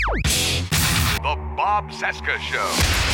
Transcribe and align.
The 0.00 1.36
Bob 1.56 1.90
Cesca 1.90 2.38
Show. 2.38 2.56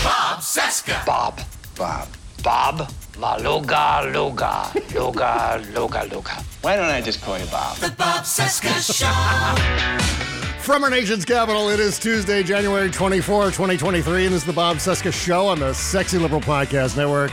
Bob 0.04 0.38
Cesca. 0.40 1.04
Bob. 1.04 1.40
Bob. 1.76 2.08
Bob. 2.44 2.88
Maluga, 3.14 4.12
luga, 4.12 4.72
luga, 4.94 5.60
luga, 5.74 6.04
luga. 6.12 6.44
Why 6.62 6.76
don't 6.76 6.84
I 6.84 7.00
just 7.00 7.22
call 7.22 7.38
you 7.38 7.46
Bob? 7.46 7.76
The 7.78 7.90
Bob 7.90 8.22
Cesca 8.22 8.94
Show. 8.94 10.62
From 10.62 10.84
our 10.84 10.90
nation's 10.90 11.24
capital, 11.24 11.70
it 11.70 11.80
is 11.80 11.98
Tuesday, 11.98 12.44
January 12.44 12.90
24, 12.90 13.46
2023, 13.46 14.26
and 14.26 14.34
this 14.34 14.42
is 14.42 14.46
the 14.46 14.52
Bob 14.52 14.76
Cesca 14.76 15.12
Show 15.12 15.46
on 15.48 15.58
the 15.58 15.72
Sexy 15.74 16.18
Liberal 16.18 16.40
Podcast 16.40 16.96
Network. 16.96 17.32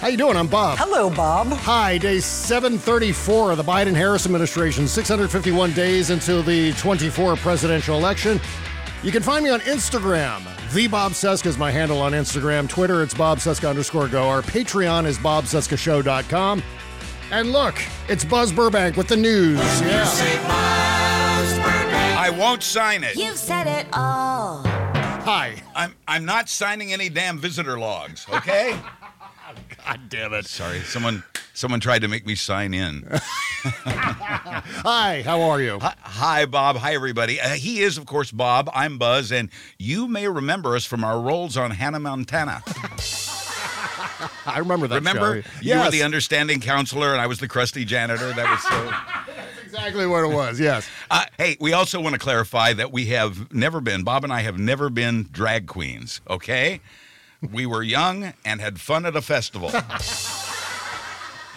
How 0.00 0.08
you 0.08 0.16
doing? 0.16 0.36
I'm 0.36 0.48
Bob. 0.48 0.78
Hello, 0.78 1.10
Bob. 1.10 1.48
Hi, 1.48 1.98
day 1.98 2.20
734 2.20 3.52
of 3.52 3.56
the 3.56 3.64
Biden-Harris 3.64 4.26
administration, 4.26 4.86
651 4.86 5.72
days 5.72 6.10
until 6.10 6.42
the 6.42 6.72
24 6.74 7.36
presidential 7.36 7.96
election. 7.96 8.40
You 9.02 9.10
can 9.10 9.22
find 9.22 9.42
me 9.42 9.50
on 9.50 9.58
Instagram. 9.60 10.42
The 10.72 10.86
Bob 10.86 11.12
Cesca 11.12 11.46
is 11.46 11.58
my 11.58 11.72
handle 11.72 12.00
on 12.00 12.12
Instagram. 12.12 12.68
Twitter, 12.68 13.02
it's 13.02 13.14
Bob 13.14 13.38
Cesca 13.38 13.68
underscore 13.68 14.06
go. 14.06 14.28
Our 14.28 14.42
Patreon 14.42 15.06
is 15.06 15.18
bobcescashow.com. 15.18 16.62
And 17.32 17.50
look, 17.50 17.74
it's 18.08 18.24
Buzz 18.24 18.52
Burbank 18.52 18.96
with 18.96 19.08
the 19.08 19.16
news. 19.16 19.58
Yeah. 19.80 20.04
I 22.16 22.30
won't 22.30 22.62
sign 22.62 23.02
it. 23.02 23.16
You've 23.16 23.36
said 23.36 23.66
it 23.66 23.86
all. 23.92 24.62
Hi. 24.64 25.56
I'm 25.74 25.96
I'm 26.06 26.24
not 26.24 26.48
signing 26.48 26.92
any 26.92 27.08
damn 27.08 27.38
visitor 27.38 27.78
logs, 27.78 28.26
okay? 28.32 28.78
God 29.84 30.00
damn 30.08 30.32
it. 30.34 30.46
Sorry, 30.46 30.80
someone 30.80 31.24
someone 31.54 31.80
tried 31.80 32.00
to 32.00 32.08
make 32.08 32.26
me 32.26 32.34
sign 32.34 32.74
in. 32.74 33.06
Hi, 33.64 35.22
how 35.24 35.40
are 35.42 35.60
you? 35.60 35.78
Hi, 35.80 35.94
hi, 36.00 36.46
Bob. 36.46 36.76
Hi, 36.76 36.94
everybody. 36.94 37.40
Uh, 37.40 37.50
he 37.50 37.80
is, 37.80 37.98
of 37.98 38.06
course, 38.06 38.30
Bob. 38.30 38.70
I'm 38.74 38.98
Buzz, 38.98 39.32
and 39.32 39.50
you 39.78 40.08
may 40.08 40.28
remember 40.28 40.76
us 40.76 40.84
from 40.84 41.04
our 41.04 41.20
roles 41.20 41.56
on 41.56 41.72
Hannah 41.72 42.00
Montana. 42.00 42.62
I 44.46 44.58
remember 44.58 44.86
that 44.88 44.96
Remember? 44.96 45.42
show. 45.42 45.48
You 45.60 45.78
were 45.78 45.90
the 45.90 46.02
understanding 46.02 46.60
counselor, 46.60 47.12
and 47.12 47.20
I 47.20 47.26
was 47.26 47.38
the 47.38 47.48
crusty 47.48 47.84
janitor. 47.84 48.32
That 48.32 48.50
was 48.50 48.62
so. 48.62 49.32
exactly 49.64 50.06
what 50.06 50.24
it 50.24 50.34
was, 50.34 50.60
yes. 50.60 50.88
Uh, 51.10 51.24
hey, 51.38 51.56
we 51.60 51.72
also 51.72 52.00
want 52.00 52.14
to 52.14 52.18
clarify 52.18 52.72
that 52.72 52.92
we 52.92 53.06
have 53.06 53.52
never 53.52 53.80
been, 53.80 54.02
Bob 54.04 54.22
and 54.24 54.32
I 54.32 54.40
have 54.42 54.58
never 54.58 54.90
been 54.90 55.28
drag 55.32 55.66
queens, 55.66 56.20
okay? 56.28 56.80
We 57.50 57.66
were 57.66 57.82
young 57.82 58.32
and 58.44 58.60
had 58.60 58.80
fun 58.80 59.04
at 59.06 59.16
a 59.16 59.22
festival. 59.22 59.70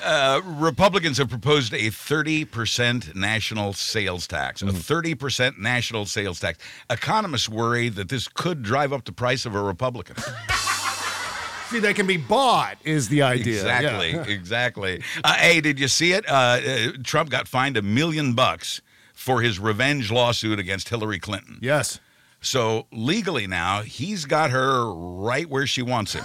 Uh, 0.04 0.40
Republicans 0.46 1.18
have 1.18 1.30
proposed 1.30 1.74
a 1.74 1.88
30% 1.90 3.16
national 3.16 3.74
sales 3.74 4.28
tax. 4.28 4.62
A 4.62 4.66
30% 4.66 5.58
national 5.58 6.06
sales 6.06 6.40
tax. 6.40 6.60
Economists 6.92 7.50
worry 7.50 7.90
that 7.90 8.08
this 8.10 8.28
could 8.28 8.62
drive 8.62 8.94
up 8.94 9.04
the 9.06 9.12
price 9.12 9.48
of 9.48 9.56
a 9.56 9.60
Republican. 9.64 10.16
See, 11.72 11.80
they 11.80 11.96
can 11.96 12.06
be 12.06 12.18
bought, 12.18 12.78
is 12.84 13.10
the 13.10 13.24
idea. 13.24 13.56
Exactly, 13.56 14.12
Yeah. 14.12 14.24
exactly. 14.28 15.02
Uh, 15.24 15.34
hey, 15.34 15.60
did 15.60 15.80
you 15.80 15.88
see 15.88 16.12
it? 16.14 16.30
Uh, 16.30 16.34
uh, 16.34 16.92
Trump 17.04 17.32
got 17.32 17.48
fined 17.48 17.76
a 17.76 17.82
million 17.82 18.36
bucks 18.36 18.82
for 19.16 19.42
his 19.42 19.58
revenge 19.58 20.12
lawsuit 20.12 20.60
against 20.60 20.90
Hillary 20.90 21.18
Clinton. 21.18 21.58
Yes. 21.64 22.00
So 22.46 22.86
legally 22.92 23.48
now, 23.48 23.82
he's 23.82 24.26
got 24.26 24.52
her 24.52 24.86
right 24.94 25.50
where 25.50 25.66
she 25.68 25.82
wants 25.82 26.14
him. 26.14 26.24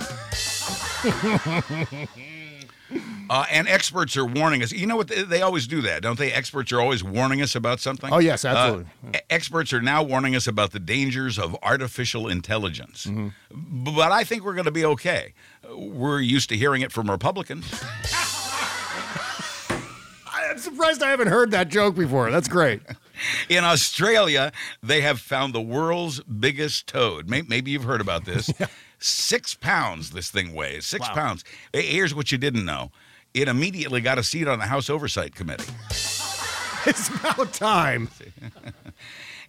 Uh, 3.30 3.44
and 3.52 3.68
experts 3.68 4.16
are 4.16 4.24
warning 4.24 4.60
us. 4.64 4.72
You 4.72 4.84
know 4.88 4.96
what? 4.96 5.06
They, 5.06 5.22
they 5.22 5.40
always 5.42 5.68
do 5.68 5.80
that, 5.82 6.02
don't 6.02 6.18
they? 6.18 6.32
Experts 6.32 6.72
are 6.72 6.80
always 6.80 7.04
warning 7.04 7.40
us 7.40 7.54
about 7.54 7.78
something. 7.78 8.12
Oh, 8.12 8.18
yes, 8.18 8.44
Uh, 8.44 8.48
absolutely. 8.48 8.86
e- 9.14 9.18
experts 9.30 9.72
are 9.72 9.80
now 9.80 10.02
warning 10.02 10.34
us 10.34 10.48
about 10.48 10.72
the 10.72 10.80
dangers 10.80 11.38
of 11.38 11.56
artificial 11.62 12.26
intelligence. 12.26 13.06
Mm-hmm. 13.06 13.84
But 13.94 14.10
I 14.10 14.24
think 14.24 14.42
we're 14.42 14.54
going 14.54 14.64
to 14.64 14.72
be 14.72 14.84
okay. 14.84 15.34
Uh, 15.64 15.76
We're 15.78 16.18
used 16.20 16.48
to 16.48 16.56
hearing 16.56 16.82
it 16.82 16.90
from 16.90 17.08
Republicans. 17.08 17.70
I'm 20.26 20.58
surprised 20.58 21.00
I 21.00 21.10
haven't 21.10 21.28
heard 21.28 21.52
that 21.52 21.68
joke 21.68 21.94
before. 21.94 22.32
That's 22.32 22.48
great. 22.48 22.80
In 23.48 23.64
Australia, 23.64 24.52
they 24.82 25.00
have 25.02 25.20
found 25.20 25.54
the 25.54 25.60
world's 25.60 26.20
biggest 26.22 26.86
toad. 26.86 27.28
Maybe 27.28 27.70
you've 27.70 27.84
heard 27.84 28.00
about 28.00 28.24
this. 28.24 28.50
Six 28.98 29.54
pounds, 29.54 30.10
this 30.10 30.30
thing 30.30 30.54
weighs. 30.54 30.84
Six 30.86 31.08
pounds. 31.08 31.42
Here's 31.72 32.14
what 32.14 32.30
you 32.32 32.38
didn't 32.38 32.64
know 32.64 32.90
it 33.32 33.48
immediately 33.48 34.00
got 34.00 34.18
a 34.18 34.22
seat 34.22 34.48
on 34.48 34.58
the 34.58 34.66
House 34.66 34.90
Oversight 34.90 35.34
Committee. 35.34 35.72
It's 36.86 37.10
about 37.10 37.52
time. 37.52 38.08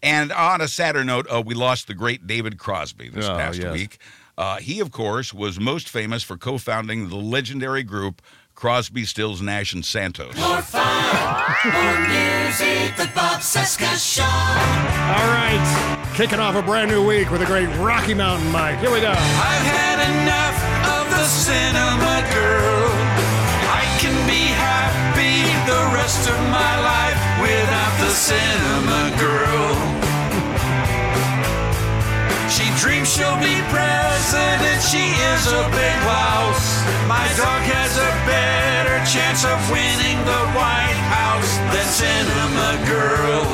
And 0.04 0.34
on 0.34 0.60
a 0.60 0.68
sadder 0.68 1.06
note, 1.06 1.28
uh, 1.34 1.42
we 1.46 1.54
lost 1.56 1.88
the 1.88 1.94
great 1.94 2.28
David 2.28 2.58
Crosby 2.58 3.08
this 3.08 3.26
Oh, 3.26 3.38
past 3.38 3.58
yes. 3.58 3.72
week. 3.72 4.00
Uh, 4.38 4.58
he, 4.58 4.82
of 4.82 4.92
course, 4.92 5.34
was 5.34 5.58
most 5.60 5.88
famous 5.88 6.24
for 6.24 6.36
co 6.36 6.58
founding 6.58 7.08
the 7.08 7.16
legendary 7.16 7.84
group 7.84 8.22
Crosby, 8.62 9.06
Stills, 9.06 9.42
Nash, 9.42 9.74
and 9.74 9.84
Santos. 9.84 10.38
More 10.38 10.62
fun, 10.62 10.86
more 11.66 12.00
music. 12.06 12.96
The 12.96 13.10
Bob 13.16 13.42
Cesca 13.42 13.90
Show. 13.98 14.22
All 14.22 15.30
right. 15.34 16.06
Kicking 16.14 16.40
off 16.40 16.54
a 16.54 16.62
brand 16.62 16.92
new 16.92 17.04
week 17.04 17.32
with 17.32 17.42
a 17.42 17.48
great 17.48 17.66
Rocky 17.80 18.14
Mountain 18.14 18.52
mic. 18.52 18.78
Here 18.78 18.92
we 18.92 19.02
go. 19.02 19.10
I've 19.10 19.66
had 19.66 19.98
enough 20.14 20.62
of 20.94 21.10
the 21.10 21.26
Sinema 21.26 22.22
girl. 22.38 22.86
I 23.66 23.82
can 23.98 24.14
be 24.30 24.46
happy 24.54 25.42
the 25.66 25.82
rest 25.98 26.30
of 26.30 26.38
my 26.54 26.74
life 26.86 27.18
without 27.42 27.98
the 27.98 28.14
Sinema 28.14 29.10
girl. 29.18 29.71
She 32.82 32.88
dreams 32.88 33.14
she'll 33.14 33.38
be 33.38 33.62
president. 33.70 34.82
She 34.82 35.14
is 35.14 35.46
a 35.54 35.70
big 35.70 35.98
louse. 36.10 36.82
My 37.06 37.30
dog 37.38 37.62
has 37.70 37.94
a 37.94 38.12
better 38.26 38.98
chance 39.06 39.46
of 39.46 39.62
winning 39.70 40.18
the 40.26 40.42
White 40.58 40.98
House 41.14 41.62
than 41.70 41.86
Sinema 41.94 42.82
Girl. 42.90 43.46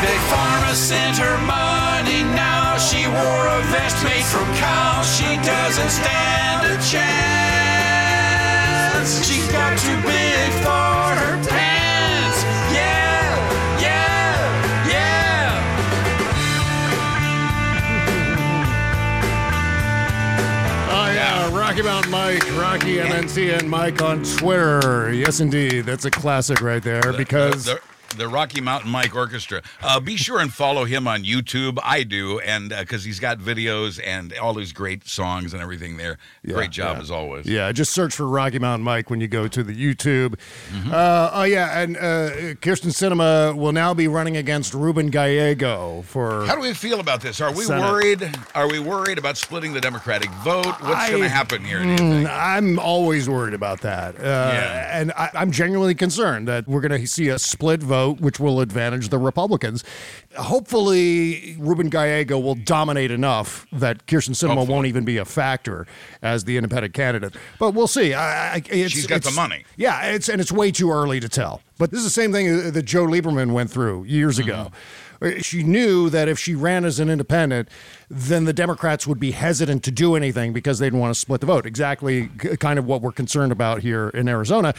Big 0.00 0.20
Pharma 0.32 0.72
sent 0.72 1.20
her 1.20 1.36
money 1.44 2.24
now. 2.32 2.80
She 2.80 3.04
wore 3.04 3.46
a 3.52 3.60
vest 3.68 4.00
made 4.02 4.24
from 4.24 4.48
cows. 4.56 5.04
She 5.12 5.36
doesn't 5.44 5.92
stand 5.92 6.72
a 6.72 6.80
chance. 6.88 7.20
She 9.28 9.44
got 9.52 9.76
too 9.76 10.00
big 10.08 10.52
for 10.64 11.20
her 11.20 11.36
pants. 11.50 11.65
Mountain 21.86 22.10
Mike, 22.10 22.58
Rocky 22.58 22.96
MNC 22.96 23.56
and 23.56 23.70
Mike 23.70 24.02
on 24.02 24.24
Twitter. 24.24 25.12
Yes, 25.12 25.38
indeed. 25.38 25.82
That's 25.82 26.04
a 26.04 26.10
classic 26.10 26.60
right 26.60 26.82
there 26.82 27.12
because. 27.12 27.66
The, 27.66 27.74
the 27.74 27.80
Rocky 28.24 28.60
Mountain 28.60 28.90
Mike 28.90 29.14
Orchestra. 29.14 29.62
Uh, 29.82 30.00
be 30.00 30.16
sure 30.16 30.40
and 30.40 30.52
follow 30.52 30.84
him 30.84 31.06
on 31.06 31.24
YouTube. 31.24 31.78
I 31.82 32.02
do, 32.02 32.38
and 32.40 32.70
because 32.70 33.04
he's 33.04 33.20
got 33.20 33.38
videos 33.38 34.00
and 34.04 34.32
all 34.38 34.54
his 34.54 34.72
great 34.72 35.06
songs 35.06 35.52
and 35.52 35.62
everything 35.62 35.96
there. 35.96 36.18
great 36.46 36.70
job 36.70 36.96
yeah. 36.96 37.02
as 37.02 37.10
always. 37.10 37.46
Yeah, 37.46 37.72
just 37.72 37.92
search 37.92 38.14
for 38.14 38.26
Rocky 38.26 38.58
Mountain 38.58 38.84
Mike 38.84 39.10
when 39.10 39.20
you 39.20 39.28
go 39.28 39.48
to 39.48 39.62
the 39.62 39.72
YouTube. 39.72 40.36
Mm-hmm. 40.70 40.90
Uh, 40.92 41.30
oh 41.32 41.42
yeah, 41.44 41.80
and 41.80 41.96
uh, 41.96 42.54
Kyrsten 42.60 42.90
Sinema 42.90 43.54
will 43.54 43.72
now 43.72 43.94
be 43.94 44.08
running 44.08 44.36
against 44.36 44.74
Ruben 44.74 45.08
Gallego 45.08 46.02
for. 46.02 46.46
How 46.46 46.54
do 46.54 46.60
we 46.60 46.74
feel 46.74 47.00
about 47.00 47.20
this? 47.20 47.40
Are 47.40 47.52
we 47.52 47.64
Senate. 47.64 47.82
worried? 47.82 48.38
Are 48.54 48.68
we 48.68 48.78
worried 48.78 49.18
about 49.18 49.36
splitting 49.36 49.72
the 49.72 49.80
Democratic 49.80 50.30
vote? 50.44 50.66
What's 50.80 51.10
going 51.10 51.22
to 51.22 51.28
happen 51.28 51.64
here? 51.64 51.80
Mm. 51.80 52.28
I'm 52.30 52.78
always 52.78 53.28
worried 53.28 53.54
about 53.54 53.80
that. 53.82 54.16
Uh, 54.16 54.20
Yeah. 54.22 55.00
And 55.00 55.12
I, 55.12 55.30
I'm 55.34 55.50
genuinely 55.50 55.94
concerned 55.94 56.48
that 56.48 56.66
we're 56.66 56.80
going 56.80 57.00
to 57.00 57.06
see 57.06 57.28
a 57.28 57.38
split 57.38 57.82
vote, 57.82 58.05
which 58.14 58.40
will 58.40 58.60
advantage 58.60 59.08
the 59.08 59.18
Republicans. 59.18 59.84
Hopefully, 60.38 61.56
Ruben 61.58 61.88
Gallego 61.88 62.38
will 62.38 62.54
dominate 62.54 63.10
enough 63.10 63.66
that 63.72 64.06
Kyrsten 64.06 64.34
Sinema 64.34 64.66
won't 64.66 64.86
even 64.86 65.04
be 65.04 65.18
a 65.18 65.24
factor 65.24 65.86
as 66.22 66.44
the 66.44 66.56
independent 66.56 66.94
candidate. 66.94 67.34
But 67.58 67.74
we'll 67.74 67.86
see. 67.86 68.14
I, 68.14 68.54
I, 68.54 68.62
it's, 68.68 68.92
She's 68.92 69.06
got 69.06 69.22
the 69.22 69.30
money. 69.30 69.64
Yeah, 69.76 70.06
it's 70.06 70.28
and 70.28 70.40
it's 70.40 70.52
way 70.52 70.70
too 70.70 70.90
early 70.90 71.20
to 71.20 71.28
tell. 71.28 71.62
But 71.78 71.90
this 71.90 71.98
is 71.98 72.04
the 72.04 72.10
same 72.10 72.32
thing 72.32 72.72
that 72.72 72.82
Joe 72.84 73.06
Lieberman 73.06 73.52
went 73.52 73.70
through 73.70 74.04
years 74.04 74.38
ago. 74.38 74.70
Mm-hmm. 75.20 75.38
She 75.40 75.62
knew 75.62 76.10
that 76.10 76.28
if 76.28 76.38
she 76.38 76.54
ran 76.54 76.84
as 76.84 77.00
an 77.00 77.08
independent, 77.08 77.70
then 78.10 78.44
the 78.44 78.52
Democrats 78.52 79.06
would 79.06 79.18
be 79.18 79.30
hesitant 79.30 79.82
to 79.84 79.90
do 79.90 80.14
anything 80.14 80.52
because 80.52 80.78
they 80.78 80.86
didn't 80.86 81.00
want 81.00 81.14
to 81.14 81.18
split 81.18 81.40
the 81.40 81.46
vote. 81.46 81.64
Exactly 81.64 82.28
kind 82.60 82.78
of 82.78 82.86
what 82.86 83.00
we're 83.00 83.12
concerned 83.12 83.50
about 83.50 83.80
here 83.80 84.10
in 84.10 84.28
Arizona. 84.28 84.74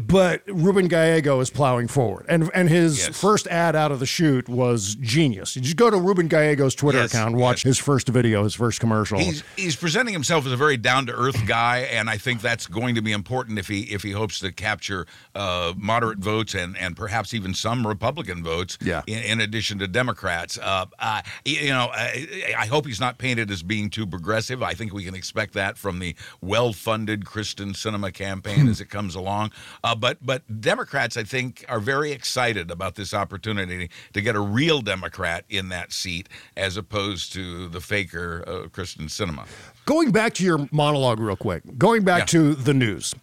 But 0.00 0.42
Ruben 0.46 0.88
Gallego 0.88 1.40
is 1.40 1.50
plowing 1.50 1.88
forward. 1.88 2.26
And 2.28 2.50
and 2.54 2.68
his 2.68 2.98
Yes. 2.98 3.20
first 3.20 3.46
ad 3.48 3.76
out 3.76 3.92
of 3.92 4.00
the 4.00 4.06
chute 4.06 4.48
was 4.48 4.94
genius. 4.96 5.54
You 5.56 5.62
just 5.62 5.76
go 5.76 5.90
to 5.90 5.96
Ruben 5.96 6.28
Gallego's 6.28 6.74
Twitter 6.74 6.98
Yes, 6.98 7.12
account 7.12 7.30
and 7.32 7.40
watch 7.40 7.64
yes. 7.64 7.76
his 7.76 7.78
first 7.78 8.08
video, 8.08 8.44
his 8.44 8.54
first 8.54 8.80
commercial. 8.80 9.18
He's 9.18 9.42
he's 9.56 9.76
presenting 9.76 10.12
himself 10.12 10.46
as 10.46 10.52
a 10.52 10.56
very 10.56 10.76
down 10.76 11.06
to 11.06 11.12
earth 11.12 11.46
guy, 11.46 11.78
and 11.80 12.08
I 12.10 12.18
think 12.18 12.40
that's 12.40 12.66
going 12.66 12.94
to 12.96 13.02
be 13.02 13.12
important 13.12 13.58
if 13.58 13.68
he 13.68 13.82
if 13.82 14.02
he 14.02 14.10
hopes 14.12 14.40
to 14.40 14.52
capture 14.52 15.06
uh, 15.34 15.74
moderate 15.76 16.18
votes 16.18 16.54
and 16.54 16.76
and 16.78 16.96
perhaps 16.96 17.34
even 17.34 17.54
some 17.54 17.86
Republican 17.86 18.42
votes. 18.42 18.78
Yeah. 18.82 19.02
In, 19.06 19.22
in 19.22 19.40
addition 19.40 19.78
to 19.78 19.86
Democrats, 19.88 20.58
uh, 20.58 20.86
uh, 20.98 21.22
you 21.44 21.68
know, 21.70 21.88
I, 21.92 22.54
I 22.58 22.66
hope 22.66 22.86
he's 22.86 23.00
not 23.00 23.18
painted 23.18 23.50
as 23.50 23.62
being 23.62 23.90
too 23.90 24.06
progressive. 24.06 24.62
I 24.62 24.74
think 24.74 24.92
we 24.92 25.04
can 25.04 25.14
expect 25.14 25.54
that 25.54 25.76
from 25.78 25.98
the 25.98 26.14
well 26.40 26.72
funded 26.72 27.24
Kyrsten 27.24 27.74
Sinema 27.74 28.12
campaign 28.12 28.68
as 28.68 28.80
it 28.80 28.90
comes 28.90 29.14
along. 29.14 29.52
Uh, 29.84 29.94
but 29.94 30.16
but 30.24 30.42
Democrats, 30.62 31.16
I 31.18 31.24
think, 31.24 31.64
are 31.68 31.78
very 31.78 32.10
excited 32.10 32.70
about 32.70 32.94
this 32.94 33.12
opportunity 33.12 33.90
to 34.14 34.20
get 34.22 34.34
a 34.34 34.40
real 34.40 34.80
Democrat 34.80 35.44
in 35.50 35.68
that 35.68 35.92
seat 35.92 36.28
as 36.56 36.78
opposed 36.78 37.34
to 37.34 37.68
the 37.68 37.80
faker 37.82 38.42
uh, 38.46 38.50
Kyrsten 38.68 39.04
Sinema. 39.08 39.46
Going 39.84 40.10
back 40.10 40.32
to 40.34 40.44
your 40.44 40.66
monologue 40.72 41.20
real 41.20 41.36
quick, 41.36 41.62
going 41.76 42.02
back 42.02 42.20
Yeah. 42.20 42.24
to 42.40 42.54
the 42.54 42.72
news. 42.72 43.14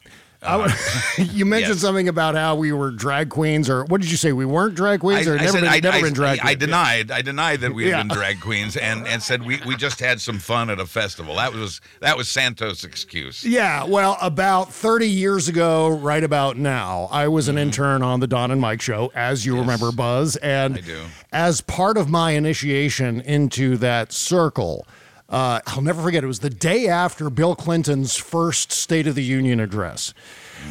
I 0.44 0.58
would- 0.58 0.72
uh-huh. 0.72 1.24
you 1.34 1.46
mentioned 1.46 1.76
Yes. 1.76 1.82
something 1.82 2.08
about 2.08 2.36
how 2.36 2.56
we 2.56 2.72
were 2.72 2.92
drag 2.92 3.30
queens, 3.30 3.70
or 3.70 3.84
what 3.86 4.02
did 4.02 4.10
you 4.10 4.18
say? 4.18 4.32
We 4.32 4.46
weren't 4.46 4.76
drag 4.76 5.02
queens, 5.02 5.28
or 5.28 5.38
never, 5.38 5.60
been, 5.60 5.68
I, 5.70 5.80
never 5.80 5.98
I- 5.98 6.02
been 6.02 6.14
drag 6.14 6.40
I, 6.42 6.56
denied. 6.56 7.12
I 7.12 7.22
denied 7.22 7.62
that 7.62 7.74
we 7.74 7.84
had 7.84 7.90
Yeah. 7.90 8.04
been 8.04 8.08
drag 8.10 8.42
queens, 8.42 8.76
and, 8.76 9.06
and 9.08 9.22
said 9.22 9.44
we, 9.44 9.60
we 9.66 9.76
just 9.76 10.00
had 10.00 10.20
some 10.20 10.40
fun 10.40 10.70
at 10.70 10.80
a 10.80 10.86
festival. 10.86 11.36
That 11.36 11.54
was 11.54 11.80
that 12.00 12.18
was 12.18 12.28
Santos' 12.30 12.84
excuse. 12.84 13.44
Yeah, 13.44 13.84
well, 13.84 14.18
about 14.22 14.74
30 14.74 15.08
years 15.08 15.48
ago, 15.48 15.90
right 15.90 16.24
about 16.24 16.58
now, 16.58 17.08
I 17.12 17.28
was 17.28 17.48
an 17.48 17.56
mm-hmm. 17.56 17.64
intern 17.64 18.02
on 18.02 18.20
the 18.20 18.28
Don 18.28 18.52
and 18.52 18.60
Mike 18.60 18.82
show, 18.82 19.12
as 19.14 19.46
you 19.46 19.60
remember, 19.60 19.92
Buzz. 19.92 20.36
And 20.38 20.78
I 20.78 20.82
do. 20.82 21.02
as 21.32 21.62
part 21.62 21.98
of 21.98 22.10
my 22.10 22.32
initiation 22.32 23.22
into 23.22 23.78
that 23.78 24.12
circle, 24.12 24.88
uh, 25.32 25.62
I'll 25.66 25.82
never 25.82 26.02
forget, 26.02 26.24
it 26.24 26.28
was 26.28 26.40
the 26.40 26.50
day 26.50 26.88
after 26.88 27.30
Bill 27.30 27.56
Clinton's 27.56 28.16
first 28.18 28.72
State 28.72 29.08
of 29.08 29.16
the 29.16 29.24
Union 29.24 29.60
address. 29.60 30.14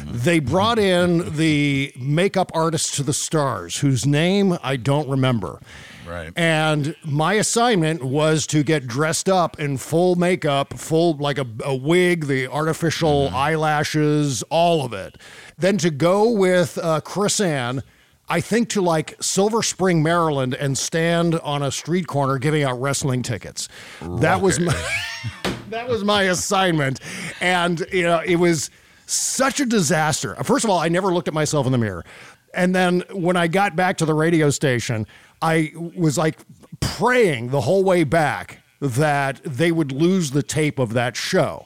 They 0.05 0.39
brought 0.39 0.79
in 0.79 1.35
the 1.35 1.91
makeup 1.97 2.51
artist 2.53 2.95
to 2.95 3.03
the 3.03 3.11
stars, 3.11 3.79
whose 3.79 4.05
name 4.05 4.57
I 4.63 4.77
don't 4.77 5.09
remember. 5.09 5.59
Right. 6.07 6.31
And 6.35 6.95
my 7.03 7.33
assignment 7.33 8.03
was 8.03 8.47
to 8.47 8.63
get 8.63 8.87
dressed 8.87 9.27
up 9.27 9.59
in 9.59 9.77
full 9.77 10.15
makeup, 10.15 10.73
full 10.77 11.17
like 11.17 11.37
a, 11.37 11.47
a 11.63 11.75
wig, 11.75 12.25
the 12.25 12.47
artificial 12.47 13.29
eyelashes, 13.29 14.43
all 14.43 14.85
of 14.85 14.93
it. 14.93 15.17
Then 15.57 15.77
to 15.79 15.89
go 15.89 16.29
with 16.29 16.77
uh, 16.77 17.01
Chris 17.01 17.39
Ann, 17.39 17.83
I 18.31 18.39
think 18.39 18.69
to 18.69 18.81
like 18.81 19.21
Silver 19.21 19.61
Spring, 19.61 20.01
Maryland, 20.01 20.53
and 20.53 20.77
stand 20.77 21.35
on 21.35 21.61
a 21.61 21.69
street 21.69 22.07
corner 22.07 22.37
giving 22.37 22.63
out 22.63 22.79
wrestling 22.79 23.23
tickets. 23.23 23.67
That 23.99 24.39
was 24.39 24.57
my 24.57 24.73
that 25.69 25.89
was 25.89 26.05
my 26.05 26.23
assignment, 26.23 27.01
and 27.41 27.85
you 27.91 28.03
know 28.03 28.21
it 28.25 28.37
was 28.37 28.69
such 29.05 29.59
a 29.59 29.65
disaster. 29.65 30.33
First 30.45 30.63
of 30.63 30.69
all, 30.69 30.79
I 30.79 30.87
never 30.87 31.13
looked 31.13 31.27
at 31.27 31.33
myself 31.33 31.65
in 31.65 31.73
the 31.73 31.77
mirror, 31.77 32.05
and 32.53 32.73
then 32.73 33.03
when 33.11 33.35
I 33.35 33.47
got 33.47 33.75
back 33.75 33.97
to 33.97 34.05
the 34.05 34.13
radio 34.13 34.49
station, 34.49 35.07
I 35.41 35.73
was 35.75 36.17
like 36.17 36.39
praying 36.79 37.49
the 37.49 37.59
whole 37.59 37.83
way 37.83 38.05
back 38.05 38.59
that 38.79 39.41
they 39.43 39.73
would 39.73 39.91
lose 39.91 40.31
the 40.31 40.41
tape 40.41 40.79
of 40.79 40.93
that 40.93 41.17
show. 41.17 41.65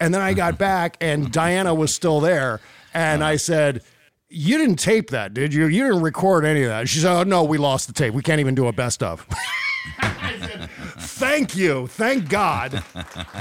And 0.00 0.14
then 0.14 0.22
I 0.22 0.32
got 0.32 0.56
back, 0.70 0.96
and 1.02 1.30
Diana 1.30 1.74
was 1.74 1.94
still 1.94 2.20
there, 2.20 2.60
and 2.94 3.22
I 3.22 3.36
said. 3.36 3.82
You 4.30 4.58
didn't 4.58 4.76
tape 4.76 5.10
that, 5.10 5.32
did 5.32 5.54
you? 5.54 5.66
You 5.66 5.84
didn't 5.88 6.02
record 6.02 6.44
any 6.44 6.62
of 6.62 6.68
that. 6.68 6.88
She 6.88 6.98
said, 6.98 7.12
Oh, 7.12 7.22
no, 7.22 7.44
we 7.44 7.56
lost 7.56 7.86
the 7.86 7.94
tape. 7.94 8.12
We 8.12 8.22
can't 8.22 8.40
even 8.40 8.54
do 8.54 8.66
a 8.66 8.72
best 8.72 9.02
of. 9.02 9.26
Thank 10.98 11.56
you. 11.56 11.86
Thank 11.88 12.28
God 12.28 12.72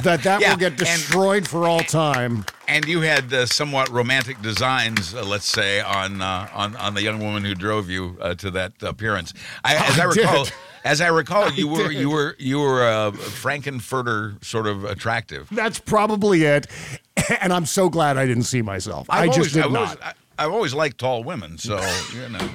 that 0.02 0.24
that 0.24 0.42
Yeah, 0.42 0.52
will 0.52 0.58
get 0.58 0.72
and- 0.72 0.78
destroyed 0.78 1.48
for 1.48 1.66
all 1.68 1.82
time. 1.82 2.46
And 2.68 2.86
you 2.86 3.02
had 3.02 3.32
uh, 3.34 3.46
somewhat 3.46 3.90
romantic 3.90 4.42
designs, 4.42 5.14
uh, 5.14 5.24
let's 5.24 5.46
say, 5.48 5.82
on 5.82 6.22
uh, 6.22 6.50
on 6.54 6.76
on 6.78 6.94
the 6.96 7.02
young 7.04 7.20
woman 7.20 7.44
who 7.44 7.54
drove 7.56 7.90
you 7.90 8.18
uh, 8.22 8.36
to 8.36 8.52
that 8.52 8.74
appearance. 8.82 9.34
I, 9.64 9.76
as 9.90 10.00
I, 10.00 10.04
I 10.04 10.06
recall, 10.06 10.44
did. 10.46 10.54
as 10.84 11.02
I 11.02 11.08
recall, 11.08 11.52
you 11.54 11.68
were 11.68 11.90
did. 11.90 12.00
you 12.00 12.10
were 12.10 12.36
you 12.40 12.60
were 12.60 12.84
uh, 12.84 13.12
Frankenfurter 13.12 14.44
sort 14.44 14.68
of 14.68 14.84
attractive. 14.86 15.48
That's 15.52 15.80
probably 15.80 16.44
it. 16.44 16.68
And 17.42 17.52
I'm 17.52 17.66
so 17.66 17.90
glad 17.90 18.18
I 18.18 18.26
didn't 18.26 18.44
see 18.44 18.62
myself. 18.62 19.08
I 19.10 19.24
I've 19.24 19.28
just 19.28 19.38
always, 19.38 19.54
did 19.54 19.64
I've 19.66 19.72
not. 19.72 19.82
Always, 19.90 19.98
I, 20.04 20.14
I've 20.38 20.52
always 20.52 20.74
liked 20.74 20.98
tall 21.00 21.24
women, 21.24 21.58
so 21.58 21.76
you 22.14 22.30
know. 22.30 22.50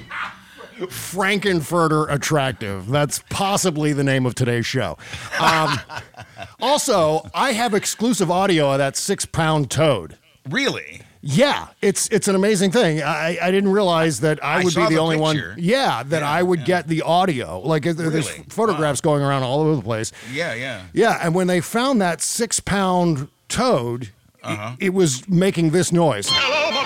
Frankenfurter 0.87 2.11
attractive. 2.11 2.87
That's 2.87 3.23
possibly 3.29 3.93
the 3.93 4.03
name 4.03 4.25
of 4.25 4.35
today's 4.35 4.65
show. 4.65 4.97
Um, 5.39 5.79
also, 6.61 7.29
I 7.33 7.51
have 7.53 7.73
exclusive 7.73 8.31
audio 8.31 8.71
of 8.71 8.77
that 8.79 8.97
six 8.97 9.25
pound 9.25 9.69
toad. 9.69 10.17
Really? 10.49 11.01
Yeah, 11.21 11.67
it's 11.81 12.09
it's 12.09 12.27
an 12.27 12.35
amazing 12.35 12.71
thing. 12.71 13.01
I, 13.01 13.37
I 13.41 13.49
didn't 13.51 13.71
realize 13.71 14.19
that 14.21 14.43
I, 14.43 14.59
I 14.59 14.63
would 14.63 14.73
saw 14.73 14.81
be 14.81 14.85
the, 14.89 14.95
the 14.95 15.01
only 15.01 15.15
picture. 15.17 15.49
one. 15.51 15.57
Yeah, 15.59 16.03
that 16.03 16.21
Yeah, 16.21 16.29
I 16.29 16.43
would 16.43 16.59
yeah. 16.61 16.65
get 16.65 16.87
the 16.87 17.01
audio. 17.03 17.59
Like 17.61 17.83
there- 17.83 17.93
there's 17.93 18.29
Really? 18.29 18.43
photographs 18.49 18.99
going 18.99 19.21
around 19.21 19.43
all 19.43 19.61
over 19.61 19.75
the 19.77 19.81
place. 19.81 20.11
Yeah, 20.33 20.53
yeah. 20.53 20.81
Yeah, 20.91 21.19
and 21.21 21.33
when 21.33 21.47
they 21.47 21.61
found 21.61 22.01
that 22.01 22.19
six 22.21 22.59
pound 22.59 23.29
toad, 23.47 24.09
Uh-huh. 24.43 24.75
it, 24.79 24.93
was 24.93 25.25
making 25.29 25.69
this 25.69 25.93
noise. 25.93 26.27
Hello, 26.29 26.71
my 26.71 26.81
baby. 26.81 26.81
Hello, 26.81 26.82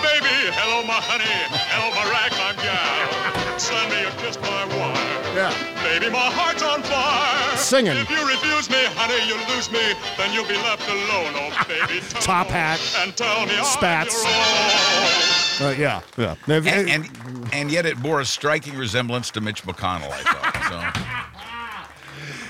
Singing. 7.68 7.98
If 7.98 8.10
you 8.10 8.26
refuse 8.26 8.70
me, 8.70 8.78
honey, 8.96 9.28
you 9.28 9.36
lose 9.54 9.70
me. 9.70 9.94
Then 10.18 10.34
you'll 10.34 10.48
be 10.48 10.56
left 10.64 10.88
alone, 10.88 11.34
oh 11.36 11.66
baby. 11.68 12.00
Top 12.22 12.48
hat. 12.48 12.80
And 13.00 13.14
tell 13.18 13.46
me 13.46 13.62
Spats. 13.66 14.24
I'm 14.26 15.68
your 15.68 15.70
own. 15.70 15.76
Uh, 15.76 15.76
yeah, 15.78 16.02
yeah. 16.18 16.36
And, 16.48 16.90
and 16.90 17.54
and 17.54 17.70
yet 17.70 17.86
it 17.86 18.02
bore 18.02 18.22
a 18.22 18.26
striking 18.26 18.78
resemblance 18.78 19.32
to 19.32 19.42
Mitch 19.42 19.64
McConnell. 19.64 20.12
I 20.12 20.24
thought. 20.24 21.04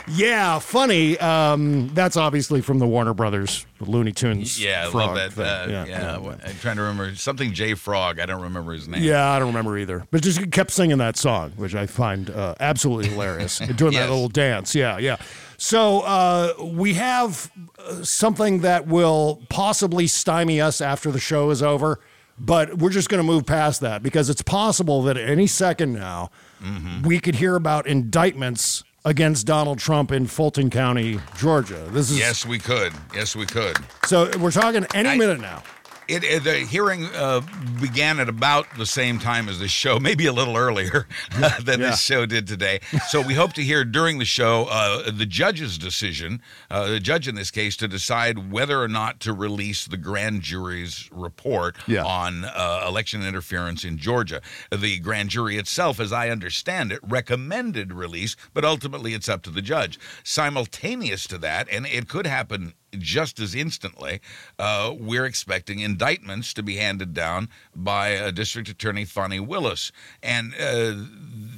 Yeah, 0.09 0.59
funny. 0.59 1.17
Um, 1.19 1.89
that's 1.93 2.15
obviously 2.17 2.61
from 2.61 2.79
the 2.79 2.87
Warner 2.87 3.13
Brothers 3.13 3.65
Looney 3.79 4.11
Tunes. 4.13 4.61
Yeah, 4.63 4.87
I 4.87 4.93
love 4.93 5.35
that. 5.35 5.37
Uh, 5.37 5.69
yeah, 5.69 5.85
yeah, 5.85 6.15
I'm 6.17 6.55
trying 6.61 6.77
to 6.77 6.81
remember 6.83 7.13
something 7.15 7.53
J 7.53 7.73
Frog. 7.73 8.19
I 8.19 8.25
don't 8.25 8.41
remember 8.41 8.73
his 8.73 8.87
name. 8.87 9.03
Yeah, 9.03 9.29
I 9.29 9.39
don't 9.39 9.49
remember 9.49 9.77
either. 9.77 10.07
But 10.11 10.23
just 10.23 10.49
kept 10.51 10.71
singing 10.71 10.97
that 10.99 11.17
song, 11.17 11.51
which 11.57 11.75
I 11.75 11.85
find 11.87 12.29
uh, 12.29 12.55
absolutely 12.59 13.09
hilarious. 13.09 13.59
Doing 13.75 13.93
Yes. 13.93 14.03
that 14.03 14.09
little 14.13 14.29
dance. 14.29 14.73
Yeah, 14.75 14.97
yeah. 14.97 15.17
So 15.57 16.01
uh, 16.01 16.53
we 16.63 16.93
have 16.93 17.51
uh, 17.79 18.03
something 18.03 18.61
that 18.61 18.87
will 18.87 19.41
possibly 19.49 20.07
stymie 20.07 20.61
us 20.61 20.81
after 20.81 21.11
the 21.11 21.19
show 21.19 21.49
is 21.49 21.61
over, 21.63 21.99
but 22.39 22.77
we're 22.77 22.91
just 22.91 23.09
going 23.09 23.19
to 23.19 23.27
move 23.27 23.45
past 23.45 23.81
that 23.81 24.03
because 24.03 24.29
it's 24.29 24.41
possible 24.43 25.01
that 25.03 25.17
at 25.17 25.29
any 25.29 25.47
second 25.47 25.93
now 25.93 26.29
Mm-hmm. 26.59 27.03
we 27.07 27.19
could 27.19 27.35
hear 27.35 27.55
about 27.55 27.85
indictments 27.85 28.83
against 29.07 29.47
Donald 29.47 29.79
Trump 29.79 30.11
in 30.11 30.27
Fulton 30.27 30.69
County, 30.69 31.17
Georgia. 31.37 31.87
This 31.91 32.11
is 32.11 32.19
Yes, 32.19 32.45
we 32.45 32.59
could. 32.59 32.91
Yes, 33.15 33.35
we 33.37 33.45
could. 33.45 33.77
so 34.05 34.29
we're 34.37 34.51
talking 34.51 34.85
any 34.93 35.09
I- 35.09 35.17
minute 35.17 35.39
now. 35.39 35.63
It, 36.07 36.23
it- 36.23 36.43
the 36.43 36.59
hearing 36.59 37.05
uh, 37.13 37.41
began 37.81 38.19
at 38.19 38.29
about 38.29 38.67
the 38.77 38.85
same 38.85 39.19
time 39.19 39.49
as 39.49 39.59
the 39.59 39.67
show, 39.67 39.99
maybe 40.01 40.25
a 40.25 40.33
little 40.33 40.55
earlier 40.55 41.07
than 41.61 41.81
Yeah. 41.81 41.89
this 41.91 42.01
show 42.01 42.25
did 42.25 42.47
today. 42.47 42.79
So 43.09 43.21
we 43.21 43.33
hope 43.33 43.53
to 43.53 43.61
hear 43.63 43.83
during 43.83 44.17
the 44.19 44.25
show 44.25 44.65
uh, 44.69 45.11
the 45.11 45.25
judge's 45.25 45.77
decision, 45.77 46.41
uh, 46.71 46.87
the 46.87 46.99
judge 46.99 47.27
in 47.27 47.35
this 47.35 47.51
case, 47.51 47.75
to 47.77 47.87
decide 47.87 48.51
whether 48.51 48.81
or 48.81 48.87
not 48.87 49.19
to 49.21 49.33
release 49.33 49.85
the 49.85 49.97
grand 49.97 50.41
jury's 50.41 51.09
report 51.11 51.75
Yeah. 51.87 52.03
on 52.05 52.45
uh, 52.45 52.85
election 52.87 53.21
interference 53.23 53.83
in 53.83 53.97
Georgia. 53.97 54.41
The 54.71 54.99
grand 54.99 55.29
jury 55.29 55.57
itself, 55.57 55.99
as 55.99 56.13
I 56.13 56.29
understand 56.29 56.91
it, 56.91 56.99
recommended 57.03 57.93
release, 57.93 58.35
but 58.53 58.63
ultimately 58.63 59.13
it's 59.13 59.27
up 59.29 59.41
to 59.43 59.49
the 59.49 59.61
judge. 59.61 59.99
Simultaneous 60.23 61.27
to 61.27 61.37
that, 61.39 61.67
and 61.69 61.85
it 61.85 62.07
could 62.07 62.25
happen 62.25 62.73
just 62.98 63.39
as 63.39 63.53
instantly, 63.53 64.22
uh, 64.58 64.94
we're 64.98 65.25
expecting 65.25 65.79
indictments 65.79 66.53
to 66.53 66.63
be 66.63 66.77
handed 66.77 67.13
down 67.13 67.50
by 67.75 68.15
uh, 68.15 68.32
District 68.32 68.70
Attorney 68.70 69.06
Fani 69.06 69.39
Willis. 69.39 69.91
And 70.24 70.53
uh, 70.56 70.96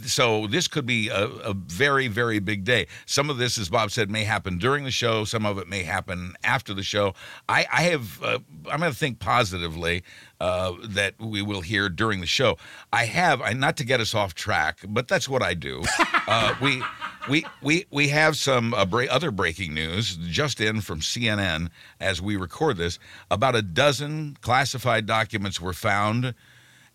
so 0.06 0.48
this 0.48 0.68
could 0.68 0.86
be 0.86 1.10
a, 1.10 1.26
a 1.26 1.54
very, 1.54 2.08
very 2.08 2.40
big 2.40 2.64
day. 2.64 2.88
Some 3.06 3.30
of 3.30 3.38
this, 3.38 3.58
as 3.58 3.70
Bob 3.70 3.92
said, 3.92 4.10
may 4.10 4.24
happen 4.24 4.58
during 4.58 4.84
the 4.84 4.92
show. 4.92 5.24
Some 5.24 5.46
of 5.46 5.58
it 5.58 5.68
may 5.68 5.84
happen 5.84 6.36
after 6.44 6.74
the 6.74 6.84
show. 6.84 7.14
I, 7.48 7.66
I 7.72 7.84
have, 7.84 8.22
uh, 8.24 8.40
I'm 8.70 8.80
going 8.80 8.92
to 8.92 8.98
think 8.98 9.20
positively 9.20 10.04
uh, 10.40 10.74
that 10.84 11.16
we 11.20 11.42
will 11.42 11.62
hear 11.62 11.90
during 11.90 12.22
the 12.22 12.28
show. 12.28 12.58
I 12.94 13.06
have, 13.06 13.42
I, 13.42 13.54
not 13.54 13.78
to 13.78 13.84
get 13.84 14.00
us 14.00 14.16
off 14.16 14.34
track, 14.34 14.80
but 14.88 15.08
that's 15.08 15.28
what 15.28 15.44
I 15.44 15.54
do. 15.54 15.84
uh, 16.28 16.56
we, 16.62 16.82
we, 17.30 17.46
we, 17.62 17.86
we 17.92 18.08
have 18.10 18.38
some 18.38 18.74
uh, 18.74 18.86
bra- 18.86 19.06
other 19.10 19.32
breaking 19.32 19.74
news 19.74 20.16
just 20.16 20.62
in 20.62 20.82
from 20.82 21.02
CNN 21.02 21.70
as 22.00 22.22
we 22.22 22.36
record 22.38 22.78
this. 22.78 23.00
About 23.30 23.56
a 23.56 23.62
dozen 23.62 24.38
classified 24.42 25.06
documents 25.06 25.60
were 25.60 25.74
found 25.74 26.34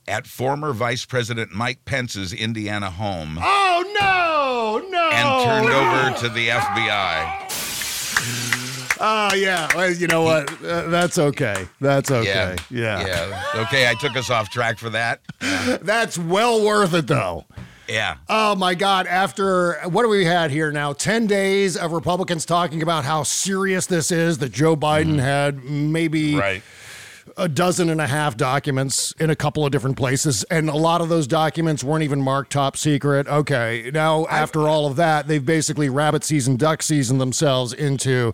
at 0.06 0.26
former 0.26 0.72
Vice 0.72 1.04
President 1.04 1.52
Mike 1.52 1.84
Pence's 1.86 2.32
Indiana 2.32 2.90
home 2.90 3.38
Oh 3.40 4.80
no, 4.82 4.88
no! 4.90 5.10
and 5.10 5.44
turned 5.44 5.74
over 5.74 6.18
to 6.28 6.28
the 6.34 6.48
FBI. 6.48 7.53
Oh 9.00 9.34
yeah, 9.34 9.68
well, 9.74 9.90
you 9.90 10.06
know 10.06 10.22
what? 10.22 10.50
Uh, 10.62 10.88
that's 10.88 11.18
okay. 11.18 11.66
That's 11.80 12.10
okay. 12.10 12.56
Yeah. 12.70 13.06
Yeah. 13.06 13.62
Okay, 13.66 13.88
I 13.88 13.94
took 13.94 14.16
us 14.16 14.30
off 14.30 14.50
track 14.50 14.78
for 14.78 14.90
that. 14.90 15.20
That's 15.82 16.16
well 16.18 16.64
worth 16.64 16.94
it 16.94 17.06
though. 17.06 17.44
Yeah. 17.88 18.16
Oh 18.28 18.54
my 18.54 18.74
God! 18.74 19.06
After 19.06 19.74
what 19.88 20.02
do 20.02 20.08
we 20.08 20.24
had 20.24 20.50
here 20.50 20.70
now? 20.72 20.92
Ten 20.94 21.26
days 21.26 21.76
of 21.76 21.92
Republicans 21.92 22.46
talking 22.46 22.82
about 22.82 23.04
how 23.04 23.22
serious 23.24 23.86
this 23.86 24.10
is. 24.10 24.38
That 24.38 24.52
Joe 24.52 24.74
Biden 24.76 25.18
had 25.18 25.64
maybe 25.64 26.36
Right. 26.36 26.62
A 27.36 27.48
dozen 27.48 27.88
and 27.88 28.00
a 28.00 28.06
half 28.06 28.36
documents 28.36 29.12
in 29.18 29.30
a 29.30 29.36
couple 29.36 29.64
of 29.64 29.72
different 29.72 29.96
places, 29.96 30.44
and 30.50 30.68
a 30.68 30.76
lot 30.76 31.00
of 31.00 31.08
those 31.08 31.26
documents 31.26 31.82
weren't 31.82 32.02
even 32.04 32.20
marked 32.20 32.52
top 32.52 32.76
secret. 32.76 33.26
Okay, 33.26 33.90
now 33.92 34.26
after 34.26 34.68
all 34.68 34.86
of 34.86 34.96
that, 34.96 35.26
they've 35.26 35.44
basically 35.44 35.88
rabbit 35.88 36.22
season, 36.24 36.56
duck 36.56 36.82
season 36.82 37.18
themselves 37.18 37.72
into 37.72 38.32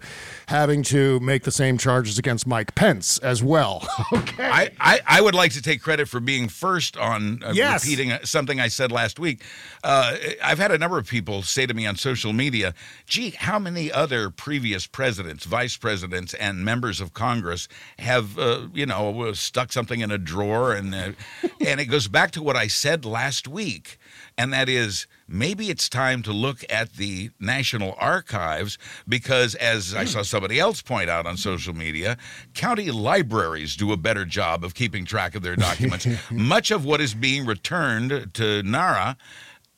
having 0.49 0.83
to 0.83 1.19
make 1.21 1.45
the 1.45 1.53
same 1.53 1.79
charges 1.79 2.19
against 2.19 2.47
Mike 2.47 2.75
Pence 2.75 3.19
as 3.19 3.43
well. 3.43 3.87
okay. 4.13 4.45
I, 4.49 4.71
I, 4.81 5.01
I 5.07 5.21
would 5.21 5.35
like 5.35 5.53
to 5.53 5.63
take 5.63 5.81
credit 5.83 6.09
for 6.09 6.21
being 6.21 6.49
first 6.49 6.97
on 6.97 7.43
uh, 7.45 7.53
Yes. 7.55 7.85
repeating 7.85 8.13
something 8.25 8.59
I 8.61 8.69
said 8.69 8.91
last 8.91 9.19
week. 9.19 9.43
Uh, 9.85 10.17
I've 10.43 10.59
had 10.59 10.71
a 10.73 10.79
number 10.79 10.99
of 10.99 11.07
people 11.07 11.43
say 11.43 11.67
to 11.67 11.75
me 11.75 11.87
on 11.87 11.97
social 11.97 12.33
media, 12.33 12.75
gee, 13.07 13.31
how 13.31 13.59
many 13.59 13.91
other 13.93 14.31
previous 14.31 14.87
presidents, 14.87 15.45
vice 15.45 15.77
presidents, 15.77 16.35
and 16.35 16.65
members 16.65 17.01
of 17.01 17.15
Congress 17.15 17.69
have, 17.99 18.39
uh, 18.39 18.67
you 18.81 18.87
know, 18.87 19.33
stuck 19.33 19.73
something 19.73 20.01
in 20.01 20.11
a 20.11 20.19
drawer? 20.19 20.73
And, 20.73 20.95
uh, 20.95 21.13
and 21.67 21.81
it 21.81 21.87
goes 21.87 22.09
back 22.09 22.31
to 22.33 22.43
what 22.43 22.57
I 22.57 22.67
said 22.67 23.05
last 23.05 23.47
week, 23.47 23.99
and 24.37 24.53
that 24.53 24.69
is 24.69 25.07
maybe 25.29 25.71
it's 25.71 25.89
time 25.89 26.23
to 26.23 26.33
look 26.33 26.65
at 26.69 26.95
the 26.95 27.31
National 27.39 27.95
Archives 27.99 28.79
because, 29.07 29.55
as 29.55 29.95
I 29.95 30.05
saw 30.05 30.23
somebody 30.23 30.59
else 30.59 30.83
point 30.83 31.09
out 31.09 31.27
on 31.27 31.37
social 31.37 31.75
media, 31.75 32.17
county 32.55 32.91
libraries 32.91 33.77
do 33.77 33.93
a 33.93 33.97
better 33.97 34.25
job 34.25 34.65
of 34.65 34.75
keeping 34.75 35.05
track 35.05 35.35
of 35.35 35.43
their 35.43 35.57
documents. 35.57 36.07
Much 36.31 36.71
of 36.71 36.85
what 36.85 37.01
is 37.01 37.15
being 37.15 37.47
returned 37.47 38.31
to 38.35 38.63
NARA 38.63 39.17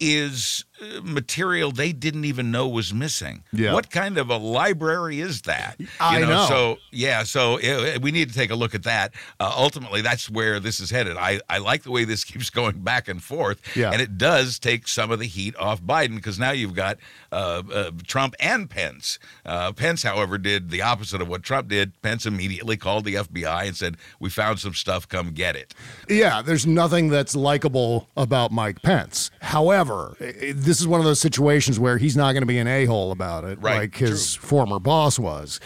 is 0.00 0.64
material 1.02 1.70
they 1.72 1.92
didn't 1.92 2.24
even 2.24 2.50
know 2.50 2.68
was 2.68 2.92
missing. 2.92 3.44
Yeah. 3.52 3.72
What 3.74 3.90
kind 3.90 4.18
of 4.18 4.30
a 4.30 4.36
library 4.36 5.20
is 5.20 5.42
that? 5.42 5.76
You 5.78 5.86
I 6.00 6.20
know. 6.20 6.46
So 6.48 6.78
yeah, 6.90 7.22
so 7.24 7.58
uh, 7.60 7.98
we 8.00 8.12
need 8.12 8.28
to 8.28 8.34
take 8.34 8.50
a 8.50 8.54
look 8.54 8.74
at 8.74 8.82
that. 8.84 9.12
Uh, 9.40 9.52
ultimately, 9.56 10.00
that's 10.02 10.28
where 10.30 10.60
this 10.60 10.80
is 10.80 10.90
headed. 10.90 11.16
I, 11.16 11.40
I 11.48 11.58
like 11.58 11.82
the 11.82 11.90
way 11.90 12.04
this 12.04 12.24
keeps 12.32 12.50
going 12.50 12.80
back 12.82 13.08
and 13.08 13.22
forth, 13.22 13.60
Yeah. 13.76 13.90
and 13.92 14.00
it 14.02 14.18
does 14.18 14.58
take 14.58 14.88
some 14.88 15.10
of 15.10 15.18
the 15.18 15.26
heat 15.26 15.56
off 15.56 15.82
Biden 15.82 16.16
because 16.16 16.38
now 16.38 16.50
you've 16.50 16.74
got 16.74 16.98
uh, 17.30 17.62
uh, 17.72 17.90
Trump 18.06 18.34
and 18.40 18.68
Pence. 18.68 19.18
Uh, 19.46 19.72
Pence, 19.72 20.02
however, 20.02 20.38
did 20.38 20.70
the 20.70 20.82
opposite 20.82 21.20
of 21.20 21.28
what 21.28 21.42
Trump 21.42 21.68
did. 21.68 22.00
Pence 22.02 22.26
immediately 22.26 22.76
called 22.76 23.04
the 23.04 23.14
FBI 23.14 23.66
and 23.66 23.76
said, 23.76 23.96
"We 24.20 24.30
found 24.30 24.58
some 24.60 24.74
stuff. 24.74 25.08
Come 25.08 25.32
get 25.32 25.56
it." 25.56 25.74
Yeah, 26.08 26.42
there's 26.42 26.66
nothing 26.66 27.08
that's 27.08 27.34
likable 27.34 28.08
about 28.16 28.52
Mike 28.52 28.82
Pence. 28.82 29.30
However, 29.40 30.16
i- 30.20 30.52
this 30.72 30.80
is 30.80 30.88
one 30.88 31.00
of 31.00 31.04
those 31.04 31.20
situations 31.20 31.78
where 31.78 31.98
he's 31.98 32.16
not 32.16 32.32
going 32.32 32.40
to 32.40 32.46
be 32.46 32.56
an 32.56 32.66
a 32.66 32.86
hole 32.86 33.12
about 33.12 33.44
it, 33.44 33.58
Right, 33.60 33.76
like 33.80 33.94
his 33.94 34.34
former 34.34 34.78
boss 34.78 35.18
was. 35.18 35.60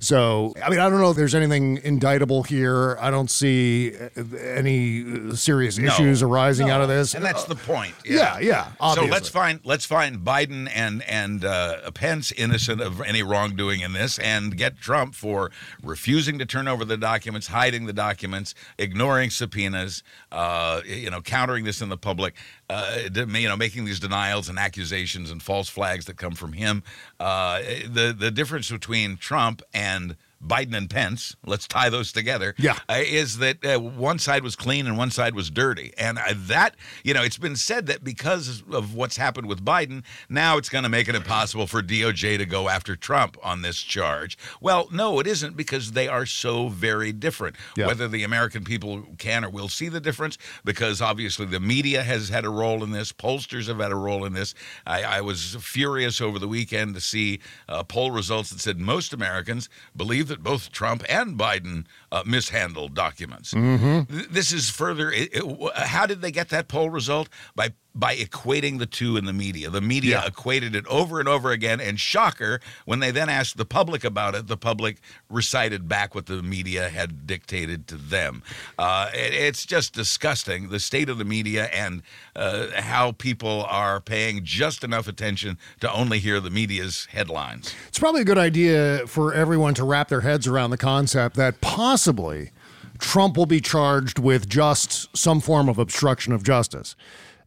So, 0.00 0.52
I 0.62 0.68
mean, 0.68 0.78
I 0.80 0.90
don't 0.90 1.00
know 1.00 1.10
if 1.10 1.16
there's 1.16 1.34
anything 1.34 1.78
indictable 1.82 2.42
here. 2.42 2.98
I 3.00 3.10
don't 3.10 3.30
see 3.30 3.94
uh, 3.96 4.36
any 4.36 5.30
uh, 5.30 5.34
serious 5.34 5.78
No. 5.78 5.86
issues 5.86 6.22
arising 6.22 6.68
out 6.68 6.82
of 6.82 6.88
this. 6.88 7.14
and 7.14 7.24
that's 7.24 7.44
the 7.44 7.54
point. 7.54 7.94
Yeah, 8.04 8.38
yeah, 8.38 8.66
So 8.66 8.72
obviously. 8.80 9.10
let's 9.10 9.28
find 9.30 9.60
let's 9.64 9.86
find 9.86 10.18
Biden 10.18 10.70
and 10.74 11.02
and 11.04 11.42
uh, 11.42 11.90
Pence 11.92 12.30
innocent 12.32 12.82
of 12.82 13.00
any 13.00 13.22
wrongdoing 13.22 13.80
in 13.80 13.94
this, 13.94 14.18
and 14.18 14.58
get 14.58 14.78
Trump 14.78 15.14
for 15.14 15.50
refusing 15.82 16.38
to 16.38 16.44
turn 16.44 16.68
over 16.68 16.84
the 16.84 16.98
documents, 16.98 17.46
hiding 17.46 17.86
the 17.86 17.94
documents, 17.94 18.54
ignoring 18.78 19.30
subpoenas, 19.30 20.02
uh, 20.32 20.82
you 20.84 21.08
know, 21.10 21.22
countering 21.22 21.64
this 21.64 21.80
in 21.80 21.88
the 21.88 21.96
public, 21.96 22.34
uh, 22.70 23.08
you 23.14 23.48
know, 23.48 23.56
making 23.56 23.84
these 23.84 23.98
denials 23.98 24.48
and 24.48 24.58
accusations 24.58 25.30
and 25.30 25.42
false 25.42 25.68
flags 25.68 26.04
that 26.04 26.16
come 26.16 26.34
from 26.34 26.52
him. 26.52 26.82
Uh, 27.18 27.60
the 27.88 28.14
the 28.16 28.30
difference 28.30 28.70
between 28.70 29.16
Trump 29.16 29.62
and 29.74 30.16
Biden 30.44 30.74
and 30.74 30.88
Pence, 30.88 31.36
let's 31.44 31.68
tie 31.68 31.90
those 31.90 32.12
together. 32.12 32.54
Yeah. 32.58 32.78
uh, 32.88 32.94
is 32.98 33.38
that 33.38 33.64
uh, 33.64 33.78
one 33.78 34.18
side 34.18 34.42
was 34.42 34.56
clean 34.56 34.86
and 34.86 34.96
one 34.96 35.10
side 35.10 35.34
was 35.34 35.50
dirty, 35.50 35.92
and 35.98 36.18
uh, 36.18 36.34
that 36.34 36.76
you 37.04 37.12
know 37.12 37.22
it's 37.22 37.38
been 37.38 37.56
said 37.56 37.86
that 37.86 38.02
because 38.02 38.62
of 38.72 38.94
what's 38.94 39.16
happened 39.16 39.48
with 39.48 39.64
Biden, 39.64 40.02
now 40.28 40.56
it's 40.56 40.68
going 40.68 40.84
to 40.84 40.88
make 40.88 41.08
it 41.08 41.14
impossible 41.14 41.66
for 41.66 41.82
DOJ 41.82 42.38
to 42.38 42.46
go 42.46 42.68
after 42.68 42.96
Trump 42.96 43.36
on 43.42 43.62
this 43.62 43.82
charge. 43.82 44.38
Well, 44.60 44.88
no, 44.90 45.20
it 45.20 45.26
isn't 45.26 45.56
because 45.56 45.92
they 45.92 46.08
are 46.08 46.24
so 46.26 46.68
very 46.68 47.12
different. 47.12 47.56
Yeah. 47.76 47.86
Whether 47.86 48.08
the 48.08 48.24
American 48.24 48.64
people 48.64 49.04
can 49.18 49.44
or 49.44 49.50
will 49.50 49.68
see 49.68 49.88
the 49.88 50.00
difference, 50.00 50.38
because 50.64 51.02
obviously 51.02 51.46
the 51.46 51.60
media 51.60 52.02
has 52.02 52.30
had 52.30 52.44
a 52.44 52.50
role 52.50 52.82
in 52.82 52.92
this, 52.92 53.12
pollsters 53.12 53.66
have 53.68 53.78
had 53.78 53.92
a 53.92 53.96
role 53.96 54.24
in 54.24 54.32
this. 54.32 54.54
I, 54.86 55.02
I 55.02 55.20
was 55.20 55.56
furious 55.60 56.20
over 56.20 56.38
the 56.38 56.48
weekend 56.48 56.94
to 56.94 57.00
see 57.00 57.40
uh, 57.68 57.82
poll 57.82 58.10
results 58.10 58.50
that 58.50 58.60
said 58.60 58.78
most 58.78 59.12
Americans 59.12 59.68
believe 59.94 60.29
that 60.30 60.42
both 60.42 60.72
Trump 60.72 61.04
and 61.08 61.38
Biden 61.38 61.84
uh, 62.10 62.22
mishandled 62.26 62.94
documents. 62.94 63.50
Th- 63.52 64.28
This 64.30 64.50
is 64.52 64.70
further. 64.70 65.12
It, 65.12 65.28
it- 65.34 65.76
how 65.76 66.06
did 66.06 66.22
they 66.22 66.32
get 66.32 66.48
that 66.48 66.66
poll 66.66 66.88
result? 66.90 67.28
By 67.54 67.74
by 67.94 68.14
equating 68.14 68.78
the 68.78 68.86
two 68.86 69.16
in 69.16 69.24
the 69.24 69.32
media. 69.32 69.68
The 69.68 69.80
media 69.80 70.20
Yeah. 70.22 70.26
equated 70.28 70.76
it 70.76 70.86
over 70.86 71.18
and 71.18 71.28
over 71.28 71.50
again. 71.50 71.80
And 71.80 71.98
shocker, 71.98 72.60
when 72.84 73.00
they 73.00 73.10
then 73.10 73.28
asked 73.28 73.56
the 73.56 73.64
public 73.64 74.04
about 74.04 74.34
it, 74.36 74.46
the 74.46 74.56
public 74.56 74.98
recited 75.28 75.88
back 75.88 76.14
what 76.14 76.26
the 76.26 76.40
media 76.42 76.88
had 76.88 77.26
dictated 77.26 77.88
to 77.88 77.96
them. 77.96 78.42
Uh, 78.78 79.10
it- 79.12 79.34
it's 79.34 79.66
just 79.66 79.92
disgusting 79.92 80.68
the 80.68 80.78
state 80.78 81.08
of 81.08 81.18
the 81.18 81.24
media 81.24 81.64
and 81.72 82.02
uh, 82.36 82.68
how 82.80 83.10
people 83.12 83.66
are 83.68 84.00
paying 84.00 84.44
just 84.44 84.84
enough 84.84 85.08
attention 85.08 85.58
to 85.80 85.90
only 85.92 86.20
hear 86.20 86.38
the 86.38 86.50
media's 86.50 87.08
headlines. 87.10 87.74
It's 87.88 87.98
probably 87.98 88.20
a 88.20 88.24
good 88.24 88.38
idea 88.38 89.02
for 89.08 89.34
everyone 89.34 89.74
to 89.74 89.84
wrap 89.84 90.08
their 90.08 90.20
heads 90.20 90.46
around 90.46 90.70
the 90.70 90.76
concept 90.78 91.34
that 91.36 91.60
possibly 91.60 92.52
Trump 93.00 93.36
will 93.36 93.46
be 93.46 93.60
charged 93.60 94.18
with 94.18 94.48
just 94.48 95.08
some 95.16 95.40
form 95.40 95.68
of 95.68 95.78
obstruction 95.78 96.32
of 96.32 96.42
justice 96.44 96.94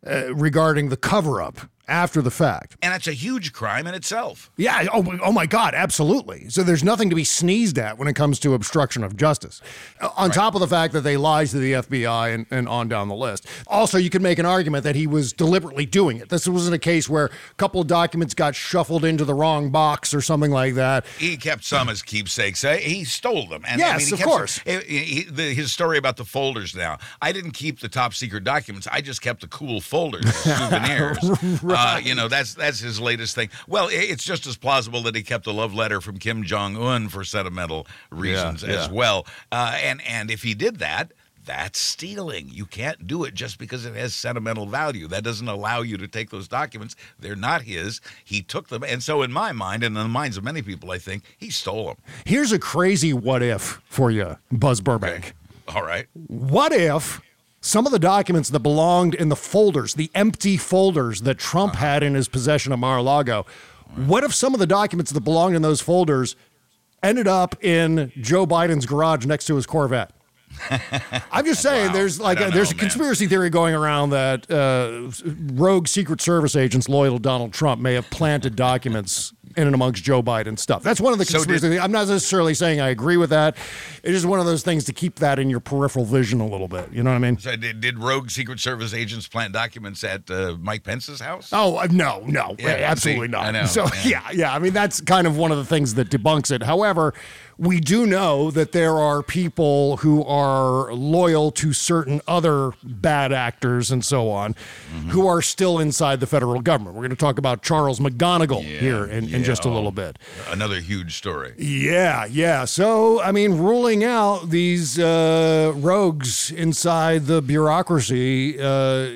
uh, 0.06 0.34
regarding 0.36 0.90
the 0.90 0.98
cover 0.98 1.42
up 1.42 1.70
after 1.88 2.22
the 2.22 2.32
fact. 2.32 2.78
And 2.82 2.94
it's 2.94 3.08
a 3.08 3.14
huge 3.14 3.52
crime 3.52 3.88
in 3.88 3.94
itself. 3.94 4.52
Yeah. 4.58 4.88
Oh, 4.94 5.04
my- 5.04 5.20
oh 5.22 5.32
my 5.32 5.46
God. 5.46 5.74
Absolutely. 5.74 6.50
So 6.50 6.64
there's 6.64 6.84
nothing 6.84 7.10
to 7.10 7.16
be 7.16 7.24
sneezed 7.26 7.78
at 7.78 7.98
when 7.98 8.08
it 8.08 8.14
comes 8.14 8.40
to 8.40 8.54
obstruction 8.54 9.04
of 9.04 9.18
justice. 9.18 9.62
Uh, 10.00 10.10
On 10.16 10.32
top 10.32 10.56
of 10.56 10.62
the 10.62 10.68
fact 10.68 10.94
that 10.94 11.02
they 11.02 11.18
lied 11.18 11.48
to 11.48 11.58
the 11.60 11.74
FBI 11.74 12.34
and, 12.34 12.46
and 12.52 12.70
on 12.70 12.88
down 12.88 13.10
the 13.10 13.16
list. 13.16 13.46
Also, 13.68 13.98
you 13.98 14.10
could 14.10 14.22
make 14.22 14.40
an 14.40 14.46
argument 14.46 14.84
that 14.86 14.96
he 14.96 15.08
was 15.08 15.34
deliberately 15.34 15.86
doing 15.86 16.18
it. 16.18 16.30
This 16.30 16.48
wasn't 16.48 16.76
a 16.76 16.80
case 16.80 17.10
where 17.10 17.26
a 17.26 17.54
couple 17.58 17.82
of 17.82 17.88
documents 17.88 18.34
got 18.34 18.56
shuffled 18.56 19.04
into 19.04 19.26
the 19.26 19.34
wrong 19.34 19.70
box 19.70 20.14
or 20.14 20.22
something 20.22 20.52
like 20.52 20.76
that. 20.76 21.06
He 21.20 21.36
kept 21.38 21.64
some 21.66 21.90
as 21.90 22.02
keepsakes. 22.02 22.62
He 22.62 23.04
stole 23.04 23.48
them. 23.48 23.64
And, 23.68 23.80
Yes, 23.80 23.94
I 23.94 23.98
mean, 23.98 24.08
he 24.08 24.14
of 24.14 24.20
kept 24.20 24.30
some- 24.30 24.38
course. 24.38 24.60
he- 24.88 25.06
he- 25.06 25.24
the- 25.24 25.54
his 25.54 25.72
story 25.74 25.98
about 25.98 26.18
the 26.18 26.26
folders 26.26 26.76
now. 26.76 26.98
I 27.22 27.32
didn't 27.34 27.52
keep 27.52 27.82
the 27.82 27.90
top 27.90 28.14
secret 28.14 28.44
documents. 28.44 28.88
I 28.92 29.02
just 29.02 29.22
kept 29.22 29.42
the 29.42 29.48
cool 29.48 29.82
folders, 29.82 30.34
souvenirs. 30.44 31.18
Uh, 31.76 32.00
you 32.02 32.16
know, 32.16 32.28
that's 32.28 32.54
that's 32.54 32.80
his 32.80 33.00
latest 33.00 33.36
thing. 33.36 33.50
Well, 33.68 33.90
it's 33.92 34.24
just 34.24 34.48
as 34.48 34.58
plausible 34.58 35.02
that 35.04 35.16
he 35.16 35.24
kept 35.24 35.48
a 35.48 35.52
love 35.52 35.74
letter 35.74 36.02
from 36.02 36.18
Kim 36.18 36.44
Jong 36.44 36.78
Un 36.78 37.10
for 37.10 37.24
sentimental 37.24 37.88
reasons 38.12 38.64
as 38.64 38.88
yeah. 38.88 38.92
well. 38.92 39.26
Uh, 39.52 39.78
and 39.82 40.02
and 40.08 40.32
if 40.32 40.44
he 40.44 40.54
did 40.54 40.80
that. 40.80 41.12
That's 41.46 41.78
stealing. 41.78 42.48
You 42.50 42.66
can't 42.66 43.06
do 43.06 43.26
it 43.26 43.34
just 43.34 43.60
because 43.60 43.86
it 43.86 43.94
has 43.96 44.16
sentimental 44.16 44.66
value. 44.66 45.10
That 45.10 45.26
doesn't 45.26 45.50
allow 45.50 45.82
you 45.82 45.98
to 45.98 46.08
take 46.08 46.30
those 46.30 46.48
documents. 46.48 46.96
They're 47.20 47.36
not 47.36 47.64
his. 47.64 48.00
He 48.24 48.42
took 48.42 48.70
them. 48.70 48.82
And 48.82 49.04
so, 49.04 49.24
in 49.24 49.34
my 49.34 49.52
mind, 49.52 49.84
and 49.84 49.98
in 49.98 50.02
the 50.02 50.08
minds 50.08 50.38
of 50.38 50.46
many 50.46 50.62
people, 50.62 50.92
I 50.92 51.00
think, 51.00 51.24
he 51.38 51.50
stole 51.50 51.88
them. 51.88 51.98
Here's 52.24 52.54
a 52.54 52.60
crazy 52.60 53.12
what 53.12 53.44
if 53.44 53.82
for 53.90 54.10
you, 54.10 54.38
Buzz 54.54 54.80
Burbank. 54.80 55.34
All 55.68 55.84
right. 55.84 56.08
What 56.28 56.72
if 56.72 57.20
some 57.66 57.86
of 57.86 57.94
the 57.94 58.00
documents 58.00 58.50
that 58.50 58.60
belonged 58.60 59.16
in 59.16 59.30
the 59.30 59.38
folders, 59.38 59.94
the 59.94 60.12
empty 60.14 60.58
folders 60.58 61.22
that 61.22 61.38
Trump 61.38 61.76
had 61.76 62.04
in 62.04 62.14
his 62.14 62.28
possession 62.28 62.74
at 62.74 62.80
Mar-a-Lago, 62.80 63.46
what 63.96 64.26
if 64.26 64.34
some 64.36 64.54
of 64.54 64.60
the 64.60 64.68
documents 64.68 65.12
that 65.12 65.22
belonged 65.22 65.56
in 65.56 65.62
those 65.62 65.80
folders 65.80 66.36
ended 67.02 67.26
up 67.26 67.56
in 67.64 68.12
Joe 68.20 68.46
Biden's 68.46 68.86
garage 68.86 69.26
next 69.26 69.46
to 69.46 69.56
his 69.56 69.66
Corvette? 69.66 70.12
I'm 71.32 71.46
just 71.46 71.62
saying, 71.62 71.88
Wow. 71.88 71.94
there's 71.94 72.20
like 72.20 72.40
a, 72.42 72.50
there's 72.52 72.72
know, 72.72 72.76
a 72.76 72.76
man. 72.76 72.80
conspiracy 72.80 73.28
theory 73.28 73.50
going 73.50 73.74
around 73.74 74.10
that 74.10 74.52
uh, 74.52 75.10
rogue 75.54 75.88
Secret 75.88 76.20
Service 76.22 76.56
agents 76.58 76.90
loyal 76.90 77.16
to 77.16 77.22
Donald 77.22 77.54
Trump 77.54 77.82
may 77.82 77.94
have 77.94 78.10
planted 78.10 78.56
documents 78.58 79.34
in 79.56 79.66
and 79.68 79.74
amongst 79.76 80.04
Joe 80.04 80.22
Biden 80.24 80.58
stuff. 80.58 80.84
That's 80.84 81.00
one 81.02 81.14
of 81.14 81.20
the 81.20 81.26
So 81.26 81.40
did- 81.40 81.48
conspiracy. 81.50 81.80
I'm 81.80 81.92
not 81.92 82.08
necessarily 82.08 82.54
saying 82.54 82.80
I 82.82 82.90
agree 82.90 83.18
with 83.18 83.30
that. 83.32 83.56
It's 84.04 84.26
one 84.26 84.40
of 84.40 84.46
those 84.46 84.64
things 84.64 84.84
to 84.86 84.94
keep 84.94 85.16
that 85.16 85.40
in 85.40 85.50
your 85.50 85.60
peripheral 85.60 86.06
vision 86.06 86.42
a 86.42 86.48
little 86.48 86.68
bit. 86.68 86.90
You 86.92 87.04
know 87.04 87.10
what 87.12 87.16
I 87.16 87.20
mean? 87.20 87.38
So 87.38 87.56
did, 87.56 87.80
did 87.82 88.00
rogue 88.00 88.30
Secret 88.30 88.60
Service 88.60 88.94
agents 88.94 89.28
plant 89.28 89.54
documents 89.54 90.04
at 90.04 90.30
uh, 90.30 90.58
Mike 90.60 90.84
Pence's 90.84 91.20
house? 91.22 91.50
Oh 91.54 91.78
uh, 91.78 91.88
no, 91.92 92.22
no, 92.26 92.56
Yeah, 92.60 92.70
absolutely 92.90 93.28
see, 93.28 93.32
not. 93.32 93.46
I 93.46 93.52
know, 93.52 93.66
So 93.66 93.86
yeah. 93.86 94.02
yeah, 94.06 94.32
yeah. 94.34 94.54
I 94.56 94.60
mean, 94.60 94.74
that's 94.74 95.02
kind 95.02 95.28
of 95.28 95.38
one 95.38 95.52
of 95.52 95.58
the 95.58 95.66
things 95.66 95.94
that 95.96 96.10
debunks 96.10 96.52
it. 96.52 96.64
However, 96.64 97.14
we 97.58 97.80
do 97.80 98.06
know 98.06 98.50
that 98.52 98.72
there 98.72 98.98
are 98.98 99.22
people 99.24 99.98
who 99.98 100.24
are 100.26 100.92
loyal 100.94 101.52
to 101.52 101.72
certain 101.74 102.20
other 102.28 102.72
bad 102.84 103.32
actors 103.32 103.92
and 103.92 104.04
so 104.04 104.30
on, 104.30 104.56
Mm-hmm. 104.94 105.10
who 105.10 105.26
are 105.28 105.42
still 105.42 105.80
inside 105.80 106.20
the 106.20 106.28
federal 106.28 106.62
government. 106.62 106.96
We're 106.96 107.02
going 107.02 107.10
to 107.12 107.16
talk 107.16 107.38
about 107.40 107.64
Charles 107.64 108.00
McGonigal 108.00 108.62
here 108.64 109.06
in, 109.06 109.34
in 109.34 109.44
just 109.44 109.66
a 109.66 109.70
little 109.70 109.92
bit. 109.92 110.20
Another 110.50 110.80
huge 110.80 111.16
story. 111.16 111.54
Yeah, 111.58 112.26
yeah. 112.26 112.66
So, 112.66 113.22
I 113.22 113.32
mean, 113.32 113.58
ruling 113.58 114.04
out 114.04 114.50
these 114.52 115.00
uh, 115.00 115.74
rogues 115.76 116.52
inside 116.52 117.26
the 117.26 117.42
bureaucracy 117.42 118.60
uh, 118.60 119.08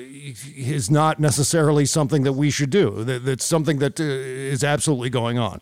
is 0.56 0.90
not 0.90 1.20
necessarily 1.20 1.86
something 1.86 2.24
that 2.24 2.32
we 2.32 2.50
should 2.50 2.70
do. 2.70 3.04
That, 3.04 3.24
that's 3.24 3.44
something 3.44 3.78
that 3.78 4.00
uh, 4.00 4.04
is 4.04 4.64
absolutely 4.64 5.10
going 5.10 5.38
on. 5.38 5.60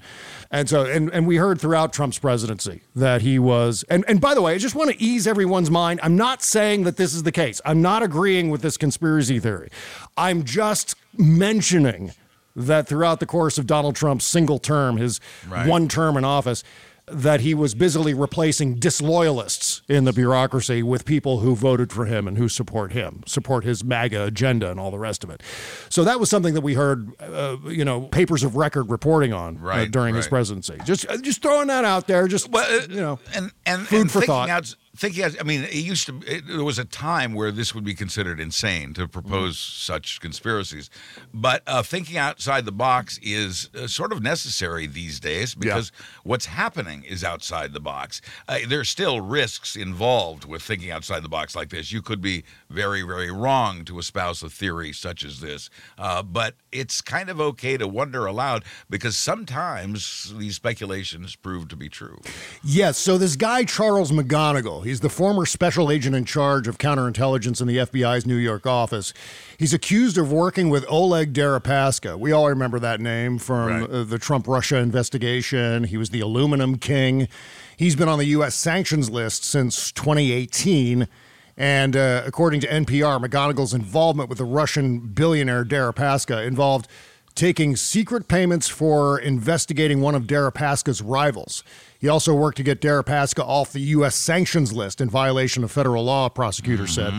And 0.50 0.68
so, 0.68 0.84
and, 0.84 1.10
and 1.12 1.26
we 1.26 1.36
heard 1.36 1.60
throughout 1.60 1.92
Trump's 1.92 2.18
presidency 2.18 2.82
that 2.94 3.22
he 3.22 3.38
was, 3.38 3.84
and, 3.88 4.04
and 4.06 4.20
by 4.20 4.34
the 4.34 4.40
way, 4.42 4.54
I 4.54 4.58
just 4.58 4.74
want 4.74 4.90
to 4.90 5.02
ease 5.02 5.26
everyone's 5.26 5.70
mind. 5.70 5.98
I'm 6.02 6.16
not 6.16 6.42
saying 6.42 6.84
that 6.84 6.96
this 6.96 7.14
is 7.14 7.24
the 7.24 7.32
case. 7.32 7.60
I'm 7.64 7.82
not 7.82 8.02
agreeing 8.02 8.50
with 8.50 8.62
this 8.62 8.76
conspiracy 8.76 9.40
theory. 9.40 9.70
I'm 10.16 10.44
just 10.44 10.94
mentioning 11.16 12.12
that 12.54 12.88
throughout 12.88 13.20
the 13.20 13.26
course 13.26 13.58
of 13.58 13.66
Donald 13.66 13.96
Trump's 13.96 14.24
single 14.24 14.58
term, 14.58 14.96
his 14.96 15.20
Right. 15.48 15.66
one 15.66 15.88
term 15.88 16.16
in 16.16 16.24
office, 16.24 16.64
that 17.08 17.40
he 17.40 17.54
was 17.54 17.74
busily 17.74 18.14
replacing 18.14 18.74
disloyalists 18.74 19.82
in 19.88 20.04
the 20.04 20.12
bureaucracy 20.12 20.82
with 20.82 21.04
people 21.04 21.38
who 21.38 21.54
voted 21.54 21.92
for 21.92 22.06
him 22.06 22.26
and 22.26 22.36
who 22.36 22.48
support 22.48 22.92
him, 22.92 23.22
support 23.26 23.62
his 23.64 23.84
MAGA 23.84 24.24
agenda 24.24 24.70
and 24.70 24.80
all 24.80 24.90
the 24.90 24.98
rest 24.98 25.22
of 25.22 25.30
it. 25.30 25.40
So 25.88 26.02
that 26.02 26.18
was 26.18 26.28
something 26.28 26.54
that 26.54 26.62
we 26.62 26.74
heard, 26.74 27.12
uh, 27.20 27.58
you 27.66 27.84
know, 27.84 28.02
papers 28.02 28.42
of 28.42 28.56
record 28.56 28.90
reporting 28.90 29.32
on 29.32 29.56
uh, 29.58 29.60
Right, 29.60 29.90
during 29.90 30.16
his 30.16 30.26
presidency. 30.26 30.78
Just, 30.84 31.06
uh, 31.08 31.16
just 31.18 31.42
throwing 31.42 31.68
that 31.68 31.84
out 31.84 32.08
there. 32.08 32.26
Just, 32.26 32.50
Well, 32.50 32.64
uh, 32.64 32.86
you 32.88 33.00
know, 33.00 33.20
and 33.34 33.52
and, 33.64 33.86
food 33.86 34.00
and 34.00 34.10
for 34.10 34.20
thinking 34.20 34.34
thought. 34.34 34.50
out 34.50 34.74
thinking 34.96 35.24
out, 35.24 35.36
I 35.40 35.44
mean, 35.44 35.64
it 35.64 35.74
used 35.74 36.06
to. 36.06 36.20
It, 36.26 36.46
there 36.46 36.64
was 36.64 36.78
a 36.78 36.84
time 36.84 37.34
where 37.34 37.50
this 37.50 37.74
would 37.74 37.84
be 37.84 37.94
considered 37.94 38.40
insane 38.40 38.94
to 38.94 39.06
propose 39.06 39.58
such 39.58 40.20
conspiracies, 40.20 40.90
but 41.32 41.62
uh, 41.66 41.82
thinking 41.82 42.16
outside 42.16 42.64
the 42.64 42.72
box 42.72 43.18
is 43.22 43.70
uh, 43.74 43.86
sort 43.86 44.12
of 44.12 44.22
necessary 44.22 44.86
these 44.86 45.20
days 45.20 45.54
because 45.54 45.92
what's 46.24 46.46
happening 46.46 47.04
is 47.04 47.22
outside 47.22 47.72
the 47.72 47.80
box. 47.80 48.20
Uh, 48.48 48.58
there's 48.68 48.88
still 48.88 49.20
risks 49.20 49.76
involved 49.76 50.44
with 50.44 50.62
thinking 50.62 50.90
outside 50.90 51.22
the 51.22 51.28
box 51.28 51.54
like 51.54 51.70
this. 51.70 51.92
You 51.92 52.02
could 52.02 52.20
be 52.20 52.44
very, 52.70 53.02
very 53.02 53.30
wrong 53.30 53.84
to 53.84 53.98
espouse 53.98 54.42
a 54.42 54.48
theory 54.48 54.92
such 54.92 55.24
as 55.24 55.40
this, 55.40 55.70
uh, 55.98 56.22
but 56.22 56.54
it's 56.72 57.00
kind 57.00 57.28
of 57.28 57.40
okay 57.40 57.76
to 57.76 57.86
wonder 57.86 58.26
aloud 58.26 58.64
because 58.88 59.16
sometimes 59.16 60.34
these 60.36 60.56
speculations 60.56 61.36
prove 61.36 61.68
to 61.68 61.76
be 61.76 61.88
true. 61.88 62.18
Yes. 62.64 62.98
So 62.98 63.18
this 63.18 63.36
guy, 63.36 63.64
Charles 63.64 64.12
McGonigal, 64.12 64.84
he's 64.86 65.00
the 65.00 65.08
former 65.08 65.44
special 65.44 65.90
agent 65.90 66.14
in 66.14 66.24
charge 66.24 66.68
of 66.68 66.78
counterintelligence 66.78 67.60
in 67.60 67.66
the 67.66 67.78
FBI's 67.78 68.24
New 68.24 68.36
York 68.36 68.66
office. 68.66 69.12
He's 69.58 69.74
accused 69.74 70.16
of 70.16 70.30
working 70.30 70.70
with 70.70 70.84
Oleg 70.88 71.32
Deripaska. 71.32 72.18
We 72.18 72.32
all 72.32 72.48
remember 72.48 72.78
that 72.78 73.00
name 73.00 73.38
from 73.38 73.66
Right. 73.66 73.90
uh, 73.90 74.04
the 74.04 74.18
Trump 74.18 74.46
Russia 74.46 74.76
investigation. 74.76 75.84
He 75.84 75.96
was 75.96 76.10
the 76.10 76.20
aluminum 76.20 76.76
king. 76.78 77.28
He's 77.76 77.96
been 77.96 78.08
on 78.08 78.18
the 78.18 78.26
U.S. 78.26 78.54
sanctions 78.54 79.10
list 79.10 79.44
since 79.44 79.90
2018. 79.92 81.08
And 81.56 81.96
uh, 81.96 82.22
according 82.24 82.60
to 82.60 82.68
NPR, 82.68 83.24
McGonigal's 83.24 83.74
involvement 83.74 84.28
with 84.28 84.38
the 84.38 84.44
Russian 84.44 85.00
billionaire 85.00 85.64
Deripaska 85.64 86.46
involved 86.46 86.86
taking 87.34 87.76
secret 87.76 88.28
payments 88.28 88.66
for 88.66 89.18
investigating 89.18 90.00
one 90.00 90.14
of 90.14 90.22
Deripaska's 90.24 91.02
rivals. 91.02 91.62
He 92.06 92.10
also 92.10 92.32
worked 92.32 92.56
to 92.58 92.62
get 92.62 92.80
Deripaska 92.80 93.42
off 93.42 93.72
the 93.72 93.80
U.S. 93.80 94.14
sanctions 94.14 94.72
list 94.72 95.00
in 95.00 95.10
violation 95.10 95.64
of 95.64 95.72
federal 95.72 96.04
law, 96.04 96.28
prosecutors 96.28 96.94
said. 96.94 97.12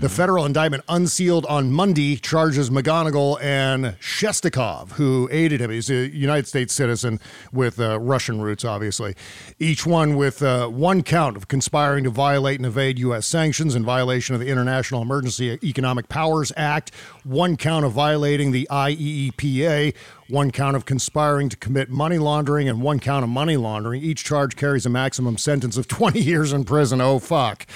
The 0.00 0.10
federal 0.10 0.44
indictment 0.44 0.84
unsealed 0.86 1.46
on 1.46 1.72
Monday 1.72 2.16
charges 2.16 2.68
McGonigal 2.68 3.42
and 3.42 3.98
Shestakov, 4.00 4.90
who 4.92 5.30
aided 5.32 5.62
him. 5.62 5.70
He's 5.70 5.88
a 5.88 6.10
United 6.14 6.46
States 6.46 6.74
citizen 6.74 7.20
with 7.54 7.80
uh, 7.80 7.98
Russian 8.00 8.42
roots, 8.42 8.66
obviously. 8.66 9.14
Each 9.58 9.86
one 9.86 10.14
with 10.14 10.42
uh, 10.42 10.68
one 10.68 11.02
count 11.02 11.38
of 11.38 11.48
conspiring 11.48 12.04
to 12.04 12.10
violate 12.10 12.58
and 12.58 12.66
evade 12.66 12.98
U.S. 12.98 13.24
sanctions 13.24 13.74
in 13.74 13.82
violation 13.82 14.34
of 14.34 14.42
the 14.42 14.48
International 14.48 15.00
Emergency 15.00 15.58
Economic 15.62 16.10
Powers 16.10 16.52
Act, 16.54 16.92
one 17.22 17.56
count 17.56 17.86
of 17.86 17.92
violating 17.92 18.52
the 18.52 18.68
IEEPA, 18.70 19.94
one 20.28 20.50
count 20.50 20.76
of 20.76 20.84
conspiring 20.86 21.48
to 21.50 21.56
commit 21.56 21.90
money 21.90 22.18
laundering, 22.18 22.68
and 22.68 22.80
one 22.82 22.98
count 23.00 23.22
of 23.24 23.28
money 23.30 23.56
laundering. 23.56 24.02
Each 24.02 24.24
charge 24.24 24.56
carries 24.56 24.86
a 24.86 24.90
maximum 24.90 25.36
sentence 25.38 25.76
of 25.76 25.88
20 25.88 26.20
years 26.20 26.52
in 26.52 26.64
prison. 26.64 27.00
Oh, 27.00 27.18
fuck. 27.18 27.66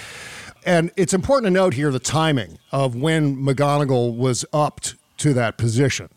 And 0.67 0.91
it's 0.97 1.15
important 1.15 1.47
to 1.47 1.51
note 1.51 1.75
here 1.75 1.91
the 1.91 1.99
timing 1.99 2.59
of 2.73 2.95
when 2.95 3.37
McGonigal 3.37 4.17
was 4.17 4.45
upped 4.53 4.97
to 5.19 5.33
that 5.35 5.57
position. 5.57 6.09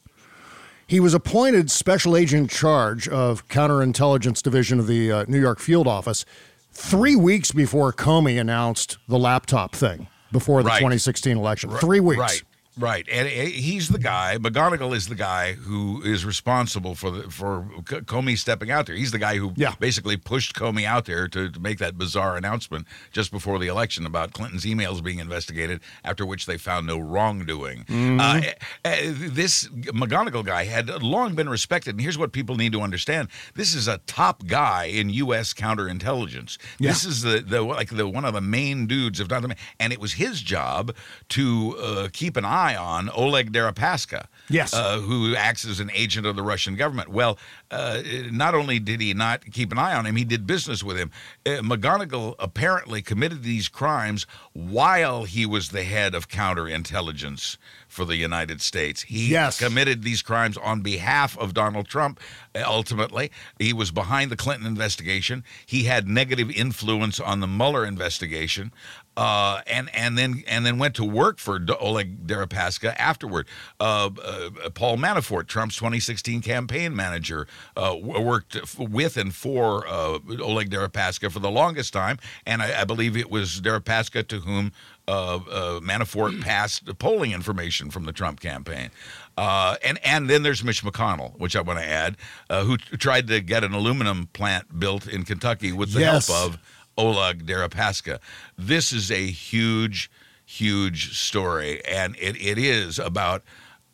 He 0.87 0.99
was 0.99 1.13
appointed 1.13 1.71
special 1.71 2.17
agent 2.17 2.41
in 2.41 2.47
charge 2.49 3.07
of 3.07 3.47
counterintelligence 3.47 4.41
division 4.41 4.79
of 4.79 4.87
the 4.87 5.11
uh, 5.11 5.25
New 5.27 5.39
York 5.39 5.59
field 5.59 5.87
office 5.87 6.25
three 6.73 7.15
weeks 7.15 7.51
before 7.51 7.93
Comey 7.93 8.39
announced 8.39 8.97
the 9.07 9.17
laptop 9.17 9.73
thing 9.73 10.07
before 10.33 10.63
the 10.63 10.67
Right. 10.69 10.79
2016 10.79 11.37
election. 11.37 11.69
Three 11.69 11.99
weeks. 12.01 12.19
Right. 12.19 12.43
Right, 12.79 13.05
and 13.11 13.27
uh, 13.27 13.31
he's 13.31 13.89
the 13.89 13.99
guy. 13.99 14.37
McGonigal 14.39 14.95
is 14.95 15.07
the 15.07 15.15
guy 15.15 15.53
who 15.53 16.01
is 16.03 16.23
responsible 16.23 16.95
for 16.95 17.11
the, 17.11 17.23
for 17.29 17.67
Comey 17.83 18.37
stepping 18.37 18.71
out 18.71 18.85
there. 18.85 18.95
He's 18.95 19.11
the 19.11 19.19
guy 19.19 19.35
who 19.37 19.51
Yeah. 19.57 19.75
basically 19.79 20.15
pushed 20.15 20.55
Comey 20.55 20.85
out 20.85 21.03
there 21.05 21.27
to, 21.27 21.49
to 21.49 21.59
make 21.59 21.79
that 21.79 21.97
bizarre 21.97 22.37
announcement 22.37 22.87
just 23.11 23.29
before 23.29 23.59
the 23.59 23.67
election 23.67 24.05
about 24.05 24.31
Clinton's 24.31 24.63
emails 24.63 25.03
being 25.03 25.19
investigated. 25.19 25.81
After 26.05 26.25
which 26.25 26.45
they 26.45 26.57
found 26.57 26.87
no 26.87 26.97
wrongdoing. 26.97 27.85
Uh, 27.89 28.41
uh, 28.85 28.95
this 29.15 29.67
McGonigal 29.67 30.45
guy 30.45 30.63
had 30.63 30.89
long 31.03 31.35
been 31.35 31.49
respected, 31.49 31.91
and 31.95 32.01
here's 32.01 32.17
what 32.17 32.31
people 32.31 32.55
need 32.55 32.71
to 32.71 32.81
understand: 32.81 33.27
this 33.53 33.73
is 33.75 33.87
a 33.89 33.97
top 34.07 34.45
guy 34.45 34.85
in 34.85 35.09
U.S. 35.09 35.53
counterintelligence. 35.53 36.57
This 36.79 37.03
is 37.05 37.21
the 37.21 37.39
the 37.45 37.61
like 37.61 37.89
the 37.89 38.07
one 38.07 38.23
of 38.25 38.33
the 38.33 38.41
main 38.41 38.87
dudes, 38.87 39.19
if 39.19 39.29
not 39.29 39.41
the 39.41 39.49
main, 39.49 39.57
and 39.79 39.91
it 39.91 39.99
was 39.99 40.13
his 40.13 40.41
job 40.41 40.95
to 41.29 41.75
uh, 41.77 42.07
keep 42.13 42.37
an 42.37 42.45
eye 42.45 42.60
eye 42.61 42.75
on 42.75 43.09
Oleg 43.13 43.51
Deripaska. 43.51 44.25
Yes. 44.49 44.73
Uh, 44.73 44.99
who 44.99 45.33
acts 45.35 45.63
as 45.65 45.79
an 45.79 45.89
agent 45.93 46.25
of 46.27 46.35
the 46.35 46.43
Russian 46.43 46.75
government. 46.75 47.07
Well, 47.09 47.37
uh, 47.69 48.01
not 48.31 48.53
only 48.53 48.79
did 48.79 48.99
he 48.99 49.13
not 49.13 49.45
keep 49.57 49.71
an 49.71 49.77
eye 49.77 49.95
on 49.95 50.05
him, 50.05 50.17
he 50.17 50.25
did 50.25 50.45
business 50.45 50.83
with 50.83 50.97
him. 50.97 51.09
Uh, 51.45 51.61
McGonigal 51.71 52.35
apparently 52.37 53.01
committed 53.01 53.43
these 53.43 53.69
crimes 53.69 54.25
while 54.51 55.23
he 55.23 55.45
was 55.45 55.69
the 55.69 55.83
head 55.85 56.13
of 56.13 56.27
counterintelligence 56.27 57.57
for 57.87 58.03
the 58.05 58.17
United 58.17 58.61
States. 58.61 59.03
He 59.03 59.27
Yes. 59.27 59.57
committed 59.59 60.03
these 60.03 60.21
crimes 60.21 60.57
on 60.57 60.81
behalf 60.81 61.37
of 61.37 61.53
Donald 61.53 61.87
Trump. 61.87 62.19
uh, 62.55 62.63
Ultimately, 62.65 63.31
he 63.57 63.71
was 63.73 63.91
behind 63.91 64.31
the 64.31 64.37
Clinton 64.37 64.67
investigation. 64.67 65.43
He 65.65 65.83
had 65.85 66.07
negative 66.07 66.49
influence 66.51 67.19
on 67.19 67.39
the 67.39 67.47
Mueller 67.47 67.85
investigation, 67.85 68.73
uh, 69.17 69.61
and 69.67 69.93
and 69.93 70.17
then 70.17 70.43
and 70.47 70.65
then 70.65 70.77
went 70.77 70.95
to 70.95 71.03
work 71.03 71.37
for 71.37 71.59
Oleg 71.79 72.25
Deripaska 72.25 72.95
afterward. 72.97 73.47
Uh, 73.79 74.09
uh, 74.23 74.69
Paul 74.73 74.97
Manafort, 74.97 75.47
Trump's 75.47 75.75
2016 75.75 76.41
campaign 76.41 76.95
manager, 76.95 77.47
uh, 77.75 77.95
worked 78.01 78.55
f- 78.55 78.79
with 78.79 79.17
and 79.17 79.33
for 79.35 79.85
uh, 79.87 80.19
Oleg 80.41 80.69
Deripaska 80.69 81.29
for 81.31 81.39
the 81.39 81.51
longest 81.51 81.91
time, 81.93 82.17
and 82.45 82.61
I, 82.61 82.81
I 82.81 82.83
believe 82.85 83.17
it 83.17 83.29
was 83.29 83.59
Deripaska 83.61 84.25
to 84.27 84.39
whom 84.39 84.71
uh, 85.07 85.35
uh, 85.35 85.79
Manafort 85.81 86.41
passed 86.43 86.85
the 86.85 86.93
polling 86.93 87.31
information 87.33 87.89
from 87.91 88.05
the 88.05 88.13
Trump 88.13 88.39
campaign. 88.39 88.91
Uh, 89.37 89.75
and 89.83 89.97
and 90.05 90.29
then 90.29 90.43
there's 90.43 90.63
Mitch 90.63 90.83
McConnell, 90.83 91.37
which 91.39 91.55
I 91.55 91.61
want 91.61 91.79
to 91.79 91.85
add, 91.87 92.17
uh, 92.49 92.63
who 92.63 92.77
t- 92.77 92.97
tried 92.97 93.27
to 93.27 93.39
get 93.41 93.63
an 93.63 93.73
aluminum 93.73 94.27
plant 94.33 94.79
built 94.79 95.07
in 95.07 95.23
Kentucky 95.23 95.71
with 95.71 95.93
the 95.93 96.01
Yes. 96.01 96.27
help 96.27 96.53
of 96.53 96.59
Oleg 96.97 97.45
Deripaska. 97.45 98.19
This 98.57 98.91
is 98.91 99.11
a 99.11 99.27
huge, 99.27 100.11
huge 100.45 101.17
story, 101.17 101.83
and 101.85 102.15
it, 102.17 102.35
it 102.41 102.57
is 102.57 102.99
about 102.99 103.43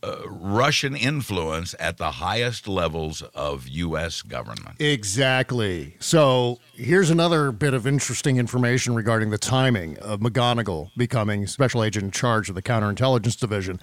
uh, 0.03 0.17
Russian 0.27 0.95
influence 0.95 1.73
at 1.79 1.97
the 1.97 2.11
highest 2.11 2.67
levels 2.67 3.21
of 3.33 3.67
U.S. 3.67 4.21
government. 4.21 4.79
Exactly. 4.79 5.95
So 5.99 6.59
here's 6.73 7.09
another 7.09 7.51
bit 7.51 7.73
of 7.73 7.87
interesting 7.87 8.37
information 8.37 8.93
regarding 8.93 9.31
the 9.31 9.37
timing 9.37 9.97
of 9.97 10.19
McGonigal 10.19 10.91
becoming 10.95 11.47
special 11.47 11.83
agent 11.83 12.05
in 12.05 12.11
charge 12.11 12.49
of 12.49 12.55
the 12.55 12.61
counterintelligence 12.61 13.39
division. 13.39 13.79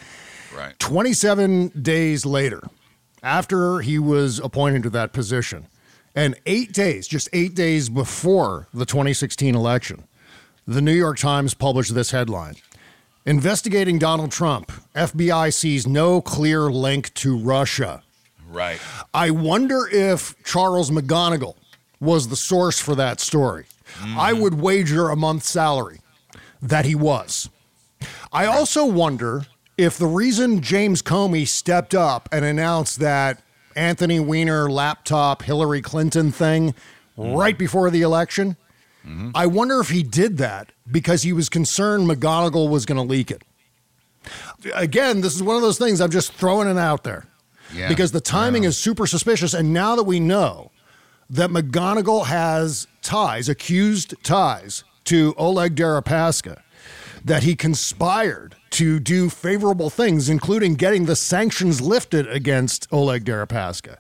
Right. 0.57 0.79
27 0.79 1.83
days 1.83 2.24
later, 2.24 2.62
after 3.22 3.81
he 3.81 3.98
was 3.98 4.38
appointed 4.38 4.85
to 4.85 4.90
that 4.90 5.12
position, 5.12 5.66
and 6.14 6.35
eight 6.46 6.72
days, 6.72 7.09
just 7.09 7.29
eight 7.33 7.55
days 7.55 7.88
before 7.88 8.68
the 8.72 8.87
2016 8.87 9.55
election, 9.55 10.05
the 10.66 10.81
New 10.81 10.92
York 10.92 11.18
Times 11.18 11.55
published 11.55 11.94
this 11.94 12.11
headline 12.11 12.55
Investigating 13.27 13.98
Donald 13.98 14.31
Trump, 14.31 14.70
FBI 14.94 15.53
sees 15.53 15.87
no 15.87 16.20
clear 16.20 16.70
link 16.70 17.12
to 17.14 17.38
Russia. 17.38 18.03
Right. 18.46 18.79
I 19.14 19.31
wonder 19.31 19.88
if 19.90 20.35
Charles 20.44 20.90
McGonigal 20.90 21.57
was 22.00 22.29
the 22.29 22.37
source 22.37 22.79
for 22.79 22.94
that 22.96 23.20
story. 23.20 23.64
I 24.03 24.33
mm-hmm. 24.33 24.42
would 24.42 24.55
wager 24.61 25.09
a 25.09 25.16
month's 25.16 25.48
salary 25.48 26.00
that 26.61 26.85
he 26.85 26.94
was. 26.94 27.48
I 28.31 28.44
also 28.44 28.85
wonder 28.85 29.46
if 29.79 29.96
the 29.96 30.07
reason 30.07 30.61
James 30.61 31.00
Comey 31.00 31.48
stepped 31.48 31.94
up 31.94 32.29
and 32.31 32.44
announced 32.44 33.00
that 33.00 33.42
Anthony 33.76 34.20
Weiner 34.20 34.70
laptop 34.70 35.42
Hillary 35.42 35.82
Clinton 35.82 36.30
thing 36.32 36.74
right 37.16 37.56
before 37.56 37.90
the 37.90 38.02
election, 38.02 38.56
mm-hmm. 39.06 39.30
I 39.34 39.46
wonder 39.46 39.80
if 39.80 39.88
he 39.90 40.02
did 40.02 40.38
that 40.38 40.72
because 40.90 41.22
he 41.22 41.32
was 41.32 41.48
concerned 41.48 42.08
McGonigal 42.08 42.68
was 42.68 42.87
going 42.87 42.96
to 42.96 43.08
leak 43.08 43.30
it. 43.30 43.42
Again, 44.74 45.20
this 45.20 45.34
is 45.34 45.42
one 45.42 45.56
of 45.56 45.62
those 45.62 45.78
things 45.78 46.00
I'm 46.00 46.10
just 46.10 46.32
throwing 46.32 46.68
it 46.68 46.78
out 46.78 47.04
there 47.04 47.26
Yeah. 47.74 47.88
because 47.88 48.12
the 48.12 48.20
timing 48.20 48.64
is 48.64 48.76
super 48.76 49.06
suspicious. 49.06 49.52
And 49.54 49.72
now 49.72 49.96
that 49.96 50.04
we 50.04 50.18
know 50.20 50.70
that 51.28 51.50
McGonigal 51.50 52.26
has 52.26 52.87
ties, 53.02 53.48
accused 53.48 54.14
ties 54.22 54.84
to 55.04 55.34
Oleg 55.37 55.74
Deripaska, 55.74 56.60
that 57.24 57.42
he 57.42 57.54
conspired 57.54 58.56
to 58.74 58.98
do 58.98 59.30
favorable 59.30 59.88
things, 59.88 60.28
including 60.28 60.74
getting 60.74 61.04
the 61.06 61.14
sanctions 61.14 61.80
lifted 61.80 62.26
against 62.26 62.88
Oleg 62.92 63.24
Deripaska. 63.24 63.98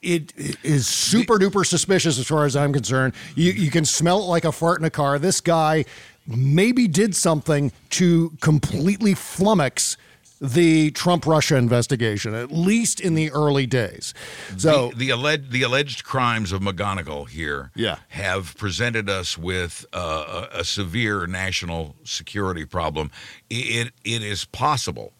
It 0.00 0.32
is 0.62 0.86
super 0.86 1.38
duper 1.38 1.66
suspicious 1.66 2.18
as 2.18 2.26
far 2.26 2.46
as 2.46 2.56
I'm 2.56 2.72
concerned. 2.72 3.12
You, 3.34 3.52
you 3.52 3.70
can 3.70 3.84
smell 3.84 4.20
it 4.20 4.26
like 4.26 4.46
a 4.46 4.52
fart 4.52 4.78
in 4.78 4.86
a 4.86 4.90
car. 4.90 5.18
This 5.18 5.42
guy 5.42 5.84
maybe 6.26 6.88
did 6.88 7.14
something 7.14 7.70
to 7.90 8.32
completely 8.40 9.14
flummox 9.14 9.96
the 10.40 10.90
Trump 10.92 11.26
Russia 11.26 11.56
investigation, 11.56 12.34
at 12.34 12.52
least 12.52 13.00
in 13.00 13.14
the 13.14 13.30
early 13.32 13.66
days. 13.66 14.14
So, 14.56 14.90
the, 14.90 14.96
the 14.96 15.10
alleged 15.10 15.50
the 15.50 15.62
alleged 15.62 16.04
crimes 16.04 16.52
of 16.52 16.60
McGonigal 16.60 17.28
here 17.28 17.70
Yeah. 17.74 17.96
have 18.08 18.56
presented 18.56 19.10
us 19.10 19.36
with 19.36 19.84
uh, 19.92 20.46
a, 20.52 20.60
a 20.60 20.64
severe 20.64 21.26
national 21.26 21.96
security 22.04 22.64
problem. 22.64 23.10
It 23.50 23.92
it 24.04 24.22
is 24.22 24.44
possible 24.44 25.12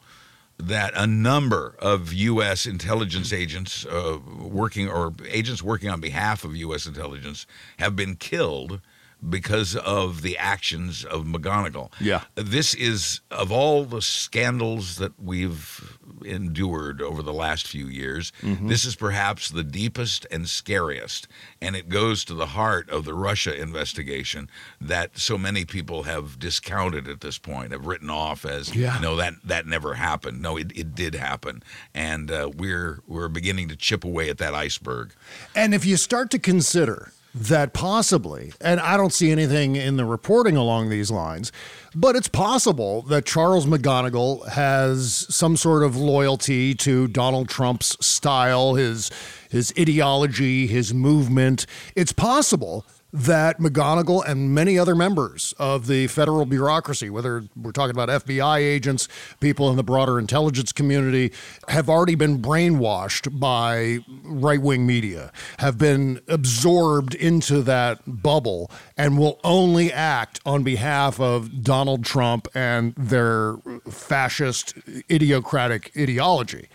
that 0.60 0.92
a 0.96 1.06
number 1.06 1.76
of 1.78 2.12
U.S. 2.12 2.66
intelligence 2.66 3.32
agents 3.32 3.86
uh, 3.86 4.18
working 4.40 4.88
or 4.88 5.12
agents 5.28 5.62
working 5.62 5.88
on 5.88 6.00
behalf 6.00 6.44
of 6.44 6.56
U.S. 6.56 6.84
intelligence 6.86 7.46
have 7.78 7.94
been 7.94 8.16
killed 8.16 8.80
because 9.28 9.74
of 9.76 10.22
the 10.22 10.38
actions 10.38 11.04
of 11.04 11.24
McGonigal. 11.24 11.90
Yeah. 12.00 12.22
This 12.36 12.74
is, 12.74 13.20
of 13.30 13.50
all 13.50 13.84
the 13.84 14.00
scandals 14.02 14.96
that 14.96 15.12
we've 15.20 15.98
endured 16.24 17.00
over 17.02 17.22
the 17.22 17.32
last 17.32 17.66
few 17.66 17.86
years, 17.88 18.32
this 18.42 18.84
is 18.84 18.94
perhaps 18.96 19.48
the 19.50 19.64
deepest 19.64 20.26
and 20.30 20.48
scariest. 20.48 21.26
And 21.60 21.74
it 21.74 21.88
goes 21.88 22.24
to 22.26 22.34
the 22.34 22.46
heart 22.46 22.88
of 22.90 23.04
the 23.04 23.14
Russia 23.14 23.58
investigation 23.60 24.48
that 24.80 25.18
so 25.18 25.36
many 25.36 25.64
people 25.64 26.04
have 26.04 26.38
discounted 26.38 27.08
at 27.08 27.20
this 27.20 27.38
point, 27.38 27.72
have 27.72 27.86
written 27.86 28.10
off 28.10 28.44
as, 28.44 28.74
Yeah. 28.74 28.98
no, 29.00 29.16
that, 29.16 29.34
that 29.44 29.66
never 29.66 29.94
happened. 29.94 30.40
No, 30.40 30.56
it, 30.56 30.70
it 30.76 30.94
did 30.94 31.14
happen. 31.14 31.62
And 31.94 32.30
uh, 32.30 32.50
we're, 32.56 33.00
we're 33.06 33.28
beginning 33.28 33.68
to 33.68 33.76
chip 33.76 34.04
away 34.04 34.28
at 34.30 34.38
that 34.38 34.54
iceberg. 34.54 35.12
And 35.54 35.74
if 35.74 35.84
you 35.84 35.96
start 35.96 36.30
to 36.30 36.38
consider 36.38 37.12
that 37.34 37.72
possibly, 37.72 38.52
and 38.60 38.80
I 38.80 38.96
don't 38.96 39.12
see 39.12 39.30
anything 39.30 39.76
in 39.76 39.96
the 39.96 40.04
reporting 40.04 40.56
along 40.56 40.88
these 40.88 41.10
lines, 41.10 41.52
but 41.94 42.16
it's 42.16 42.28
possible 42.28 43.02
that 43.02 43.26
Charles 43.26 43.66
McGonigal 43.66 44.48
has 44.48 45.26
some 45.28 45.56
sort 45.56 45.82
of 45.82 45.96
loyalty 45.96 46.74
to 46.76 47.06
Donald 47.08 47.48
Trump's 47.48 47.96
style, 48.04 48.74
his 48.74 49.10
his 49.50 49.72
ideology, 49.78 50.66
his 50.66 50.92
movement. 50.92 51.64
It's 51.94 52.12
possible 52.12 52.84
that 53.12 53.58
McGonigal 53.58 54.22
and 54.26 54.54
many 54.54 54.78
other 54.78 54.94
members 54.94 55.54
of 55.58 55.86
the 55.86 56.06
federal 56.08 56.44
bureaucracy, 56.44 57.08
whether 57.08 57.44
we're 57.56 57.72
talking 57.72 57.96
about 57.96 58.08
FBI 58.26 58.58
agents, 58.58 59.08
people 59.40 59.70
in 59.70 59.76
the 59.76 59.82
broader 59.82 60.18
intelligence 60.18 60.72
community, 60.72 61.32
have 61.68 61.88
already 61.88 62.14
been 62.14 62.42
brainwashed 62.42 63.40
by 63.40 63.98
right 64.24 64.60
wing 64.60 64.86
media, 64.86 65.32
have 65.58 65.78
been 65.78 66.20
absorbed 66.28 67.14
into 67.14 67.62
that 67.62 68.00
bubble, 68.06 68.70
and 68.96 69.18
will 69.18 69.40
only 69.42 69.90
act 69.90 70.40
on 70.44 70.62
behalf 70.62 71.18
of 71.18 71.62
Donald 71.62 72.04
Trump 72.04 72.46
and 72.54 72.94
their 72.96 73.56
fascist, 73.88 74.76
idiocratic 75.08 75.96
ideology. 76.00 76.68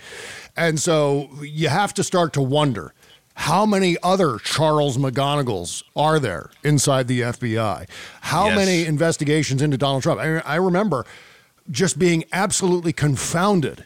And 0.55 0.79
so 0.79 1.29
you 1.41 1.69
have 1.69 1.93
to 1.95 2.03
start 2.03 2.33
to 2.33 2.41
wonder 2.41 2.93
how 3.35 3.65
many 3.65 3.97
other 4.03 4.37
Charles 4.37 4.97
McGonigals 4.97 5.83
are 5.95 6.19
there 6.19 6.49
inside 6.63 7.07
the 7.07 7.21
FBI? 7.21 7.87
How 8.21 8.47
Yes. 8.47 8.55
many 8.55 8.85
investigations 8.85 9.61
into 9.61 9.77
Donald 9.77 10.03
Trump? 10.03 10.19
I, 10.21 10.37
I 10.39 10.55
remember 10.55 11.05
just 11.71 11.97
being 11.97 12.23
absolutely 12.31 12.93
confounded 12.93 13.85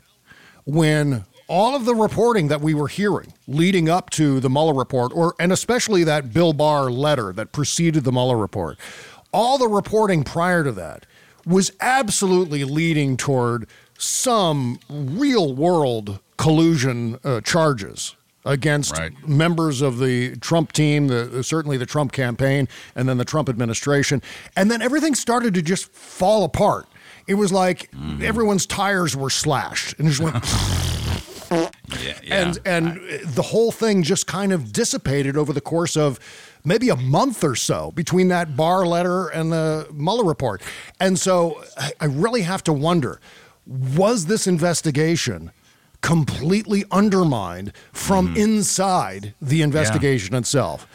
when 0.66 1.26
all 1.48 1.76
of 1.76 1.86
the 1.86 1.96
reporting 1.96 2.50
that 2.50 2.60
we 2.60 2.74
were 2.74 2.90
hearing 2.90 3.32
leading 3.48 3.88
up 3.88 4.10
to 4.12 4.40
the 4.42 4.50
Mueller 4.50 4.74
report, 4.74 5.14
or 5.16 5.34
and 5.40 5.52
especially 5.54 6.04
that 6.04 6.34
Bill 6.34 6.52
Barr 6.52 6.92
letter 6.92 7.32
that 7.34 7.54
preceded 7.54 8.04
the 8.04 8.12
Mueller 8.12 8.36
report, 8.38 8.78
all 9.32 9.58
the 9.58 9.68
reporting 9.68 10.24
prior 10.26 10.64
to 10.66 10.72
that 10.74 11.06
was 11.46 11.72
absolutely 11.80 12.66
leading 12.66 13.16
toward 13.16 13.66
some 13.98 14.80
real 14.90 15.54
world 15.56 16.20
collusion 16.38 17.18
uh, 17.24 17.40
charges 17.42 18.16
against 18.48 18.98
Right. 18.98 19.28
members 19.28 19.82
of 19.82 20.00
the 20.00 20.36
Trump 20.38 20.72
team, 20.72 21.08
the 21.08 21.44
certainly 21.44 21.78
the 21.78 21.86
Trump 21.86 22.12
campaign, 22.12 22.68
and 22.96 23.08
then 23.08 23.18
the 23.18 23.26
Trump 23.26 23.50
administration, 23.50 24.22
and 24.56 24.72
then 24.72 24.82
everything 24.82 25.14
started 25.16 25.54
to 25.54 25.62
just 25.62 25.92
fall 25.94 26.44
apart. 26.44 26.88
It 27.28 27.36
was 27.36 27.52
like 27.52 27.92
mm-hmm. 27.92 28.24
everyone's 28.24 28.66
tires 28.66 29.16
were 29.16 29.30
slashed 29.30 30.00
and 30.00 30.08
just 30.08 30.22
went 30.22 30.36
Yeah, 32.04 32.20
yeah. 32.22 32.42
and 32.42 32.60
and 32.66 33.00
the 33.24 33.42
whole 33.42 33.72
thing 33.72 34.04
just 34.04 34.28
kind 34.28 34.52
of 34.52 34.74
dissipated 34.74 35.38
over 35.38 35.54
the 35.54 35.62
course 35.62 35.96
of 35.96 36.20
maybe 36.66 36.90
a 36.90 36.98
month 36.98 37.44
or 37.46 37.56
so 37.56 37.92
between 37.92 38.28
that 38.28 38.58
Barr 38.58 38.86
letter 38.86 39.30
and 39.30 39.52
the 39.52 39.88
Mueller 39.94 40.26
report. 40.26 40.62
And 41.00 41.18
so 41.18 41.64
I, 41.78 41.94
I 42.02 42.06
really 42.06 42.42
have 42.42 42.64
to 42.66 42.74
wonder 42.74 43.22
was 43.66 44.26
this 44.26 44.48
investigation 44.48 45.52
completely 46.02 46.86
undermined 46.92 47.74
from 47.92 48.28
Mm-hmm. 48.30 48.38
inside 48.38 49.34
the 49.42 49.62
investigation 49.62 50.36
itself? 50.36 50.88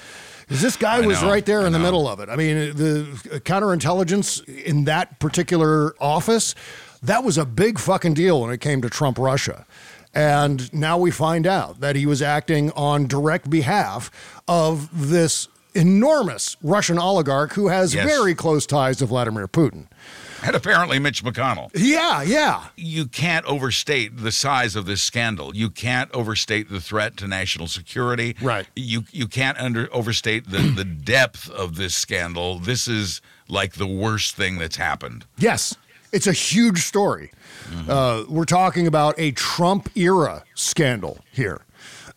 Because 0.42 0.60
this 0.62 0.76
guy 0.76 0.96
I 0.96 1.06
was 1.06 1.22
know, 1.22 1.28
right 1.28 1.44
there 1.46 1.64
in 1.66 1.72
the 1.72 1.78
middle 1.78 2.06
of 2.08 2.20
it. 2.20 2.28
I 2.28 2.36
mean, 2.36 2.74
the 2.76 3.40
counterintelligence 3.44 4.46
in 4.64 4.84
that 4.84 5.18
particular 5.18 5.94
office, 6.00 6.54
that 7.02 7.24
was 7.24 7.38
a 7.38 7.44
big 7.46 7.78
fucking 7.78 8.14
deal 8.14 8.40
when 8.42 8.50
it 8.50 8.60
came 8.60 8.82
to 8.82 8.90
Trump 8.90 9.18
Russia. 9.18 9.66
And 10.14 10.72
now 10.74 10.98
we 10.98 11.10
find 11.10 11.46
out 11.46 11.80
that 11.80 11.96
he 11.96 12.04
was 12.04 12.20
acting 12.20 12.70
on 12.72 13.06
direct 13.06 13.48
behalf 13.48 14.10
of 14.46 15.08
this 15.08 15.48
enormous 15.74 16.56
Russian 16.62 16.98
oligarch 16.98 17.54
who 17.54 17.68
has 17.68 17.94
Yes. 17.94 18.04
very 18.06 18.34
close 18.34 18.66
ties 18.66 18.98
to 18.98 19.06
Vladimir 19.06 19.48
Putin. 19.48 19.86
And 20.42 20.56
apparently 20.56 20.98
Mitch 20.98 21.22
McConnell. 21.24 21.70
Yeah, 21.74 22.22
yeah. 22.22 22.68
You 22.76 23.06
can't 23.06 23.46
overstate 23.46 24.16
the 24.18 24.32
size 24.32 24.76
of 24.76 24.86
this 24.86 25.00
scandal. 25.02 25.54
You 25.54 25.70
can't 25.70 26.10
overstate 26.12 26.68
the 26.68 26.80
threat 26.80 27.16
to 27.18 27.28
national 27.28 27.68
security. 27.68 28.36
Right. 28.42 28.66
You 28.74 29.04
you 29.12 29.28
can't 29.28 29.58
under 29.58 29.88
overstate 29.92 30.50
the, 30.50 30.58
the 30.58 30.84
depth 31.04 31.48
of 31.50 31.76
this 31.76 31.94
scandal. 31.94 32.58
This 32.58 32.88
is 32.88 33.20
like 33.48 33.74
the 33.74 33.86
worst 33.86 34.34
thing 34.36 34.58
that's 34.58 34.76
happened. 34.76 35.24
Yes, 35.38 35.76
it's 36.12 36.26
a 36.26 36.32
huge 36.32 36.80
story. 36.80 37.30
Uh, 37.88 38.24
we're 38.28 38.44
talking 38.44 38.86
about 38.86 39.14
a 39.18 39.30
Trump 39.32 39.88
era 39.96 40.44
scandal 40.54 41.18
here. 41.32 41.62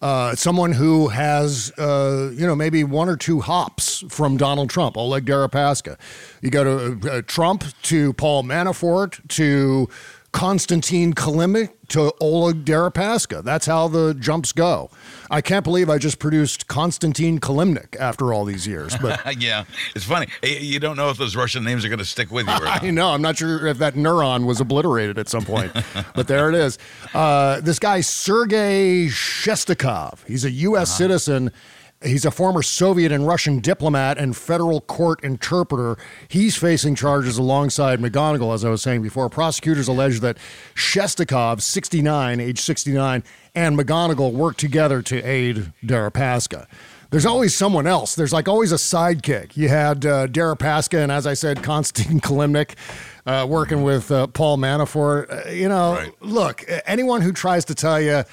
Uh, 0.01 0.35
someone 0.35 0.73
who 0.73 1.07
has, 1.07 1.71
uh, 1.77 2.31
you 2.33 2.45
know, 2.45 2.55
maybe 2.55 2.83
one 2.83 3.09
or 3.09 3.15
two 3.15 3.41
hops 3.41 4.03
from 4.09 4.37
Donald 4.37 4.69
Trump, 4.69 4.97
Oleg 4.97 5.25
Deripaska. 5.25 5.97
You 6.41 6.49
go 6.49 6.63
to 6.97 7.11
uh, 7.11 7.21
Trump 7.25 7.63
to 7.83 8.13
Paul 8.13 8.43
Manafort 8.43 9.25
to 9.29 9.89
Konstantin 10.35 11.13
Kilimnik 11.13 11.69
to 11.87 12.13
Oleg 12.19 12.65
Deripaska. 12.65 13.41
That's 13.41 13.65
how 13.65 13.87
the 13.87 14.13
jumps 14.13 14.51
go. 14.51 14.89
I 15.31 15.39
can't 15.39 15.63
believe 15.63 15.89
I 15.89 15.97
just 15.97 16.19
produced 16.19 16.67
Konstantin 16.67 17.39
Kilimnik 17.39 17.95
after 17.95 18.33
all 18.33 18.43
these 18.43 18.67
years, 18.67 18.97
but 19.01 19.41
yeah, 19.41 19.63
it's 19.95 20.03
funny. 20.03 20.27
You 20.43 20.81
don't 20.81 20.97
know 20.97 21.09
if 21.09 21.17
those 21.17 21.37
Russian 21.37 21.63
names 21.63 21.85
are 21.85 21.87
going 21.87 21.99
to 21.99 22.05
stick 22.05 22.31
with 22.31 22.47
you 22.47 22.53
or 22.53 22.59
not. 22.65 22.83
I 22.83 22.89
know. 22.89 23.11
I'm 23.11 23.21
not 23.21 23.37
sure 23.37 23.65
if 23.65 23.77
that 23.77 23.93
neuron 23.93 24.45
was 24.45 24.59
obliterated 24.59 25.17
at 25.17 25.29
some 25.29 25.45
point, 25.45 25.71
but 26.15 26.27
there 26.27 26.49
it 26.49 26.55
is. 26.55 26.77
Uh, 27.13 27.61
this 27.61 27.79
guy, 27.79 28.01
Sergei 28.01 29.05
Shestakov, 29.05 30.25
he's 30.27 30.43
a 30.43 30.51
U.S. 30.51 30.97
citizen. 30.97 31.49
He's 32.05 32.23
a 32.23 32.31
former 32.31 32.61
Soviet 32.61 33.11
and 33.11 33.25
Russian 33.27 33.59
diplomat 33.59 34.17
and 34.17 34.37
federal 34.37 34.79
court 34.81 35.23
interpreter. 35.23 35.97
He's 36.27 36.55
facing 36.55 36.93
charges 36.95 37.37
alongside 37.37 37.99
McGonigal, 37.99 38.53
as 38.53 38.63
I 38.63 38.69
was 38.69 38.81
saying 38.83 39.01
before. 39.01 39.27
Prosecutors 39.29 39.87
allege 39.87 40.19
that 40.19 40.37
Shestakov, 40.75 41.61
69, 41.61 42.39
age 42.39 42.59
69, 42.61 43.23
and 43.55 43.77
McGonigal 43.77 44.31
worked 44.33 44.59
together 44.59 45.01
to 45.01 45.21
aid 45.23 45.73
Deripaska. 45.83 46.67
There's 47.11 47.25
always 47.25 47.55
someone 47.55 47.87
else. 47.87 48.13
There's 48.15 48.33
like 48.33 48.47
always 48.47 48.71
a 48.71 48.75
sidekick. 48.75 49.55
You 49.55 49.69
had 49.69 50.05
uh, 50.05 50.27
Deripaska, 50.27 51.01
and 51.01 51.11
as 51.11 51.25
I 51.25 51.33
said, 51.33 51.63
Konstantin 51.63 52.19
Kilimnik 52.19 52.75
uh, 53.25 53.45
working 53.49 53.83
with 53.83 54.11
uh, 54.11 54.27
Paul 54.27 54.57
Manafort. 54.57 55.47
Uh, 55.47 55.49
you 55.49 55.69
know, 55.69 55.93
Right. 55.93 56.11
look, 56.21 56.63
anyone 56.85 57.21
who 57.21 57.31
tries 57.31 57.65
to 57.65 57.75
tell 57.75 58.01
you 58.01 58.23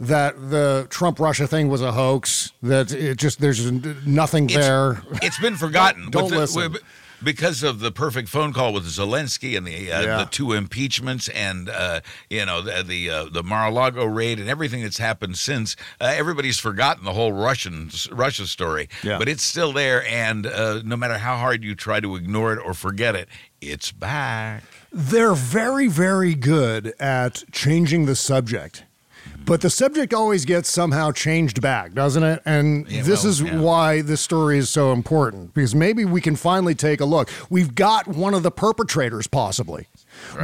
that 0.00 0.50
the 0.50 0.86
Trump 0.90 1.18
Russia 1.20 1.46
thing 1.46 1.68
was 1.68 1.82
a 1.82 1.92
hoax, 1.92 2.52
that 2.62 2.92
it 2.92 3.16
just 3.18 3.40
there's 3.40 3.70
nothing 4.06 4.46
there. 4.46 5.02
It's 5.22 5.38
been 5.38 5.56
forgotten. 5.56 6.10
Don't 6.10 6.30
the- 6.30 6.38
listen. 6.38 6.76
because 7.20 7.64
of 7.64 7.80
the 7.80 7.90
perfect 7.90 8.28
phone 8.28 8.52
call 8.52 8.72
with 8.72 8.84
Zelensky 8.84 9.56
and 9.56 9.66
the 9.66 9.90
uh, 9.90 10.02
Yeah. 10.02 10.16
the 10.18 10.24
two 10.26 10.52
impeachments 10.52 11.28
and 11.30 11.68
uh, 11.68 12.00
you 12.30 12.46
know 12.46 12.62
the 12.62 12.84
the, 12.84 13.10
uh, 13.10 13.24
the 13.24 13.42
Mar-a-Lago 13.42 14.04
raid 14.04 14.38
and 14.38 14.48
everything 14.48 14.82
that's 14.84 14.98
happened 14.98 15.36
since, 15.36 15.74
uh, 16.00 16.04
everybody's 16.16 16.60
forgotten 16.60 17.04
the 17.04 17.12
whole 17.14 17.32
Russian 17.32 17.90
Russia 18.12 18.46
story. 18.46 18.88
Yeah. 19.02 19.18
But 19.18 19.28
it's 19.28 19.42
still 19.42 19.72
there, 19.72 20.06
and 20.06 20.46
uh, 20.46 20.82
no 20.84 20.96
matter 20.96 21.18
how 21.18 21.36
hard 21.38 21.64
you 21.64 21.74
try 21.74 21.98
to 21.98 22.14
ignore 22.14 22.52
it 22.52 22.60
or 22.64 22.72
forget 22.72 23.16
it, 23.16 23.28
it's 23.60 23.90
back. 23.90 24.62
They're 24.92 25.34
very, 25.34 25.88
very 25.88 26.34
good 26.36 26.94
at 27.00 27.42
changing 27.50 28.06
the 28.06 28.14
subject. 28.14 28.84
But 29.48 29.62
the 29.62 29.70
subject 29.70 30.12
always 30.14 30.44
gets 30.44 30.68
somehow 30.70 31.10
changed 31.10 31.60
back, 31.60 31.94
doesn't 31.94 32.22
it? 32.22 32.42
And 32.44 32.86
Yeah, 32.88 33.02
this 33.02 33.22
well, 33.24 33.30
is 33.30 33.40
yeah. 33.40 33.58
why 33.60 34.02
this 34.02 34.20
story 34.20 34.58
is 34.58 34.68
so 34.70 34.92
important 34.92 35.54
because 35.54 35.74
maybe 35.74 36.04
we 36.04 36.20
can 36.20 36.36
finally 36.36 36.74
take 36.74 37.00
a 37.00 37.04
look. 37.04 37.30
We've 37.50 37.74
got 37.74 38.06
one 38.06 38.34
of 38.34 38.42
the 38.42 38.50
perpetrators, 38.50 39.26
possibly. 39.26 39.88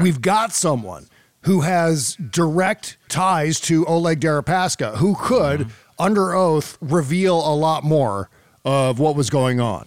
We've 0.01 0.21
got 0.21 0.53
someone 0.53 1.07
who 1.43 1.61
has 1.61 2.17
direct 2.17 2.97
ties 3.09 3.61
to 3.61 3.85
Oleg 3.87 4.21
Deripaska, 4.21 4.97
who 4.97 5.15
could, 5.15 5.61
Mm-hmm. 5.61 5.71
under 6.03 6.35
oath, 6.35 6.79
reveal 6.81 7.37
a 7.37 7.55
lot 7.55 7.85
more 7.85 8.31
of 8.65 8.99
what 8.99 9.15
was 9.15 9.29
going 9.31 9.61
on. 9.61 9.87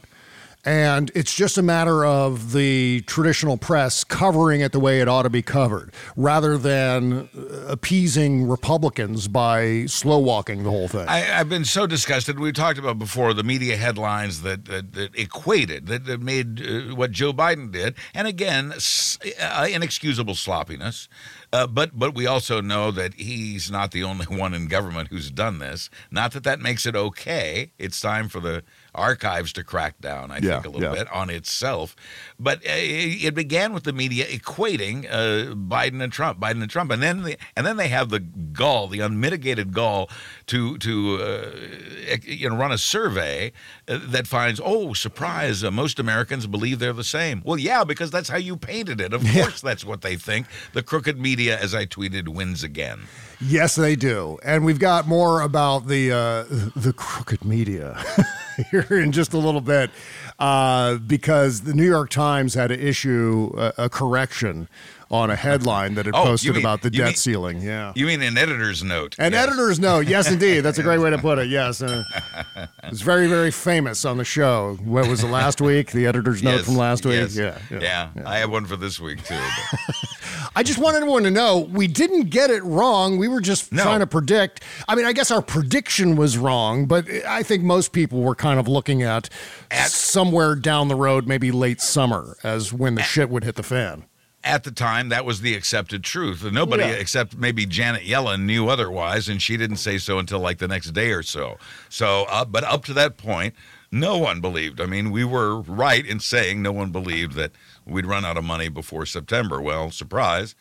And 0.67 1.11
it's 1.15 1.33
just 1.33 1.57
a 1.57 1.61
matter 1.61 2.03
of 2.03 2.51
the 2.51 2.99
traditional 3.07 3.55
press 3.55 4.03
covering 4.03 4.59
it 4.59 4.73
the 4.73 4.81
way 4.81 4.99
it 4.99 5.07
ought 5.07 5.21
to 5.21 5.29
be 5.29 5.41
covered, 5.41 5.93
rather 6.17 6.57
than 6.57 7.29
uh, 7.33 7.67
appeasing 7.69 8.45
Republicans 8.49 9.29
by 9.29 9.85
slow 9.85 10.19
walking 10.19 10.63
the 10.63 10.69
whole 10.69 10.89
thing. 10.89 11.07
I, 11.07 11.39
I've 11.39 11.47
been 11.47 11.63
so 11.63 11.87
disgusted. 11.87 12.37
We 12.37 12.51
talked 12.51 12.77
about 12.77 12.99
before 12.99 13.33
the 13.33 13.43
media 13.43 13.77
headlines 13.77 14.41
that 14.41 14.65
that, 14.65 14.91
that 14.91 15.15
equated 15.17 15.87
that, 15.87 16.03
that 16.03 16.19
made 16.19 16.61
uh, 16.61 16.95
what 16.95 17.11
Joe 17.11 17.31
Biden 17.31 17.71
did, 17.71 17.95
and 18.13 18.27
again, 18.27 18.73
s- 18.73 19.17
uh, 19.41 19.67
inexcusable 19.71 20.35
sloppiness. 20.35 21.07
Uh, 21.53 21.65
but 21.65 21.97
but 21.97 22.13
we 22.13 22.27
also 22.27 22.59
know 22.59 22.91
that 22.91 23.13
he's 23.13 23.71
not 23.71 23.91
the 23.91 24.03
only 24.03 24.25
one 24.37 24.53
in 24.53 24.67
government 24.67 25.07
who's 25.07 25.31
done 25.31 25.59
this. 25.59 25.89
Not 26.11 26.33
that 26.33 26.43
that 26.43 26.59
makes 26.59 26.85
it 26.85 26.93
okay. 26.93 27.71
It's 27.79 28.01
time 28.01 28.27
for 28.27 28.41
the 28.41 28.63
archives 28.97 29.53
to 29.53 29.63
crack 29.63 29.99
down. 30.01 30.31
I 30.31 30.37
Yeah, 30.39 30.55
think 30.61 30.65
a 30.65 30.69
little 30.69 30.95
yeah. 30.95 31.03
bit 31.03 31.11
on 31.13 31.29
itself. 31.29 31.95
But 32.39 32.59
uh, 32.59 32.71
it 32.73 33.33
began 33.35 33.73
with 33.73 33.83
the 33.83 33.93
media 33.93 34.25
equating 34.25 35.05
uh, 35.09 35.53
Biden 35.55 36.01
and 36.03 36.11
Trump, 36.11 36.39
Biden 36.39 36.61
and 36.61 36.69
Trump, 36.69 36.91
and 36.91 37.01
then 37.01 37.23
the, 37.23 37.37
and 37.55 37.65
then 37.65 37.77
they 37.77 37.87
have 37.87 38.09
the 38.09 38.19
gall, 38.19 38.87
the 38.87 38.99
unmitigated 38.99 39.73
gall, 39.73 40.09
to 40.47 40.77
to 40.79 41.17
uh, 41.21 42.17
you 42.23 42.49
know 42.49 42.55
run 42.55 42.71
a 42.71 42.77
survey 42.77 43.51
uh, 43.87 43.99
that 44.07 44.27
finds, 44.27 44.59
oh 44.63 44.93
surprise, 44.93 45.63
uh, 45.63 45.71
most 45.71 45.99
Americans 45.99 46.47
believe 46.47 46.79
they're 46.79 46.93
the 46.93 47.03
same. 47.03 47.41
Well, 47.45 47.59
yeah, 47.59 47.83
because 47.83 48.11
that's 48.11 48.29
how 48.29 48.37
you 48.37 48.57
painted 48.57 48.99
it. 49.01 49.13
Of 49.13 49.23
course, 49.33 49.61
that's 49.61 49.85
what 49.85 50.01
they 50.01 50.15
think. 50.15 50.47
The 50.73 50.83
crooked 50.83 51.19
media, 51.19 51.59
as 51.59 51.75
I 51.75 51.85
tweeted, 51.85 52.29
wins 52.29 52.63
again. 52.63 53.01
yes, 53.41 53.75
they 53.75 53.95
do, 53.95 54.39
and 54.43 54.65
we've 54.65 54.79
got 54.79 55.07
more 55.07 55.41
about 55.41 55.87
the 55.87 56.11
uh, 56.11 56.43
the 56.75 56.93
crooked 56.95 57.43
media 57.45 58.01
here 58.71 58.87
in 58.89 59.11
just 59.11 59.33
a 59.33 59.37
little 59.37 59.61
bit, 59.61 59.91
uh, 60.39 60.95
because 60.95 61.61
the 61.61 61.73
New 61.73 61.85
York 61.85 62.09
Times 62.09 62.53
had 62.53 62.67
to 62.67 62.79
issue 62.79 63.51
a, 63.57 63.73
a 63.77 63.89
correction 63.89 64.67
on 65.09 65.29
a 65.29 65.35
headline 65.35 65.95
that 65.95 66.05
had 66.05 66.15
Oh, 66.15 66.23
posted 66.25 66.51
mean- 66.55 66.61
about 66.61 66.81
the 66.81 66.89
debt 66.89 67.05
mean- 67.05 67.15
ceiling. 67.15 67.61
Yeah. 67.61 67.93
You 67.95 68.05
mean 68.07 68.21
an 68.21 68.37
editor's 68.37 68.83
note? 68.83 69.15
An 69.19 69.31
Yes. 69.33 69.47
editor's 69.47 69.79
note. 69.79 70.07
Yes, 70.07 70.29
indeed. 70.31 70.61
That's 70.61 70.77
a 70.77 70.83
great 70.83 70.99
way 70.99 71.09
to 71.09 71.17
put 71.17 71.39
it. 71.39 71.47
Yes. 71.47 71.81
Uh, 71.81 72.03
it's 72.83 73.01
very, 73.01 73.27
very 73.27 73.51
famous 73.51 74.03
on 74.05 74.17
the 74.17 74.25
show. 74.25 74.77
What 74.83 75.07
was 75.07 75.21
the 75.21 75.27
last 75.27 75.61
week? 75.61 75.91
The 75.91 76.05
editor's 76.07 76.43
note 76.43 76.57
Yes, 76.57 76.65
from 76.65 76.75
last 76.77 77.05
week? 77.05 77.15
yes. 77.15 77.35
Yeah, 77.35 77.57
yeah. 77.71 78.09
I 78.25 78.39
have 78.39 78.51
one 78.51 78.65
for 78.65 78.75
this 78.75 78.99
week 78.99 79.23
too. 79.23 79.35
I 80.55 80.63
just 80.63 80.79
want 80.79 80.95
everyone 80.95 81.23
to 81.23 81.31
know 81.31 81.59
we 81.59 81.87
didn't 81.87 82.29
get 82.29 82.49
it 82.49 82.63
wrong. 82.63 83.17
We 83.17 83.27
were 83.27 83.41
just 83.41 83.71
No. 83.71 83.83
trying 83.83 83.99
to 83.99 84.07
predict. 84.07 84.63
I 84.87 84.95
mean, 84.95 85.05
I 85.05 85.13
guess 85.13 85.29
our 85.31 85.41
prediction 85.41 86.15
was 86.15 86.37
wrong, 86.37 86.85
but 86.85 87.05
I 87.27 87.43
think 87.43 87.63
most 87.63 87.91
people 87.91 88.21
were 88.21 88.35
kind 88.35 88.59
of 88.59 88.67
looking 88.67 89.03
at, 89.03 89.29
At- 89.69 89.91
somewhere 89.91 90.55
down 90.55 90.87
the 90.87 90.95
road, 90.95 91.27
maybe 91.27 91.51
late 91.51 91.79
summer, 91.81 92.37
as 92.43 92.73
when 92.73 92.95
the 92.95 93.03
shit 93.03 93.29
would 93.29 93.43
hit 93.43 93.55
the 93.55 93.63
fan. 93.63 94.03
At 94.47 94.63
the 94.63 94.71
time, 94.71 95.09
that 95.09 95.25
was 95.25 95.41
the 95.41 95.53
accepted 95.55 96.03
truth. 96.03 96.43
Nobody 96.51 96.83
Yeah. 96.83 96.89
except 96.91 97.35
maybe 97.37 97.65
Janet 97.65 98.03
Yellen 98.03 98.41
knew 98.41 98.69
otherwise, 98.69 99.27
and 99.29 99.41
she 99.41 99.57
didn't 99.57 99.77
say 99.77 99.97
so 99.97 100.17
until 100.19 100.39
like 100.39 100.57
the 100.59 100.67
next 100.67 100.91
day 100.91 101.11
or 101.11 101.23
so. 101.23 101.57
So, 101.89 102.25
uh, 102.29 102.45
but 102.45 102.63
up 102.63 102.85
to 102.85 102.93
that 102.93 103.17
point, 103.17 103.53
no 103.91 104.17
one 104.17 104.41
believed. 104.41 104.81
I 104.81 104.85
mean, 104.85 105.11
we 105.11 105.23
were 105.23 105.61
right 105.61 106.05
in 106.05 106.19
saying 106.19 106.61
no 106.61 106.71
one 106.71 106.89
believed 106.91 107.33
that 107.35 107.51
we'd 107.85 108.05
run 108.05 108.25
out 108.25 108.37
of 108.37 108.43
money 108.43 108.69
before 108.69 109.05
September. 109.05 109.61
Well, 109.61 109.91
surprise. 109.91 110.55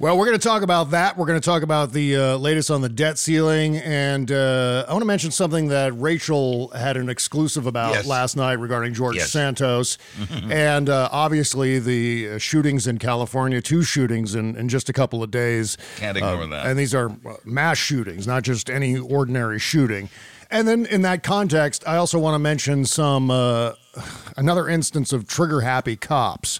Well, 0.00 0.16
we're 0.16 0.24
going 0.24 0.38
to 0.38 0.48
talk 0.48 0.62
about 0.62 0.92
that. 0.92 1.18
We're 1.18 1.26
going 1.26 1.38
to 1.38 1.44
talk 1.44 1.62
about 1.62 1.92
the 1.92 2.16
uh, 2.16 2.36
latest 2.38 2.70
on 2.70 2.80
the 2.80 2.88
debt 2.88 3.18
ceiling. 3.18 3.76
And 3.76 4.32
uh, 4.32 4.86
I 4.88 4.92
want 4.92 5.02
to 5.02 5.06
mention 5.06 5.30
something 5.30 5.68
that 5.68 5.92
Rachel 5.92 6.68
had 6.70 6.96
an 6.96 7.10
exclusive 7.10 7.66
about 7.66 7.92
Yes. 7.92 8.06
last 8.06 8.34
night 8.34 8.54
regarding 8.54 8.94
George 8.94 9.16
Yes. 9.16 9.30
Santos. 9.30 9.98
and 10.50 10.88
uh, 10.88 11.10
obviously, 11.12 11.78
the 11.80 12.30
uh, 12.30 12.38
shootings 12.38 12.86
in 12.86 12.96
California, 12.96 13.60
two 13.60 13.82
shootings 13.82 14.34
in, 14.34 14.56
in 14.56 14.70
just 14.70 14.88
a 14.88 14.94
couple 14.94 15.22
of 15.22 15.30
days. 15.30 15.76
Can't 15.98 16.16
ignore 16.16 16.44
Uh, 16.44 16.46
that. 16.46 16.64
And 16.66 16.78
these 16.78 16.94
are 16.94 17.10
uh, 17.10 17.34
mass 17.44 17.76
shootings, 17.76 18.26
not 18.26 18.42
just 18.42 18.70
any 18.70 18.96
ordinary 18.96 19.58
shooting. 19.58 20.08
And 20.50 20.66
then 20.66 20.86
in 20.86 21.02
that 21.02 21.22
context, 21.22 21.84
I 21.86 21.96
also 21.96 22.18
want 22.18 22.36
to 22.36 22.38
mention 22.38 22.86
some 22.86 23.30
uh, 23.30 23.72
another 24.38 24.66
instance 24.66 25.12
of 25.12 25.28
trigger 25.28 25.60
happy 25.60 25.96
cops. 25.96 26.58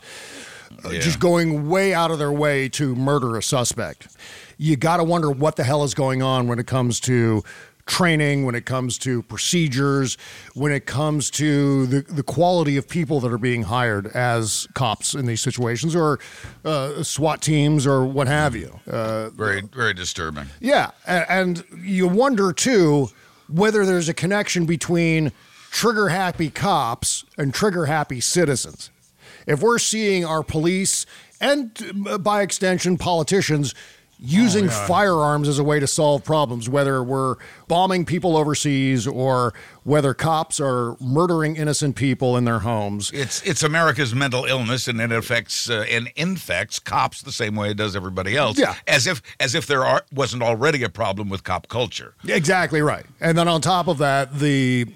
Uh, 0.84 0.90
Yeah. 0.90 1.00
just 1.00 1.18
going 1.20 1.68
way 1.68 1.92
out 1.94 2.10
of 2.10 2.18
their 2.18 2.32
way 2.32 2.68
to 2.70 2.94
murder 2.94 3.36
a 3.36 3.42
suspect. 3.42 4.08
You 4.58 4.76
got 4.76 4.98
to 4.98 5.04
wonder 5.04 5.30
what 5.30 5.56
the 5.56 5.64
hell 5.64 5.84
is 5.84 5.94
going 5.94 6.22
on 6.22 6.46
when 6.48 6.58
it 6.58 6.66
comes 6.66 7.00
to 7.00 7.42
training, 7.86 8.44
when 8.44 8.54
it 8.54 8.66
comes 8.66 8.98
to 8.98 9.22
procedures, 9.22 10.16
when 10.54 10.70
it 10.70 10.86
comes 10.86 11.28
to 11.30 11.86
the, 11.86 12.02
the 12.02 12.22
quality 12.22 12.76
of 12.76 12.88
people 12.88 13.18
that 13.20 13.32
are 13.32 13.38
being 13.38 13.62
hired 13.64 14.06
as 14.08 14.68
cops 14.74 15.14
in 15.14 15.26
these 15.26 15.40
situations 15.40 15.96
or 15.96 16.20
uh, 16.64 17.02
SWAT 17.02 17.40
teams 17.42 17.86
or 17.88 18.04
what 18.06 18.28
have 18.28 18.54
you. 18.54 18.78
Uh, 18.88 19.30
Very, 19.30 19.62
very 19.62 19.92
disturbing. 19.94 20.46
yeah, 20.60 20.90
a- 21.06 21.32
and 21.32 21.64
you 21.82 22.06
wonder 22.06 22.52
too 22.52 23.08
whether 23.48 23.84
there's 23.84 24.08
a 24.08 24.14
connection 24.14 24.66
between 24.66 25.32
trigger 25.72 26.10
happy 26.10 26.50
cops 26.50 27.24
and 27.38 27.52
trigger 27.52 27.86
happy 27.86 28.20
citizens. 28.20 28.90
If 29.50 29.62
we're 29.62 29.78
seeing 29.78 30.24
our 30.24 30.42
police 30.44 31.06
and 31.40 31.76
uh, 32.08 32.18
by 32.18 32.42
extension 32.42 32.96
politicians 32.96 33.74
using 34.22 34.68
firearms 34.68 35.48
as 35.48 35.58
a 35.58 35.64
way 35.64 35.80
to 35.80 35.86
solve 35.86 36.22
problems, 36.22 36.68
whether 36.68 37.02
we're 37.02 37.36
bombing 37.68 38.04
people 38.04 38.36
overseas 38.36 39.06
or 39.06 39.54
whether 39.84 40.12
cops 40.14 40.60
are 40.60 40.96
murdering 41.00 41.56
innocent 41.56 41.96
people 41.96 42.36
in 42.36 42.44
their 42.44 42.60
homes. 42.60 43.10
It's 43.12 43.42
it's 43.42 43.62
America's 43.62 44.14
mental 44.14 44.44
illness, 44.44 44.88
and 44.88 45.00
it 45.00 45.10
affects 45.10 45.70
uh, 45.70 45.84
and 45.90 46.12
infects 46.16 46.78
cops 46.78 47.22
the 47.22 47.32
same 47.32 47.56
way 47.56 47.70
it 47.70 47.76
does 47.76 47.96
everybody 47.96 48.36
else. 48.36 48.58
Yeah. 48.58 48.74
as 48.86 49.06
if 49.06 49.22
as 49.40 49.54
if 49.54 49.66
there 49.66 49.84
are, 49.84 50.04
wasn't 50.12 50.42
already 50.42 50.82
a 50.82 50.90
problem 50.90 51.28
with 51.28 51.42
cop 51.42 51.68
culture. 51.68 52.14
Exactly 52.28 52.82
right. 52.82 53.06
And 53.20 53.36
then 53.36 53.48
on 53.48 53.60
top 53.60 53.88
of 53.88 53.98
that, 53.98 54.38
the 54.38 54.86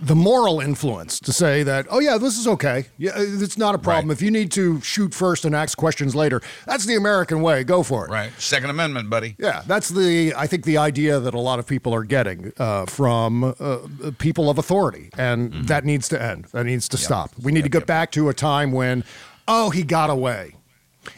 the 0.00 0.14
moral 0.14 0.60
influence 0.60 1.20
to 1.20 1.32
say 1.32 1.62
that, 1.62 1.86
oh 1.90 2.00
yeah, 2.00 2.18
this 2.18 2.36
is 2.38 2.46
okay. 2.48 2.86
Yeah, 2.98 3.12
it's 3.16 3.56
not 3.56 3.74
a 3.74 3.78
problem. 3.78 4.08
Right. 4.08 4.16
If 4.16 4.22
you 4.22 4.30
need 4.30 4.50
to 4.52 4.80
shoot 4.80 5.14
first 5.14 5.44
and 5.44 5.54
ask 5.54 5.78
questions 5.78 6.14
later, 6.14 6.42
that's 6.66 6.84
the 6.84 6.96
American 6.96 7.42
way. 7.42 7.64
Go 7.64 7.82
for 7.82 8.04
it. 8.06 8.10
Right, 8.10 8.32
Second 8.38 8.70
Amendment, 8.70 9.08
buddy. 9.08 9.36
Yeah, 9.38 9.62
that's 9.66 9.88
the 9.90 10.34
I 10.36 10.46
think 10.46 10.64
the 10.64 10.78
idea 10.78 11.20
that 11.20 11.32
a 11.34 11.40
lot 11.40 11.58
of 11.58 11.66
people 11.66 11.94
are 11.94 12.04
getting 12.04 12.52
uh, 12.58 12.86
from 12.86 13.44
uh, 13.58 13.78
people 14.18 14.50
of 14.50 14.58
authority, 14.58 15.10
and 15.16 15.52
Mm-hmm. 15.52 15.62
that 15.66 15.84
needs 15.84 16.08
to 16.08 16.20
end. 16.20 16.46
That 16.52 16.64
needs 16.64 16.88
to 16.88 16.96
stop. 16.96 17.30
We 17.42 17.52
need 17.52 17.62
to 17.64 17.68
get 17.68 17.86
back 17.86 18.10
to 18.12 18.28
a 18.28 18.34
time 18.34 18.72
when, 18.72 19.04
oh, 19.46 19.70
he 19.70 19.82
got 19.82 20.10
away, 20.10 20.54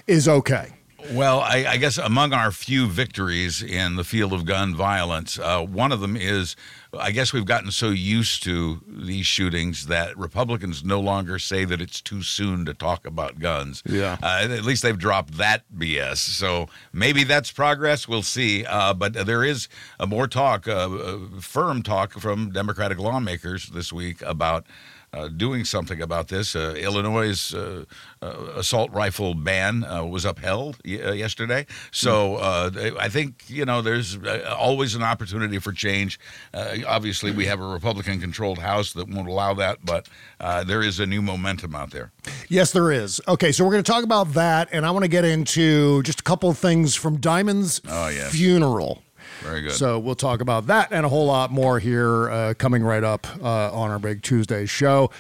is 0.07 0.29
okay. 0.29 0.73
Well, 1.13 1.39
I, 1.41 1.65
I 1.69 1.77
guess 1.77 1.99
among 1.99 2.33
our 2.33 2.51
few 2.51 2.89
victories 2.89 3.63
in 3.63 3.95
the 3.97 4.03
field 4.03 4.33
of 4.33 4.45
gun 4.45 4.75
violence, 4.75 5.39
uh, 5.39 5.63
one 5.65 5.93
of 5.93 6.01
them 6.01 6.17
is 6.17 6.57
I 6.99 7.11
guess 7.11 7.33
we've 7.33 7.45
gotten 7.45 7.71
so 7.71 7.91
used 7.91 8.43
to 8.45 8.81
these 8.87 9.27
shootings 9.27 9.87
that 9.87 10.17
Republicans 10.17 10.85
no 10.85 11.01
longer 11.01 11.39
say 11.39 11.65
that 11.65 11.81
it's 11.81 12.01
too 12.01 12.23
soon 12.23 12.65
to 12.67 12.75
talk 12.75 13.07
about 13.07 13.39
guns. 13.39 13.83
Yeah. 13.87 14.17
Uh, 14.23 14.49
at 14.51 14.65
least 14.65 14.83
they've 14.83 14.99
dropped 14.99 15.39
that 15.39 15.65
BS. 15.77 16.19
So 16.19 16.69
maybe 16.93 17.25
that's 17.25 17.51
progress. 17.51 18.09
We'll 18.09 18.23
see. 18.23 18.65
Uh, 18.65 18.95
but 18.95 19.13
there 19.15 19.45
is 19.45 19.69
uh, 19.99 20.07
more 20.07 20.27
talk, 20.29 20.67
uh, 20.69 20.73
uh, 20.73 21.19
firm 21.41 21.83
talk 21.83 22.13
from 22.13 22.51
Democratic 22.51 22.99
lawmakers 22.99 23.69
this 23.69 23.93
week 23.93 24.23
about. 24.23 24.67
Uh, 25.13 25.29
doing 25.29 25.65
something 25.65 26.03
about 26.03 26.29
this. 26.29 26.55
Uh, 26.55 26.75
Illinois' 26.77 27.55
uh, 27.55 27.85
uh, 28.21 28.27
assault 28.57 28.91
rifle 28.93 29.33
ban 29.33 29.83
uh, 29.85 30.05
was 30.05 30.27
upheld 30.27 30.77
y- 30.85 31.01
uh, 31.03 31.13
yesterday. 31.13 31.65
So 31.91 32.37
uh, 32.37 32.71
I 33.01 33.09
think, 33.09 33.45
you 33.49 33.65
know, 33.65 33.81
there's 33.81 34.19
always 34.59 34.95
an 34.95 35.03
opportunity 35.03 35.59
for 35.59 35.73
change. 35.73 36.19
Uh, 36.53 36.79
obviously, 36.87 37.31
we 37.31 37.47
have 37.47 37.61
a 37.61 37.67
Republican 37.67 38.21
controlled 38.21 38.59
House 38.59 38.93
that 38.93 39.09
won't 39.09 39.29
allow 39.29 39.55
that, 39.55 39.79
but 39.85 40.07
uh, 40.39 40.65
there 40.65 40.83
is 40.83 41.01
a 41.01 41.07
new 41.07 41.23
momentum 41.23 41.75
out 41.75 41.93
there. 41.93 42.11
Yes, 42.49 42.73
there 42.73 42.93
is. 42.93 43.19
Okay, 43.27 43.53
so 43.53 43.65
we're 43.65 43.73
going 43.73 43.85
to 43.85 43.91
talk 43.91 44.05
about 44.05 44.35
that, 44.35 44.69
and 44.73 44.85
I 44.85 44.91
want 44.91 45.05
to 45.05 45.09
get 45.11 45.25
into 45.25 46.03
just 46.03 46.21
a 46.21 46.25
couple 46.25 46.51
of 46.51 46.59
things 46.59 46.95
from 46.95 47.19
Diamond's 47.19 47.81
Oh, 47.89 48.09
yes. 48.09 48.33
funeral. 48.35 49.03
Very 49.47 49.63
good. 49.63 49.73
So 49.73 49.99
we'll 49.99 50.15
talk 50.15 50.41
about 50.41 50.67
that 50.67 50.89
and 50.93 51.07
a 51.07 51.09
whole 51.09 51.27
lot 51.27 51.51
more 51.51 51.79
here 51.79 52.31
uh, 52.31 52.55
coming 52.55 52.83
right 52.83 53.05
up 53.05 53.27
uh, 53.43 53.73
on 53.73 53.91
our 53.91 53.99
big 53.99 54.23
Tuesday 54.23 54.67
show. 54.67 55.11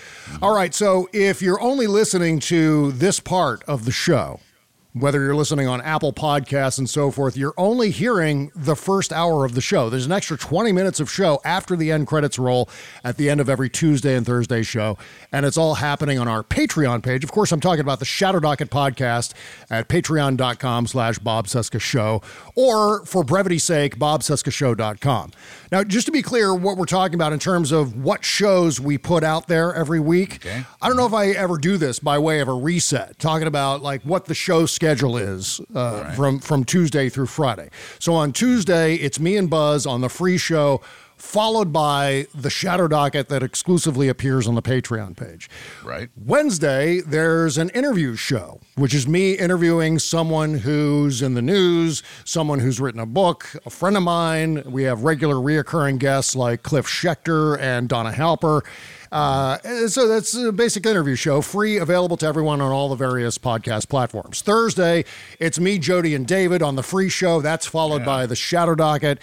All 0.42 0.54
right. 0.54 0.74
So 0.74 1.08
if 1.12 1.40
you're 1.42 1.60
only 1.60 1.86
listening 1.86 2.40
to 2.40 2.92
this 2.92 3.20
part 3.20 3.62
of 3.64 3.84
the 3.84 3.92
show, 3.92 4.40
whether 4.98 5.22
you're 5.22 5.34
listening 5.34 5.66
on 5.68 5.82
Apple 5.82 6.12
Podcasts 6.12 6.78
and 6.78 6.88
so 6.88 7.10
forth, 7.10 7.36
you're 7.36 7.52
only 7.58 7.90
hearing 7.90 8.50
the 8.54 8.74
first 8.74 9.12
hour 9.12 9.44
of 9.44 9.54
the 9.54 9.60
show. 9.60 9.90
There's 9.90 10.06
an 10.06 10.12
extra 10.12 10.38
20 10.38 10.72
minutes 10.72 11.00
of 11.00 11.10
show 11.10 11.38
after 11.44 11.76
the 11.76 11.92
end 11.92 12.06
credits 12.06 12.38
roll 12.38 12.70
at 13.04 13.18
the 13.18 13.28
end 13.28 13.38
of 13.42 13.50
every 13.50 13.68
Tuesday 13.68 14.16
and 14.16 14.24
Thursday 14.24 14.62
show. 14.62 14.96
And 15.30 15.44
it's 15.44 15.58
all 15.58 15.74
happening 15.74 16.18
on 16.18 16.28
our 16.28 16.42
Patreon 16.42 17.02
page. 17.02 17.24
Of 17.24 17.30
course, 17.30 17.52
I'm 17.52 17.60
talking 17.60 17.80
about 17.80 17.98
the 17.98 18.06
Shadow 18.06 18.40
Docket 18.40 18.70
podcast 18.70 19.34
at 19.68 19.88
patreon.com 19.88 20.86
slash 20.86 21.18
Bob 21.18 21.46
Cesca 21.46 21.78
Show, 21.78 22.22
or 22.54 23.04
for 23.04 23.22
brevity's 23.22 23.64
sake, 23.64 23.98
bobcescashow.com. 23.98 25.30
Now, 25.70 25.84
just 25.84 26.06
to 26.06 26.12
be 26.12 26.22
clear, 26.22 26.54
what 26.54 26.78
we're 26.78 26.86
talking 26.86 27.16
about 27.16 27.34
in 27.34 27.38
terms 27.38 27.70
of 27.70 28.02
what 28.02 28.24
shows 28.24 28.80
we 28.80 28.96
put 28.96 29.22
out 29.22 29.46
there 29.46 29.74
every 29.74 30.00
week, 30.00 30.36
Okay. 30.46 30.64
I 30.80 30.88
don't 30.88 30.96
know 30.96 31.06
if 31.06 31.12
I 31.12 31.28
ever 31.32 31.58
do 31.58 31.76
this 31.76 31.98
by 31.98 32.18
way 32.18 32.40
of 32.40 32.48
a 32.48 32.54
reset, 32.54 33.18
talking 33.18 33.46
about 33.46 33.82
like 33.82 34.00
what 34.02 34.24
the 34.24 34.34
show 34.34 34.64
schedule 34.64 34.85
is 34.86 35.60
uh, 35.74 36.12
from 36.12 36.38
from 36.38 36.64
Tuesday 36.64 37.08
through 37.08 37.26
Friday. 37.26 37.70
So 37.98 38.14
on 38.14 38.32
Tuesday, 38.32 38.94
it's 38.94 39.18
me 39.18 39.36
and 39.36 39.50
Buzz 39.50 39.86
on 39.86 40.00
the 40.00 40.08
free 40.08 40.38
show, 40.38 40.80
followed 41.16 41.72
by 41.72 42.26
the 42.34 42.50
Shadow 42.50 42.88
Docket 42.88 43.28
that 43.28 43.42
exclusively 43.42 44.08
appears 44.08 44.46
on 44.46 44.54
the 44.54 44.62
Patreon 44.62 45.16
page. 45.16 45.48
Right. 45.84 46.08
Wednesday, 46.16 47.00
there's 47.00 47.58
an 47.58 47.70
interview 47.70 48.16
show, 48.16 48.60
which 48.76 48.94
is 48.94 49.08
me 49.08 49.32
interviewing 49.32 49.98
someone 49.98 50.54
who's 50.58 51.22
in 51.22 51.34
the 51.34 51.42
news, 51.42 52.02
someone 52.24 52.60
who's 52.60 52.80
written 52.80 53.00
a 53.00 53.06
book, 53.06 53.56
a 53.64 53.70
friend 53.70 53.96
of 53.96 54.02
mine. 54.02 54.62
We 54.66 54.84
have 54.84 55.04
regular 55.04 55.36
reoccurring 55.36 55.98
guests 55.98 56.36
like 56.36 56.62
Cliff 56.62 56.86
Schechter 56.86 57.58
and 57.58 57.88
Donna 57.88 58.12
Halper. 58.12 58.62
Uh, 59.12 59.58
so 59.88 60.08
that's 60.08 60.34
a 60.34 60.52
basic 60.52 60.86
interview 60.86 61.14
show, 61.14 61.40
free, 61.40 61.76
available 61.78 62.16
to 62.18 62.26
everyone 62.26 62.60
on 62.60 62.72
all 62.72 62.88
the 62.88 62.96
various 62.96 63.38
podcast 63.38 63.88
platforms. 63.88 64.42
Thursday, 64.42 65.04
it's 65.38 65.58
me, 65.58 65.78
Jody, 65.78 66.14
and 66.14 66.26
David 66.26 66.62
on 66.62 66.76
the 66.76 66.82
free 66.82 67.08
show. 67.08 67.40
That's 67.40 67.66
followed 67.66 68.04
by 68.04 68.26
the 68.26 68.36
Shadow 68.36 68.74
Docket, 68.74 69.18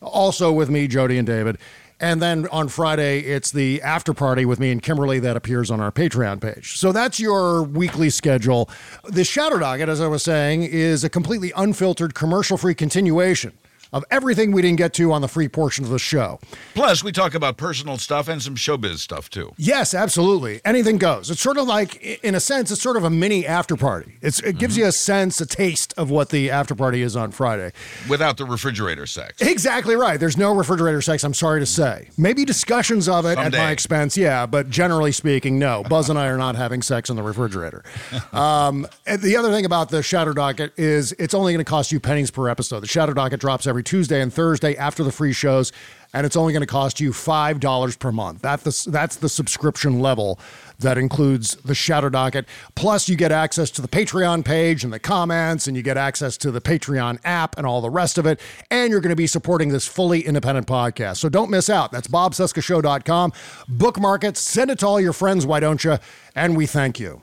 also 0.00 0.52
with 0.52 0.70
me, 0.70 0.88
Jody, 0.88 1.18
and 1.18 1.26
David. 1.26 1.58
And 2.00 2.22
then 2.22 2.46
on 2.52 2.68
Friday, 2.68 3.20
it's 3.20 3.50
the 3.50 3.82
after 3.82 4.14
party 4.14 4.44
with 4.44 4.60
me 4.60 4.70
and 4.70 4.80
Kimberly 4.80 5.18
that 5.18 5.36
appears 5.36 5.68
on 5.68 5.80
our 5.80 5.90
Patreon 5.90 6.40
page. 6.40 6.78
So 6.78 6.92
that's 6.92 7.18
your 7.18 7.64
weekly 7.64 8.08
schedule. 8.08 8.70
The 9.04 9.24
Shadow 9.24 9.58
Docket, 9.58 9.88
as 9.88 10.00
I 10.00 10.06
was 10.06 10.22
saying, 10.22 10.62
is 10.62 11.02
a 11.02 11.10
completely 11.10 11.52
unfiltered, 11.56 12.14
commercial 12.14 12.56
free 12.56 12.74
continuation 12.74 13.52
of 13.92 14.04
everything 14.10 14.52
we 14.52 14.62
didn't 14.62 14.78
get 14.78 14.92
to 14.94 15.12
on 15.12 15.20
the 15.20 15.28
free 15.28 15.48
portion 15.48 15.84
of 15.84 15.90
the 15.90 15.98
show. 15.98 16.40
Plus, 16.74 17.02
we 17.02 17.12
talk 17.12 17.34
about 17.34 17.56
personal 17.56 17.98
stuff 17.98 18.28
and 18.28 18.42
some 18.42 18.54
showbiz 18.54 18.98
stuff 18.98 19.30
too. 19.30 19.52
Yes, 19.56 19.94
absolutely. 19.94 20.60
Anything 20.64 20.98
goes. 20.98 21.30
It's 21.30 21.40
sort 21.40 21.58
of 21.58 21.66
like, 21.66 21.96
in 22.22 22.34
a 22.34 22.40
sense, 22.40 22.70
it's 22.70 22.82
sort 22.82 22.96
of 22.96 23.04
a 23.04 23.10
mini 23.10 23.46
after 23.46 23.76
party. 23.76 24.14
It's, 24.22 24.40
it 24.40 24.58
gives 24.58 24.76
you 24.76 24.86
a 24.86 24.92
sense, 24.92 25.40
a 25.40 25.46
taste 25.46 25.94
of 25.96 26.10
what 26.10 26.30
the 26.30 26.50
after 26.50 26.74
party 26.74 27.02
is 27.02 27.16
on 27.16 27.30
Friday. 27.30 27.72
Without 28.08 28.36
the 28.36 28.44
refrigerator 28.44 29.06
sex. 29.06 29.40
Exactly 29.40 29.96
right. 29.96 30.18
There's 30.20 30.36
no 30.36 30.54
refrigerator 30.54 31.00
sex, 31.00 31.24
I'm 31.24 31.34
sorry 31.34 31.60
to 31.60 31.66
say. 31.66 32.08
Maybe 32.16 32.44
discussions 32.44 33.08
of 33.08 33.26
it 33.26 33.38
at 33.38 33.52
my 33.52 33.70
expense, 33.70 34.16
yeah, 34.16 34.46
but 34.46 34.70
generally 34.70 35.12
speaking, 35.12 35.58
no. 35.58 35.82
Buzz 35.88 36.10
and 36.10 36.18
I 36.18 36.26
are 36.28 36.38
not 36.38 36.56
having 36.56 36.82
sex 36.82 37.10
in 37.10 37.16
the 37.16 37.22
refrigerator. 37.22 37.82
Um, 38.32 38.86
the 39.06 39.36
other 39.36 39.50
thing 39.50 39.64
about 39.64 39.88
the 39.88 40.02
Shadow 40.02 40.32
Docket 40.32 40.72
is 40.78 41.12
it's 41.12 41.34
only 41.34 41.52
going 41.52 41.64
to 41.64 41.68
cost 41.68 41.90
you 41.90 41.98
pennies 41.98 42.30
per 42.30 42.48
episode. 42.48 42.80
The 42.80 42.86
Shadow 42.86 43.14
Docket 43.14 43.40
drops 43.40 43.66
every 43.66 43.77
Tuesday 43.82 44.20
and 44.20 44.32
Thursday 44.32 44.76
after 44.76 45.02
the 45.02 45.12
free 45.12 45.32
shows, 45.32 45.72
and 46.14 46.24
it's 46.24 46.36
only 46.36 46.52
going 46.52 46.62
to 46.62 46.66
cost 46.66 47.00
you 47.00 47.10
$5 47.10 47.98
per 47.98 48.12
month. 48.12 48.42
That 48.42 48.60
the, 48.60 48.88
that's 48.90 49.16
the 49.16 49.28
subscription 49.28 50.00
level 50.00 50.38
that 50.78 50.96
includes 50.96 51.56
the 51.56 51.74
Shadow 51.74 52.08
Docket. 52.08 52.46
Plus, 52.74 53.08
you 53.08 53.16
get 53.16 53.32
access 53.32 53.70
to 53.72 53.82
the 53.82 53.88
Patreon 53.88 54.44
page 54.44 54.84
and 54.84 54.92
the 54.92 54.98
comments, 54.98 55.66
and 55.66 55.76
you 55.76 55.82
get 55.82 55.96
access 55.96 56.36
to 56.38 56.50
the 56.50 56.60
Patreon 56.60 57.18
app 57.24 57.58
and 57.58 57.66
all 57.66 57.80
the 57.80 57.90
rest 57.90 58.16
of 58.16 58.26
it. 58.26 58.40
And 58.70 58.90
you're 58.90 59.00
going 59.00 59.10
to 59.10 59.16
be 59.16 59.26
supporting 59.26 59.68
this 59.68 59.86
fully 59.86 60.20
independent 60.20 60.66
podcast. 60.66 61.18
So 61.18 61.28
don't 61.28 61.50
miss 61.50 61.68
out. 61.68 61.92
That's 61.92 62.08
bobcescashow.com. 62.08 63.32
Bookmark 63.68 64.24
it, 64.24 64.36
send 64.36 64.70
it 64.70 64.78
to 64.78 64.86
all 64.86 65.00
your 65.00 65.12
friends, 65.12 65.44
why 65.44 65.60
don't 65.60 65.84
you? 65.84 65.98
And 66.34 66.56
we 66.56 66.66
thank 66.66 66.98
you. 66.98 67.22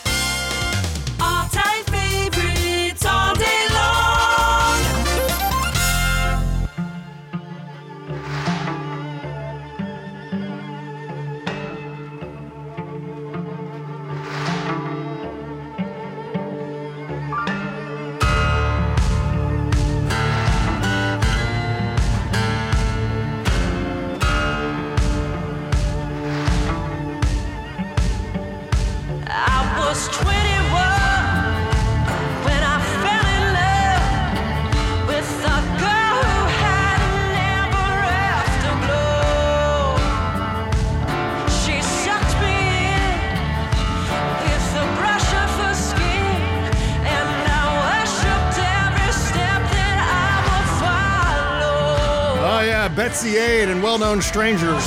Betsy 53.21 53.37
Ade 53.37 53.69
and 53.69 53.83
Well 53.83 53.99
Known 53.99 54.19
Strangers 54.19 54.83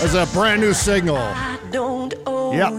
as 0.00 0.14
a 0.14 0.26
brand 0.32 0.62
new 0.62 0.72
signal. 0.72 1.18
Yep. 2.54 2.72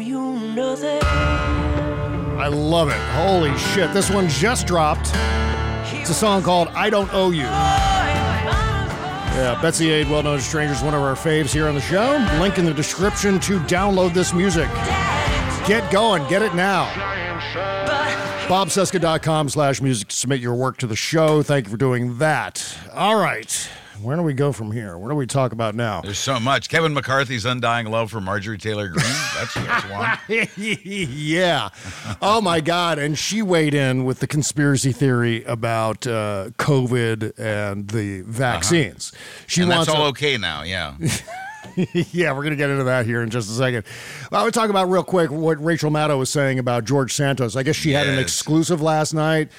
I 2.33 2.47
love 2.47 2.89
it. 2.89 2.97
Holy 3.13 3.55
shit. 3.59 3.93
This 3.93 4.09
one 4.09 4.27
just 4.27 4.65
dropped. 4.65 5.11
It's 5.93 6.09
a 6.09 6.15
song 6.15 6.41
called 6.41 6.69
I 6.69 6.89
Don't 6.89 7.13
Owe 7.13 7.29
You. 7.29 7.43
Yeah, 9.33 9.59
Betsy 9.61 9.91
Ade, 9.91 10.09
Well 10.09 10.23
Known 10.23 10.39
Strangers, 10.39 10.81
one 10.81 10.95
of 10.95 11.01
our 11.03 11.13
faves 11.13 11.53
here 11.53 11.67
on 11.67 11.75
the 11.75 11.81
show. 11.81 12.17
Link 12.39 12.57
in 12.57 12.65
the 12.65 12.73
description 12.73 13.39
to 13.41 13.59
download 13.59 14.15
this 14.15 14.33
music. 14.33 14.67
Get 15.67 15.91
going. 15.91 16.27
Get 16.27 16.41
it 16.41 16.55
now. 16.55 16.87
BobCesca.com 18.47 19.49
slash 19.49 19.79
music 19.79 20.07
to 20.07 20.15
submit 20.15 20.39
your 20.39 20.55
work 20.55 20.77
to 20.77 20.87
the 20.87 20.95
show. 20.95 21.43
Thank 21.43 21.67
you 21.67 21.71
for 21.71 21.77
doing 21.77 22.17
that. 22.17 22.79
All 22.95 23.17
right. 23.17 23.69
Where 24.01 24.15
do 24.15 24.23
we 24.23 24.33
go 24.33 24.51
from 24.51 24.71
here? 24.71 24.97
What 24.97 25.09
do 25.09 25.15
we 25.15 25.27
talk 25.27 25.51
about 25.51 25.75
now? 25.75 26.01
There's 26.01 26.17
so 26.17 26.39
much. 26.39 26.69
Kevin 26.69 26.93
McCarthy's 26.93 27.45
undying 27.45 27.87
love 27.87 28.11
for 28.11 28.21
Marjorie 28.21 28.57
Taylor 28.57 28.89
Greene. 28.89 29.03
That's, 29.35 29.53
that's 29.53 29.89
one. 29.89 30.17
yeah. 30.57 31.69
Oh 32.21 32.41
my 32.41 32.61
God. 32.61 32.99
And 32.99 33.17
she 33.17 33.41
weighed 33.41 33.73
in 33.73 34.05
with 34.05 34.19
the 34.19 34.27
conspiracy 34.27 34.91
theory 34.91 35.43
about 35.43 36.07
uh, 36.07 36.49
COVID 36.57 37.37
and 37.37 37.89
the 37.89 38.21
vaccines. 38.21 39.11
She 39.47 39.61
and 39.61 39.69
wants 39.69 39.87
that's 39.87 39.97
all 39.97 40.05
a- 40.05 40.09
okay 40.09 40.37
now. 40.37 40.63
Yeah. 40.63 40.95
yeah, 41.75 42.31
we're 42.31 42.41
going 42.43 42.51
to 42.51 42.55
get 42.55 42.69
into 42.69 42.85
that 42.85 43.05
here 43.05 43.21
in 43.21 43.29
just 43.29 43.49
a 43.49 43.53
second. 43.53 43.83
I 44.31 44.43
would 44.43 44.53
talk 44.53 44.69
about 44.69 44.89
real 44.89 45.03
quick 45.03 45.31
what 45.31 45.63
Rachel 45.63 45.91
Maddow 45.91 46.17
was 46.17 46.29
saying 46.29 46.59
about 46.59 46.85
George 46.85 47.13
Santos. 47.13 47.55
I 47.55 47.63
guess 47.63 47.75
she 47.75 47.91
had 47.91 48.07
an 48.07 48.19
exclusive 48.19 48.81
last 48.81 49.13
night 49.13 49.49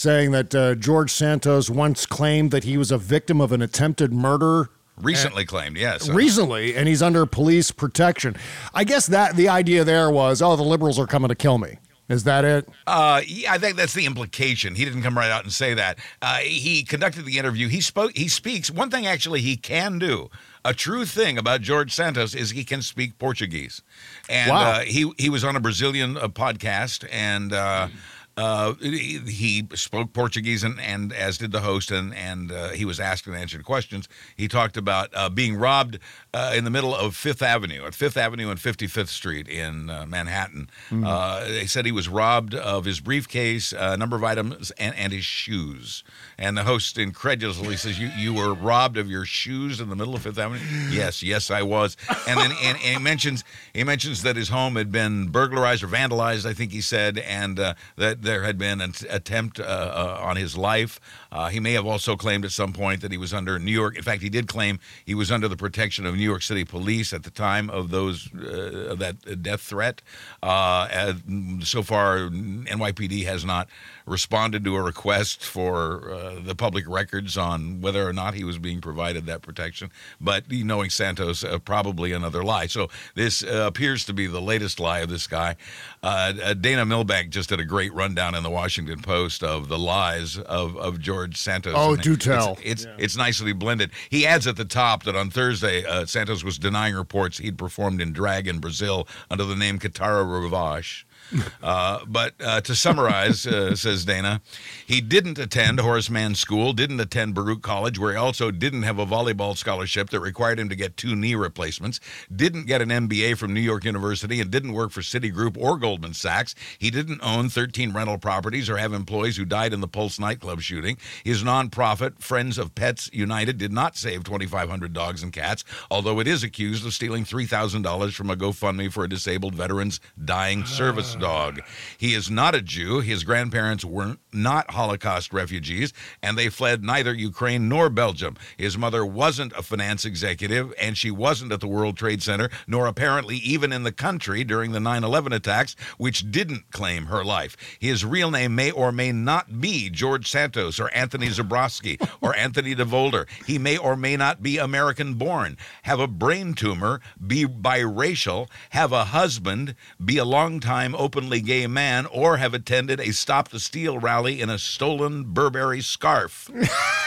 saying 0.00 0.30
that 0.30 0.54
uh, 0.54 0.74
George 0.76 1.10
Santos 1.12 1.68
once 1.68 2.06
claimed 2.06 2.50
that 2.52 2.64
he 2.64 2.78
was 2.78 2.90
a 2.90 2.96
victim 2.98 3.40
of 3.40 3.52
an 3.52 3.60
attempted 3.60 4.12
murder 4.12 4.70
Recently 4.96 5.46
claimed, 5.46 5.78
yes. 5.78 6.10
recently 6.10 6.76
and 6.76 6.86
he's 6.86 7.00
under 7.02 7.24
police 7.24 7.70
protection. 7.70 8.36
I 8.74 8.84
guess 8.84 9.06
that 9.06 9.34
the 9.34 9.48
idea 9.48 9.82
there 9.82 10.10
was, 10.10 10.42
oh, 10.42 10.56
the 10.56 10.62
liberals 10.62 10.98
are 10.98 11.06
coming 11.06 11.28
to 11.30 11.34
kill 11.34 11.56
me. 11.56 11.78
Is 12.10 12.24
that 12.24 12.44
it? 12.44 12.68
Uh, 12.86 13.22
yeah, 13.26 13.52
I 13.52 13.58
think 13.58 13.76
that's 13.76 13.94
the 13.94 14.04
implication. 14.04 14.74
He 14.74 14.84
didn't 14.84 15.02
come 15.02 15.16
right 15.16 15.30
out 15.30 15.44
and 15.44 15.52
say 15.52 15.74
that. 15.74 15.98
Uh, 16.20 16.38
he 16.38 16.82
conducted 16.82 17.24
the 17.24 17.38
interview. 17.38 17.68
He 17.68 17.80
spoke. 17.80 18.16
He 18.16 18.26
speaks. 18.28 18.68
One 18.68 18.90
thing 18.90 19.06
actually 19.06 19.40
he 19.42 19.56
can 19.56 19.98
do. 20.00 20.28
A 20.64 20.74
true 20.74 21.06
thing 21.06 21.38
about 21.38 21.60
George 21.60 21.94
Santos 21.94 22.34
is 22.34 22.50
he 22.50 22.64
can 22.64 22.82
speak 22.82 23.16
Portuguese, 23.18 23.80
and 24.28 24.50
Wow. 24.50 24.70
uh, 24.72 24.80
he 24.80 25.12
he 25.18 25.30
was 25.30 25.44
on 25.44 25.54
a 25.56 25.60
Brazilian 25.60 26.16
uh, 26.16 26.26
podcast 26.28 27.06
and. 27.12 27.52
Uh, 27.52 27.88
uh, 28.36 28.74
he, 28.80 29.18
he 29.18 29.66
spoke 29.74 30.12
Portuguese 30.12 30.62
and, 30.62 30.80
and 30.80 31.12
as 31.12 31.38
did 31.38 31.52
the 31.52 31.60
host 31.60 31.90
and 31.90 32.14
and 32.14 32.52
uh, 32.52 32.68
he 32.70 32.84
was 32.84 32.98
asked 33.00 33.26
and 33.26 33.36
answered 33.36 33.64
questions. 33.64 34.08
He 34.36 34.48
talked 34.48 34.76
about 34.76 35.10
uh, 35.14 35.28
being 35.28 35.56
robbed 35.56 35.98
uh, 36.32 36.52
in 36.56 36.64
the 36.64 36.70
middle 36.70 36.94
of 36.94 37.16
Fifth 37.16 37.42
Avenue 37.42 37.84
at 37.84 37.94
Fifth 37.94 38.16
Avenue 38.16 38.50
and 38.50 38.58
55th 38.58 39.08
Street 39.08 39.48
in 39.48 39.90
uh, 39.90 40.06
Manhattan. 40.06 40.70
Uh, 40.90 41.44
they 41.44 41.66
said 41.66 41.84
he 41.84 41.92
was 41.92 42.08
robbed 42.08 42.54
of 42.54 42.84
his 42.84 43.00
briefcase, 43.00 43.72
a 43.72 43.96
number 43.96 44.16
of 44.16 44.24
items, 44.24 44.70
and, 44.72 44.94
and 44.96 45.12
his 45.12 45.24
shoes. 45.24 46.04
And 46.38 46.56
the 46.56 46.64
host 46.64 46.98
incredulously 46.98 47.76
says, 47.76 47.98
"You 47.98 48.10
you 48.16 48.32
were 48.32 48.54
robbed 48.54 48.96
of 48.96 49.10
your 49.10 49.24
shoes 49.24 49.80
in 49.80 49.90
the 49.90 49.96
middle 49.96 50.14
of 50.14 50.22
Fifth 50.22 50.38
Avenue?" 50.38 50.60
yes, 50.90 51.22
yes, 51.22 51.50
I 51.50 51.62
was. 51.62 51.96
And 52.26 52.38
then 52.38 52.52
and, 52.62 52.78
and 52.84 52.96
he 52.96 52.98
mentions 52.98 53.44
he 53.74 53.84
mentions 53.84 54.22
that 54.22 54.36
his 54.36 54.48
home 54.48 54.76
had 54.76 54.90
been 54.90 55.28
burglarized 55.28 55.82
or 55.82 55.88
vandalized. 55.88 56.46
I 56.46 56.54
think 56.54 56.72
he 56.72 56.80
said, 56.80 57.18
and 57.18 57.58
uh, 57.60 57.74
there 58.22 58.42
had 58.42 58.58
been 58.58 58.80
an 58.80 58.94
attempt 59.08 59.60
uh, 59.60 59.62
uh, 59.62 60.18
on 60.20 60.36
his 60.36 60.56
life. 60.56 61.00
Uh, 61.32 61.48
he 61.48 61.60
may 61.60 61.72
have 61.72 61.86
also 61.86 62.16
claimed 62.16 62.44
at 62.44 62.50
some 62.50 62.72
point 62.72 63.00
that 63.02 63.12
he 63.12 63.18
was 63.18 63.32
under 63.32 63.58
New 63.58 63.72
York. 63.72 63.96
In 63.96 64.02
fact, 64.02 64.22
he 64.22 64.28
did 64.28 64.48
claim 64.48 64.78
he 65.04 65.14
was 65.14 65.30
under 65.30 65.48
the 65.48 65.56
protection 65.56 66.06
of 66.06 66.14
New 66.14 66.22
York 66.22 66.42
City 66.42 66.64
police 66.64 67.12
at 67.12 67.22
the 67.22 67.30
time 67.30 67.70
of 67.70 67.90
those 67.90 68.30
uh, 68.34 68.90
of 68.90 68.98
that 68.98 69.42
death 69.42 69.60
threat. 69.60 70.02
Uh, 70.42 71.14
so 71.62 71.82
far, 71.82 72.28
NYPD 72.28 73.24
has 73.24 73.44
not 73.44 73.68
responded 74.10 74.64
to 74.64 74.74
a 74.76 74.82
request 74.82 75.44
for 75.44 76.10
uh, 76.10 76.34
the 76.42 76.54
public 76.54 76.86
records 76.88 77.38
on 77.38 77.80
whether 77.80 78.06
or 78.06 78.12
not 78.12 78.34
he 78.34 78.42
was 78.44 78.58
being 78.58 78.80
provided 78.80 79.24
that 79.26 79.40
protection. 79.40 79.90
But 80.20 80.50
knowing 80.50 80.90
Santos, 80.90 81.44
uh, 81.44 81.58
probably 81.60 82.12
another 82.12 82.42
lie. 82.42 82.66
So 82.66 82.88
this 83.14 83.44
uh, 83.44 83.64
appears 83.66 84.04
to 84.06 84.12
be 84.12 84.26
the 84.26 84.40
latest 84.42 84.80
lie 84.80 84.98
of 84.98 85.08
this 85.08 85.26
guy. 85.28 85.54
Uh, 86.02 86.32
uh, 86.42 86.54
Dana 86.54 86.84
Milbank 86.84 87.30
just 87.30 87.48
did 87.50 87.60
a 87.60 87.64
great 87.64 87.92
rundown 87.94 88.34
in 88.34 88.42
the 88.42 88.50
Washington 88.50 89.00
Post 89.00 89.44
of 89.44 89.68
the 89.68 89.78
lies 89.78 90.36
of, 90.38 90.76
of 90.76 90.98
George 91.00 91.36
Santos. 91.36 91.74
Oh, 91.76 91.94
And 91.94 92.02
do 92.02 92.14
it's- 92.14 92.26
tell. 92.26 92.58
It's 92.62 92.86
it's, 92.98 93.16
nicely 93.16 93.52
blended. 93.52 93.90
He 94.08 94.26
adds 94.26 94.46
at 94.46 94.56
the 94.56 94.64
top 94.64 95.04
that 95.04 95.14
on 95.14 95.30
Thursday, 95.30 95.84
uh, 95.84 96.06
Santos 96.06 96.42
was 96.42 96.58
denying 96.58 96.94
reports 96.94 97.38
he'd 97.38 97.58
performed 97.58 98.00
in 98.00 98.12
drag 98.12 98.48
in 98.48 98.58
Brazil 98.58 99.06
under 99.30 99.44
the 99.44 99.56
name 99.56 99.78
Kitara 99.78 100.24
Ravache. 100.24 101.04
Uh, 101.62 102.00
but 102.06 102.32
uh, 102.40 102.60
to 102.62 102.74
summarize, 102.74 103.46
uh, 103.46 103.76
says 103.76 104.04
Dana, 104.04 104.40
he 104.86 105.00
didn't 105.00 105.38
attend 105.38 105.78
Horace 105.78 106.08
Mann 106.08 106.34
School, 106.34 106.72
didn't 106.72 106.98
attend 107.00 107.34
Baruch 107.34 107.62
College, 107.62 107.98
where 107.98 108.12
he 108.12 108.16
also 108.16 108.50
didn't 108.50 108.82
have 108.82 108.98
a 108.98 109.04
volleyball 109.04 109.56
scholarship 109.56 110.08
that 110.10 110.20
required 110.20 110.58
him 110.58 110.68
to 110.70 110.74
get 110.74 110.96
two 110.96 111.14
knee 111.14 111.34
replacements, 111.34 112.00
didn't 112.34 112.66
get 112.66 112.80
an 112.80 112.88
MBA 112.88 113.36
from 113.36 113.52
New 113.52 113.60
York 113.60 113.84
University, 113.84 114.40
and 114.40 114.50
didn't 114.50 114.72
work 114.72 114.90
for 114.90 115.00
Citigroup 115.00 115.56
or 115.58 115.76
Goldman 115.76 116.14
Sachs. 116.14 116.54
He 116.78 116.90
didn't 116.90 117.20
own 117.22 117.50
13 117.50 117.92
rental 117.92 118.18
properties 118.18 118.70
or 118.70 118.78
have 118.78 118.94
employees 118.94 119.36
who 119.36 119.44
died 119.44 119.72
in 119.72 119.80
the 119.80 119.88
Pulse 119.88 120.18
nightclub 120.18 120.62
shooting. 120.62 120.96
His 121.24 121.42
nonprofit, 121.42 122.20
Friends 122.20 122.56
of 122.58 122.74
Pets 122.74 123.10
United, 123.12 123.58
did 123.58 123.72
not 123.72 123.96
save 123.96 124.24
2,500 124.24 124.92
dogs 124.92 125.22
and 125.22 125.32
cats, 125.32 125.64
although 125.90 126.20
it 126.20 126.26
is 126.26 126.42
accused 126.42 126.86
of 126.86 126.94
stealing 126.94 127.24
$3,000 127.24 128.14
from 128.14 128.30
a 128.30 128.36
GoFundMe 128.36 128.90
for 128.90 129.04
a 129.04 129.08
disabled 129.08 129.54
veteran's 129.54 130.00
dying 130.24 130.64
service 130.64 131.14
dog. 131.20 131.60
He 131.98 132.14
is 132.14 132.30
not 132.30 132.54
a 132.54 132.62
Jew. 132.62 133.00
His 133.00 133.24
grandparents 133.24 133.84
were 133.84 134.16
not 134.32 134.70
Holocaust 134.72 135.32
refugees, 135.32 135.92
and 136.22 136.36
they 136.36 136.48
fled 136.48 136.82
neither 136.82 137.14
Ukraine 137.14 137.68
nor 137.68 137.90
Belgium. 137.90 138.36
His 138.56 138.76
mother 138.76 139.04
wasn't 139.04 139.52
a 139.52 139.62
finance 139.62 140.04
executive, 140.04 140.72
and 140.80 140.96
she 140.96 141.10
wasn't 141.10 141.52
at 141.52 141.60
the 141.60 141.68
World 141.68 141.96
Trade 141.96 142.22
Center, 142.22 142.50
nor 142.66 142.86
apparently 142.86 143.36
even 143.36 143.72
in 143.72 143.82
the 143.82 143.92
country 143.92 144.44
during 144.44 144.72
the 144.72 144.80
9 144.80 145.04
11 145.04 145.32
attacks, 145.32 145.76
which 145.98 146.30
didn't 146.30 146.70
claim 146.70 147.06
her 147.06 147.24
life. 147.24 147.56
His 147.78 148.04
real 148.04 148.30
name 148.30 148.54
may 148.54 148.70
or 148.70 148.92
may 148.92 149.12
not 149.12 149.60
be 149.60 149.90
George 149.90 150.30
Santos 150.30 150.80
or 150.80 150.92
Anthony 150.94 151.28
Zabrovsky 151.28 152.00
or 152.20 152.34
Anthony 152.36 152.74
DeVolder. 152.74 153.26
He 153.46 153.58
may 153.58 153.76
or 153.76 153.96
may 153.96 154.16
not 154.16 154.42
be 154.42 154.58
American 154.58 155.14
born, 155.14 155.56
have 155.82 156.00
a 156.00 156.08
brain 156.08 156.54
tumor, 156.54 157.00
be 157.24 157.44
biracial, 157.44 158.48
have 158.70 158.92
a 158.92 159.04
husband, 159.04 159.74
be 160.02 160.16
a 160.16 160.24
longtime 160.24 160.94
openly 161.10 161.40
gay 161.40 161.66
man, 161.66 162.06
or 162.06 162.36
have 162.36 162.54
attended 162.54 163.00
a 163.00 163.12
Stop 163.12 163.48
the 163.48 163.58
Steal 163.58 163.98
rally 163.98 164.40
in 164.40 164.48
a 164.48 164.56
stolen 164.56 165.24
Burberry 165.24 165.80
scarf. 165.80 166.48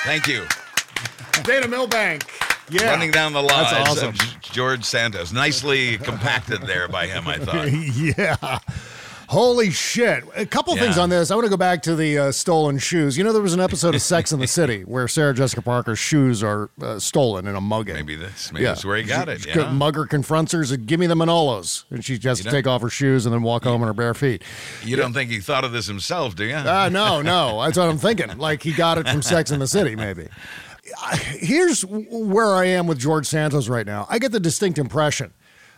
Thank 0.04 0.28
you. 0.28 0.46
Dana 1.44 1.70
Milbank. 1.70 2.26
Yeah. 2.70 2.92
Running 2.92 3.12
down 3.12 3.32
the 3.32 3.42
That's 3.42 3.90
awesome. 3.90 4.10
of 4.10 4.42
George 4.42 4.84
Santos. 4.84 5.32
Nicely 5.32 5.98
compacted 6.00 6.64
there 6.64 6.90
by 6.90 7.08
him, 7.08 7.30
I 7.30 7.38
thought. 7.38 7.72
yeah. 8.18 8.60
Holy 9.30 9.72
shit. 9.72 10.24
A 10.36 10.46
couple 10.46 10.76
things 10.76 10.98
on 10.98 11.10
this. 11.10 11.32
I 11.32 11.36
want 11.36 11.46
to 11.46 11.50
go 11.50 11.58
back 11.58 11.82
to 11.84 11.96
the 11.96 12.18
uh, 12.18 12.32
stolen 12.32 12.78
shoes. 12.78 13.18
You 13.18 13.24
know, 13.24 13.34
there 13.34 13.42
was 13.42 13.54
an 13.54 13.60
episode 13.60 13.96
of 13.96 14.02
Sex 14.14 14.32
in 14.32 14.40
the 14.40 14.48
City 14.48 14.82
where 14.82 15.08
Sarah 15.08 15.34
Jessica 15.34 15.62
Parker's 15.62 16.00
shoes 16.00 16.44
are 16.44 16.70
uh, 16.82 17.00
stolen 17.00 17.48
in 17.48 17.56
a 17.56 17.62
mugging. 17.62 17.96
Maybe 17.96 18.16
this. 18.16 18.52
maybe 18.52 18.66
that's 18.66 18.86
where 18.86 18.98
he 18.98 19.04
got 19.04 19.30
it. 19.30 19.46
Yeah. 19.46 19.72
Mugger 19.72 20.06
confronts 20.06 20.52
her, 20.52 20.60
and 20.60 20.68
says, 20.68 20.78
Give 20.78 21.00
me 21.00 21.08
the 21.08 21.16
Manolos. 21.16 21.86
And 21.90 22.04
she 22.04 22.20
has 22.24 22.42
to 22.42 22.50
take 22.50 22.68
off 22.68 22.82
her 22.82 22.90
shoes 22.90 23.26
and 23.26 23.34
then 23.34 23.42
walk 23.42 23.64
home 23.64 23.82
on 23.82 23.88
her 23.88 23.94
bare 23.94 24.14
feet. 24.14 24.44
You 24.84 24.96
don't 24.96 25.14
think 25.14 25.30
he 25.30 25.40
thought 25.40 25.64
of 25.64 25.72
this 25.72 25.88
himself, 25.88 26.36
do 26.36 26.46
you? 26.46 26.56
Uh, 26.56 26.90
no, 26.92 27.22
no. 27.24 27.62
That's 27.64 27.78
what 27.78 27.90
I'm 27.90 27.98
thinking. 27.98 28.38
Like 28.38 28.64
he 28.64 28.74
got 28.74 28.98
it 28.98 29.08
from 29.08 29.22
Sex 29.22 29.52
in 29.52 29.60
the 29.60 29.68
City, 29.68 29.96
maybe. 29.96 30.28
Here's 31.14 31.84
where 31.86 32.54
I 32.56 32.66
am 32.66 32.88
with 32.88 33.00
George 33.00 33.26
Santos 33.26 33.70
right 33.70 33.86
now. 33.86 34.06
I 34.10 34.20
get 34.20 34.32
the 34.32 34.40
distinct 34.40 34.78
impression 34.78 35.34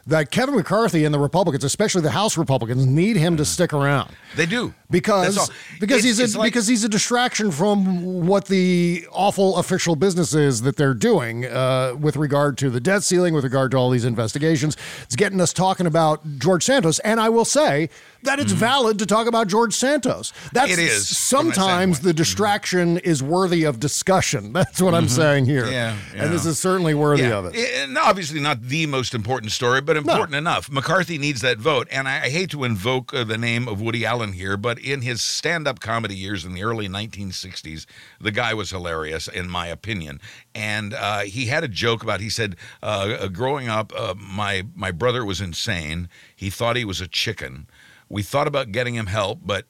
that 0.08 0.30
Kevin 0.30 0.56
McCarthy 0.56 1.04
and 1.04 1.14
the 1.14 1.20
Republicans, 1.20 1.64
especially 1.64 2.02
the 2.02 2.12
House 2.12 2.38
Republicans, 2.38 2.86
need 2.86 3.16
him 3.18 3.38
to 3.38 3.46
stick 3.46 3.74
around. 3.74 4.12
They 4.36 4.46
do. 4.46 4.74
Because 4.92 5.50
because 5.80 6.06
It's- 6.06 6.20
he's 6.20 6.36
a, 6.36 6.40
like- 6.40 6.54
because 6.54 6.68
he's 6.68 6.84
a 6.84 6.90
distraction 6.90 7.50
from 7.52 8.28
what 8.28 8.46
the 8.46 9.08
awful 9.12 9.58
official 9.58 9.96
business 9.96 10.36
is 10.36 10.62
that 10.62 10.78
they're 10.78 10.94
doing 10.94 11.46
uh, 11.46 11.96
with 12.00 12.18
regard 12.18 12.58
to 12.60 12.70
the 12.70 12.80
debt 12.80 13.02
ceiling, 13.02 13.34
with 13.34 13.44
regard 13.44 13.72
to 13.72 13.78
all 13.78 13.90
these 13.90 14.06
investigations. 14.06 14.78
It's 15.04 15.16
getting 15.16 15.42
us 15.42 15.52
talking 15.54 15.88
about 15.88 16.22
George 16.38 16.64
Santos, 16.64 17.00
and 17.00 17.20
I 17.20 17.30
will 17.30 17.46
say 17.46 17.90
that 18.26 18.40
it's 18.40 18.52
valid 18.52 19.00
to 19.00 19.06
talk 19.06 19.28
about 19.28 19.48
George 19.48 19.74
Santos. 19.74 20.34
That's 20.54 20.72
Mm-hmm. 20.72 20.80
It 20.82 20.84
is, 20.88 21.18
sometimes. 21.18 21.98
Mm-hmm. 22.00 22.08
the 22.08 22.14
distraction 22.14 22.98
is 23.00 23.22
worthy 23.24 23.64
of 23.64 23.80
discussion. 23.80 24.52
That's 24.54 24.82
what 24.82 24.94
I'm 24.94 25.08
saying 25.08 25.46
here. 25.46 25.66
Yeah, 25.68 25.96
And 26.16 26.32
this 26.34 26.46
is 26.46 26.60
certainly 26.60 26.94
worthy 26.94 27.24
Yeah, 27.24 27.38
of 27.38 27.46
it. 27.46 27.56
and 27.56 27.98
obviously 27.98 28.40
not 28.40 28.62
the 28.62 28.86
most 28.88 29.14
important 29.14 29.52
story, 29.52 29.80
but 29.82 29.96
important 29.98 30.36
enough. 30.36 30.70
McCarthy 30.72 31.18
needs 31.18 31.42
that 31.42 31.58
vote, 31.60 31.88
and 31.92 32.08
I, 32.08 32.24
I 32.26 32.30
hate 32.30 32.50
to 32.52 32.64
invoke 32.64 33.14
uh, 33.14 33.24
the 33.24 33.38
name 33.38 33.68
of 33.68 33.80
Woody 33.80 34.06
Allen 34.06 34.34
here, 34.34 34.58
but 34.58 34.80
in 34.80 35.02
his 35.02 35.22
stand-up 35.22 35.80
comedy 35.80 36.16
years 36.16 36.44
in 36.46 36.54
the 36.54 36.64
early 36.64 36.88
1960s, 36.90 37.86
the 38.20 38.32
guy 38.32 38.54
was 38.54 38.70
hilarious, 38.72 39.28
in 39.28 39.50
my 39.50 39.68
opinion. 39.68 40.20
And 40.54 40.94
uh, 40.94 41.20
he 41.22 41.46
had 41.48 41.64
a 41.64 41.68
joke 41.68 42.04
about. 42.04 42.22
He 42.22 42.30
said, 42.30 42.56
uh, 42.82 43.18
uh, 43.22 43.28
"Growing 43.28 43.68
up, 43.68 43.92
uh, 43.96 44.14
my 44.18 44.64
my 44.74 44.92
brother 44.92 45.24
was 45.26 45.42
insane. 45.42 46.10
He 46.36 46.50
thought 46.50 46.76
he 46.76 46.86
was 46.86 47.02
a 47.02 47.08
chicken. 47.08 47.68
We 48.10 48.24
thought 48.24 48.48
about 48.48 48.72
getting 48.72 48.96
him 48.96 49.08
help, 49.08 49.40
but 49.44 49.66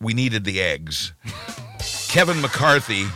we 0.00 0.14
needed 0.14 0.44
the 0.44 0.60
eggs." 0.60 1.12
Kevin 2.08 2.40
McCarthy 2.40 3.06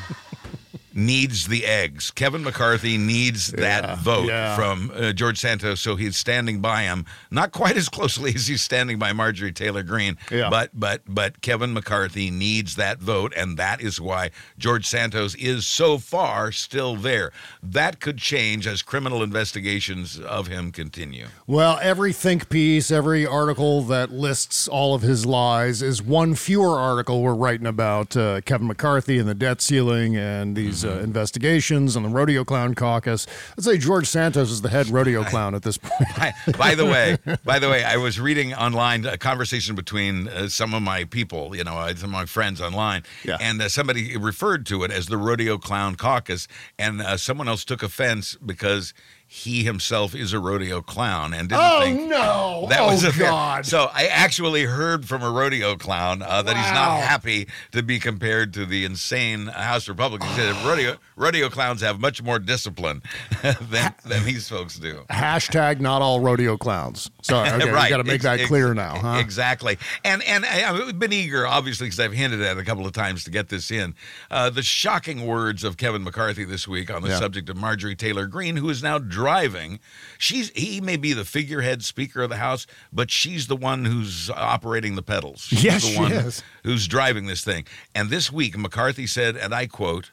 needs 0.96 1.46
the 1.46 1.66
eggs. 1.66 2.10
Kevin 2.10 2.42
McCarthy 2.42 2.96
needs 2.96 3.52
that 3.52 3.98
vote 3.98 4.28
yeah. 4.28 4.56
from 4.56 4.90
uh, 4.94 5.12
George 5.12 5.38
Santos, 5.38 5.80
so 5.80 5.94
he's 5.96 6.16
standing 6.16 6.60
by 6.60 6.82
him, 6.82 7.04
not 7.30 7.52
quite 7.52 7.76
as 7.76 7.88
closely 7.88 8.32
as 8.34 8.46
he's 8.46 8.62
standing 8.62 8.98
by 8.98 9.12
Marjorie 9.12 9.52
Taylor 9.52 9.82
Greene, 9.82 10.16
Yeah. 10.30 10.48
but 10.50 10.70
but 10.72 11.02
but 11.06 11.42
Kevin 11.42 11.72
McCarthy 11.74 12.30
needs 12.30 12.76
that 12.76 12.98
vote, 12.98 13.32
and 13.36 13.56
that 13.58 13.80
is 13.80 14.00
why 14.00 14.30
George 14.58 14.86
Santos 14.86 15.34
is 15.34 15.66
so 15.66 15.98
far 15.98 16.50
still 16.50 16.96
there. 16.96 17.30
That 17.62 18.00
could 18.00 18.18
change 18.18 18.66
as 18.66 18.82
criminal 18.82 19.22
investigations 19.22 20.18
of 20.18 20.46
him 20.46 20.72
continue. 20.72 21.26
Well, 21.46 21.78
every 21.82 22.12
think 22.12 22.48
piece, 22.48 22.90
every 22.90 23.26
article 23.26 23.82
that 23.82 24.10
lists 24.10 24.66
all 24.66 24.94
of 24.94 25.02
his 25.02 25.26
lies 25.26 25.82
is 25.82 26.02
one 26.02 26.34
fewer 26.34 26.78
article 26.78 27.22
we're 27.22 27.34
writing 27.34 27.66
about 27.66 28.16
uh, 28.16 28.40
Kevin 28.42 28.66
McCarthy 28.66 29.18
and 29.18 29.28
the 29.28 29.34
debt 29.34 29.60
ceiling 29.60 30.16
and 30.16 30.56
these 30.56 30.85
uh, 30.86 30.98
investigations 31.00 31.96
and 31.96 32.04
the 32.04 32.08
rodeo 32.08 32.44
clown 32.44 32.74
caucus. 32.74 33.26
Let's 33.56 33.66
say 33.66 33.78
George 33.78 34.06
Santos 34.06 34.50
is 34.50 34.62
the 34.62 34.68
head 34.68 34.88
rodeo 34.88 35.24
clown 35.32 35.54
at 35.54 35.62
this 35.62 35.76
point. 35.78 35.92
by, 36.16 36.32
by 36.56 36.74
the 36.74 36.84
way, 36.86 37.18
by 37.44 37.58
the 37.58 37.68
way, 37.68 37.84
I 37.84 37.96
was 37.96 38.18
reading 38.20 38.54
online 38.54 39.04
a 39.04 39.18
conversation 39.18 39.74
between 39.74 40.28
uh, 40.28 40.48
some 40.48 40.74
of 40.74 40.82
my 40.82 41.04
people, 41.04 41.54
you 41.56 41.64
know, 41.64 41.76
uh, 41.78 41.94
some 41.94 42.10
of 42.10 42.12
my 42.12 42.26
friends 42.26 42.60
online, 42.60 43.02
Yeah. 43.24 43.36
and 43.40 43.60
uh, 43.60 43.68
somebody 43.68 44.16
referred 44.16 44.66
to 44.66 44.84
it 44.84 44.90
as 44.90 45.06
the 45.06 45.16
Rodeo 45.16 45.58
Clown 45.58 45.96
Caucus, 45.96 46.46
and 46.78 47.00
uh, 47.02 47.16
someone 47.16 47.48
else 47.48 47.64
took 47.64 47.82
offense 47.82 48.36
because 48.44 48.94
he 49.36 49.64
himself 49.64 50.14
is 50.14 50.32
a 50.32 50.38
rodeo 50.40 50.80
clown 50.80 51.34
and 51.34 51.48
didn't 51.50 51.60
Oh, 51.62 51.80
think 51.82 52.00
no. 52.08 52.66
that 52.70 52.80
Oh, 52.80 52.86
was 52.86 53.04
a 53.04 53.12
fair- 53.12 53.28
God. 53.28 53.66
So 53.66 53.90
I 53.92 54.06
actually 54.06 54.64
heard 54.64 55.06
from 55.06 55.22
a 55.22 55.30
rodeo 55.30 55.76
clown 55.76 56.22
uh, 56.22 56.40
that 56.42 56.56
he's 56.56 56.72
not 56.72 57.00
happy 57.00 57.46
to 57.72 57.82
be 57.82 57.98
compared 57.98 58.54
to 58.54 58.64
the 58.64 58.84
insane 58.86 59.46
House 59.48 59.88
Republicans. 59.88 60.30
He 60.32 60.36
said 60.38 60.56
rodeo 60.66 60.96
rodeo 61.16 61.48
clowns 61.50 61.80
have 61.82 62.00
much 62.00 62.22
more 62.22 62.38
discipline 62.38 63.02
than 63.42 63.94
than 64.06 64.24
these 64.24 64.48
folks 64.48 64.78
do. 64.78 65.04
Hashtag 65.10 65.80
not 65.80 66.00
all 66.00 66.20
rodeo 66.20 66.56
clowns. 66.56 67.10
Sorry, 67.22 67.50
okay, 67.50 67.70
right. 67.70 67.90
got 67.90 67.98
to 67.98 68.04
make 68.04 68.14
Ex- 68.14 68.24
that 68.24 68.40
ex- 68.40 68.48
clear 68.48 68.72
now, 68.72 68.96
huh? 68.96 69.18
Exactly. 69.18 69.76
And 70.04 70.22
and 70.22 70.46
I've 70.46 70.98
been 70.98 71.12
eager, 71.12 71.46
obviously, 71.46 71.86
because 71.88 72.00
I've 72.00 72.12
hinted 72.14 72.40
at 72.40 72.56
it 72.56 72.60
a 72.60 72.64
couple 72.64 72.86
of 72.86 72.92
times 72.92 73.24
to 73.24 73.30
get 73.30 73.48
this 73.50 73.70
in. 73.70 73.94
Uh, 74.30 74.48
the 74.50 74.62
shocking 74.62 75.26
words 75.26 75.62
of 75.62 75.76
Kevin 75.76 76.02
McCarthy 76.04 76.44
this 76.44 76.66
week 76.66 76.90
on 76.90 77.02
the 77.02 77.08
Yeah. 77.10 77.18
subject 77.18 77.48
of 77.50 77.56
Marjorie 77.56 77.96
Taylor 77.96 78.26
Greene, 78.26 78.56
who 78.56 78.70
is 78.70 78.82
now 78.82 78.98
driving. 79.26 79.80
She's 80.18 80.50
he 80.54 80.80
may 80.80 80.96
be 80.96 81.12
the 81.12 81.24
figurehead 81.24 81.82
Speaker 81.84 82.22
of 82.22 82.30
the 82.30 82.36
House, 82.36 82.64
but 82.92 83.10
she's 83.10 83.48
the 83.48 83.56
one 83.56 83.84
who's 83.84 84.30
operating 84.30 84.94
the 84.94 85.02
pedals. 85.02 85.40
She's 85.40 85.64
Yes, 85.64 85.82
the 85.82 85.88
she 85.90 85.98
one 85.98 86.12
is. 86.12 86.42
who's 86.62 86.86
driving 86.86 87.26
this 87.26 87.42
thing. 87.42 87.66
And 87.92 88.08
this 88.08 88.30
week, 88.30 88.56
McCarthy 88.56 89.06
said, 89.08 89.36
and 89.36 89.52
I 89.52 89.66
quote, 89.66 90.12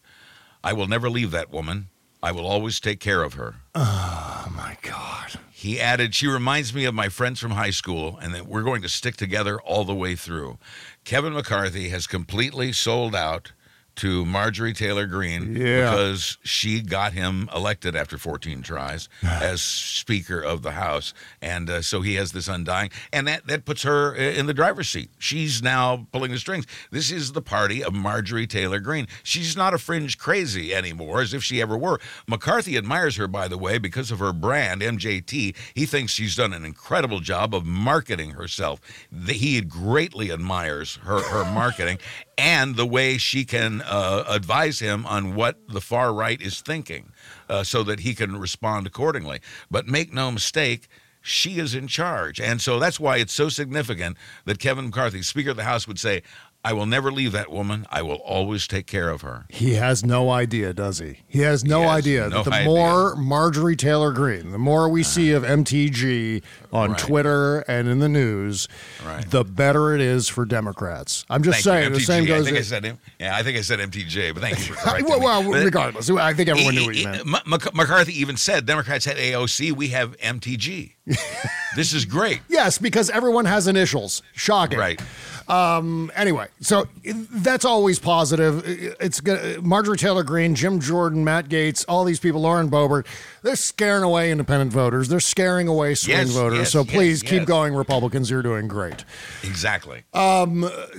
"I 0.63 0.73
will 0.73 0.87
never 0.87 1.11
leave 1.11 1.29
that 1.29 1.51
woman. 1.51 1.89
I 2.23 2.31
will 2.31 2.47
always 2.47 2.79
take 2.79 2.99
care 2.99 3.21
of 3.21 3.33
her." 3.35 3.57
Oh, 3.75 4.51
my 4.55 4.77
God. 4.81 5.33
He 5.51 5.79
added, 5.79 6.13
She 6.15 6.27
reminds 6.27 6.73
me 6.73 6.83
of 6.85 6.93
my 6.95 7.07
friends 7.09 7.39
from 7.39 7.51
high 7.51 7.69
school 7.69 8.17
and 8.21 8.33
that 8.33 8.47
we're 8.47 8.63
going 8.63 8.81
to 8.81 8.89
stick 8.89 9.15
together 9.15 9.61
all 9.61 9.85
the 9.85 9.93
way 9.95 10.15
through. 10.15 10.57
Kevin 11.05 11.33
McCarthy 11.33 11.89
has 11.89 12.05
completely 12.07 12.73
sold 12.73 13.15
out 13.15 13.53
to 13.95 14.25
Marjorie 14.25 14.73
Taylor 14.73 15.05
Greene 15.05 15.55
Yeah. 15.55 15.91
because 15.91 16.37
she 16.43 16.81
got 16.81 17.13
him 17.13 17.49
elected 17.55 17.95
after 17.95 18.17
14 18.17 18.61
tries 18.61 19.07
as 19.23 19.61
Speaker 19.61 20.39
of 20.41 20.61
the 20.61 20.71
House. 20.71 21.13
And 21.41 21.69
uh, 21.69 21.81
so 21.81 22.01
he 22.01 22.15
has 22.15 22.31
this 22.31 22.47
undying, 22.47 22.89
and 23.11 23.27
that, 23.27 23.45
that 23.47 23.65
puts 23.65 23.83
her 23.83 24.15
in 24.15 24.45
the 24.47 24.53
driver's 24.53 24.89
seat. 24.89 25.09
She's 25.19 25.61
now 25.61 26.07
pulling 26.11 26.31
the 26.31 26.39
strings. 26.39 26.65
This 26.91 27.11
is 27.11 27.31
the 27.33 27.41
party 27.41 27.83
of 27.83 27.93
Marjorie 27.93 28.47
Taylor 28.47 28.79
Greene. 28.79 29.07
She's 29.23 29.55
not 29.55 29.73
a 29.73 29.77
fringe 29.77 30.17
crazy 30.17 30.73
anymore, 30.73 31.21
as 31.21 31.33
if 31.33 31.43
she 31.43 31.61
ever 31.61 31.77
were. 31.77 31.99
McCarthy 32.27 32.77
admires 32.77 33.15
her, 33.17 33.27
by 33.27 33.47
the 33.47 33.57
way, 33.57 33.77
because 33.77 34.11
of 34.11 34.19
her 34.19 34.33
brand, 34.33 34.81
MJT. 34.81 35.55
He 35.75 35.85
thinks 35.85 36.11
she's 36.13 36.35
done 36.35 36.53
an 36.53 36.65
incredible 36.65 37.19
job 37.19 37.53
of 37.53 37.65
marketing 37.65 38.31
herself. 38.31 38.79
He 39.27 39.61
greatly 39.61 40.31
admires 40.31 40.95
her, 41.03 41.21
her 41.21 41.43
marketing 41.53 41.99
and 42.37 42.75
the 42.75 42.85
way 42.85 43.17
she 43.17 43.45
can 43.45 43.81
uh, 43.81 44.23
advise 44.27 44.79
him 44.79 45.05
on 45.05 45.35
what 45.35 45.57
the 45.67 45.81
far 45.81 46.13
right 46.13 46.41
is 46.41 46.61
thinking 46.61 47.11
uh, 47.49 47.63
so 47.63 47.83
that 47.83 48.01
he 48.01 48.13
can 48.13 48.37
respond 48.37 48.87
accordingly. 48.87 49.39
But 49.69 49.87
make 49.87 50.13
no 50.13 50.31
mistake, 50.31 50.87
she 51.21 51.59
is 51.59 51.73
in 51.73 51.87
charge. 51.87 52.39
And 52.39 52.61
so 52.61 52.79
that's 52.79 52.99
why 52.99 53.17
it's 53.17 53.33
so 53.33 53.49
significant 53.49 54.17
that 54.45 54.59
Kevin 54.59 54.85
McCarthy, 54.85 55.21
Speaker 55.21 55.51
of 55.51 55.57
the 55.57 55.63
House, 55.63 55.87
would 55.87 55.99
say, 55.99 56.21
I 56.65 56.71
will 56.71 56.85
never 56.85 57.11
leave 57.11 57.33
that 57.33 57.51
woman. 57.51 57.85
I 57.91 58.01
will 58.03 58.15
always 58.17 58.67
take 58.67 58.87
care 58.87 59.09
of 59.09 59.21
her. 59.21 59.45
He 59.49 59.73
has 59.73 60.05
no 60.05 60.29
idea, 60.29 60.73
does 60.73 60.99
he? 60.99 61.19
He 61.27 61.39
has 61.41 61.65
no 61.65 61.81
He 61.81 61.87
has 61.87 61.97
idea 61.97 62.29
no 62.29 62.43
that 62.43 62.45
the 62.45 62.55
idea. 62.55 62.65
more 62.69 63.15
Marjorie 63.17 63.75
Taylor 63.75 64.13
Greene, 64.13 64.51
the 64.51 64.57
more 64.57 64.87
we 64.87 65.03
see 65.03 65.35
uh-huh. 65.35 65.45
of 65.45 65.59
MTG 65.65 66.41
on 66.71 66.91
Right. 66.91 66.99
Twitter 66.99 67.59
and 67.61 67.87
in 67.89 67.99
the 67.99 68.07
news, 68.07 68.67
Right. 69.05 69.29
the 69.29 69.43
better 69.43 69.93
it 69.93 69.99
is 69.99 70.29
for 70.29 70.45
Democrats. 70.45 71.25
I'm 71.29 71.43
just 71.43 71.63
Thank 71.63 71.65
you, 71.65 71.81
saying 71.81 71.93
the 71.93 71.99
same 71.99 72.23
I 72.23 72.27
goes. 72.27 72.45
think 72.45 72.57
I 72.57 72.61
said 72.61 72.83
him. 72.85 72.97
Yeah, 73.19 73.35
I 73.35 73.43
think 73.43 73.57
I 73.57 73.61
said 73.61 73.79
MTJ, 73.79 74.33
but 74.33 74.41
thank 74.41 74.57
you 74.59 74.73
for 74.73 74.75
correcting 74.89 75.09
well, 75.09 75.19
well, 75.19 75.43
regardless, 75.63 76.09
I 76.09 76.33
think 76.33 76.47
everyone 76.47 76.75
knew 76.75 76.85
what 76.85 76.95
you 76.95 77.05
meant. 77.05 77.45
McCarthy 77.75 78.17
even 78.21 78.37
said 78.37 78.65
Democrats 78.65 79.03
had 79.05 79.17
AOC, 79.17 79.73
we 79.73 79.89
have 79.89 80.17
MTG. 80.19 80.93
this 81.75 81.93
is 81.93 82.05
great. 82.05 82.41
Yes, 82.47 82.77
because 82.77 83.09
everyone 83.09 83.43
has 83.45 83.67
initials. 83.67 84.23
Shocking. 84.33 84.79
Right. 84.79 85.01
Um, 85.47 86.11
anyway, 86.15 86.47
so 86.61 86.87
that's 87.31 87.65
always 87.65 87.99
positive. 87.99 88.63
It's 88.99 89.19
good. 89.19 89.63
Marjorie 89.63 89.97
Taylor 89.97 90.23
Greene, 90.23 90.55
Jim 90.55 90.79
Jordan, 90.79 91.23
Matt 91.23 91.49
Gaetz, 91.49 91.83
all 91.87 92.03
these 92.05 92.19
people, 92.19 92.41
Lauren 92.41 92.69
Boebert, 92.69 93.05
they're 93.41 93.55
scaring 93.55 94.03
away 94.03 94.31
independent 94.31 94.71
voters. 94.71 95.09
They're 95.09 95.19
scaring 95.19 95.67
away 95.67 95.95
swing 95.95 96.17
Yes, 96.17 96.29
voters. 96.29 96.59
yes, 96.59 96.71
so 96.71 96.83
yes, 96.83 96.91
please 96.93 97.21
keep 97.21 97.31
yes. 97.41 97.45
going, 97.45 97.73
Republicans. 97.75 98.29
You're 98.29 98.41
doing 98.41 98.67
great. 98.67 99.03
Exactly. 99.43 100.03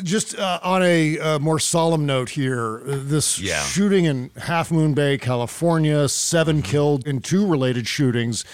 Just 0.03 0.39
uh, 0.39 0.61
on 0.63 0.83
a 0.83 1.19
uh, 1.19 1.39
more 1.39 1.59
solemn 1.59 2.05
note 2.07 2.31
here, 2.31 2.83
uh, 2.87 2.99
this 3.03 3.39
Yeah. 3.41 3.63
shooting 3.63 4.05
in 4.05 4.31
Half 4.37 4.71
Moon 4.71 4.95
Bay, 4.95 5.19
California, 5.19 6.09
7 6.09 6.57
Mm-hmm. 6.57 6.63
killed 6.71 7.07
in 7.07 7.21
two 7.21 7.47
related 7.47 7.89
shootings 7.89 8.45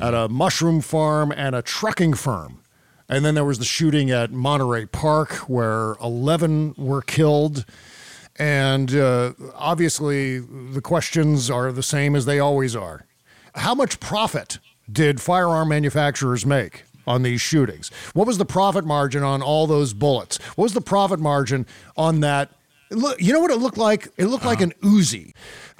at 0.00 0.14
a 0.14 0.28
mushroom 0.28 0.80
farm 0.80 1.32
and 1.36 1.54
a 1.54 1.62
trucking 1.62 2.14
firm. 2.14 2.58
And 3.10 3.24
then 3.24 3.34
there 3.34 3.44
was 3.44 3.58
the 3.58 3.64
shooting 3.64 4.12
at 4.12 4.30
Monterey 4.30 4.86
Park 4.86 5.32
where 5.48 5.96
11 6.00 6.74
were 6.78 7.02
killed. 7.02 7.64
And 8.38 8.94
uh, 8.94 9.32
obviously, 9.56 10.38
the 10.38 10.80
questions 10.80 11.50
are 11.50 11.72
the 11.72 11.82
same 11.82 12.14
as 12.14 12.24
they 12.24 12.38
always 12.38 12.76
are. 12.76 13.04
How 13.56 13.74
much 13.74 13.98
profit 13.98 14.60
did 14.90 15.20
firearm 15.20 15.68
manufacturers 15.68 16.46
make 16.46 16.84
on 17.04 17.24
these 17.24 17.40
shootings? 17.40 17.90
What 18.14 18.28
was 18.28 18.38
the 18.38 18.44
profit 18.44 18.86
margin 18.86 19.24
on 19.24 19.42
all 19.42 19.66
those 19.66 19.92
bullets? 19.92 20.38
What 20.54 20.62
was 20.66 20.74
the 20.74 20.80
profit 20.80 21.18
margin 21.18 21.66
on 21.96 22.20
that? 22.20 22.52
Look, 22.92 23.20
you 23.20 23.32
know 23.32 23.40
what 23.40 23.50
it 23.50 23.56
looked 23.58 23.78
like? 23.78 24.06
It 24.18 24.26
looked 24.26 24.44
like 24.44 24.60
an 24.60 24.72
Uzi. 24.82 25.32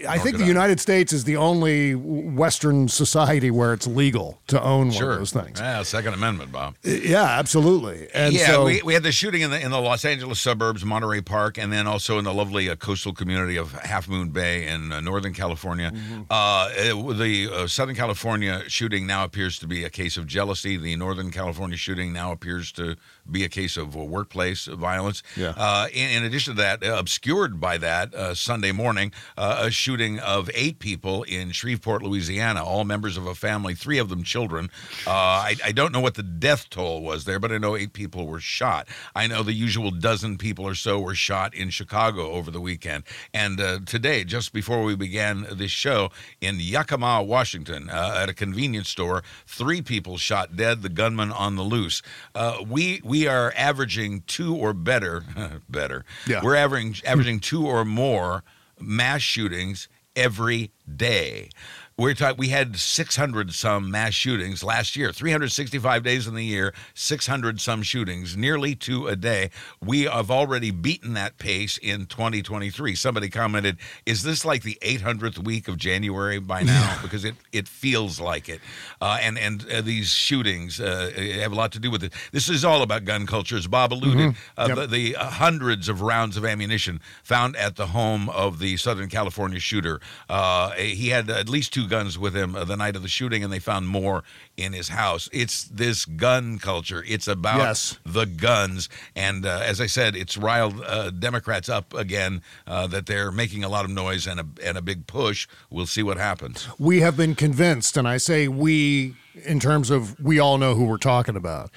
I 0.09 0.19
think 0.19 0.39
the 0.39 0.47
United 0.47 0.81
States 0.81 1.13
is 1.13 1.25
the 1.25 1.37
only 1.37 1.95
Western 1.95 2.89
society 2.89 3.51
where 3.51 3.73
it's 3.73 3.87
legal 3.87 4.41
to 4.49 4.63
own 4.63 4.89
one 4.89 4.91
Sure. 4.97 5.13
of 5.13 5.19
those 5.19 5.33
things. 5.33 5.61
Yeah, 5.61 5.83
Second 5.83 6.15
Amendment, 6.15 6.53
Bob. 6.53 6.77
Yeah, 6.83 7.25
absolutely. 7.25 8.09
And 8.15 8.35
yeah, 8.35 8.47
so, 8.47 8.65
we, 8.65 8.83
we 8.83 8.95
had 8.95 9.03
the 9.03 9.13
shooting 9.13 9.43
in 9.43 9.51
the 9.51 9.61
in 9.61 9.71
the 9.71 9.81
Los 9.81 10.05
Angeles 10.05 10.41
suburbs, 10.41 10.85
Monterey 10.85 11.21
Park, 11.21 11.59
and 11.59 11.73
then 11.73 11.87
also 11.87 12.19
in 12.19 12.25
the 12.25 12.33
lovely 12.33 12.69
uh, 12.71 12.77
coastal 12.77 13.13
community 13.13 13.57
of 13.57 13.73
Half 13.73 14.09
Moon 14.09 14.31
Bay 14.31 14.67
in 14.67 14.93
uh, 14.93 15.01
Northern 15.01 15.33
California. 15.35 15.91
Mm-hmm. 15.91 16.23
Uh, 16.31 17.13
the 17.15 17.51
uh, 17.53 17.67
Southern 17.67 17.97
California 17.97 18.63
shooting 18.69 19.07
now 19.07 19.25
appears 19.25 19.59
to 19.59 19.67
be 19.67 19.85
a 19.85 19.91
case 19.91 20.17
of 20.17 20.27
jealousy. 20.27 20.77
The 20.77 20.97
Northern 20.97 21.31
California 21.31 21.77
shooting 21.77 22.13
now 22.13 22.33
appears 22.33 22.73
to 22.73 22.97
be 23.31 23.45
a 23.45 23.49
case 23.49 23.77
of 23.77 23.97
uh, 23.97 24.01
workplace 24.01 24.67
violence. 24.67 25.23
Yeah. 25.37 25.55
Uh, 25.57 25.89
in, 25.93 26.11
in 26.11 26.25
addition 26.25 26.55
to 26.57 26.63
that, 26.63 26.83
uh, 26.83 26.97
obscured 26.99 27.61
by 27.61 27.79
that, 27.79 28.15
uh, 28.15 28.35
Sunday 28.35 28.73
morning, 28.73 29.13
uh, 29.37 29.63
a 29.67 29.71
shooting 29.91 30.21
of 30.21 30.49
eight 30.55 30.79
people 30.79 31.25
in 31.25 31.51
Shreveport, 31.51 32.01
Louisiana, 32.01 32.63
all 32.63 32.85
members 32.85 33.17
of 33.17 33.27
a 33.27 33.35
family, 33.35 33.75
three 33.75 33.99
of 33.99 34.09
them 34.09 34.23
children. 34.23 34.71
Uh, 35.05 35.11
I, 35.11 35.57
I 35.65 35.73
don't 35.73 35.91
know 35.91 35.99
what 35.99 36.15
the 36.15 36.23
death 36.23 36.71
toll 36.71 37.03
was 37.03 37.25
there, 37.25 37.41
but 37.41 37.51
I 37.51 37.59
know 37.59 37.75
eight 37.75 37.93
people 37.93 38.29
were 38.29 38.39
shot. 38.39 38.87
I 39.17 39.27
know 39.27 39.43
the 39.43 39.53
usual 39.53 39.91
dozen 39.91 40.39
people 40.39 40.65
or 40.65 40.77
so 40.77 41.01
were 41.01 41.17
shot 41.17 41.55
in 41.55 41.71
Chicago 41.71 42.31
over 42.31 42.53
the 42.53 42.61
weekend. 42.61 43.03
And 43.35 43.61
uh, 43.61 43.81
today, 43.85 44.23
just 44.23 44.53
before 44.53 44.85
we 44.85 44.95
began 44.95 45.49
this 45.51 45.73
show, 45.73 46.11
in 46.41 46.61
Yakima, 46.61 47.25
Washington, 47.25 47.91
uh, 47.91 48.21
at 48.23 48.29
a 48.29 48.35
convenience 48.35 48.89
store, 48.89 49.25
three 49.45 49.83
people 49.83 50.19
shot 50.19 50.55
dead, 50.55 50.83
the 50.83 50.89
gunman 50.89 51.33
on 51.33 51.57
the 51.57 51.65
loose. 51.65 52.01
Uh, 52.37 52.59
we 52.65 53.01
we 53.03 53.27
are 53.27 53.53
averaging 53.57 54.23
two 54.29 54.55
or 54.55 54.73
better, 54.73 55.25
better. 55.69 56.05
Yeah. 56.29 56.43
We're 56.45 56.55
averaging 56.55 56.95
averaging 57.05 57.41
two 57.41 57.67
or 57.67 57.85
more 57.85 58.45
mass 58.81 59.23
shootings 59.23 59.89
every 60.17 60.73
day. 60.97 61.51
We're 61.97 62.15
talking. 62.15 62.39
We 62.39 62.49
had 62.49 62.77
600 62.79 63.53
some 63.53 63.91
mass 63.91 64.15
shootings 64.15 64.65
last 64.65 64.97
year. 64.97 65.13
365 65.13 66.03
days 66.03 66.27
in 66.27 66.35
the 66.35 66.45
year, 66.45 66.73
600 66.95 67.61
some 67.61 67.83
shootings, 67.83 68.39
nearly 68.39 68.75
two 68.75 69.07
a 69.07 69.17
day. 69.17 69.51
We 69.85 70.05
have 70.05 70.31
already 70.31 70.71
beaten 70.71 71.13
that 71.15 71.37
pace 71.37 71.77
in 71.77 72.07
2023. 72.07 72.95
Somebody 72.95 73.29
commented, 73.29 73.77
"Is 74.07 74.23
this 74.23 74.47
like 74.47 74.63
the 74.63 74.79
800th 74.81 75.45
week 75.45 75.69
of 75.69 75.77
January 75.77 76.39
by 76.39 76.63
now?" 76.63 76.99
Because 77.03 77.23
it 77.27 77.35
it 77.53 77.69
feels 77.69 78.19
like 78.19 78.49
it. 78.49 78.63
Uh, 79.03 79.19
and 79.21 79.37
and 79.39 79.71
uh, 79.71 79.83
these 79.83 80.09
shootings 80.09 80.81
uh, 80.81 81.11
have 81.41 81.53
a 81.53 81.55
lot 81.55 81.71
to 81.73 81.79
do 81.79 81.91
with 81.91 82.03
it. 82.03 82.15
This 82.33 82.49
is 82.49 82.65
all 82.65 82.81
about 82.81 83.05
gun 83.05 83.27
culture, 83.27 83.57
as 83.59 83.67
Bob 83.67 83.93
alluded. 83.93 84.37
Uh, 84.57 84.67
Yep. 84.71 84.77
the, 84.77 84.87
the 84.87 85.17
uh, 85.17 85.29
hundreds 85.29 85.89
of 85.89 86.01
rounds 86.01 86.37
of 86.39 86.47
ammunition 86.47 87.01
found 87.23 87.57
at 87.57 87.77
the 87.77 87.89
home 87.89 88.31
of 88.31 88.59
the 88.59 88.79
Southern 88.79 89.09
California 89.11 89.61
shooter. 89.61 90.01
Uh, 90.31 90.71
he 90.73 91.09
had 91.11 91.29
at 91.29 91.49
least 91.49 91.75
two 91.75 91.89
guns 91.91 92.19
with 92.19 92.35
him 92.35 92.55
uh, 92.57 92.65
the 92.65 92.77
night 92.77 92.97
of 92.97 93.03
the 93.03 93.09
shooting, 93.09 93.45
and 93.45 93.53
they 93.53 93.59
found 93.59 93.87
more 93.89 94.23
in 94.57 94.73
his 94.73 94.89
house. 94.89 95.29
It's 95.33 95.65
this 95.65 96.07
gun 96.07 96.59
culture. 96.59 97.05
It's 97.07 97.29
about 97.29 97.59
Yes. 97.59 97.99
the 98.07 98.25
guns, 98.25 98.89
and 99.15 99.45
uh, 99.45 99.61
as 99.63 99.81
I 99.81 99.87
said, 99.87 100.17
it's 100.17 100.39
riled 100.39 100.81
uh, 100.87 101.11
Democrats 101.11 101.69
up 101.69 101.93
again. 101.93 102.41
Uh, 102.67 102.87
that 102.87 103.05
they're 103.07 103.31
making 103.33 103.65
a 103.65 103.69
lot 103.69 103.85
of 103.85 103.91
noise 103.91 104.27
and 104.27 104.41
a 104.41 104.47
and 104.65 104.79
a 104.79 104.83
big 104.83 105.07
push. 105.07 105.47
We'll 105.69 105.87
see 105.87 106.03
what 106.03 106.17
happens. 106.17 106.69
we 106.79 107.01
have 107.01 107.17
been 107.17 107.35
convinced, 107.35 107.97
and 107.99 108.07
I 108.09 108.17
say 108.19 108.49
we 108.49 109.15
in 109.45 109.59
terms 109.61 109.91
of 109.91 110.19
we 110.21 110.39
all 110.39 110.57
know 110.59 110.75
who 110.75 110.85
we're 110.87 110.97
talking 110.99 111.37
about. 111.37 111.71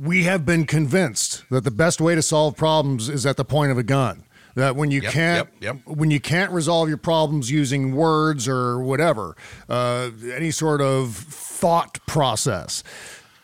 We 0.00 0.24
have 0.24 0.44
been 0.46 0.64
convinced 0.66 1.44
that 1.50 1.64
the 1.64 1.70
best 1.70 2.00
way 2.00 2.14
to 2.14 2.22
solve 2.22 2.56
problems 2.56 3.08
is 3.08 3.26
at 3.26 3.36
the 3.36 3.44
point 3.44 3.72
of 3.72 3.78
a 3.78 3.82
gun. 3.82 4.24
That 4.58 4.74
when 4.74 4.90
you 4.90 5.02
Yep, 5.02 5.12
can't 5.12 5.48
yep, 5.60 5.76
yep. 5.86 5.96
when 5.96 6.10
you 6.10 6.18
can't 6.18 6.50
resolve 6.50 6.88
your 6.88 6.98
problems 6.98 7.48
using 7.48 7.94
words 7.94 8.48
or 8.48 8.80
whatever, 8.80 9.36
uh, 9.68 10.10
any 10.34 10.50
sort 10.50 10.80
of 10.80 11.14
thought 11.14 12.04
process, 12.08 12.82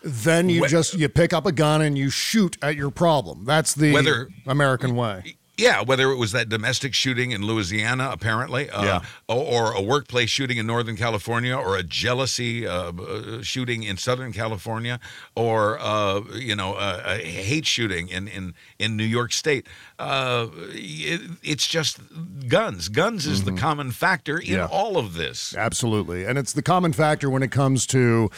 then 0.03 0.49
you 0.49 0.65
Wh- 0.65 0.69
just 0.69 0.95
you 0.95 1.09
pick 1.09 1.33
up 1.33 1.47
a 1.47 1.53
gun 1.53 1.83
and 1.83 1.97
you 1.97 2.11
shoot 2.11 2.57
at 2.62 2.75
your 2.75 2.91
problem. 2.91 3.45
That's 3.45 3.75
the 3.75 3.93
Whether- 3.93 4.29
American 4.45 4.97
way. 4.97 5.37
Yeah, 5.57 5.83
whether 5.83 6.11
it 6.11 6.17
was 6.17 6.33
that 6.33 6.49
domestic 6.49 6.95
shooting 6.95 7.31
in 7.31 7.47
Louisiana, 7.47 8.11
apparently, 8.11 8.69
uh, 8.71 8.83
Yeah. 8.85 9.01
or, 9.29 9.71
or 9.71 9.73
a 9.73 9.81
workplace 9.81 10.29
shooting 10.29 10.59
in 10.59 10.67
Northern 10.67 10.97
California, 10.97 11.55
or 11.57 11.77
a 11.77 11.85
jealousy 11.85 12.67
uh, 12.67 12.91
uh, 12.91 13.41
shooting 13.41 13.85
in 13.85 13.97
Southern 13.97 14.33
California, 14.33 14.99
or 15.37 15.79
uh, 15.81 16.23
you 16.35 16.57
know 16.57 16.75
uh, 16.75 17.05
a 17.07 17.19
hate 17.19 17.67
shooting 17.67 18.09
in 18.09 18.27
in, 18.27 18.55
in 18.81 18.97
New 18.97 19.05
York 19.05 19.33
State. 19.33 19.69
Uh, 19.97 20.49
it, 20.72 21.20
it's 21.45 21.66
just 21.68 22.01
guns. 22.49 22.88
Guns 22.88 23.26
is 23.26 23.45
the 23.45 23.53
common 23.53 23.92
factor 23.92 24.38
in 24.38 24.45
Mm-hmm. 24.45 24.55
Yeah. 24.57 24.66
all 24.66 24.97
of 24.99 25.14
this. 25.14 25.55
Absolutely. 25.57 26.24
And 26.24 26.36
it's 26.36 26.53
the 26.53 26.62
common 26.62 26.92
factor 26.92 27.30
when 27.30 27.42
it 27.45 27.53
comes 27.53 27.86
to 27.88 28.28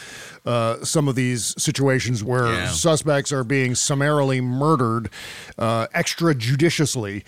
uh, 0.45 0.83
some 0.83 1.07
of 1.07 1.15
these 1.15 1.55
situations 1.61 2.23
where 2.23 2.47
Yeah. 2.53 2.67
suspects 2.69 3.31
are 3.31 3.43
being 3.43 3.73
summarily 3.73 4.39
murdered 4.39 5.09
uh, 5.57 5.87
extrajudiciously. 5.95 7.23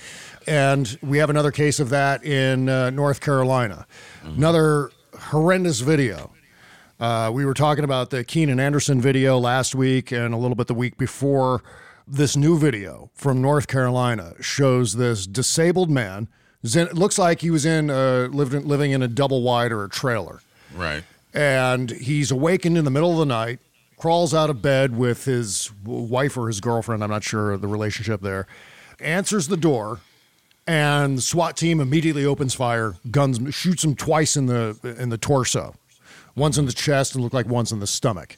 And 0.48 0.98
we 1.02 1.18
have 1.18 1.30
another 1.30 1.52
case 1.52 1.80
of 1.80 1.90
that 1.90 2.24
in 2.24 2.70
uh, 2.70 2.92
North 2.92 3.22
Carolina. 3.22 3.88
Another 4.24 4.92
horrendous 5.20 5.80
video. 5.80 6.32
Uh, 7.00 7.32
we 7.34 7.46
were 7.46 7.54
talking 7.54 7.84
about 7.84 8.10
the 8.10 8.24
Keenan 8.24 8.60
Anderson 8.60 9.02
video 9.02 9.38
last 9.38 9.74
week 9.74 10.12
and 10.12 10.34
a 10.34 10.38
little 10.38 10.56
bit 10.56 10.68
the 10.68 10.74
week 10.74 10.98
before. 10.98 11.64
This 12.12 12.36
new 12.36 12.58
video 12.58 13.12
from 13.14 13.40
North 13.40 13.68
Carolina 13.68 14.34
shows 14.42 14.94
this 14.96 15.28
disabled 15.28 15.92
man. 15.92 16.28
In- 16.64 16.88
It 16.88 16.96
looks 16.96 17.20
like 17.20 17.42
he 17.42 17.52
was 17.52 17.66
in 17.68 17.92
uh, 17.92 18.30
lived 18.32 18.56
in, 18.56 18.68
living 18.68 18.92
in 18.92 19.04
a 19.04 19.08
double 19.08 19.44
wide 19.44 19.72
or 19.72 19.84
a 19.84 19.90
trailer, 19.90 20.42
Right. 20.76 21.04
and 21.36 21.92
he's 21.92 22.32
awakened 22.32 22.80
in 22.80 22.84
the 22.86 22.90
middle 22.90 23.12
of 23.12 23.20
the 23.20 23.26
night, 23.28 23.60
crawls 23.98 24.34
out 24.34 24.50
of 24.50 24.60
bed 24.60 24.98
with 24.98 25.26
his 25.26 25.70
wife 25.86 26.36
or 26.36 26.48
his 26.48 26.60
girlfriend. 26.62 27.04
I'm 27.04 27.12
not 27.12 27.24
sure 27.24 27.56
the 27.58 27.68
relationship 27.68 28.22
there. 28.22 28.48
Answers 29.00 29.48
the 29.48 29.58
door, 29.58 30.00
and 30.66 31.20
the 31.20 31.22
SWAT 31.22 31.56
team 31.58 31.80
immediately 31.80 32.26
opens 32.26 32.56
fire. 32.56 32.96
Guns 33.12 33.40
shoots 33.54 33.84
him 33.84 33.96
twice 33.96 34.36
in 34.36 34.48
the 34.48 34.76
in 34.98 35.10
the 35.10 35.18
torso, 35.20 35.76
once 36.36 36.58
in 36.58 36.66
the 36.66 36.74
chest, 36.74 37.14
and 37.14 37.24
looked 37.24 37.36
like 37.36 37.46
once 37.46 37.72
in 37.72 37.80
the 37.80 37.88
stomach. 37.88 38.36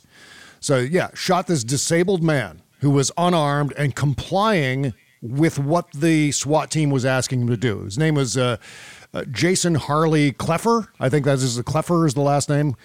So 0.60 0.78
yeah, 0.78 1.08
shot 1.14 1.48
this 1.48 1.64
disabled 1.64 2.22
man 2.22 2.62
who 2.82 2.90
was 2.90 3.12
unarmed 3.18 3.74
and 3.78 3.96
complying 3.96 4.94
with 5.22 5.60
what 5.60 5.92
the 5.92 6.32
SWAT 6.32 6.72
team 6.72 6.90
was 6.90 7.06
asking 7.06 7.42
him 7.42 7.48
to 7.48 7.58
do. 7.58 7.84
His 7.84 7.98
name 7.98 8.16
was 8.16 8.38
uh, 8.38 8.58
uh, 9.14 9.24
Jason 9.26 9.76
Harley 9.76 10.32
Kloepfer. 10.34 10.88
I 11.00 11.10
think 11.10 11.26
that 11.26 11.36
is 11.36 11.56
the 11.56 11.64
Kloepfer 11.64 12.06
is 12.06 12.16
the 12.16 12.22
last 12.22 12.50
name. 12.50 12.76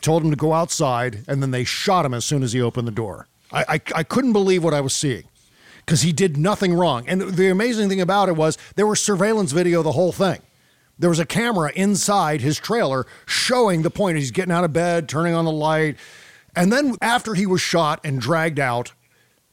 Told 0.00 0.24
him 0.24 0.30
to 0.30 0.36
go 0.36 0.52
outside, 0.52 1.24
and 1.28 1.42
then 1.42 1.52
they 1.52 1.64
shot 1.64 2.04
him 2.04 2.12
as 2.12 2.24
soon 2.24 2.42
as 2.42 2.52
he 2.52 2.60
opened 2.60 2.88
the 2.88 2.92
door. 2.92 3.28
I 3.52 3.64
I, 3.68 3.80
I 3.94 4.02
couldn't 4.02 4.32
believe 4.32 4.64
what 4.64 4.74
I 4.74 4.80
was 4.80 4.94
seeing 4.94 5.24
because 5.78 6.02
he 6.02 6.12
did 6.12 6.36
nothing 6.36 6.74
wrong. 6.74 7.04
And 7.06 7.20
the 7.20 7.48
amazing 7.48 7.88
thing 7.88 8.00
about 8.00 8.28
it 8.28 8.36
was 8.36 8.58
there 8.74 8.86
was 8.86 9.00
surveillance 9.00 9.52
video 9.52 9.82
the 9.82 9.92
whole 9.92 10.12
thing. 10.12 10.40
There 10.98 11.10
was 11.10 11.20
a 11.20 11.26
camera 11.26 11.70
inside 11.76 12.40
his 12.40 12.58
trailer 12.58 13.06
showing 13.26 13.82
the 13.82 13.90
point. 13.90 14.18
He's 14.18 14.30
getting 14.30 14.52
out 14.52 14.64
of 14.64 14.72
bed, 14.72 15.08
turning 15.08 15.34
on 15.34 15.44
the 15.44 15.52
light. 15.52 15.96
And 16.56 16.72
then 16.72 16.96
after 17.02 17.34
he 17.34 17.46
was 17.46 17.60
shot 17.60 18.00
and 18.02 18.20
dragged 18.20 18.58
out, 18.58 18.92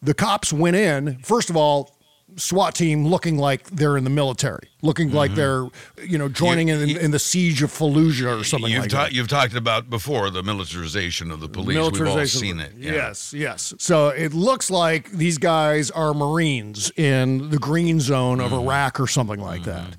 the 0.04 0.14
cops 0.14 0.52
went 0.54 0.76
in. 0.76 1.18
First 1.24 1.50
of 1.50 1.56
all, 1.58 1.96
SWAT 2.36 2.74
team 2.74 3.06
looking 3.08 3.38
like 3.38 3.70
they're 3.70 3.96
in 3.96 4.04
the 4.04 4.10
military, 4.10 4.68
looking 4.82 5.12
like 5.12 5.36
they're, 5.36 5.68
you 6.04 6.18
know, 6.18 6.28
joining 6.30 6.68
You- 6.70 6.76
in, 6.80 6.90
you- 6.90 6.98
in 6.98 7.12
the 7.12 7.20
siege 7.20 7.62
of 7.62 7.72
Fallujah 7.72 8.40
or 8.42 8.44
something 8.44 8.72
you've, 8.72 8.82
like 8.82 8.90
ta- 8.90 9.04
that. 9.04 9.14
you've 9.14 9.28
talked 9.28 9.54
about 9.54 9.88
before 9.90 10.32
the 10.32 10.42
militarization 10.42 11.30
of 11.30 11.42
the 11.42 11.48
police. 11.48 11.78
We've 11.92 12.08
all 12.08 12.26
seen 12.26 12.60
it. 12.60 12.72
Yeah. 12.76 12.92
Yes, 12.94 13.34
yes. 13.34 13.74
So 13.78 14.08
it 14.10 14.34
looks 14.34 14.72
like 14.72 15.12
these 15.12 15.38
guys 15.38 15.92
are 15.92 16.14
Marines 16.16 16.92
in 16.98 17.52
the 17.52 17.60
green 17.60 18.00
zone 18.00 18.40
of 18.40 18.52
Mm-hmm. 18.52 18.68
Iraq 18.68 19.00
or 19.00 19.06
something 19.08 19.40
like 19.40 19.64
that. 19.66 19.96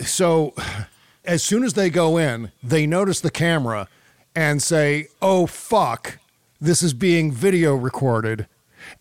So 0.00 0.54
as 1.24 1.42
soon 1.44 1.62
as 1.62 1.74
they 1.74 1.88
go 1.88 2.16
in, 2.16 2.50
they 2.64 2.84
notice 2.86 3.20
the 3.20 3.30
camera 3.30 3.86
and 4.34 4.60
say, 4.60 5.06
oh, 5.22 5.46
fuck, 5.46 6.18
this 6.60 6.82
is 6.82 6.94
being 6.94 7.30
video 7.30 7.76
recorded. 7.76 8.48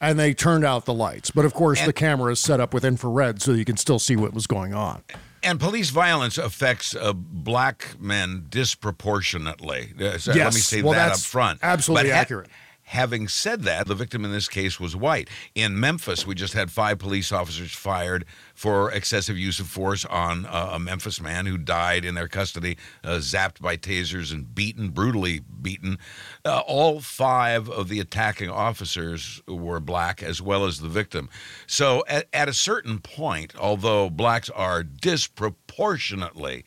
And 0.04 0.20
they 0.20 0.34
turned 0.34 0.66
out 0.66 0.84
the 0.86 0.94
lights. 0.94 1.32
But 1.32 1.46
of 1.46 1.54
course, 1.54 1.82
the 1.86 1.94
camera 1.94 2.34
is 2.34 2.40
set 2.40 2.60
up 2.60 2.74
with 2.74 2.84
infrared 2.84 3.42
so 3.42 3.54
you 3.54 3.64
can 3.66 3.78
still 3.78 4.00
see 4.00 4.16
what 4.18 4.34
was 4.34 4.46
going 4.48 4.74
on. 4.74 5.02
And 5.42 5.60
police 5.60 5.90
violence 5.90 6.38
affects 6.38 6.96
uh, 6.96 7.14
black 7.14 7.96
men 8.00 8.46
disproportionately. 8.50 9.94
Uh, 10.00 10.18
so 10.18 10.34
Let 10.34 10.54
me 10.54 10.60
say 10.60 10.82
Well, 10.82 10.94
that 10.94 11.12
up 11.14 11.20
front. 11.20 11.60
absolutely 11.64 12.10
But 12.10 12.16
ha- 12.16 12.22
accurate. 12.22 12.50
Having 12.94 13.30
said 13.30 13.64
that, 13.64 13.88
the 13.88 13.96
victim 13.96 14.24
in 14.24 14.32
this 14.32 14.48
case 14.48 14.80
was 14.80 14.96
white. 14.96 15.28
In 15.56 15.80
Memphis, 15.80 16.28
we 16.28 16.36
just 16.36 16.54
had 16.54 16.70
five 16.70 17.00
police 17.00 17.32
officers 17.32 17.74
fired 17.74 18.24
for 18.54 18.92
excessive 18.92 19.36
use 19.36 19.60
of 19.60 19.66
force 19.66 20.06
on 20.06 20.46
uh, 20.46 20.70
a 20.74 20.80
Memphis 20.80 21.20
man 21.20 21.48
who 21.48 21.58
died 21.58 22.06
in 22.06 22.14
their 22.14 22.28
custody, 22.28 22.78
uh, 23.04 23.18
zapped 23.18 23.60
by 23.60 23.78
tasers 23.78 24.32
and 24.32 24.54
beaten, 24.54 24.90
brutally 24.90 25.40
beaten. 25.40 25.98
Uh, 26.46 26.60
all 26.68 27.02
five 27.02 27.68
of 27.68 27.90
the 27.90 28.00
attacking 28.00 28.52
officers 28.52 29.42
were 29.48 29.80
black, 29.80 30.22
as 30.22 30.40
well 30.40 30.64
as 30.64 30.80
the 30.80 30.88
victim. 30.88 31.32
So, 31.66 32.04
at, 32.08 32.28
at 32.32 32.48
a 32.48 32.54
certain 32.54 33.00
point, 33.00 33.56
although 33.58 34.12
blacks 34.12 34.52
are 34.52 34.84
disproportionately 34.84 36.64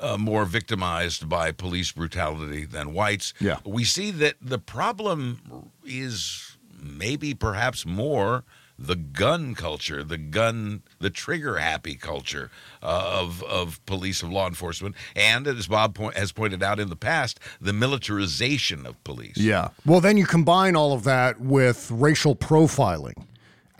uh, 0.00 0.16
more 0.16 0.44
victimized 0.44 1.28
by 1.28 1.52
police 1.52 1.92
brutality 1.92 2.64
than 2.64 2.92
whites. 2.92 3.34
Yeah. 3.40 3.58
We 3.64 3.84
see 3.84 4.10
that 4.12 4.36
the 4.40 4.58
problem 4.58 5.70
is 5.84 6.56
maybe 6.80 7.34
perhaps 7.34 7.84
more 7.84 8.44
the 8.78 8.94
gun 8.94 9.54
culture, 9.54 10.04
the 10.04 10.16
gun, 10.18 10.82
the 11.00 11.10
trigger 11.10 11.56
happy 11.58 11.96
culture 11.96 12.50
uh, 12.82 13.20
of 13.20 13.42
of 13.42 13.84
police 13.86 14.22
of 14.22 14.30
law 14.30 14.46
enforcement, 14.46 14.94
and 15.16 15.48
as 15.48 15.66
Bob 15.66 15.94
point, 15.94 16.16
has 16.16 16.30
pointed 16.30 16.62
out 16.62 16.78
in 16.78 16.88
the 16.88 16.96
past, 16.96 17.40
the 17.60 17.72
militarization 17.72 18.86
of 18.86 19.02
police. 19.02 19.36
Yeah. 19.36 19.70
Well, 19.84 20.00
then 20.00 20.16
you 20.16 20.26
combine 20.26 20.76
all 20.76 20.92
of 20.92 21.02
that 21.04 21.40
with 21.40 21.90
racial 21.90 22.36
profiling. 22.36 23.24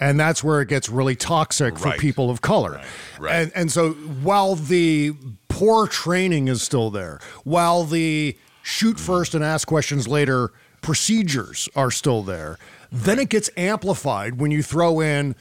And 0.01 0.18
that's 0.18 0.44
where 0.44 0.61
it 0.61 0.68
gets 0.68 0.88
really 0.88 1.16
toxic 1.16 1.78
for 1.78 1.92
people 1.92 2.30
of 2.30 2.40
color. 2.40 2.80
right. 3.18 3.34
And 3.34 3.53
and 3.55 3.72
so 3.72 3.92
while 3.92 4.55
the 4.55 5.14
poor 5.49 5.86
training 5.86 6.49
is 6.49 6.62
still 6.62 6.90
there, 6.90 7.18
while 7.44 7.84
the 7.84 8.36
shoot 8.62 8.96
mm-hmm. 8.96 9.07
first 9.07 9.34
and 9.34 9.44
ask 9.44 9.66
questions 9.66 10.07
later 10.07 10.53
procedures 10.80 11.68
are 11.74 11.90
still 11.90 12.22
there, 12.22 12.59
then 12.92 13.18
it 13.18 13.28
gets 13.28 13.51
amplified 13.57 14.38
when 14.38 14.51
you 14.51 14.62
throw 14.62 15.01
in 15.01 15.34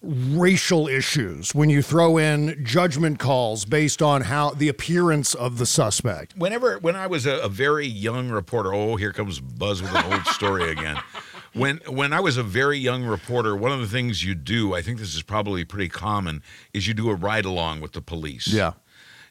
racial 0.00 0.86
issues, 0.86 1.54
when 1.54 1.70
you 1.70 1.82
throw 1.82 2.18
in 2.18 2.64
judgment 2.64 3.18
calls 3.18 3.64
based 3.64 4.00
on 4.00 4.22
how 4.22 4.50
the 4.50 4.68
appearance 4.68 5.34
of 5.34 5.58
the 5.58 5.66
suspect. 5.66 6.34
whenever 6.36 6.78
when 6.78 6.94
I 6.94 7.08
was 7.08 7.26
a, 7.26 7.38
a 7.38 7.48
very 7.48 7.86
young 7.86 8.30
reporter, 8.30 8.72
oh, 8.72 8.96
here 8.96 9.12
comes 9.12 9.40
Buzz 9.40 9.82
with 9.82 9.94
an 9.94 10.12
old 10.12 10.24
story 10.26 10.70
again. 10.70 10.98
When 11.58 11.78
when 11.88 12.12
I 12.12 12.20
was 12.20 12.36
a 12.36 12.42
very 12.42 12.78
young 12.78 13.04
reporter, 13.04 13.56
one 13.56 13.72
of 13.72 13.80
the 13.80 13.86
things 13.86 14.24
you 14.24 14.34
do, 14.34 14.74
I 14.74 14.82
think 14.82 14.98
this 14.98 15.14
is 15.14 15.22
probably 15.22 15.64
pretty 15.64 15.88
common, 15.88 16.42
is 16.72 16.86
you 16.86 16.94
do 16.94 17.10
a 17.10 17.14
ride 17.14 17.44
along 17.44 17.80
with 17.80 17.92
the 17.92 18.00
police. 18.02 18.48
Yeah. 18.48 18.72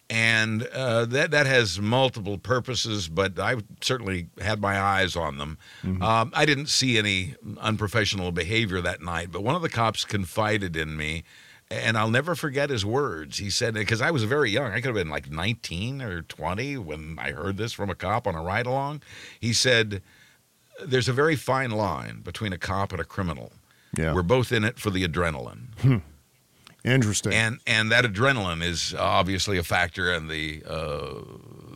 And 0.09 0.63
uh, 0.67 1.05
that 1.05 1.32
that 1.32 1.45
has 1.45 1.80
multiple 1.82 2.38
purposes. 2.38 3.07
But 3.09 3.39
I 3.39 3.55
certainly 3.82 4.30
had 4.41 4.61
my 4.61 4.80
eyes 4.80 5.15
on 5.15 5.38
them. 5.38 5.57
Um, 6.01 6.32
I 6.34 6.45
didn't 6.45 6.67
see 6.67 6.97
any 6.97 7.36
unprofessional 7.59 8.32
behavior 8.32 8.82
that 8.82 9.01
night, 9.01 9.32
but 9.32 9.43
one 9.43 9.55
of 9.55 9.61
the 9.61 9.69
cops 9.69 10.05
confided 10.05 10.75
in 10.75 10.95
me. 10.95 11.23
And 11.69 11.97
I'll 11.97 12.09
never 12.09 12.34
forget 12.34 12.69
his 12.69 12.86
words. 12.86 13.39
He 13.39 13.49
said, 13.49 13.73
because 13.73 13.99
I 13.99 14.09
was 14.09 14.23
very 14.23 14.49
young, 14.49 14.71
I 14.71 14.75
could 14.75 14.86
have 14.86 14.95
been 14.95 15.09
like 15.09 15.30
19 15.30 16.01
or 16.01 16.21
20 16.21 16.78
when 16.78 17.17
I 17.19 17.32
heard 17.32 17.57
this 17.57 17.73
from 17.73 17.89
a 17.89 17.95
cop 17.95 18.25
on 18.25 18.36
a 18.36 18.41
ride 18.41 18.65
along. 18.65 19.01
He 19.41 19.51
said, 19.51 20.01
There's 20.86 21.09
a 21.09 21.13
very 21.13 21.36
fine 21.36 21.71
line 21.71 22.21
between 22.21 22.53
a 22.53 22.57
cop 22.57 22.91
and 22.91 23.01
a 23.01 23.05
criminal. 23.05 23.51
Yeah. 23.97 24.13
We're 24.13 24.21
both 24.23 24.51
in 24.51 24.63
it 24.63 24.80
for 24.80 24.89
the 24.89 25.07
adrenaline 25.07 26.01
Interesting. 26.84 27.34
and 27.34 27.59
and 27.67 27.91
that 27.91 28.05
adrenaline 28.05 28.63
is 28.63 28.95
obviously 28.95 29.57
a 29.57 29.63
factor, 29.63 30.13
and 30.13 30.30
the 30.30 30.63
uh, 30.65 31.21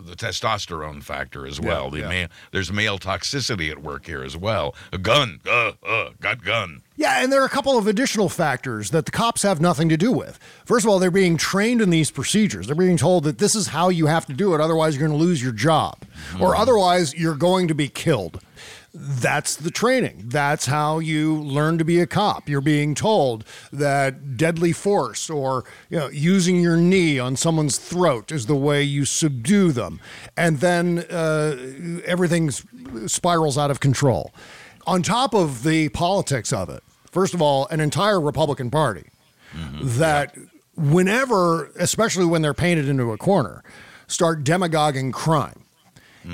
the 0.03 0.15
testosterone 0.15 1.03
factor 1.03 1.45
as 1.45 1.59
well. 1.59 1.89
the 1.89 1.99
yeah. 1.99 2.09
male, 2.09 2.27
there's 2.51 2.71
male 2.71 2.97
toxicity 2.97 3.69
at 3.69 3.81
work 3.81 4.05
here 4.05 4.23
as 4.23 4.37
well. 4.37 4.75
A 4.93 4.97
gun, 4.97 5.39
uh, 5.47 5.73
uh, 5.85 6.09
got 6.19 6.43
gun. 6.43 6.81
Yeah, 6.95 7.23
and 7.23 7.31
there 7.31 7.41
are 7.41 7.45
a 7.45 7.49
couple 7.49 7.77
of 7.77 7.87
additional 7.87 8.29
factors 8.29 8.91
that 8.91 9.05
the 9.05 9.11
cops 9.11 9.41
have 9.43 9.59
nothing 9.59 9.89
to 9.89 9.97
do 9.97 10.11
with. 10.11 10.39
First 10.65 10.85
of 10.85 10.91
all, 10.91 10.99
they're 10.99 11.11
being 11.11 11.37
trained 11.37 11.81
in 11.81 11.89
these 11.89 12.11
procedures. 12.11 12.67
They're 12.67 12.75
being 12.75 12.97
told 12.97 13.23
that 13.25 13.37
this 13.37 13.55
is 13.55 13.67
how 13.67 13.89
you 13.89 14.05
have 14.05 14.25
to 14.27 14.33
do 14.33 14.53
it, 14.53 14.61
otherwise, 14.61 14.95
you're 14.95 15.07
going 15.07 15.17
to 15.17 15.23
lose 15.23 15.41
your 15.41 15.51
job, 15.51 15.97
or 16.39 16.55
otherwise, 16.55 17.13
you're 17.13 17.35
going 17.35 17.67
to 17.67 17.75
be 17.75 17.89
killed. 17.89 18.39
That's 18.93 19.55
the 19.55 19.71
training. 19.71 20.23
That's 20.25 20.65
how 20.65 20.99
you 20.99 21.41
learn 21.41 21.77
to 21.77 21.85
be 21.85 22.01
a 22.01 22.07
cop. 22.07 22.49
You're 22.49 22.59
being 22.59 22.93
told 22.93 23.45
that 23.71 24.35
deadly 24.35 24.73
force 24.73 25.29
or 25.29 25.63
you 25.89 25.97
know, 25.97 26.09
using 26.09 26.59
your 26.59 26.75
knee 26.75 27.17
on 27.17 27.37
someone's 27.37 27.77
throat 27.77 28.31
is 28.33 28.47
the 28.47 28.55
way 28.55 28.83
you 28.83 29.05
subdue 29.05 29.71
them. 29.71 30.01
And 30.35 30.59
then 30.59 30.99
uh, 31.09 32.01
everything 32.05 32.51
spirals 33.07 33.57
out 33.57 33.71
of 33.71 33.79
control. 33.79 34.33
On 34.85 35.01
top 35.01 35.33
of 35.33 35.63
the 35.63 35.89
politics 35.89 36.51
of 36.51 36.69
it, 36.69 36.83
first 37.11 37.33
of 37.33 37.41
all, 37.41 37.67
an 37.67 37.79
entire 37.79 38.19
Republican 38.19 38.69
Party 38.71 39.05
that 39.81 40.35
whenever, 40.75 41.67
especially 41.77 42.25
when 42.25 42.41
they're 42.41 42.53
painted 42.53 42.87
into 42.89 43.11
a 43.11 43.17
corner, 43.17 43.63
start 44.07 44.43
demagoguing 44.43 45.11
crime, 45.11 45.60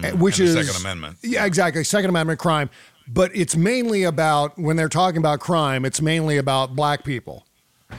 eh, 0.03 0.11
which 0.11 0.39
is 0.39 0.53
Second 0.53 0.81
Amendment. 0.81 1.17
Yeah, 1.23 1.45
exactly. 1.45 1.83
Second 1.83 2.09
Amendment 2.09 2.39
crime, 2.39 2.69
but 3.07 3.31
it's 3.35 3.55
mainly 3.55 4.03
about 4.03 4.57
when 4.57 4.75
they're 4.75 4.89
talking 4.89 5.17
about 5.19 5.39
crime. 5.39 5.85
It's 5.85 6.01
mainly 6.01 6.37
about 6.37 6.75
black 6.75 7.03
people. 7.03 7.45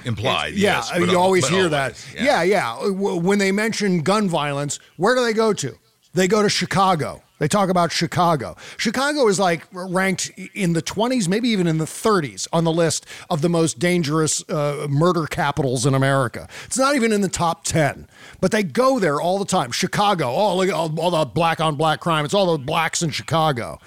Implied, 0.04 0.52
Yeah, 0.54 0.76
yes, 0.76 0.92
you 0.98 1.06
al- 1.10 1.16
always 1.16 1.48
hear 1.48 1.64
always, 1.64 1.70
that. 1.70 2.06
Yeah, 2.22 2.42
yeah. 2.42 2.76
W- 2.78 3.16
When 3.16 3.38
they 3.38 3.52
mention 3.52 4.02
gun 4.02 4.28
violence, 4.28 4.78
where 4.98 5.14
do 5.14 5.24
they 5.24 5.32
go 5.32 5.54
to? 5.54 5.78
They 6.12 6.28
go 6.28 6.42
to 6.42 6.48
Chicago. 6.50 7.22
They 7.38 7.48
talk 7.48 7.68
about 7.68 7.92
Chicago. 7.92 8.56
Chicago 8.76 9.28
is 9.28 9.38
like 9.38 9.66
ranked 9.72 10.30
in 10.54 10.72
the 10.72 10.82
20s, 10.82 11.28
maybe 11.28 11.48
even 11.48 11.66
in 11.66 11.78
the 11.78 11.84
30s 11.84 12.48
on 12.52 12.64
the 12.64 12.72
list 12.72 13.06
of 13.30 13.42
the 13.42 13.48
most 13.48 13.78
dangerous 13.78 14.48
uh, 14.48 14.86
murder 14.90 15.26
capitals 15.26 15.86
in 15.86 15.94
America. 15.94 16.48
It's 16.64 16.78
not 16.78 16.96
even 16.96 17.12
in 17.12 17.20
the 17.20 17.28
top 17.28 17.64
10, 17.64 18.08
but 18.40 18.50
they 18.50 18.62
go 18.62 18.98
there 18.98 19.20
all 19.20 19.38
the 19.38 19.44
time. 19.44 19.70
Chicago, 19.70 20.30
oh, 20.30 20.56
look 20.56 20.68
at 20.68 20.74
all, 20.74 20.98
all 21.00 21.10
the 21.10 21.24
black 21.24 21.60
on 21.60 21.76
black 21.76 22.00
crime. 22.00 22.24
It's 22.24 22.34
all 22.34 22.56
the 22.56 22.64
blacks 22.64 23.02
in 23.02 23.10
Chicago. 23.10 23.78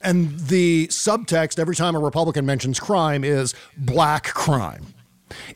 And 0.00 0.38
the 0.38 0.88
subtext 0.88 1.58
every 1.58 1.76
time 1.76 1.94
a 1.94 1.98
Republican 1.98 2.46
mentions 2.46 2.80
crime 2.80 3.24
is 3.24 3.54
black 3.76 4.24
crime. 4.24 4.94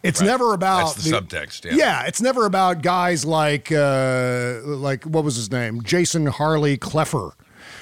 It's 0.02 0.20
never 0.20 0.54
about 0.54 0.94
That's 0.94 1.04
the 1.04 1.10
subtext, 1.10 1.64
yeah. 1.64 1.74
yeah, 1.74 2.06
it's 2.06 2.22
never 2.22 2.46
about 2.46 2.82
guys 2.82 3.24
like 3.24 3.70
uh, 3.70 4.60
like 4.64 5.04
what 5.04 5.24
was 5.24 5.36
his 5.36 5.50
name, 5.50 5.82
Jason 5.82 6.26
Harley 6.26 6.78
Kloepfer. 6.78 7.32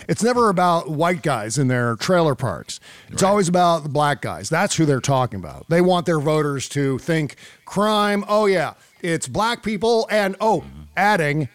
It's 0.09 0.23
never 0.23 0.49
about 0.49 0.91
white 0.91 1.23
guys 1.23 1.59
in 1.59 1.69
their 1.69 1.97
trailer 1.97 2.35
parks. 2.35 2.81
It's 3.09 3.23
always 3.23 3.49
about 3.49 3.83
the 3.83 3.89
black 3.89 4.21
guys. 4.21 4.49
That's 4.49 4.77
who 4.77 4.85
they're 4.85 5.01
talking 5.01 5.41
about. 5.41 5.69
They 5.69 5.81
want 5.81 6.07
their 6.07 6.21
voters 6.21 6.69
to 6.71 6.99
think 6.99 7.37
crime. 7.65 8.25
Oh 8.29 8.47
yeah, 8.47 8.75
it's 9.01 9.29
black 9.29 9.63
people, 9.63 10.07
and 10.11 10.37
oh, 10.41 10.65
adding 10.97 11.49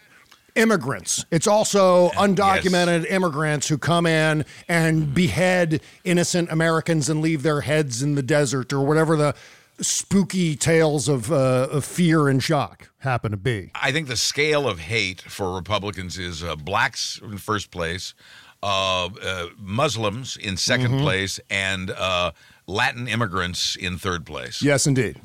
immigrants. 0.54 1.24
It's 1.30 1.46
also 1.46 2.10
undocumented 2.10 3.10
immigrants 3.10 3.68
who 3.68 3.78
come 3.78 4.06
in 4.06 4.44
and 4.68 5.14
behead 5.14 5.80
innocent 6.04 6.50
Americans 6.52 7.08
and 7.08 7.22
leave 7.22 7.42
their 7.42 7.62
heads 7.62 8.02
in 8.02 8.14
the 8.16 8.22
desert 8.22 8.72
or 8.72 8.84
whatever 8.84 9.16
the 9.16 9.34
spooky 9.80 10.54
tales 10.56 11.08
of, 11.08 11.32
uh, 11.32 11.68
of 11.70 11.84
fear 11.84 12.28
and 12.28 12.42
shock 12.42 12.90
happen 12.98 13.30
to 13.30 13.36
be. 13.36 13.70
I 13.74 13.92
think 13.92 14.08
the 14.08 14.16
scale 14.16 14.68
of 14.68 14.78
hate 14.80 15.20
for 15.22 15.54
Republicans 15.54 16.18
is 16.18 16.42
uh, 16.42 16.56
blacks 16.56 17.20
in 17.22 17.38
first 17.38 17.70
place, 17.70 18.14
uh, 18.62 19.06
uh, 19.06 19.46
Muslims 19.58 20.36
in 20.36 20.54
2nd 20.54 20.86
Mm-hmm. 20.88 21.00
place, 21.00 21.40
and 21.50 21.90
uh, 21.90 22.32
Latin 22.66 23.08
immigrants 23.08 23.74
in 23.76 23.98
third 23.98 24.24
place. 24.26 24.62
Yes, 24.62 24.86
indeed. 24.86 25.20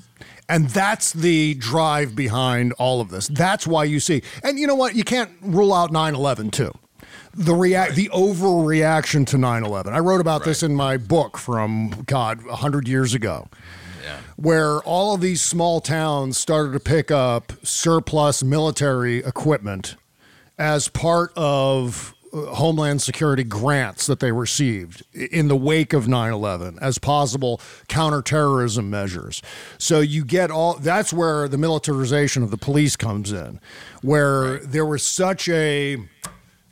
And 0.50 0.70
that's 0.70 1.12
the 1.14 1.54
drive 1.56 2.16
behind 2.16 2.72
all 2.80 3.02
of 3.02 3.10
this. 3.10 3.28
That's 3.28 3.68
why 3.68 3.84
you 3.84 4.00
see. 4.00 4.24
And 4.44 4.58
you 4.58 4.66
know 4.66 4.76
what? 4.76 4.96
You 4.96 5.04
can't 5.04 5.30
rule 5.42 5.74
out 5.74 5.92
9 5.92 6.16
11 6.16 6.52
too. 6.52 6.72
The 7.34 7.54
react, 7.54 7.94
the 7.96 8.10
overreaction 8.14 9.28
to 9.28 9.38
9 9.38 9.64
11. 9.66 9.94
I 9.94 10.00
wrote 10.00 10.22
about 10.22 10.44
this 10.46 10.64
in 10.64 10.74
my 10.74 10.98
book 10.98 11.38
from, 11.38 11.90
God, 12.08 12.44
100 12.46 12.88
years 12.88 13.14
ago. 13.14 13.48
Where 14.36 14.80
all 14.82 15.16
of 15.16 15.22
these 15.22 15.42
small 15.42 15.82
towns 15.82 16.38
started 16.38 16.74
to 16.74 16.80
pick 16.80 17.12
up 17.12 17.54
surplus 17.64 18.44
military 18.44 19.18
equipment 19.18 19.96
as 20.58 20.88
part 20.88 21.32
of 21.36 22.14
uh, 22.34 22.38
Homeland 22.56 23.02
Security 23.02 23.44
grants 23.44 24.06
that 24.08 24.20
they 24.20 24.32
received 24.32 25.04
in 25.14 25.48
the 25.48 25.56
wake 25.56 25.94
of 25.94 26.08
9 26.08 26.34
11 26.34 26.80
as 26.82 26.98
possible 26.98 27.62
counterterrorism 27.88 28.90
measures. 28.90 29.42
So 29.78 30.00
you 30.00 30.26
get 30.26 30.52
all 30.52 30.76
that's 30.76 31.14
where 31.14 31.48
the 31.48 31.58
militarization 31.58 32.44
of 32.44 32.52
the 32.52 32.58
police 32.58 32.96
comes 32.96 33.32
in, 33.32 33.60
where 34.02 34.60
there 34.60 34.86
was 34.86 35.06
such 35.06 35.48
a. 35.50 35.98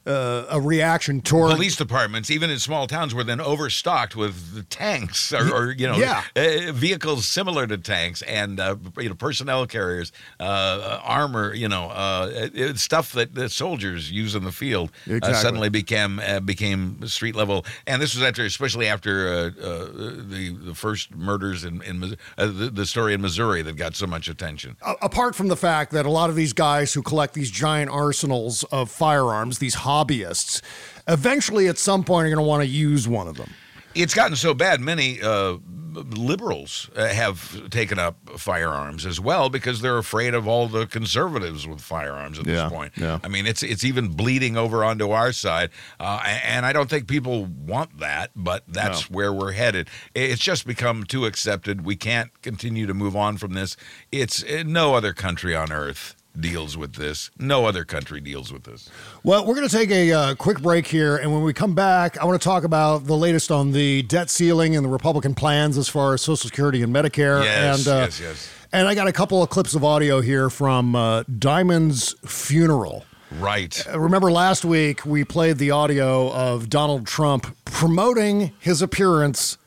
Uh, 0.06 0.46
a 0.52 0.62
reaction 0.62 1.20
toward 1.22 1.52
Police 1.52 1.76
departments, 1.76 2.30
even 2.30 2.52
in 2.52 2.60
small 2.60 2.86
towns, 2.86 3.16
were 3.16 3.24
then 3.24 3.42
overstocked 3.42 4.16
with 4.16 4.70
tanks 4.70 5.34
or, 5.34 5.52
or 5.52 5.72
you 5.72 5.88
know, 5.88 5.98
Yeah. 5.98 6.22
uh, 6.36 6.72
vehicles 6.72 7.28
similar 7.28 7.66
to 7.66 7.78
tanks 7.80 8.22
and 8.22 8.60
uh, 8.60 8.76
you 9.00 9.10
know 9.10 9.16
personnel 9.16 9.66
carriers, 9.66 10.12
uh, 10.40 11.00
armor, 11.04 11.54
you 11.56 11.68
know, 11.68 11.86
uh, 11.90 12.74
stuff 12.76 13.14
that 13.14 13.34
the 13.34 13.50
soldiers 13.50 14.12
use 14.12 14.36
in 14.36 14.44
the 14.44 14.52
field. 14.52 14.92
Uh, 15.10 15.16
Exactly. 15.16 15.42
suddenly 15.42 15.70
became 15.70 16.20
uh, 16.20 16.40
became 16.40 17.08
street 17.08 17.36
level, 17.36 17.66
and 17.88 18.00
this 18.02 18.14
was 18.14 18.24
after, 18.24 18.46
especially 18.46 18.88
after 18.88 19.28
uh, 19.28 19.32
uh, 19.66 19.86
the 20.30 20.56
the 20.66 20.76
first 20.76 21.16
murders 21.16 21.64
in 21.64 21.82
in 21.82 22.04
uh, 22.38 22.46
the, 22.46 22.70
the 22.70 22.86
story 22.86 23.14
in 23.16 23.22
Missouri 23.22 23.64
that 23.64 23.76
got 23.76 23.96
so 23.96 24.06
much 24.06 24.28
attention. 24.28 24.76
Apart 25.02 25.36
from 25.36 25.48
the 25.48 25.58
fact 25.58 25.92
that 25.94 26.06
a 26.06 26.10
lot 26.12 26.30
of 26.30 26.36
these 26.36 26.54
guys 26.54 26.94
who 26.94 27.02
collect 27.02 27.34
these 27.34 27.50
giant 27.50 27.90
arsenals 27.90 28.64
of 28.66 28.92
firearms, 28.92 29.58
these 29.60 29.74
hobbyists, 29.96 30.62
eventually 31.08 31.68
at 31.68 31.78
some 31.78 32.04
point 32.04 32.28
you're 32.28 32.36
going 32.36 32.46
to 32.46 32.50
want 32.50 32.64
to 32.64 32.68
use 32.70 33.08
one 33.08 33.28
of 33.28 33.38
them. 33.38 33.50
it's 33.94 34.14
gotten 34.14 34.36
so 34.36 34.54
bad. 34.54 34.82
Many 34.82 35.22
uh, 35.22 35.58
liberals 35.96 36.90
uh, 36.96 37.08
have 37.08 37.70
taken 37.70 37.98
up 38.00 38.18
firearms 38.38 39.06
as 39.06 39.20
well 39.20 39.50
because 39.50 39.80
they're 39.82 39.98
afraid 39.98 40.34
of 40.34 40.48
all 40.48 40.68
the 40.68 40.86
conservatives 40.88 41.66
with 41.68 41.80
firearms 41.82 42.38
at 42.40 42.46
Yeah, 42.46 42.64
this 42.64 42.72
point. 42.72 42.92
yeah. 42.98 43.20
I 43.24 43.28
mean, 43.30 43.46
it's 43.46 43.64
it's 43.64 43.84
even 43.86 44.10
bleeding 44.10 44.58
over 44.58 44.84
onto 44.84 45.12
our 45.12 45.32
side, 45.32 45.70
uh, 46.00 46.22
and 46.44 46.66
I 46.66 46.74
don't 46.74 46.90
think 46.90 47.08
people 47.08 47.46
want 47.46 48.00
that, 48.00 48.32
but 48.36 48.64
that's 48.68 49.10
where 49.10 49.32
we're 49.32 49.54
headed. 49.54 49.90
It's 50.14 50.42
just 50.42 50.68
become 50.68 51.04
too 51.06 51.26
accepted. 51.26 51.86
We 51.86 51.96
can't 51.96 52.30
continue 52.42 52.86
to 52.88 52.94
move 52.94 53.16
on 53.16 53.38
from 53.38 53.54
this. 53.54 53.78
It's 54.12 54.44
uh, 54.44 54.64
no 54.66 54.96
other 54.96 55.14
country 55.14 55.56
on 55.56 55.72
earth 55.72 56.16
deals 56.40 56.78
with 56.78 56.94
this. 56.94 57.32
No 57.40 57.66
other 57.66 57.86
country 57.86 58.20
deals 58.22 58.52
with 58.52 58.64
this. 58.64 58.90
Well, 59.24 59.46
we're 59.46 59.56
going 59.56 59.68
to 59.68 59.76
take 59.76 59.92
a 59.92 60.12
uh, 60.12 60.36
quick 60.36 60.62
break 60.62 60.88
here. 60.88 61.18
And 61.18 61.34
when 61.34 61.44
we 61.44 61.54
come 61.54 61.76
back, 61.76 62.18
I 62.18 62.26
want 62.26 62.42
to 62.42 62.44
talk 62.44 62.64
about 62.64 63.06
the 63.06 63.16
latest 63.16 63.52
on 63.52 63.72
the 63.72 64.02
debt 64.04 64.30
ceiling 64.30 64.76
and 64.76 64.86
the 64.86 64.90
Republican 64.90 65.36
plans 65.36 65.78
as 65.78 65.88
far 65.88 66.14
as 66.14 66.22
Social 66.22 66.38
Security 66.38 66.82
and 66.82 66.94
Medicare. 66.94 67.44
Yes, 67.44 67.88
and, 67.88 67.96
uh, 67.96 68.00
yes, 68.02 68.20
yes. 68.20 68.50
And 68.72 68.88
I 68.88 68.96
got 68.96 69.08
a 69.08 69.14
couple 69.14 69.42
of 69.42 69.50
clips 69.50 69.74
of 69.76 69.84
audio 69.84 70.22
here 70.22 70.50
from 70.50 70.96
uh, 70.96 71.24
Diamond's 71.24 72.16
funeral. 72.26 73.06
Right. 73.40 73.86
Uh, 73.88 74.00
Remember 74.00 74.32
last 74.32 74.66
week 74.66 75.06
we 75.06 75.24
played 75.24 75.58
the 75.58 75.72
audio 75.72 76.32
of 76.32 76.70
Donald 76.70 77.08
Trump 77.08 77.56
promoting 77.66 78.54
his 78.60 78.82
appearance 78.82 79.58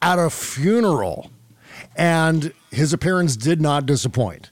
at 0.00 0.18
a 0.18 0.30
funeral, 0.30 1.30
and 1.96 2.52
his 2.70 2.92
appearance 2.92 3.36
did 3.36 3.60
not 3.60 3.86
disappoint. 3.86 4.50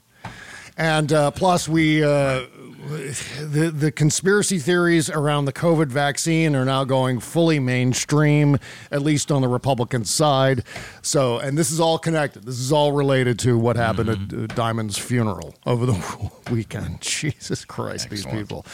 And 0.77 1.13
uh, 1.13 1.31
plus, 1.31 1.69
we 1.69 2.03
uh, 2.03 2.45
the 2.87 3.71
the 3.73 3.91
conspiracy 3.91 4.59
theories 4.59 5.09
around 5.09 5.45
the 5.45 5.53
COVID 5.53 5.87
vaccine 5.87 6.55
are 6.55 6.65
now 6.65 6.83
going 6.83 7.19
fully 7.19 7.59
mainstream, 7.59 8.57
at 8.91 9.01
least 9.01 9.31
on 9.31 9.41
the 9.41 9.47
Republican 9.47 10.03
side. 10.03 10.63
So, 11.01 11.37
and 11.37 11.57
this 11.57 11.71
is 11.71 11.79
all 11.79 11.97
connected. 11.99 12.43
This 12.43 12.59
is 12.59 12.71
all 12.71 12.91
related 12.91 13.39
to 13.39 13.57
what 13.57 13.75
happened 13.75 14.09
at 14.09 14.17
uh, 14.33 14.47
Diamond's 14.55 14.97
funeral 14.97 15.53
over 15.65 15.85
the 15.85 16.31
weekend. 16.51 17.01
Jesus 17.01 17.65
Christ, 17.65 18.09
these 18.09 18.25
people. 18.25 18.65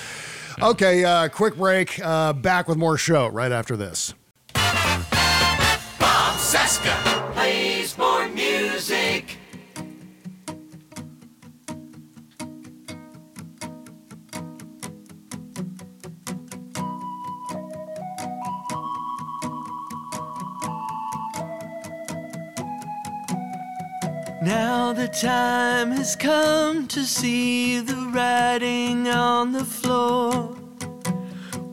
Okay, 0.61 1.03
uh, 1.03 1.27
quick 1.29 1.55
break. 1.55 1.99
Uh, 2.03 2.33
back 2.33 2.67
with 2.67 2.77
more 2.77 2.97
show 2.97 3.27
right 3.27 3.51
after 3.51 3.75
this. 3.77 4.13
Bob 4.53 6.35
Cesca 6.37 7.28
Now 24.41 24.93
the 24.93 25.09
time 25.09 25.91
has 25.91 26.15
come 26.15 26.87
to 26.87 27.03
see 27.03 27.81
the 27.81 28.09
writing 28.13 29.09
on 29.09 29.51
the 29.51 29.65
floor. 29.65 30.55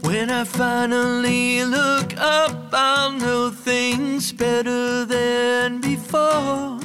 When 0.00 0.30
I 0.30 0.42
finally 0.42 1.62
look 1.62 2.16
up, 2.16 2.70
I'll 2.72 3.12
know 3.12 3.50
things 3.50 4.32
better 4.32 5.04
than 5.04 5.80
before. 5.80 6.80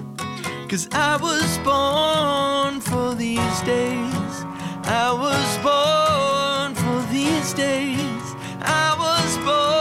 Cause 0.70 0.88
I 0.92 1.18
was 1.18 1.58
born 1.66 2.80
for 2.80 3.16
these 3.16 3.62
days. 3.62 4.46
I 4.86 5.12
was 5.12 5.58
born 5.66 6.76
for 6.76 7.12
these 7.12 7.54
days. 7.56 8.36
I 8.62 8.96
was 9.00 9.38
born 9.44 9.81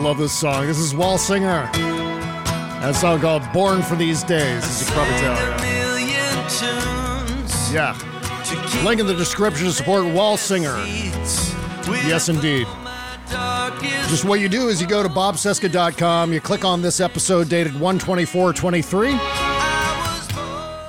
love 0.00 0.18
this 0.18 0.32
song. 0.32 0.66
This 0.66 0.78
is 0.78 0.94
Wahlsinger. 0.94 1.70
That 1.72 2.96
song 2.96 3.20
called 3.20 3.42
"Born 3.52 3.82
for 3.82 3.96
These 3.96 4.22
Days." 4.24 4.64
As 4.64 4.80
you 4.80 4.86
can 4.86 4.94
probably 4.94 5.14
tell. 5.18 5.36
A 5.36 5.60
Yeah. 7.72 7.94
Link 8.84 9.00
in 9.00 9.06
the 9.06 9.14
description 9.14 9.66
to 9.66 9.72
support 9.72 10.04
Wahlsinger. 10.04 10.76
Yes, 12.06 12.28
indeed. 12.28 12.66
Just 14.08 14.24
what 14.24 14.40
you 14.40 14.48
do 14.48 14.68
is 14.68 14.80
you 14.80 14.88
go 14.88 15.02
to 15.02 15.08
bobcesca.com, 15.08 16.32
you 16.32 16.40
click 16.40 16.64
on 16.64 16.82
this 16.82 16.98
episode 16.98 17.48
dated 17.48 17.74
12423, 17.74 19.16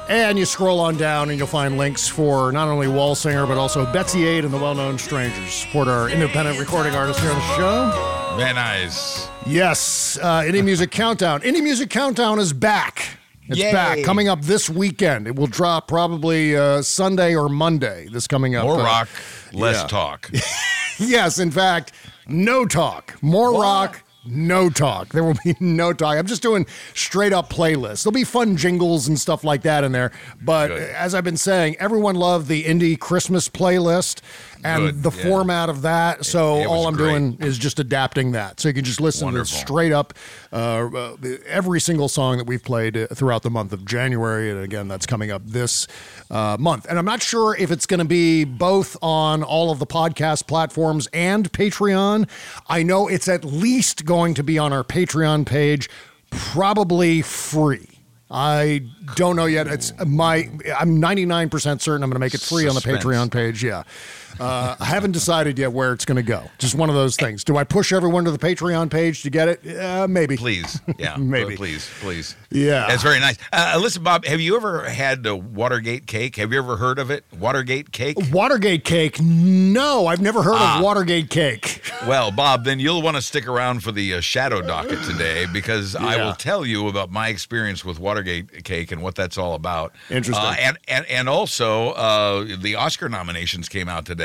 and 0.10 0.40
you 0.40 0.46
scroll 0.46 0.80
on 0.80 0.98
down 0.98 1.30
and 1.30 1.38
you'll 1.38 1.48
find 1.48 1.78
links 1.78 2.08
for 2.08 2.52
not 2.52 2.68
only 2.68 2.88
Wahlsinger, 2.88 3.48
but 3.48 3.58
also 3.58 3.86
Betsy 3.92 4.26
Ade 4.26 4.46
and 4.46 4.54
the 4.54 4.58
Well 4.58 4.74
Known 4.74 4.98
Strangers. 4.98 5.54
Support 5.54 5.88
our 5.88 6.10
independent 6.10 6.58
recording 6.58 6.96
artists 6.96 7.22
here 7.22 7.32
on 7.32 7.38
the 7.38 7.56
show. 7.58 8.21
Very 8.38 8.54
nice. 8.54 9.28
Yes, 9.46 10.18
uh, 10.22 10.42
Indie 10.42 10.64
Music 10.64 10.92
Countdown. 10.92 11.42
Indie 11.42 11.64
Music 11.64 11.90
Countdown 11.90 12.40
is 12.40 12.54
back. 12.54 13.18
It's 13.48 13.60
Yay. 13.60 13.72
back 13.72 14.04
coming 14.04 14.30
up 14.30 14.42
this 14.42 14.70
weekend. 14.70 15.28
It 15.28 15.36
will 15.36 15.48
drop 15.48 15.88
probably 15.88 16.56
uh, 16.56 16.82
Sunday 16.82 17.36
or 17.36 17.50
Monday. 17.50 18.08
This 18.12 18.28
coming 18.28 18.56
up. 18.56 18.64
More 18.64 18.80
uh, 18.80 18.84
rock, 18.84 19.10
less 19.54 19.82
yeah. 19.82 19.88
talk. 19.88 20.32
Yes, 21.00 21.40
in 21.40 21.50
fact, 21.50 21.94
no 22.28 22.64
talk. 22.66 23.18
More 23.24 23.60
rock, 23.60 24.04
no 24.24 24.70
talk. 24.70 25.10
There 25.10 25.24
will 25.24 25.38
be 25.44 25.56
no 25.60 25.94
talk. 25.94 26.16
I'm 26.16 26.28
just 26.28 26.44
doing 26.44 26.68
straight 26.94 27.34
up 27.34 27.50
playlists. 27.50 28.04
There'll 28.04 28.14
be 28.14 28.24
fun 28.24 28.56
jingles 28.56 29.08
and 29.08 29.20
stuff 29.20 29.44
like 29.44 29.64
that 29.64 29.84
in 29.84 29.94
there. 29.94 30.12
But 30.40 30.68
Good. 30.68 30.90
as 30.92 31.16
I've 31.16 31.24
been 31.24 31.38
saying, 31.38 31.78
everyone 31.80 32.16
loved 32.16 32.48
the 32.48 32.66
indie 32.66 33.00
Christmas 33.00 33.50
playlist 33.50 34.22
and 34.64 34.84
Good, 34.86 35.04
the 35.04 35.12
yeah. 35.12 35.24
format 35.24 35.70
of 35.70 35.82
that. 35.84 36.26
So 36.26 36.56
it 36.56 36.60
was 36.60 36.68
all 36.68 36.88
I'm 36.88 36.96
great. 36.96 37.10
doing 37.10 37.38
is 37.42 37.58
just 37.58 37.80
adapting 37.80 38.32
that. 38.34 38.60
So 38.60 38.68
you 38.68 38.74
can 38.74 38.84
just 38.84 39.02
listen 39.02 39.26
Wonderful. 39.26 39.46
to 39.46 39.66
straight 39.66 39.92
up 39.92 40.14
uh, 40.52 40.56
uh, 40.56 41.16
every 41.48 41.80
single 41.82 42.08
song 42.08 42.38
that 42.38 42.48
we've 42.48 42.64
played 42.64 42.98
uh, 42.98 43.08
throughout 43.08 43.44
the 43.44 43.50
month 43.50 43.74
of 43.74 43.86
January. 43.86 44.52
And 44.52 44.60
again, 44.62 44.88
that's 44.88 45.06
coming 45.06 45.32
up 45.32 45.42
this 45.46 45.88
uh, 46.30 46.58
month. 46.60 46.86
And 46.90 46.98
I'm 47.00 47.06
not 47.06 47.22
sure 47.22 47.56
if 47.56 47.72
it's 47.72 47.86
going 47.86 48.00
to 48.00 48.06
be 48.06 48.44
both 48.44 48.98
on 49.02 49.44
all 49.44 49.72
of 49.72 49.80
the 49.80 49.88
podcast 49.88 50.48
platforms 50.48 51.08
and 51.14 51.52
Patreon. 51.52 52.30
I 52.68 52.84
know 52.84 53.08
it's 53.08 53.28
at 53.28 53.44
least 53.44 54.06
going 54.06 54.34
to 54.36 54.44
be 54.44 54.58
on 54.58 54.74
our 54.74 54.84
Patreon 54.84 55.46
page, 55.46 55.90
probably 56.30 57.22
free. 57.22 57.88
I 58.34 58.84
don't 59.16 59.36
know 59.36 59.46
yet. 59.46 59.68
It's 59.68 59.92
my. 60.06 60.50
I'm 60.80 61.02
99% 61.02 61.82
certain 61.82 62.02
I'm 62.02 62.10
going 62.10 62.12
to 62.12 62.20
make 62.20 62.34
it 62.34 62.40
free 62.40 62.66
on 62.66 62.76
the 62.76 62.82
Patreon 62.82 63.30
page. 63.30 63.62
Yeah, 63.62 63.84
uh, 64.40 64.76
I 64.80 64.86
haven't 64.86 65.12
decided 65.12 65.58
yet 65.60 65.72
where 65.74 65.92
it's 65.94 66.06
going 66.06 66.16
to 66.18 66.24
go. 66.24 66.50
Just 66.58 66.76
one 66.76 66.90
of 66.90 66.96
those 66.96 67.16
things. 67.16 67.44
Do 67.44 67.58
I 67.58 67.64
push 67.64 67.92
everyone 67.92 68.26
to 68.26 68.32
the 68.32 68.38
Patreon 68.40 68.90
page 68.90 69.24
to 69.24 69.30
get 69.30 69.48
it? 69.48 69.78
Uh, 69.78 70.08
maybe. 70.08 70.38
Please. 70.38 70.80
Yeah. 70.98 71.16
Maybe. 71.18 71.56
Please, 71.56 71.90
please. 72.00 72.36
Yeah. 72.52 72.86
That's 72.88 73.02
very 73.02 73.20
nice. 73.20 73.38
Uh, 73.52 73.80
listen, 73.82 74.04
Bob, 74.04 74.24
have 74.26 74.40
you 74.40 74.56
ever 74.56 74.84
had 74.88 75.24
the 75.24 75.36
Watergate 75.36 76.06
cake? 76.06 76.36
Have 76.36 76.52
you 76.54 76.60
ever 76.60 76.78
heard 76.78 77.00
of 77.00 77.10
it? 77.10 77.24
Watergate 77.40 77.92
cake? 77.92 78.18
Watergate 78.32 78.84
cake? 78.86 79.20
No, 79.22 80.06
I've 80.08 80.22
never 80.22 80.44
heard 80.44 80.58
Ah. 80.58 80.78
of 80.78 80.84
Watergate 80.84 81.30
cake. 81.30 81.82
Well, 82.08 82.32
Bob, 82.32 82.66
then 82.66 82.80
you'll 82.80 83.04
want 83.04 83.16
to 83.18 83.22
stick 83.22 83.48
around 83.48 83.84
for 83.84 83.92
the 83.92 84.16
uh, 84.16 84.22
shadow 84.22 84.60
docket 84.64 85.04
today 85.04 85.46
because 85.54 85.96
I 85.96 86.18
will 86.18 86.34
tell 86.34 86.66
you 86.66 86.88
about 86.88 87.12
my 87.12 87.28
experience 87.28 87.86
with 87.86 88.00
Watergate 88.00 88.64
cake 88.64 88.92
and 88.92 89.04
what 89.04 89.14
that's 89.14 89.38
all 89.38 89.54
about. 89.54 89.94
Interesting. 90.10 90.44
Uh, 90.44 90.56
and, 90.60 90.80
and 90.88 91.06
and 91.06 91.30
also 91.30 91.92
uh, 91.92 92.48
the 92.60 92.74
Oscar 92.74 93.08
nominations 93.08 93.70
came 93.70 93.88
out 93.88 94.06
today, 94.08 94.21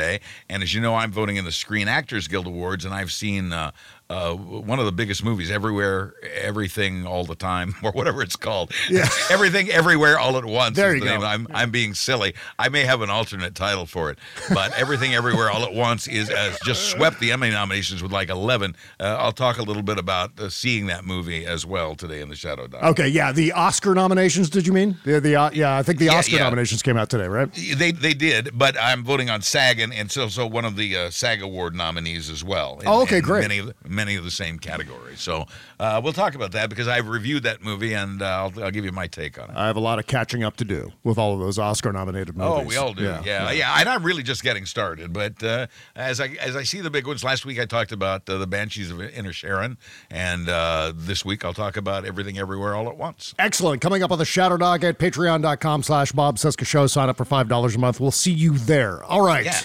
and 0.49 0.63
as 0.63 0.73
you 0.73 0.81
know, 0.81 0.95
I'm 0.95 1.11
voting 1.11 1.37
in 1.37 1.45
the 1.45 1.51
Screen 1.51 1.87
Actors 1.87 2.27
Guild 2.27 2.47
Awards, 2.47 2.85
and 2.85 2.93
I've 2.93 3.11
seen. 3.11 3.53
Uh, 3.53 3.71
uh, 4.09 4.33
one 4.33 4.79
of 4.79 4.85
the 4.85 4.91
biggest 4.91 5.23
movies, 5.23 5.51
everywhere, 5.51 6.13
everything, 6.41 7.05
all 7.05 7.25
the 7.25 7.35
time, 7.35 7.75
or 7.83 7.91
whatever 7.91 8.21
it's 8.21 8.35
called. 8.35 8.71
Yeah. 8.89 9.07
everything, 9.29 9.69
everywhere, 9.69 10.17
all 10.17 10.37
at 10.37 10.45
once. 10.45 10.75
There 10.77 10.95
is 10.95 10.95
you 10.95 10.99
the 11.01 11.11
name. 11.11 11.19
go. 11.21 11.25
I'm 11.25 11.47
I'm 11.53 11.71
being 11.71 11.93
silly. 11.93 12.33
I 12.57 12.69
may 12.69 12.83
have 12.83 13.01
an 13.01 13.09
alternate 13.09 13.55
title 13.55 13.85
for 13.85 14.09
it, 14.09 14.19
but 14.53 14.73
everything, 14.77 15.13
everywhere, 15.13 15.49
all 15.51 15.63
at 15.63 15.73
once 15.73 16.07
is 16.07 16.29
uh, 16.29 16.55
just 16.63 16.89
swept 16.91 17.19
the 17.19 17.31
Emmy 17.31 17.49
nominations 17.49 18.01
with 18.01 18.11
like 18.11 18.29
11. 18.29 18.75
Uh, 18.99 19.17
I'll 19.19 19.31
talk 19.31 19.57
a 19.57 19.63
little 19.63 19.83
bit 19.83 19.97
about 19.97 20.39
uh, 20.39 20.49
seeing 20.49 20.87
that 20.87 21.03
movie 21.05 21.45
as 21.45 21.65
well 21.65 21.95
today 21.95 22.21
in 22.21 22.29
the 22.29 22.35
Shadow 22.35 22.67
Doc. 22.67 22.83
Okay, 22.83 23.07
yeah, 23.07 23.31
the 23.31 23.51
Oscar 23.51 23.93
nominations. 23.93 24.49
Did 24.49 24.65
you 24.65 24.73
mean? 24.73 24.97
The, 25.03 25.19
the 25.19 25.35
uh, 25.35 25.49
yeah, 25.53 25.77
I 25.77 25.83
think 25.83 25.99
the 25.99 26.09
Oscar 26.09 26.37
yeah. 26.37 26.43
nominations 26.43 26.81
came 26.81 26.97
out 26.97 27.09
today, 27.09 27.27
right? 27.27 27.51
They 27.53 27.91
they 27.91 28.13
did, 28.13 28.57
but 28.57 28.77
I'm 28.79 29.03
voting 29.03 29.29
on 29.29 29.41
SAG 29.41 29.79
and, 29.79 29.93
and 29.93 30.09
so 30.11 30.29
so 30.29 30.47
one 30.47 30.63
of 30.65 30.75
the 30.77 30.95
uh, 30.95 31.09
SAG 31.09 31.41
award 31.41 31.75
nominees 31.75 32.29
as 32.29 32.43
well. 32.43 32.79
in- 32.79 32.87
Oh, 32.87 33.01
okay, 33.01 33.19
great. 33.19 33.41
Many 33.41 33.59
of 33.59 33.65
the, 33.67 33.75
many 33.97 34.15
of 34.15 34.23
the 34.23 34.31
same 34.31 34.59
categories. 34.59 35.19
So 35.19 35.45
uh, 35.79 35.99
we'll 36.01 36.13
talk 36.13 36.35
about 36.35 36.53
that 36.53 36.69
because 36.69 36.87
I've 36.87 37.09
reviewed 37.09 37.43
that 37.43 37.61
movie 37.61 37.93
and 37.93 38.21
uh, 38.21 38.25
I'll, 38.25 38.63
I'll 38.63 38.71
give 38.71 38.85
you 38.85 38.93
my 38.93 39.07
take 39.07 39.37
on 39.37 39.49
it. 39.49 39.57
I 39.57 39.67
have 39.67 39.75
a 39.75 39.81
lot 39.81 39.99
of 39.99 40.07
catching 40.07 40.43
up 40.43 40.55
to 40.57 40.63
do 40.63 40.93
with 41.03 41.17
all 41.17 41.33
of 41.33 41.39
those 41.41 41.59
Oscar 41.59 41.91
nominated 41.91 42.37
movies. 42.37 42.63
Oh, 42.63 42.63
we 42.63 42.77
all 42.77 42.93
do. 42.93 43.03
Yeah, 43.03 43.51
yeah. 43.51 43.75
And 43.79 43.89
I'm 43.89 44.03
really 44.03 44.23
just 44.23 44.43
getting 44.43 44.65
started. 44.65 45.11
But 45.11 45.43
uh, 45.43 45.67
as 45.95 46.21
I 46.21 46.27
as 46.39 46.55
I 46.55 46.63
see 46.63 46.79
the 46.79 46.89
big 46.91 47.05
ones, 47.07 47.23
last 47.23 47.45
week 47.45 47.59
I 47.59 47.65
talked 47.65 47.91
about 47.91 48.29
uh, 48.29 48.37
the 48.37 48.47
Banshees 48.47 48.91
of 48.91 48.99
Inisherin, 48.99 49.75
and 50.09 50.47
uh, 50.47 50.93
this 50.95 51.25
week 51.25 51.43
I'll 51.43 51.53
talk 51.53 51.75
about 51.75 52.05
Everything 52.05 52.37
Everywhere 52.37 52.75
All 52.75 52.87
at 52.87 52.97
Once. 52.97 53.33
Excellent. 53.39 53.81
Coming 53.81 54.03
up 54.03 54.11
on 54.11 54.19
the 54.19 54.25
Shadow 54.25 54.57
Docket 54.57 54.99
patreon.com 54.99 55.83
slash 55.83 56.11
Bob 56.11 56.37
Cesca 56.37 56.65
Show. 56.65 56.87
Sign 56.87 57.09
up 57.09 57.17
for 57.17 57.25
$5 57.25 57.75
a 57.75 57.79
month. 57.79 57.99
We'll 57.99 58.11
see 58.11 58.31
you 58.31 58.57
there. 58.57 59.03
All 59.03 59.21
right. 59.21 59.45
Yeah. 59.45 59.59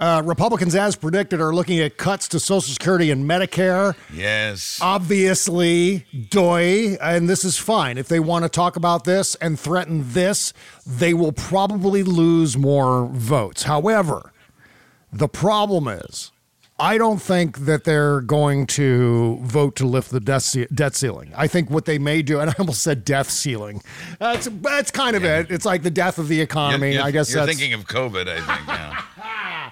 Uh, 0.00 0.22
Republicans, 0.24 0.76
as 0.76 0.94
predicted, 0.94 1.40
are 1.40 1.52
looking 1.52 1.80
at 1.80 1.96
cuts 1.96 2.28
to 2.28 2.38
Social 2.38 2.72
Security 2.72 3.10
and 3.10 3.28
Medicare. 3.28 3.96
Yes. 4.14 4.78
Obviously, 4.80 6.06
doy, 6.30 6.96
and 7.02 7.28
this 7.28 7.44
is 7.44 7.58
fine. 7.58 7.98
If 7.98 8.06
they 8.06 8.20
want 8.20 8.44
to 8.44 8.48
talk 8.48 8.76
about 8.76 9.02
this 9.04 9.34
and 9.36 9.58
threaten 9.58 10.04
this, 10.12 10.52
they 10.86 11.14
will 11.14 11.32
probably 11.32 12.04
lose 12.04 12.56
more 12.56 13.06
votes. 13.12 13.64
However, 13.64 14.32
the 15.12 15.28
problem 15.28 15.88
is, 15.88 16.30
I 16.78 16.96
don't 16.96 17.20
think 17.20 17.58
that 17.66 17.82
they're 17.82 18.20
going 18.20 18.66
to 18.68 19.38
vote 19.42 19.74
to 19.76 19.84
lift 19.86 20.12
the 20.12 20.20
debt, 20.20 20.42
ce- 20.42 20.68
debt 20.72 20.94
ceiling. 20.94 21.32
I 21.36 21.48
think 21.48 21.70
what 21.70 21.86
they 21.86 21.98
may 21.98 22.22
do, 22.22 22.38
and 22.38 22.50
I 22.50 22.54
almost 22.60 22.82
said 22.82 23.04
death 23.04 23.30
ceiling. 23.30 23.82
That's 24.20 24.46
that's 24.62 24.92
kind 24.92 25.16
of 25.16 25.24
it. 25.24 25.50
It's 25.50 25.64
like 25.64 25.82
the 25.82 25.90
death 25.90 26.18
of 26.18 26.28
the 26.28 26.40
economy. 26.40 26.92
You're- 26.92 27.02
I 27.02 27.10
guess 27.10 27.32
you're 27.34 27.44
that's 27.44 27.58
thinking 27.58 27.72
of 27.74 27.86
COVID. 27.88 28.28
I 28.28 28.36
think. 28.36 28.68
Yeah. 28.68 29.00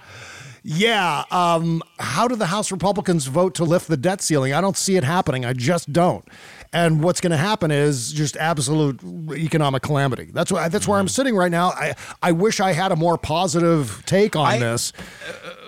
yeah. 0.68 1.24
Um, 1.30 1.82
how 1.98 2.26
do 2.26 2.34
the 2.34 2.46
House 2.46 2.72
Republicans 2.72 3.26
vote 3.26 3.54
to 3.54 3.64
lift 3.64 3.86
the 3.88 3.96
debt 3.96 4.20
ceiling? 4.20 4.52
I 4.52 4.60
don't 4.60 4.76
see 4.76 4.96
it 4.96 5.04
happening. 5.04 5.44
I 5.44 5.52
just 5.52 5.92
don't. 5.92 6.24
And 6.72 7.02
what's 7.02 7.20
going 7.20 7.30
to 7.30 7.36
happen 7.36 7.70
is 7.70 8.12
just 8.12 8.36
absolute 8.36 9.00
economic 9.32 9.82
calamity. 9.82 10.30
That's 10.32 10.50
why. 10.50 10.68
That's 10.68 10.88
where 10.88 10.98
I'm 10.98 11.08
sitting 11.08 11.36
right 11.36 11.50
now. 11.52 11.68
I 11.68 11.94
I 12.20 12.32
wish 12.32 12.58
I 12.60 12.72
had 12.72 12.90
a 12.90 12.96
more 12.96 13.16
positive 13.16 14.02
take 14.06 14.34
on 14.34 14.46
I- 14.46 14.58
this. 14.58 14.92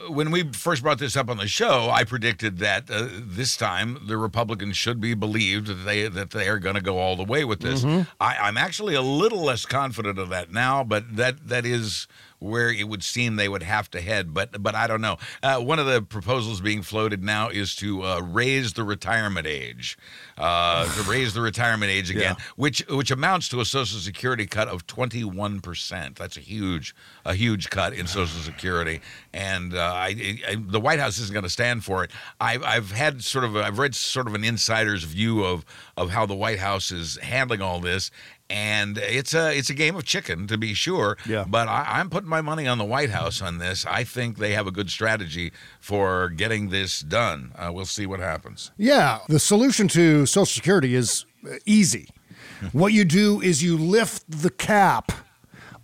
when 0.09 0.31
we 0.31 0.43
first 0.53 0.83
brought 0.83 0.99
this 0.99 1.17
up 1.17 1.29
on 1.31 1.37
the 1.37 1.47
show, 1.47 1.89
I 1.91 2.03
predicted 2.05 2.59
that 2.59 2.91
uh, 2.91 3.07
this 3.13 3.57
time 3.57 3.99
the 4.07 4.17
Republicans 4.17 4.77
should 4.77 5.01
be 5.01 5.15
believed 5.15 5.67
that 5.69 5.75
they 5.85 6.09
that 6.09 6.31
they 6.31 6.49
are 6.49 6.59
going 6.59 6.75
to 6.75 6.81
go 6.83 6.99
all 6.99 7.15
the 7.17 7.25
way 7.25 7.45
with 7.45 7.61
this. 7.61 7.85
Mhm. 7.85 8.07
I, 8.21 8.37
I'm 8.41 8.57
actually 8.57 8.95
a 8.97 9.03
little 9.03 9.41
less 9.43 9.65
confident 9.67 10.19
of 10.19 10.29
that 10.31 10.51
now, 10.53 10.83
but 10.83 11.17
that 11.17 11.49
that 11.49 11.65
is 11.65 12.09
where 12.39 12.71
it 12.71 12.89
would 12.89 13.03
seem 13.03 13.37
they 13.37 13.49
would 13.49 13.63
have 13.63 13.91
to 13.91 14.01
head. 14.01 14.33
But 14.35 14.63
but 14.63 14.75
I 14.75 14.87
don't 14.87 15.01
know. 15.01 15.17
Uh, 15.43 15.59
one 15.61 15.79
of 15.79 15.87
the 15.87 16.03
proposals 16.03 16.61
being 16.61 16.83
floated 16.83 17.23
now 17.23 17.49
is 17.49 17.75
to 17.77 18.03
uh, 18.05 18.21
raise 18.21 18.73
the 18.75 18.85
retirement 18.85 19.47
age, 19.47 19.99
uh, 20.37 20.87
to 20.95 21.03
raise 21.11 21.35
the 21.35 21.41
retirement 21.41 21.91
age 21.91 22.11
again, 22.11 22.37
Yeah. 22.39 22.45
which 22.57 22.85
which 22.89 23.11
amounts 23.11 23.49
to 23.51 23.61
a 23.61 23.65
Social 23.65 23.99
Security 23.99 24.47
cut 24.47 24.69
of 24.69 24.87
21 24.87 25.61
percent. 25.61 26.17
That's 26.17 26.37
a 26.37 26.41
huge 26.41 26.95
a 27.25 27.35
huge 27.35 27.71
cut 27.71 27.93
in 27.93 28.07
Social 28.07 28.41
Security, 28.43 29.01
and 29.33 29.75
uh, 29.75 29.79
I, 29.95 30.39
I, 30.49 30.57
the 30.59 30.81
White 30.81 30.99
House 31.01 31.19
isn't 31.19 31.33
going 31.33 31.45
to 31.45 31.51
stand 31.51 31.85
for 31.85 32.05
it. 32.05 32.11
I've 32.41 32.63
I've 32.63 32.93
had 32.93 33.23
sort 33.23 33.45
of 33.45 33.57
a, 33.57 33.65
I've 33.65 33.79
read 33.79 33.95
sort 33.95 34.27
of 34.29 34.35
an 34.35 34.45
insider's 34.45 35.05
view 35.05 35.45
of 35.45 35.65
of 35.97 36.11
how 36.11 36.27
the 36.27 36.35
White 36.37 36.59
House 36.59 36.93
is 36.93 37.17
handling 37.19 37.61
all 37.63 37.81
this. 37.81 38.11
And 38.51 38.97
it's 38.97 39.35
a 39.35 39.55
it's 39.57 39.69
a 39.69 39.75
game 39.75 39.95
of 39.95 40.05
chicken 40.05 40.47
to 40.47 40.57
be 40.57 40.73
sure. 40.73 41.19
Yeah. 41.27 41.45
But 41.47 41.69
I, 41.69 41.85
I'm 41.99 42.09
putting 42.09 42.31
my 42.31 42.41
money 42.41 42.67
on 42.67 42.79
the 42.79 42.85
White 42.85 43.11
House 43.11 43.43
on 43.43 43.59
this. 43.59 43.85
I 43.87 44.05
think 44.05 44.39
they 44.39 44.53
have 44.53 44.67
a 44.67 44.71
good 44.71 44.91
strategy 44.91 45.53
for 45.81 46.31
getting 46.31 46.71
this 46.71 47.01
done. 47.01 47.53
Uh, 47.57 47.71
we'll 47.73 47.85
see 47.85 48.07
what 48.07 48.21
happens. 48.21 48.71
Yeah, 48.79 49.19
the 49.29 49.39
solution 49.39 49.87
to 49.89 50.25
Social 50.25 50.47
Security 50.47 50.95
is 50.95 51.27
easy. 51.67 52.09
what 52.73 52.93
you 52.95 53.05
do 53.05 53.41
is 53.43 53.63
you 53.63 53.77
lift 53.77 54.25
the 54.31 54.51
cap 54.51 55.13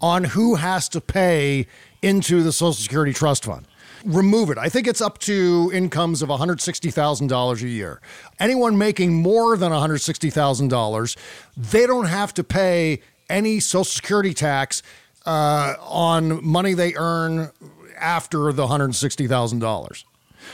on 0.00 0.24
who 0.24 0.54
has 0.56 0.88
to 0.90 1.00
pay 1.00 1.66
into 2.02 2.42
the 2.42 2.52
Social 2.52 2.72
Security 2.72 3.12
Trust 3.12 3.44
Fund. 3.44 3.66
Remove 4.04 4.50
it. 4.50 4.58
I 4.58 4.68
think 4.68 4.86
it's 4.86 5.00
up 5.00 5.18
to 5.20 5.70
incomes 5.72 6.22
of 6.22 6.28
$160,000 6.28 7.62
a 7.62 7.68
year. 7.68 8.00
Anyone 8.38 8.76
making 8.76 9.14
more 9.14 9.56
than 9.56 9.72
$160,000, 9.72 11.16
they 11.56 11.86
don't 11.86 12.06
have 12.06 12.34
to 12.34 12.44
pay 12.44 13.00
any 13.28 13.60
Social 13.60 13.84
Security 13.84 14.34
tax 14.34 14.82
uh, 15.26 15.74
on 15.80 16.44
money 16.44 16.74
they 16.74 16.94
earn 16.94 17.50
after 17.98 18.52
the 18.52 18.66
$160,000. 18.66 20.04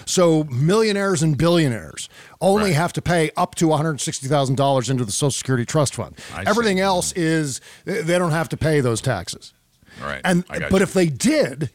So 0.07 0.45
millionaires 0.45 1.23
and 1.23 1.37
billionaires 1.37 2.09
only 2.41 2.73
have 2.75 2.93
to 2.95 3.03
pay 3.03 3.31
up 3.37 3.57
to 3.57 3.67
$160,000 3.67 4.91
into 4.91 5.05
the 5.05 5.13
Social 5.13 5.31
Security 5.31 5.65
Trust 5.65 5.97
Fund. 5.97 6.17
I 6.35 6.45
Everything 6.47 6.79
see. 6.79 6.83
else 6.83 7.13
is 7.13 7.61
they 7.85 8.19
don't 8.19 8.31
have 8.31 8.49
to 8.51 8.57
pay 8.57 8.81
those 8.81 9.01
taxes. 9.01 9.53
All 10.01 10.07
right. 10.07 10.21
And 10.25 10.47
but 10.47 10.73
you. 10.73 10.79
if 10.79 10.93
they 10.93 11.09
did, 11.09 11.71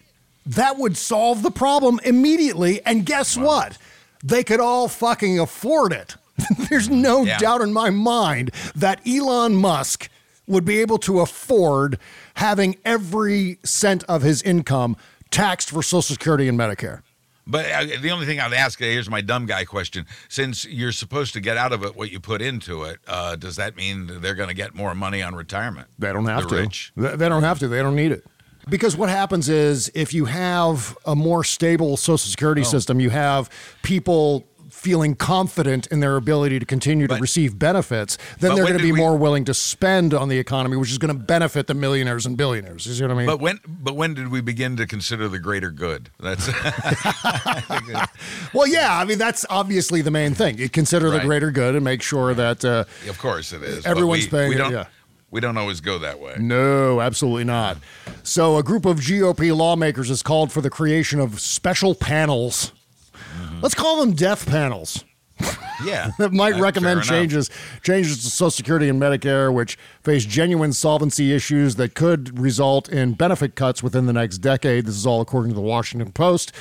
that 0.45 0.77
would 0.77 0.97
solve 0.97 1.41
the 1.43 1.51
problem 1.51 1.99
immediately. 2.03 2.81
And 2.85 3.05
guess 3.05 3.35
what? 3.37 3.77
They 4.23 4.43
could 4.43 4.59
all 4.59 4.87
fucking 4.87 5.39
afford 5.39 5.91
it. 5.93 6.15
There's 6.69 6.89
no 6.89 7.23
Yeah. 7.23 7.37
doubt 7.37 7.61
in 7.61 7.71
my 7.73 7.89
mind 7.89 8.51
that 8.75 8.99
Elon 9.07 9.55
Musk 9.55 10.09
would 10.47 10.65
be 10.65 10.79
able 10.79 10.97
to 10.99 11.21
afford 11.21 11.97
having 12.35 12.75
every 12.85 13.57
cent 13.63 14.03
of 14.05 14.21
his 14.21 14.41
income 14.43 14.95
taxed 15.31 15.69
for 15.71 15.81
Social 15.81 16.01
Security 16.01 16.47
and 16.47 16.57
Medicare. 16.59 17.01
But 17.47 17.65
uh, 17.71 17.85
the 18.01 18.09
only 18.11 18.25
thing 18.25 18.39
I'd 18.39 18.53
ask, 18.53 18.79
here's 18.79 19.09
my 19.09 19.21
dumb 19.21 19.45
guy 19.45 19.65
question: 19.65 20.07
Since 20.29 20.65
you're 20.65 20.91
supposed 20.91 21.33
to 21.33 21.39
get 21.39 21.57
out 21.57 21.73
of 21.73 21.83
it 21.83 21.95
what 21.95 22.11
you 22.11 22.19
put 22.19 22.41
into 22.41 22.83
it, 22.85 22.97
uh, 23.07 23.35
does 23.35 23.55
that 23.57 23.75
mean 23.75 24.09
they're 24.19 24.33
going 24.33 24.49
to 24.49 24.55
get 24.55 24.73
more 24.73 24.95
money 24.95 25.21
on 25.21 25.35
retirement? 25.35 25.87
They 25.99 26.11
don't 26.11 26.25
have 26.25 26.43
The 26.43 26.49
to. 26.49 26.55
rich? 26.55 26.91
They 26.97 27.29
don't 27.29 27.43
have 27.43 27.59
to. 27.59 27.67
They 27.67 27.83
don't 27.83 27.95
need 27.95 28.11
it. 28.11 28.25
Because 28.69 28.97
what 28.97 29.09
happens 29.09 29.49
is 29.49 29.91
if 29.93 30.13
you 30.13 30.25
have 30.25 30.97
a 31.05 31.15
more 31.15 31.43
stable 31.43 31.97
Social 31.97 32.17
Security 32.17 32.61
Oh. 32.61 32.65
system, 32.65 32.99
you 32.99 33.09
have 33.11 33.49
people 33.83 34.45
feeling 34.69 35.15
confident 35.15 35.87
in 35.87 35.99
their 35.99 36.15
ability 36.15 36.59
to 36.59 36.65
continue 36.65 37.07
to 37.07 37.15
receive 37.15 37.57
benefits, 37.57 38.17
then 38.39 38.53
they're 38.53 38.65
going 38.65 38.77
to 38.77 38.83
be 38.83 38.91
we- 38.91 38.97
more 38.99 39.17
willing 39.17 39.43
to 39.45 39.53
spend 39.53 40.13
on 40.13 40.29
the 40.29 40.37
economy, 40.37 40.77
which 40.77 40.91
is 40.91 40.97
going 40.97 41.13
to 41.15 41.19
benefit 41.19 41.65
the 41.67 41.73
millionaires 41.73 42.25
and 42.25 42.37
billionaires. 42.37 42.85
You 42.85 42.93
see 42.93 43.01
what 43.01 43.11
I 43.11 43.15
mean? 43.15 43.25
But 43.25 43.39
when, 43.39 43.59
but 43.67 43.95
when 43.95 44.13
did 44.13 44.29
we 44.29 44.41
begin 44.41 44.75
to 44.77 44.85
consider 44.85 45.27
the 45.27 45.39
greater 45.39 45.71
good? 45.71 46.09
That's 46.19 46.47
well, 48.53 48.67
yeah, 48.67 48.97
I 48.99 49.05
mean 49.05 49.17
that's 49.17 49.45
obviously 49.49 50.01
the 50.01 50.11
main 50.11 50.33
thing. 50.35 50.57
You 50.57 50.69
consider 50.69 51.09
the 51.09 51.19
greater 51.21 51.51
good 51.51 51.75
and 51.75 51.83
make 51.83 52.01
sure 52.01 52.33
that 52.33 52.63
uh, 52.63 52.85
of 53.09 53.17
course 53.17 53.53
it 53.53 53.63
is. 53.63 53.85
Everyone's 53.85 54.25
we, 54.25 54.29
paying 54.29 54.49
We 54.49 54.55
don't. 54.55 54.71
yeah. 54.71 54.85
We 55.31 55.41
don't 55.41 55.57
always 55.57 55.81
go 55.81 55.97
that 55.99 56.19
way. 56.19 56.35
No, 56.39 57.01
absolutely 57.01 57.43
not. 57.43 57.77
So, 58.23 58.57
a 58.57 58.63
group 58.63 58.85
of 58.85 58.99
GOP 58.99 59.55
lawmakers 59.55 60.07
has 60.09 60.23
called 60.23 60.51
for 60.51 60.61
the 60.61 60.69
creation 60.69 61.19
of 61.19 61.39
special 61.41 61.93
panels. 61.95 62.71
Mm-hmm. 63.13 63.59
Let's 63.61 63.75
call 63.75 63.99
them 63.99 64.13
death 64.13 64.47
panels. 64.47 65.03
Yeah, 65.83 66.11
that 66.19 66.31
might 66.41 66.53
Uh, 66.55 66.61
recommend 66.61 67.03
changes 67.03 67.49
changes 67.83 68.23
to 68.23 68.29
Social 68.29 68.49
Security 68.49 68.87
and 68.87 68.97
Medicare, 68.99 69.53
which 69.53 69.77
face 70.03 70.23
genuine 70.23 70.71
solvency 70.71 71.33
issues 71.33 71.75
that 71.75 71.95
could 71.95 72.39
result 72.39 72.87
in 72.87 73.11
benefit 73.11 73.55
cuts 73.55 73.83
within 73.83 74.05
the 74.05 74.13
next 74.13 74.37
decade. 74.37 74.85
This 74.85 74.95
is 74.95 75.05
all 75.05 75.19
according 75.19 75.51
to 75.51 75.55
the 75.55 75.59
Washington 75.61 76.13
Post. 76.13 76.53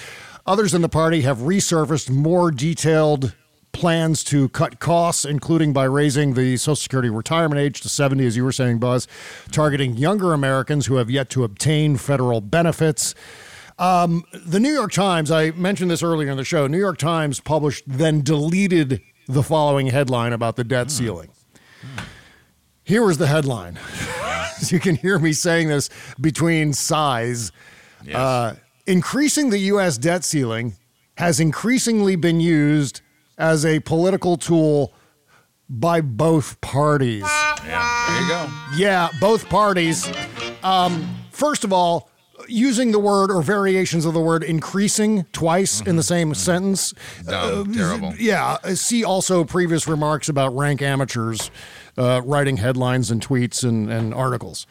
Others 0.46 0.74
in 0.74 0.82
the 0.82 0.88
party 0.88 1.20
have 1.20 1.38
resurfaced 1.38 2.10
more 2.10 2.50
detailed 2.50 3.34
plans 3.74 4.24
to 4.24 4.48
cut 4.50 4.78
costs, 4.80 5.26
including 5.26 5.74
by 5.74 5.84
raising 5.84 6.32
the 6.32 6.56
Social 6.56 6.76
Security 6.76 7.10
retirement 7.10 7.60
age 7.60 7.82
to 7.82 7.90
70, 7.90 8.24
as 8.24 8.36
you 8.36 8.44
were 8.44 8.52
saying, 8.52 8.78
Buzz, 8.78 9.06
targeting 9.50 9.96
younger 9.96 10.32
Americans 10.32 10.86
who 10.86 10.94
have 10.94 11.10
yet 11.10 11.28
to 11.30 11.44
obtain 11.44 11.98
federal 11.98 12.40
benefits. 12.40 13.14
Um, 13.78 14.24
the 14.32 14.60
New 14.60 14.72
York 14.72 14.92
Times, 14.92 15.30
I 15.30 15.50
mentioned 15.50 15.90
this 15.90 16.02
earlier 16.02 16.30
in 16.30 16.36
the 16.38 16.44
show, 16.44 16.66
New 16.66 16.78
York 16.78 16.96
Times 16.96 17.40
published, 17.40 17.84
then 17.86 18.22
deleted 18.22 19.02
the 19.26 19.42
following 19.42 19.88
headline 19.88 20.32
about 20.32 20.56
the 20.56 20.64
debt 20.64 20.90
ceiling. 20.90 21.30
Here 22.84 23.04
was 23.04 23.18
the 23.18 23.26
headline. 23.26 23.78
you 24.68 24.78
can 24.78 24.94
hear 24.94 25.18
me 25.18 25.32
saying 25.32 25.68
this 25.68 25.90
between 26.20 26.72
sighs. 26.72 27.50
Uh, 28.12 28.54
increasing 28.86 29.50
the 29.50 29.58
U.S. 29.58 29.98
debt 29.98 30.24
ceiling 30.24 30.74
has 31.16 31.40
increasingly 31.40 32.16
been 32.16 32.40
used 32.40 33.00
as 33.38 33.64
a 33.64 33.80
political 33.80 34.36
tool 34.36 34.92
by 35.68 36.00
both 36.00 36.60
parties. 36.60 37.22
Yeah, 37.22 38.04
there 38.08 38.22
you 38.22 38.28
go. 38.28 38.48
Yeah, 38.76 39.08
both 39.20 39.48
parties. 39.48 40.08
Um, 40.62 41.08
first 41.30 41.64
of 41.64 41.72
all, 41.72 42.10
using 42.48 42.92
the 42.92 42.98
word 42.98 43.30
or 43.30 43.42
variations 43.42 44.04
of 44.04 44.12
the 44.12 44.20
word 44.20 44.42
increasing 44.42 45.24
twice 45.32 45.80
in 45.80 45.96
the 45.96 46.02
same 46.02 46.34
sentence. 46.34 46.92
Dumb, 47.24 47.72
terrible. 47.72 48.14
Yeah. 48.18 48.58
uh, 48.62 48.74
See 48.74 49.04
also 49.04 49.44
previous 49.44 49.88
remarks 49.88 50.28
about 50.28 50.54
rank 50.54 50.82
amateurs 50.82 51.50
uh, 51.96 52.20
writing 52.24 52.58
headlines 52.58 53.10
and 53.10 53.26
tweets 53.26 53.66
and, 53.66 53.90
and 53.90 54.12
articles. 54.12 54.66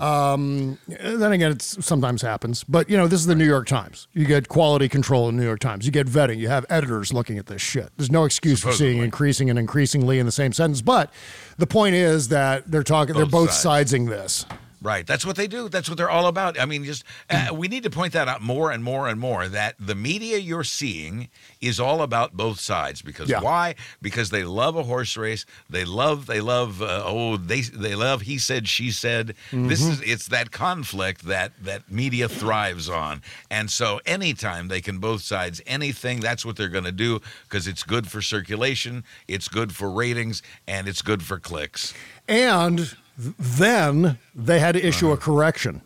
Um, 0.00 0.78
then 0.88 1.32
again, 1.32 1.52
it 1.52 1.62
sometimes 1.62 2.22
happens, 2.22 2.64
but 2.64 2.88
you 2.90 2.96
know, 2.96 3.06
this 3.06 3.20
is 3.20 3.26
the 3.26 3.34
New 3.34 3.46
York 3.46 3.66
Times. 3.66 4.08
You 4.12 4.24
get 4.26 4.48
quality 4.48 4.88
control 4.88 5.28
in 5.28 5.36
the 5.36 5.42
New 5.42 5.46
York 5.46 5.60
Times. 5.60 5.86
You 5.86 5.92
get 5.92 6.06
vetting. 6.06 6.38
You 6.38 6.48
have 6.48 6.66
editors 6.68 7.12
looking 7.12 7.38
at 7.38 7.46
this 7.46 7.62
shit. 7.62 7.90
There's 7.96 8.10
no 8.10 8.24
excuse 8.24 8.60
for 8.62 8.72
seeing 8.72 8.98
increasing 8.98 9.50
and 9.50 9.58
increasingly 9.58 10.18
in 10.18 10.26
the 10.26 10.32
same 10.32 10.52
sentence. 10.52 10.82
But 10.82 11.12
the 11.58 11.66
point 11.66 11.94
is 11.94 12.28
that 12.28 12.70
they're 12.70 12.82
talking. 12.82 13.14
they're 13.14 13.24
Both 13.24 13.46
both 13.46 13.52
sides. 13.52 13.92
sidesing 13.92 14.08
this. 14.08 14.46
Right. 14.86 15.04
That's 15.04 15.26
what 15.26 15.34
they 15.34 15.48
do. 15.48 15.68
That's 15.68 15.88
what 15.88 15.98
they're 15.98 16.08
all 16.18 16.28
about. 16.28 16.60
I 16.60 16.64
mean, 16.64 16.84
just 16.84 17.02
uh, 17.28 17.48
we 17.52 17.66
need 17.66 17.82
to 17.82 17.90
point 17.90 18.12
that 18.12 18.28
out 18.28 18.40
more 18.40 18.70
and 18.70 18.84
more 18.84 19.08
and 19.08 19.18
more 19.18 19.48
that 19.48 19.74
the 19.80 19.96
media 19.96 20.38
you're 20.38 20.62
seeing 20.62 21.28
is 21.60 21.80
all 21.80 22.02
about 22.02 22.36
both 22.36 22.60
sides 22.60 23.02
because 23.02 23.28
Yeah. 23.28 23.40
why? 23.40 23.74
Because 24.00 24.30
they 24.30 24.44
love 24.44 24.76
a 24.76 24.84
horse 24.84 25.16
race. 25.16 25.44
They 25.68 25.84
love 25.84 26.26
they 26.26 26.40
love 26.40 26.80
uh, 26.82 27.02
oh 27.04 27.36
they 27.36 27.62
they 27.62 27.96
love 27.96 28.22
he 28.22 28.38
said 28.38 28.68
she 28.68 28.90
said. 28.92 29.34
This 29.50 29.82
Mm-hmm. 29.82 29.92
is 29.92 30.00
it's 30.12 30.26
that 30.28 30.52
conflict 30.52 31.24
that 31.26 31.50
that 31.64 31.90
media 31.90 32.28
thrives 32.28 32.88
on. 32.88 33.22
And 33.50 33.68
so 33.70 34.00
anytime 34.06 34.68
they 34.68 34.80
can 34.80 34.98
both 34.98 35.22
sides 35.22 35.60
anything 35.66 36.20
that's 36.20 36.44
what 36.46 36.54
they're 36.56 36.68
going 36.78 36.84
to 36.84 36.92
do 36.92 37.20
because 37.48 37.66
it's 37.66 37.82
good 37.82 38.06
for 38.08 38.22
circulation, 38.22 39.02
it's 39.26 39.48
good 39.48 39.74
for 39.74 39.90
ratings 39.90 40.42
and 40.68 40.86
it's 40.86 41.02
good 41.02 41.22
for 41.24 41.40
clicks. 41.40 41.92
And 42.28 42.94
then 43.16 44.18
they 44.34 44.58
had 44.58 44.72
to 44.72 44.86
issue 44.86 45.08
a 45.08 45.12
uh-huh. 45.12 45.22
correction. 45.22 45.82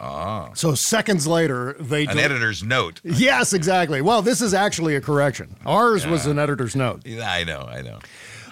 Ah. 0.00 0.50
So 0.54 0.74
seconds 0.74 1.26
later, 1.26 1.76
they 1.78 2.06
An 2.06 2.18
editor's 2.18 2.62
note. 2.62 3.00
Yes, 3.04 3.52
exactly. 3.52 4.02
Well, 4.02 4.22
this 4.22 4.42
is 4.42 4.52
actually 4.52 4.96
a 4.96 5.00
correction. 5.00 5.56
Ours 5.64 6.06
was 6.06 6.26
an 6.26 6.38
editor's 6.38 6.76
note. 6.76 7.06
Yeah, 7.06 7.30
I 7.30 7.44
know, 7.44 7.60
I 7.60 7.80
know. 7.80 8.00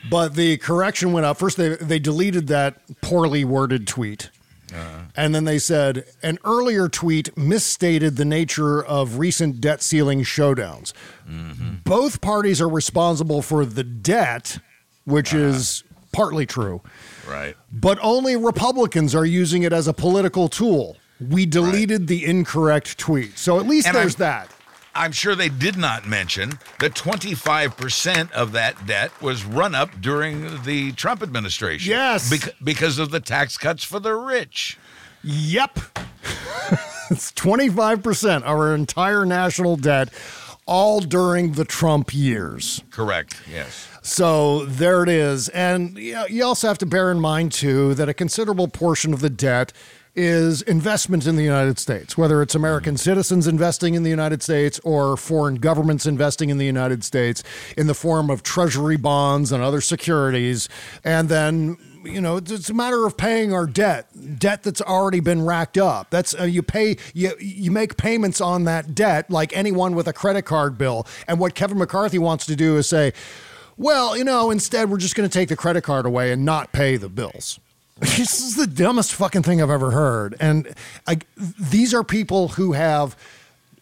But 0.09 0.35
the 0.35 0.57
correction 0.57 1.13
went 1.13 1.27
up. 1.27 1.39
First, 1.39 1.57
they, 1.57 1.77
they 1.77 1.99
deleted 1.99 2.47
that 2.49 2.81
poorly 3.03 3.45
worded 3.45 3.87
tweet. 3.87 4.31
Uh-huh. 4.73 5.01
And 5.17 5.35
then 5.35 5.45
they 5.45 5.59
said 5.59 6.05
an 6.23 6.39
earlier 6.45 6.89
tweet 6.89 7.37
misstated 7.37 8.17
the 8.17 8.25
nature 8.25 8.83
of 8.83 9.19
recent 9.19 9.61
debt 9.61 9.83
ceiling 9.83 10.23
showdowns. 10.23 10.93
Mm-hmm. 11.29 11.75
Both 11.85 12.21
parties 12.21 12.61
are 12.61 12.69
responsible 12.69 13.43
for 13.43 13.65
the 13.67 13.85
debt, 13.85 14.59
which 15.05 15.35
uh-huh. 15.35 15.45
is 15.45 15.85
partly 16.13 16.47
true, 16.47 16.81
Right. 17.29 17.57
but 17.73 17.99
only 18.03 18.37
Republicans 18.37 19.15
are 19.15 19.25
using 19.27 19.63
it 19.63 19.73
as 19.73 19.87
a 19.89 19.93
political 19.93 20.49
tool. 20.49 20.97
We 21.21 21.47
deleted 21.47 22.09
the 22.09 22.25
incorrect 22.25 22.99
tweet. 22.99 23.39
So 23.39 23.61
at 23.61 23.67
least 23.67 23.87
And 23.87 23.97
there's 23.97 24.21
I'm- 24.21 24.31
that. 24.31 24.51
I'm 24.95 25.13
sure 25.13 25.35
they 25.35 25.49
did 25.49 25.79
not 25.79 26.07
mention 26.07 26.59
that 26.81 26.95
25% 26.95 28.31
of 28.33 28.53
that 28.53 28.87
debt 28.87 29.11
was 29.23 29.43
run 29.43 29.75
up 29.75 29.89
during 30.03 30.63
the 30.65 30.93
Trump 30.93 31.23
administration. 31.23 31.91
Yes. 31.91 32.29
Bec- 32.29 32.55
because 32.63 32.99
of 32.99 33.11
the 33.11 33.21
tax 33.21 33.57
cuts 33.57 33.85
for 33.85 34.01
the 34.01 34.15
rich. 34.15 34.77
Yep. 35.25 35.79
it's 37.11 37.33
25% 37.33 38.37
of 38.39 38.43
our 38.45 38.75
entire 38.75 39.25
national 39.25 39.77
debt, 39.77 40.11
all 40.67 41.01
during 41.01 41.53
the 41.53 41.65
Trump 41.65 42.13
years. 42.15 42.83
Correct. 42.91 43.41
Yes. 43.51 43.89
So 44.03 44.65
there 44.67 45.03
it 45.05 45.09
is. 45.09 45.49
And 45.51 45.97
you, 45.97 46.45
also 46.45 46.69
have 46.69 46.79
to 46.79 46.87
bear 46.87 47.11
in 47.11 47.21
mind, 47.21 47.53
too, 47.53 47.95
that 47.95 48.09
a 48.09 48.15
considerable 48.15 48.69
portion 48.69 49.15
of 49.15 49.21
the 49.21 49.31
debt 49.31 49.73
is 50.15 50.61
investment 50.63 51.27
in 51.27 51.37
the 51.37 51.43
United 51.45 51.79
States, 51.79 52.19
whether 52.19 52.43
it's 52.43 52.55
American 52.55 52.99
citizens 52.99 53.47
investing 53.47 53.95
in 53.95 54.03
the 54.03 54.11
United 54.11 54.43
States 54.43 54.79
or 54.85 55.17
foreign 55.17 55.55
governments 55.55 56.05
investing 56.05 56.51
in 56.51 56.59
the 56.59 56.67
United 56.67 57.03
States 57.03 57.43
in 57.79 57.87
the 57.87 57.95
form 57.95 58.29
of 58.29 58.43
treasury 58.43 58.99
bonds 58.99 59.53
and 59.53 59.63
other 59.63 59.81
securities. 59.81 60.69
And 61.03 61.29
then 61.31 61.79
you 62.05 62.21
know 62.21 62.37
it's- 62.39 62.51
it's 62.59 62.69
a 62.69 62.75
matter 62.75 63.07
of 63.07 63.17
paying 63.17 63.55
our 63.55 63.65
debt 63.65 64.09
debt 64.37 64.65
that's 64.65 64.81
already 64.81 65.21
been 65.21 65.41
racked 65.47 65.79
up 65.79 66.11
that's 66.11 66.35
uh, 66.35 66.43
you 66.43 66.61
pay 66.61 66.97
you 67.15 67.31
you 67.39 67.71
make 67.71 67.97
payments 67.97 68.41
on 68.41 68.65
that 68.65 68.93
debt 68.93 69.31
like 69.31 69.57
anyone 69.57 69.95
with 69.95 70.09
a 70.09 70.13
credit 70.13 70.43
card 70.43 70.77
bill 70.77 71.07
and 71.29 71.39
what 71.39 71.55
Kevin 71.55 71.79
McCarthy 71.79 72.19
wants 72.19 72.45
to 72.45 72.57
do 72.57 72.77
is 72.77 72.89
say 72.89 73.13
well 73.83 74.17
you 74.17 74.25
know 74.25 74.51
instead 74.51 74.89
we're 74.91 74.97
just 74.97 75.15
going 75.15 75.29
to 75.29 75.33
take 75.33 75.49
the 75.49 75.57
credit 75.57 75.83
card 75.83 76.07
away 76.07 76.33
and 76.33 76.45
not 76.45 76.73
pay 76.73 76.97
the 76.97 77.09
bills 77.09 77.61
this 77.99 78.41
is 78.41 78.57
the 78.57 78.67
dumbest 78.67 79.13
fucking 79.13 79.43
thing 79.43 79.61
I've 79.61 79.71
ever 79.71 79.91
heard 79.91 80.35
and 80.41 80.75
I, 81.07 81.19
these 81.37 81.93
are 81.93 82.03
people 82.03 82.49
who 82.49 82.73
have 82.73 83.17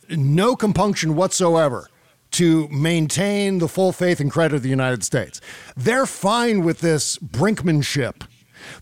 no 0.09 0.57
compunction 0.57 1.15
whatsoever 1.15 1.89
to 2.33 2.69
maintain 2.69 3.59
the 3.59 3.69
full 3.69 3.93
faith 3.93 4.21
and 4.21 4.31
credit 4.31 4.57
of 4.57 4.63
the 4.63 4.69
United 4.69 5.03
States. 5.05 5.41
They're 5.77 6.07
fine 6.07 6.65
with 6.65 6.81
this 6.81 7.19
brinkmanship. 7.19 8.23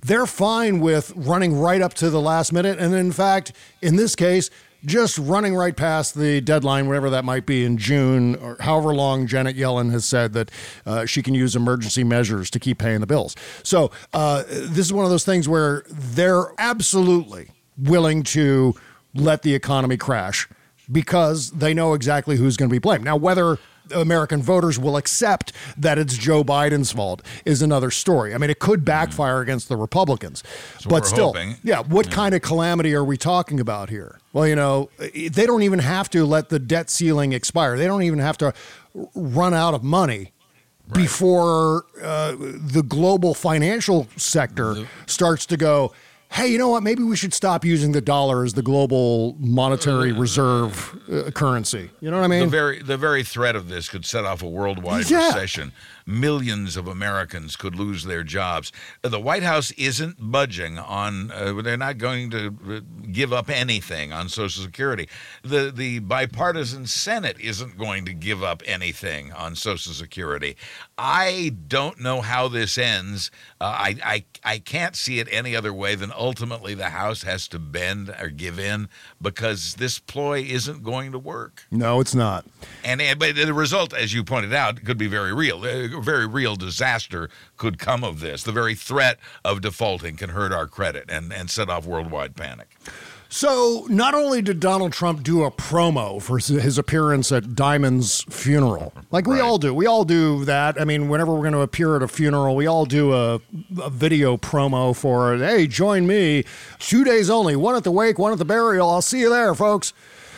They're 0.03 0.27
fine 0.27 0.81
with 0.81 1.13
running 1.17 1.59
right 1.59 1.81
up 1.81 1.95
to 1.95 2.11
the 2.11 2.21
last 2.21 2.53
minute. 2.53 2.79
And 2.79 2.95
in 2.95 3.13
fact, 3.13 3.53
in 3.81 3.97
this 3.97 4.15
case, 4.15 4.51
just 4.85 5.19
running 5.19 5.55
right 5.55 5.77
past 5.77 6.15
the 6.15 6.41
deadline, 6.41 6.87
whatever 6.87 7.11
that 7.11 7.25
might 7.25 7.47
be 7.47 7.65
in 7.65 7.79
June 7.79 8.37
or 8.37 8.57
however 8.61 8.95
long 8.95 9.27
Janet 9.27 9.57
Yellen 9.57 9.91
has 9.91 10.05
said 10.05 10.33
that 10.35 10.51
uh, 10.87 11.05
she 11.05 11.23
can 11.23 11.35
use 11.35 11.57
emergency 11.57 12.05
measures 12.05 12.51
to 12.51 12.61
keep 12.61 12.79
paying 12.79 13.01
the 13.01 13.07
bills. 13.07 13.35
So 13.63 13.91
uh, 14.13 14.45
this 14.49 14.79
is 14.87 14.93
one 14.93 15.05
of 15.05 15.11
those 15.11 15.25
things 15.25 15.49
where 15.49 15.85
they're 15.89 16.53
absolutely 16.59 17.51
willing 17.77 18.23
to 18.23 18.75
let 19.15 19.43
the 19.43 19.55
economy 19.55 19.97
crash 19.97 20.49
because 20.91 21.51
they 21.51 21.75
know 21.75 21.95
exactly 21.95 22.37
who's 22.37 22.57
going 22.57 22.69
to 22.69 22.73
be 22.73 22.79
blamed. 22.79 23.05
Now, 23.05 23.17
whether 23.17 23.59
American 23.93 24.43
voters 24.43 24.79
will 24.79 24.97
accept 24.97 25.53
that 25.77 25.99
it's 25.99 26.17
Joe 26.17 26.43
Biden's 26.45 26.93
fault 26.93 27.23
is 27.45 27.63
another 27.63 27.91
story. 27.91 28.35
I 28.35 28.39
mean, 28.39 28.51
it 28.51 28.59
could 28.59 28.85
backfire 28.85 29.41
against 29.41 29.69
the 29.69 29.77
Republicans, 29.77 30.43
So 30.81 30.91
but 30.91 31.07
still, 31.07 31.27
hoping. 31.29 31.57
yeah. 31.63 31.83
What 31.83 32.11
kind 32.11 32.35
of 32.35 32.43
calamity 32.43 32.95
are 32.95 33.05
we 33.05 33.17
talking 33.17 33.61
about 33.61 33.91
here? 33.91 34.21
Well, 34.33 34.47
you 34.47 34.57
know, 34.57 34.91
they 34.99 35.47
don't 35.47 35.63
even 35.63 35.79
have 35.81 36.11
to 36.11 36.25
let 36.25 36.49
the 36.49 36.59
debt 36.59 36.91
ceiling 36.91 37.33
expire. 37.33 37.77
They 37.79 37.87
don't 37.87 38.03
even 38.03 38.19
have 38.19 38.39
to 38.39 38.53
run 39.15 39.55
out 39.55 39.75
of 39.75 39.83
money 39.83 40.33
before 40.93 41.85
uh, 42.03 42.35
the 42.39 42.83
global 42.87 43.35
financial 43.35 44.07
sector 44.17 44.87
starts 45.07 45.47
to 45.47 45.57
go. 45.57 45.93
Hey, 46.31 46.49
you 46.49 46.59
know 46.59 46.69
what? 46.69 46.83
Maybe 46.83 47.03
we 47.03 47.17
should 47.17 47.33
stop 47.33 47.65
using 47.65 47.93
the 47.93 48.01
dollar 48.03 48.45
as 48.45 48.53
the 48.53 48.63
global 48.63 49.35
monetary 49.41 50.13
reserve 50.13 50.97
uh, 51.11 51.31
currency. 51.31 51.91
You 52.01 52.11
know 52.11 52.19
what 52.19 52.25
I 52.25 52.29
mean? 52.29 52.41
the 52.41 52.47
very 52.47 52.83
the 52.83 52.97
very 52.99 53.25
threat 53.25 53.57
of 53.57 53.69
this 53.69 53.89
could 53.89 54.05
set 54.05 54.25
off 54.25 54.43
a 54.43 54.49
worldwide 54.49 55.09
Yeah. 55.11 55.27
recession. 55.29 55.73
Millions 56.09 56.79
of 56.79 56.89
Americans 56.89 57.55
could 57.55 57.77
lose 57.77 58.05
their 58.05 58.25
jobs. 58.25 58.73
The 59.03 59.21
White 59.21 59.43
House 59.43 59.73
isn't 59.73 60.17
budging 60.19 60.79
on. 60.79 61.31
Uh, 61.31 61.61
they're 61.61 61.77
not 61.77 61.99
going 61.99 62.31
to 62.31 62.57
uh, 62.67 62.81
give 63.13 63.31
up 63.31 63.51
anything 63.51 64.11
on 64.11 64.31
Social 64.31 64.63
Security. 64.63 65.07
The 65.43 65.71
the 65.71 65.99
bipartisan 65.99 66.87
Senate 66.87 67.39
isn't 67.39 67.77
going 67.77 68.07
to 68.07 68.15
give 68.15 68.43
up 68.43 68.63
anything 68.65 69.33
on 69.35 69.55
Social 69.55 69.93
Security. 69.93 70.57
I 70.97 71.53
don't 71.69 72.01
know 72.01 72.23
how 72.23 72.49
this 72.49 72.79
ends. 72.79 73.31
Uh, 73.61 73.65
I, 73.65 73.97
I 74.03 74.25
I 74.55 74.59
can't 74.61 74.97
see 74.97 75.19
it 75.19 75.29
any 75.31 75.55
other 75.55 75.75
way 75.75 75.95
than 75.95 76.11
ultimately 76.17 76.73
the 76.75 76.89
House 76.89 77.23
has 77.25 77.47
to 77.49 77.59
bend 77.59 78.15
or 78.19 78.29
give 78.31 78.59
in 78.59 78.89
because 79.21 79.75
this 79.75 79.99
ploy 79.99 80.41
isn't 80.41 80.83
going 80.83 81.13
to 81.13 81.19
work. 81.19 81.65
no, 81.71 82.01
it's 82.01 82.15
not. 82.15 82.47
And, 82.83 83.03
and 83.03 83.19
but 83.19 83.37
the 83.37 83.53
result, 83.53 83.93
as 83.93 84.15
you 84.15 84.25
pointed 84.25 84.55
out, 84.55 84.83
could 84.85 84.97
be 84.97 85.07
very 85.09 85.35
real. 85.35 85.65
A 85.67 85.98
very 86.01 86.27
real 86.27 86.57
disaster 86.57 87.29
could 87.57 87.79
come 87.79 88.05
of 88.05 88.21
this. 88.21 88.43
The 88.43 88.53
very 88.53 88.75
threat 88.75 89.19
of 89.45 89.61
defaulting 89.61 90.17
can 90.17 90.31
hurt 90.31 90.53
our 90.53 90.67
credit 90.67 91.05
and, 91.09 91.33
and 91.33 91.51
set 91.51 91.69
off 91.69 91.87
worldwide 91.87 92.37
panic. 92.37 92.77
So, 93.31 93.87
not 93.91 94.15
only 94.15 94.41
did 94.41 94.59
Donald 94.59 94.95
Trump 94.95 95.23
do 95.23 95.45
a 95.45 95.51
promo 95.51 96.21
for 96.23 96.39
his 96.39 96.79
appearance 96.79 97.31
at 97.31 97.55
Diamond's 97.55 98.23
funeral, 98.31 98.95
like 99.11 99.27
we 99.27 99.35
Right. 99.35 99.43
all 99.43 99.59
do, 99.59 99.75
we 99.75 99.85
all 99.85 100.05
do 100.07 100.47
that. 100.47 100.81
I 100.81 100.85
mean, 100.85 101.11
whenever 101.11 101.35
we're 101.35 101.43
going 101.43 101.53
to 101.53 101.61
appear 101.61 101.95
at 101.97 102.03
a 102.03 102.09
funeral, 102.09 102.57
we 102.57 102.67
all 102.67 102.87
do 102.87 103.13
a, 103.13 103.35
a 103.83 103.91
video 103.91 104.39
promo 104.39 104.97
for, 104.97 105.37
hey, 105.37 105.67
join 105.67 106.07
me, 106.07 106.45
two 106.79 107.05
days 107.05 107.29
only, 107.29 107.55
one 107.55 107.77
at 107.77 107.85
the 107.85 107.91
wake, 107.91 108.19
one 108.19 108.33
at 108.33 108.39
the 108.39 108.47
burial. 108.47 108.89
I'll 108.89 109.03
see 109.03 109.21
you 109.21 109.29
there, 109.29 109.55
folks. 109.55 109.93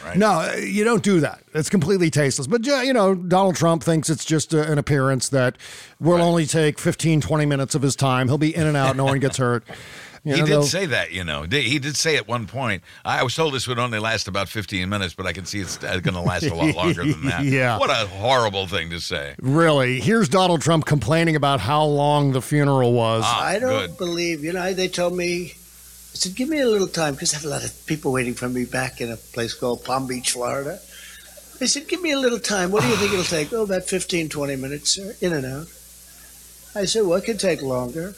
Right. 0.05 0.17
No, 0.17 0.53
you 0.55 0.85
don't 0.85 1.03
do 1.03 1.21
that. 1.21 1.43
It's 1.55 1.69
completely 1.71 2.11
tasteless. 2.11 2.47
But, 2.47 2.65
you 2.67 2.93
know, 2.93 3.15
Donald 3.15 3.57
Trump 3.57 3.83
thinks 3.83 4.09
it's 4.11 4.25
just 4.25 4.55
a, 4.55 4.71
an 4.71 4.79
appearance 4.79 5.29
that 5.31 5.57
will 5.99 6.23
only 6.23 6.47
take 6.47 6.79
15, 6.79 7.21
20 7.21 7.47
minutes 7.47 7.75
of 7.75 7.83
his 7.83 7.97
time. 7.97 8.29
He'll 8.29 8.39
be 8.39 8.55
in 8.55 8.67
and 8.67 8.77
out. 8.77 8.97
No 8.97 9.05
one 9.05 9.19
gets 9.21 9.37
hurt. 9.37 9.65
You 10.23 10.35
he 10.35 10.41
know, 10.41 10.47
did 10.47 10.53
they'll- 10.53 10.63
say 10.65 10.85
that, 10.85 11.13
you 11.13 11.25
know. 11.25 11.45
He 11.51 11.79
did 11.79 11.97
say 11.97 12.17
at 12.19 12.29
one 12.29 12.47
point. 12.47 12.83
I 13.07 13.23
was 13.23 13.35
told 13.35 13.55
this 13.55 13.67
would 13.67 13.79
only 13.79 13.99
last 13.99 14.29
about 14.29 14.51
15 14.51 14.87
minutes, 14.87 15.15
but 15.15 15.25
I 15.27 15.33
can 15.33 15.47
see 15.47 15.61
it's 15.61 15.79
going 15.79 16.03
to 16.03 16.21
last 16.21 16.43
a 16.45 16.55
lot 16.55 16.75
longer 16.77 17.05
than 17.07 17.25
that. 17.25 17.43
Yeah. 17.51 17.79
What 17.79 17.89
a 17.89 18.07
horrible 18.07 18.67
thing 18.67 18.91
to 18.91 19.01
say. 19.01 19.35
Really? 19.41 19.99
Here's 19.99 20.29
Donald 20.29 20.61
Trump 20.61 20.85
complaining 20.85 21.37
about 21.37 21.59
how 21.61 21.85
long 21.85 22.33
the 22.33 22.43
funeral 22.43 22.93
was. 22.93 23.23
Ah, 23.25 23.45
I 23.47 23.59
don't 23.59 23.87
good. 23.89 23.97
believe, 23.97 24.45
you 24.45 24.53
know, 24.53 24.75
they 24.75 24.89
told 24.89 25.17
me, 25.17 25.55
I 25.55 25.60
said, 26.21 26.35
give 26.35 26.51
me 26.51 26.61
a 26.61 26.69
little 26.69 26.87
time 26.87 27.15
because 27.15 27.33
I 27.33 27.39
have 27.39 27.47
a 27.47 27.49
lot 27.49 27.65
of 27.65 27.87
people 27.87 28.13
waiting 28.13 28.35
for 28.35 28.49
me 28.49 28.67
back 28.67 29.01
in 29.01 29.11
a 29.11 29.17
place 29.17 29.55
called 29.55 29.85
Palm 29.85 30.07
Beach, 30.07 30.33
Florida. 30.33 30.79
They 31.59 31.67
said, 31.67 31.89
give 31.89 32.03
me 32.03 32.13
a 32.13 32.19
little 32.19 32.39
time. 32.39 32.71
What 32.71 32.83
do 32.83 32.89
you 32.89 32.97
think 32.97 33.13
it'll 33.13 33.25
take? 33.39 33.53
Oh, 33.53 33.63
about 33.63 33.85
15, 33.85 34.29
20 34.29 34.57
minutes, 34.57 34.91
sir, 34.91 35.15
in 35.23 35.33
and 35.33 35.47
out. 35.47 35.67
I 36.75 36.85
said, 36.85 37.07
well, 37.07 37.15
it 37.15 37.25
could 37.25 37.41
take 37.41 37.63
longer. 37.63 38.15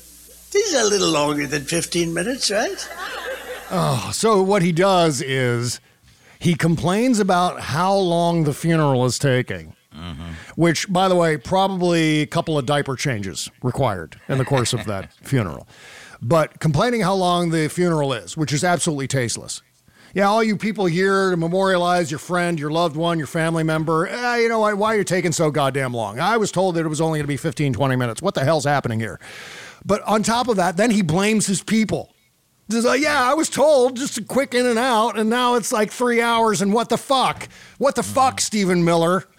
These 0.50 0.74
are 0.74 0.82
a 0.82 0.88
little 0.88 1.11
longer 1.11 1.46
than 1.46 1.62
15 1.62 2.12
minutes, 2.12 2.50
right? 2.50 2.88
Oh, 3.74 4.11
so 4.12 4.42
what 4.42 4.61
he 4.61 4.70
does 4.70 5.22
is 5.22 5.80
he 6.38 6.55
complains 6.55 7.20
about 7.20 7.59
how 7.59 7.94
long 7.94 8.44
the 8.44 8.53
funeral 8.53 9.07
is 9.07 9.18
taking. 9.18 9.74
Which, 10.57 10.90
by 10.93 11.09
the 11.09 11.14
way, 11.16 11.36
probably 11.36 12.20
a 12.22 12.26
couple 12.26 12.59
of 12.59 12.66
diaper 12.66 12.97
changes 12.97 13.51
required 13.62 14.20
in 14.28 14.39
the 14.39 14.44
course 14.44 14.73
of 14.73 14.85
that 14.86 15.12
funeral. 15.23 15.66
but 16.20 16.60
complaining 16.60 17.01
how 17.02 17.14
long 17.14 17.51
the 17.51 17.69
funeral 17.69 18.12
is, 18.12 18.36
which 18.36 18.52
is 18.52 18.62
absolutely 18.64 19.09
tasteless. 19.09 19.60
Yeah, 20.14 20.28
all 20.28 20.44
you 20.44 20.56
people 20.59 20.85
here 20.85 21.31
to 21.31 21.36
memorialize 21.39 22.10
your 22.10 22.19
friend, 22.19 22.60
your 22.60 22.70
loved 22.70 22.97
one, 22.97 23.16
your 23.16 23.27
family 23.27 23.62
member. 23.64 24.06
Eh, 24.06 24.36
you 24.43 24.48
know 24.48 24.59
what? 24.60 24.77
Why 24.77 24.94
are 24.94 24.98
you 24.98 25.05
taking 25.05 25.32
so 25.32 25.51
goddamn 25.51 25.94
long? 25.94 26.20
I 26.20 26.36
was 26.36 26.52
told 26.52 26.74
that 26.74 26.85
it 26.85 26.89
was 26.89 27.01
only 27.01 27.19
going 27.19 27.24
to 27.24 27.28
be 27.28 27.39
15, 27.39 27.73
20 27.73 27.97
minutes. 27.97 28.20
What 28.20 28.35
the 28.35 28.44
hell's 28.44 28.64
happening 28.64 29.01
here? 29.01 29.19
But 29.86 30.02
on 30.02 30.23
top 30.23 30.48
of 30.48 30.56
that, 30.56 30.77
then 30.77 30.90
he 30.90 31.01
blames 31.02 31.47
his 31.47 31.62
people. 31.62 32.12
He's 32.69 32.85
like, 32.85 33.01
yeah, 33.01 33.23
I 33.23 33.35
was 33.35 33.48
told 33.48 33.97
just 33.97 34.19
a 34.19 34.23
quick 34.23 34.55
in 34.55 34.66
and 34.66 34.78
out, 34.78 35.19
and 35.19 35.28
now 35.31 35.55
it's 35.55 35.73
like 35.73 35.90
three 35.90 36.20
hours, 36.20 36.60
and 36.62 36.73
what 36.74 36.89
the 36.90 36.98
fuck? 36.98 37.48
What 37.78 37.94
the 37.97 38.02
fuck, 38.02 38.40
Stephen 38.40 38.85
Miller? 38.85 39.24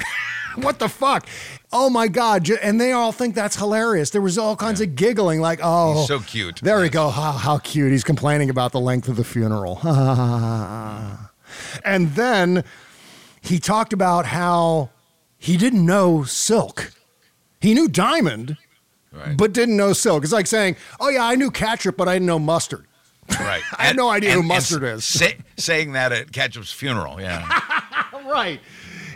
what 0.56 0.80
the 0.80 0.90
fuck? 0.90 1.28
Oh 1.72 1.90
my 1.90 2.08
God. 2.08 2.50
And 2.50 2.80
they 2.80 2.92
all 2.92 3.12
think 3.12 3.36
that's 3.36 3.56
hilarious. 3.56 4.10
There 4.12 4.22
was 4.22 4.38
all 4.38 4.56
kinds 4.56 4.82
of 4.82 4.96
giggling, 4.96 5.42
like, 5.42 5.60
oh. 5.64 6.00
He's 6.00 6.08
so 6.08 6.20
cute. 6.20 6.60
There 6.62 6.80
we 6.80 6.90
go. 6.90 7.10
How, 7.10 7.32
how 7.32 7.58
cute. 7.60 7.92
He's 7.92 8.04
complaining 8.04 8.50
about 8.50 8.72
the 8.72 8.80
length 8.80 9.08
of 9.08 9.16
the 9.16 9.24
funeral. 9.24 9.80
and 11.84 12.12
then 12.12 12.64
he 13.42 13.60
talked 13.60 13.94
about 13.94 14.26
how 14.28 14.90
he 15.38 15.58
didn't 15.58 15.86
know 15.86 16.24
Silk. 16.24 16.92
He 17.60 17.74
knew 17.74 17.88
Diamond, 17.88 18.58
but 19.38 19.54
didn't 19.54 19.78
know 19.78 19.94
Silk. 19.94 20.24
It's 20.24 20.34
like 20.34 20.48
saying, 20.48 20.76
oh, 21.00 21.10
yeah, 21.10 21.26
I 21.26 21.36
knew 21.36 21.52
Ketchup, 21.52 21.98
but 21.98 22.08
I 22.08 22.14
didn't 22.14 22.28
know 22.28 22.40
Mustard. 22.40 22.86
Right. 23.40 23.64
I 23.78 23.86
had 23.86 23.96
no 23.96 24.10
idea 24.10 24.32
who 24.32 24.44
Mustard 24.44 24.84
is. 24.84 25.06
say- 25.06 25.38
saying 25.58 25.94
that 25.94 26.12
at 26.12 26.32
Ketchup's 26.32 26.72
funeral. 26.72 27.22
Yeah. 27.22 27.48
right. 28.26 28.60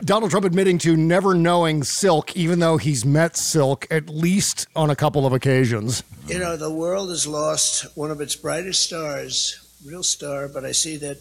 Donald 0.07 0.31
Trump 0.31 0.45
admitting 0.45 0.77
to 0.77 0.95
never 0.95 1.33
knowing 1.33 1.83
Silk, 1.83 2.33
even 2.37 2.59
though 2.59 2.77
he's 2.77 3.03
met 3.03 3.35
Silk 3.35 3.85
at 3.91 4.07
least 4.07 4.65
on 4.73 4.89
a 4.89 4.95
couple 4.95 5.25
of 5.25 5.33
occasions. 5.33 6.01
You 6.27 6.39
know, 6.39 6.55
the 6.55 6.71
world 6.71 7.09
has 7.09 7.27
lost 7.27 7.85
one 7.97 8.09
of 8.09 8.21
its 8.21 8.33
brightest 8.33 8.83
stars, 8.83 9.59
real 9.85 10.03
star, 10.03 10.47
but 10.47 10.63
I 10.63 10.71
see 10.71 10.95
that 10.95 11.17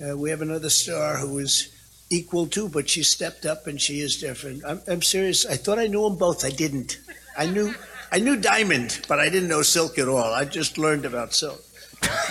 uh, 0.00 0.16
we 0.16 0.30
have 0.30 0.40
another 0.40 0.70
star 0.70 1.16
who 1.16 1.38
is 1.38 1.74
equal 2.10 2.46
to, 2.46 2.68
but 2.68 2.88
she 2.88 3.02
stepped 3.02 3.44
up 3.44 3.66
and 3.66 3.80
she 3.80 3.98
is 3.98 4.20
different. 4.20 4.62
I'm, 4.64 4.80
I'm 4.86 5.02
serious. 5.02 5.44
I 5.44 5.56
thought 5.56 5.80
I 5.80 5.88
knew 5.88 6.08
them 6.08 6.16
both. 6.16 6.44
I 6.44 6.50
didn't. 6.50 7.00
I 7.36 7.46
knew 7.46 7.74
I 8.12 8.20
knew 8.20 8.36
Diamond, 8.36 9.04
but 9.08 9.18
I 9.18 9.30
didn't 9.30 9.48
know 9.48 9.62
Silk 9.62 9.98
at 9.98 10.06
all. 10.06 10.32
I 10.32 10.44
just 10.44 10.78
learned 10.78 11.04
about 11.04 11.34
Silk. 11.34 11.60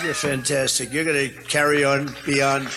You're 0.02 0.14
fantastic. 0.14 0.90
You're 0.90 1.04
going 1.04 1.28
to 1.28 1.42
carry 1.42 1.84
on 1.84 2.14
beyond 2.24 2.68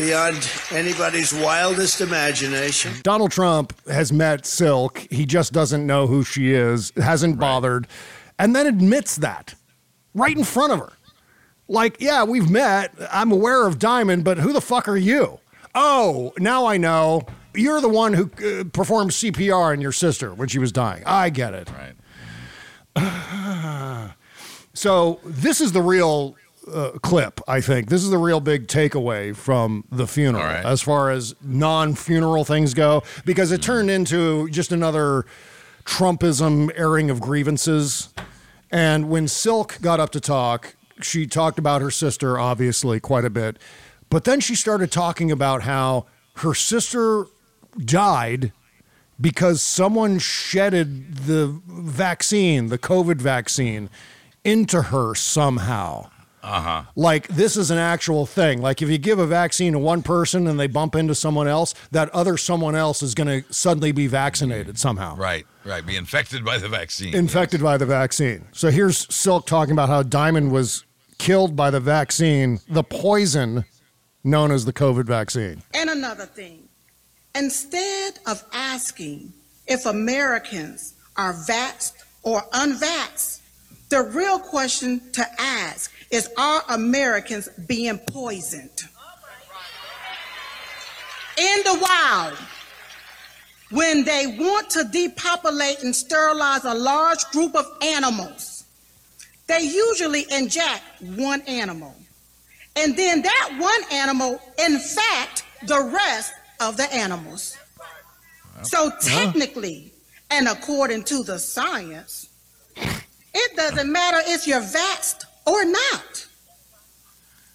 beyond 0.00 0.50
anybody's 0.70 1.34
wildest 1.34 2.00
imagination. 2.00 2.92
Donald 3.02 3.30
Trump 3.30 3.74
has 3.86 4.12
met 4.12 4.46
Silk. 4.46 5.06
He 5.10 5.26
just 5.26 5.52
doesn't 5.52 5.86
know 5.86 6.06
who 6.06 6.24
she 6.24 6.52
is, 6.52 6.90
hasn't 6.96 7.38
bothered, 7.38 7.86
and 8.38 8.56
then 8.56 8.66
admits 8.66 9.16
that 9.16 9.54
right 10.14 10.34
in 10.34 10.44
front 10.44 10.72
of 10.72 10.78
her. 10.78 10.92
Like, 11.68 12.00
yeah, 12.00 12.24
we've 12.24 12.48
met. 12.48 12.94
I'm 13.12 13.30
aware 13.30 13.66
of 13.66 13.78
Diamond, 13.78 14.24
but 14.24 14.38
who 14.38 14.54
the 14.54 14.62
fuck 14.62 14.88
are 14.88 14.96
you? 14.96 15.38
Oh, 15.74 16.32
now 16.38 16.64
I 16.64 16.78
know. 16.78 17.26
You're 17.54 17.82
the 17.82 17.88
one 17.88 18.14
who 18.14 18.30
uh, 18.42 18.64
performed 18.72 19.10
CPR 19.10 19.72
on 19.72 19.82
your 19.82 19.92
sister 19.92 20.32
when 20.32 20.48
she 20.48 20.58
was 20.58 20.72
dying. 20.72 21.02
I 21.04 21.28
get 21.28 21.52
it. 21.52 21.70
Right. 22.96 24.12
So 24.72 25.20
this 25.24 25.60
is 25.60 25.72
the 25.72 25.82
real 25.82 26.36
uh, 26.72 26.92
clip. 27.02 27.40
I 27.48 27.60
think 27.60 27.88
this 27.88 28.02
is 28.02 28.10
the 28.10 28.18
real 28.18 28.40
big 28.40 28.66
takeaway 28.66 29.34
from 29.34 29.84
the 29.90 30.06
funeral, 30.06 30.44
right. 30.44 30.64
as 30.64 30.82
far 30.82 31.10
as 31.10 31.34
non-funeral 31.42 32.44
things 32.44 32.74
go, 32.74 33.02
because 33.24 33.52
it 33.52 33.62
turned 33.62 33.90
into 33.90 34.48
just 34.50 34.72
another 34.72 35.26
Trumpism 35.84 36.70
airing 36.76 37.10
of 37.10 37.20
grievances. 37.20 38.10
And 38.70 39.08
when 39.08 39.26
Silk 39.26 39.78
got 39.80 40.00
up 40.00 40.10
to 40.10 40.20
talk, 40.20 40.76
she 41.02 41.26
talked 41.26 41.58
about 41.58 41.80
her 41.80 41.90
sister, 41.90 42.38
obviously, 42.38 43.00
quite 43.00 43.24
a 43.24 43.30
bit. 43.30 43.58
But 44.10 44.24
then 44.24 44.40
she 44.40 44.54
started 44.54 44.90
talking 44.92 45.30
about 45.30 45.62
how 45.62 46.06
her 46.36 46.54
sister 46.54 47.26
died 47.84 48.52
because 49.20 49.62
someone 49.62 50.18
shedded 50.18 51.14
the 51.26 51.60
vaccine, 51.66 52.68
the 52.68 52.78
COVID 52.78 53.16
vaccine, 53.16 53.90
into 54.44 54.82
her 54.82 55.14
somehow. 55.14 56.09
Uh 56.42 56.60
huh. 56.60 56.82
Like 56.96 57.28
this 57.28 57.56
is 57.56 57.70
an 57.70 57.78
actual 57.78 58.26
thing. 58.26 58.62
Like 58.62 58.82
if 58.82 58.88
you 58.88 58.98
give 58.98 59.18
a 59.18 59.26
vaccine 59.26 59.74
to 59.74 59.78
one 59.78 60.02
person 60.02 60.46
and 60.46 60.58
they 60.58 60.66
bump 60.66 60.94
into 60.94 61.14
someone 61.14 61.48
else, 61.48 61.74
that 61.90 62.08
other 62.10 62.36
someone 62.36 62.74
else 62.74 63.02
is 63.02 63.14
going 63.14 63.42
to 63.42 63.52
suddenly 63.52 63.92
be 63.92 64.06
vaccinated 64.06 64.78
somehow. 64.78 65.16
Right. 65.16 65.46
Right. 65.64 65.84
Be 65.84 65.96
infected 65.96 66.44
by 66.44 66.58
the 66.58 66.68
vaccine. 66.68 67.14
Infected 67.14 67.62
by 67.62 67.76
the 67.76 67.86
vaccine. 67.86 68.46
So 68.52 68.70
here's 68.70 69.12
Silk 69.14 69.46
talking 69.46 69.72
about 69.72 69.88
how 69.88 70.02
Diamond 70.02 70.52
was 70.52 70.84
killed 71.18 71.54
by 71.54 71.70
the 71.70 71.80
vaccine, 71.80 72.60
the 72.68 72.82
poison 72.82 73.66
known 74.24 74.50
as 74.50 74.64
the 74.64 74.72
COVID 74.72 75.04
vaccine. 75.04 75.62
And 75.74 75.90
another 75.90 76.24
thing, 76.24 76.68
instead 77.34 78.18
of 78.26 78.42
asking 78.52 79.32
if 79.66 79.84
Americans 79.84 80.94
are 81.16 81.34
vaxxed 81.34 81.92
or 82.22 82.40
unvaxxed, 82.52 83.40
the 83.90 84.02
real 84.02 84.38
question 84.38 85.00
to 85.12 85.26
ask 85.38 85.92
is 86.10 86.28
are 86.36 86.62
Americans 86.68 87.48
being 87.66 87.98
poisoned? 87.98 88.82
In 91.38 91.62
the 91.64 91.78
wild, 91.80 92.38
when 93.70 94.04
they 94.04 94.36
want 94.38 94.68
to 94.70 94.84
depopulate 94.84 95.82
and 95.82 95.94
sterilize 95.94 96.64
a 96.64 96.74
large 96.74 97.24
group 97.26 97.54
of 97.54 97.66
animals, 97.82 98.64
they 99.46 99.62
usually 99.62 100.26
inject 100.30 100.82
one 101.00 101.40
animal. 101.42 101.94
And 102.76 102.96
then 102.96 103.22
that 103.22 103.56
one 103.58 103.92
animal 103.92 104.40
infect 104.58 105.44
the 105.66 105.80
rest 105.80 106.32
of 106.60 106.76
the 106.76 106.92
animals. 106.92 107.56
So 108.62 108.88
uh-huh. 108.88 108.96
technically, 109.00 109.92
and 110.30 110.48
according 110.48 111.04
to 111.04 111.22
the 111.22 111.38
science, 111.38 112.28
it 112.76 113.56
doesn't 113.56 113.90
matter 113.90 114.18
if 114.26 114.46
you're 114.46 114.60
vaxxed 114.60 115.24
or 115.46 115.64
not. 115.64 116.26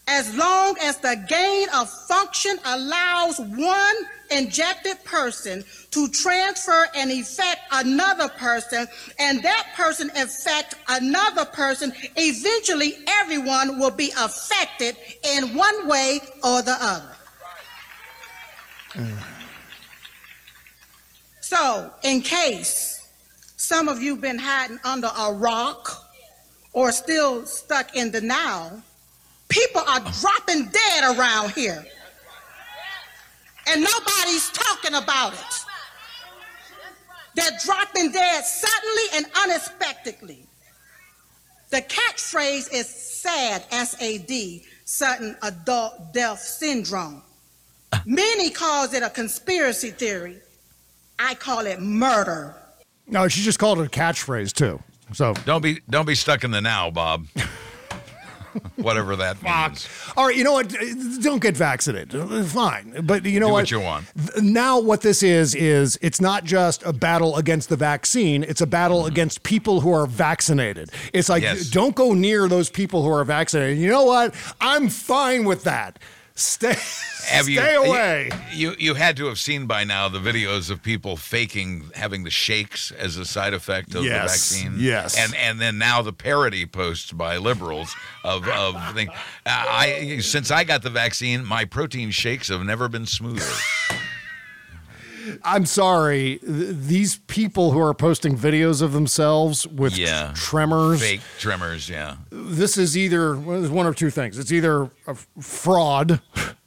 As 0.07 0.36
long 0.36 0.78
as 0.84 0.98
the 0.98 1.16
gain 1.28 1.68
of 1.74 1.90
function 1.90 2.60
allows 2.64 3.40
one 3.40 3.95
injected 4.30 5.03
person 5.03 5.64
to 5.91 6.07
transfer 6.10 6.88
and 6.95 7.12
infect 7.12 7.62
another 7.72 8.30
person, 8.30 8.88
and 9.18 9.41
that 9.41 9.68
person 9.76 10.12
infect 10.16 10.76
another 10.90 11.45
person, 11.45 11.91
eventually 12.16 12.98
everyone 13.07 13.80
will 13.80 13.91
be 13.91 14.12
affected 14.20 14.95
in 15.24 15.56
one 15.56 15.88
way 15.88 16.20
or 16.44 16.62
the 16.62 16.78
other. 16.80 17.16
So, 21.41 21.91
in 22.03 22.22
case 22.22 23.07
some 23.57 23.88
of 23.88 24.02
you 24.02 24.16
been 24.18 24.38
hiding 24.38 24.80
under 24.84 25.10
a 25.18 25.34
rock 25.34 26.05
or 26.76 26.91
still 26.91 27.45
stuck 27.45 27.95
in 27.95 28.11
denial, 28.11 28.84
people 29.47 29.81
are 29.88 30.02
dropping 30.19 30.65
dead 30.65 31.18
around 31.18 31.52
here. 31.53 31.84
And 33.68 33.81
nobody's 33.81 34.52
talking 34.52 34.93
about 34.93 35.34
it. 35.34 35.39
They're 37.34 37.57
dropping 37.65 38.11
dead 38.11 38.43
suddenly 38.43 39.03
and 39.15 39.26
unexpectedly. 39.41 40.45
The 41.69 41.81
catchphrase 41.81 42.72
is 42.73 42.88
SAD, 42.88 43.64
S 43.72 44.02
A 44.02 44.19
D, 44.19 44.64
sudden 44.84 45.35
adult 45.41 46.14
death 46.14 46.39
syndrome. 46.39 47.23
Many 48.06 48.49
calls 48.49 48.93
it 48.93 49.02
a 49.02 49.10
conspiracy 49.10 49.91
theory. 49.91 50.39
I 51.18 51.35
call 51.35 51.65
it 51.65 51.80
murder. 51.81 52.56
No, 53.07 53.30
she 53.30 53.41
just 53.41 53.60
called 53.60 53.80
it 53.80 53.88
a 53.88 53.89
catchphrase 53.89 54.52
too. 54.52 54.81
So 55.14 55.34
don't 55.45 55.61
be 55.61 55.82
don't 55.90 56.06
be 56.07 56.15
stuck 56.15 56.44
in 56.44 56.52
the 56.52 56.61
now, 56.61 56.90
Bob. 56.91 57.27
Whatever 58.77 59.18
that 59.18 59.41
means. 59.44 59.86
All 60.15 60.27
right, 60.27 60.36
you 60.36 60.45
know 60.45 60.53
what? 60.53 60.73
Don't 61.22 61.41
get 61.41 61.57
vaccinated. 61.57 62.48
Fine, 62.48 63.02
but 63.03 63.26
you 63.26 63.38
know 63.41 63.48
Do 63.48 63.52
what? 63.52 63.61
what 63.64 63.72
you 63.72 63.82
want. 63.82 64.06
Now, 64.41 64.80
what 64.80 65.02
this 65.02 65.22
is 65.23 65.53
is 65.56 65.99
it's 66.02 66.22
not 66.22 66.45
just 66.45 66.82
a 66.84 66.94
battle 66.94 67.36
against 67.36 67.68
the 67.68 67.76
vaccine; 67.76 68.44
it's 68.44 68.61
a 68.61 68.65
battle 68.68 69.07
against 69.07 69.44
people 69.44 69.82
who 69.82 69.91
are 69.91 70.07
vaccinated. 70.07 70.90
It's 71.11 71.27
like 71.27 71.44
Mm-hmm. 71.44 71.56
Yes. 71.57 71.69
don't 71.69 71.95
go 71.95 72.14
near 72.14 72.48
those 72.48 72.69
people 72.69 73.03
who 73.03 73.10
are 73.10 73.26
vaccinated. 73.26 73.77
You 73.77 73.90
know 73.90 74.06
what? 74.06 74.34
I'm 74.61 74.88
fine 74.88 75.44
with 75.44 75.65
that. 75.65 75.99
Stay, 76.38 76.76
Have 77.28 77.48
you, 77.48 77.60
stay 77.60 77.76
away. 77.76 78.30
You 78.52 78.76
you 78.78 78.94
had 78.95 79.16
to 79.18 79.28
have 79.28 79.40
seen 79.40 79.68
by 79.68 79.86
now 79.86 80.10
the 80.10 80.20
videos 80.20 80.70
of 80.70 80.84
people 80.84 81.16
faking 81.16 81.90
having 81.95 82.26
the 82.26 82.30
shakes 82.30 82.91
as 82.91 83.16
a 83.16 83.24
side 83.26 83.53
effect 83.53 83.95
of 83.95 84.03
Yes, 84.03 84.49
the 84.49 84.56
vaccine. 84.66 84.76
yes. 84.78 85.18
and 85.18 85.34
and 85.36 85.62
then 85.62 85.78
now 85.78 86.02
the 86.02 86.12
parody 86.12 86.66
posts 86.66 87.14
by 87.14 87.38
liberals 87.38 87.95
of 88.26 88.45
of 88.49 88.76
thing. 88.94 89.07
Uh, 89.10 89.14
I 89.45 90.20
since 90.22 90.52
I 90.52 90.66
got 90.66 90.84
the 90.84 90.90
vaccine, 90.90 91.45
my 91.45 91.64
protein 91.64 92.12
shakes 92.12 92.49
have 92.49 92.64
never 92.64 92.90
been 92.90 93.06
smoother. 93.06 93.45
I'm 95.43 95.65
sorry. 95.65 96.39
th- 96.39 96.76
These 96.76 97.18
people 97.27 97.72
who 97.72 97.80
are 97.80 97.93
posting 97.93 98.38
videos 98.38 98.81
of 98.81 98.93
themselves 98.93 99.65
with 99.68 99.97
Yeah. 99.97 100.31
tremors, 100.35 101.02
Fake 101.02 101.22
tremors, 101.39 101.89
yeah. 101.89 102.15
this 102.31 102.77
is 102.77 102.97
either 102.97 103.35
well, 103.35 103.60
there's 103.60 103.72
one 103.72 103.85
or 103.85 103.93
two 103.93 104.10
things. 104.10 104.38
It's 104.38 104.52
either 104.52 104.84
a 105.07 105.11
f- 105.11 105.27
fraud 105.39 106.22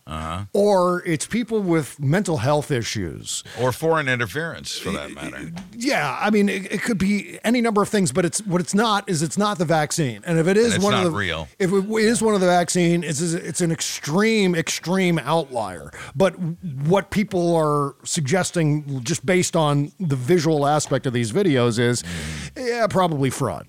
Uh-huh. 0.09 0.45
or 0.55 1.03
it's 1.05 1.27
people 1.27 1.61
with 1.61 2.01
mental 2.01 2.39
health 2.39 2.71
issues. 2.71 3.45
Or 3.61 3.73
foreign 3.73 4.09
interference, 4.09 4.79
for 4.79 4.91
that 4.93 5.11
matter. 5.11 5.53
Yeah, 5.73 6.17
I 6.19 6.31
mean, 6.31 6.49
it, 6.49 6.73
it 6.73 6.83
could 6.83 6.97
be 6.97 7.39
any 7.45 7.61
number 7.61 7.83
of 7.83 7.91
things, 7.91 8.11
but 8.11 8.25
it's 8.25 8.41
what 8.47 8.61
it's 8.63 8.75
not 8.75 9.07
is 9.07 9.23
it's 9.23 9.37
not 9.37 9.59
the 9.59 9.67
vaccine. 9.67 10.23
And 10.25 10.39
if 10.39 10.47
it 10.47 10.57
is 10.57 10.79
one 10.79 10.95
of 10.95 11.05
the 11.05 11.11
real. 11.11 11.47
if 11.59 11.71
it 11.73 11.85
is 11.91 12.23
one 12.23 12.35
of 12.35 12.41
the 12.41 12.47
vaccine, 12.47 13.05
it's 13.05 13.21
it's 13.21 13.61
an 13.61 13.71
extreme 13.71 14.55
extreme 14.55 15.19
outlier. 15.19 15.91
But 16.17 16.39
what 16.39 17.11
people 17.11 17.55
are 17.55 17.95
suggesting, 18.05 19.05
just 19.05 19.27
based 19.27 19.57
on 19.57 19.93
the 20.01 20.17
visual 20.17 20.67
aspect 20.67 21.07
of 21.07 21.13
these 21.13 21.33
videos, 21.33 21.79
is 21.79 22.03
yeah, 22.57 22.87
probably 22.87 23.29
fraud. 23.29 23.67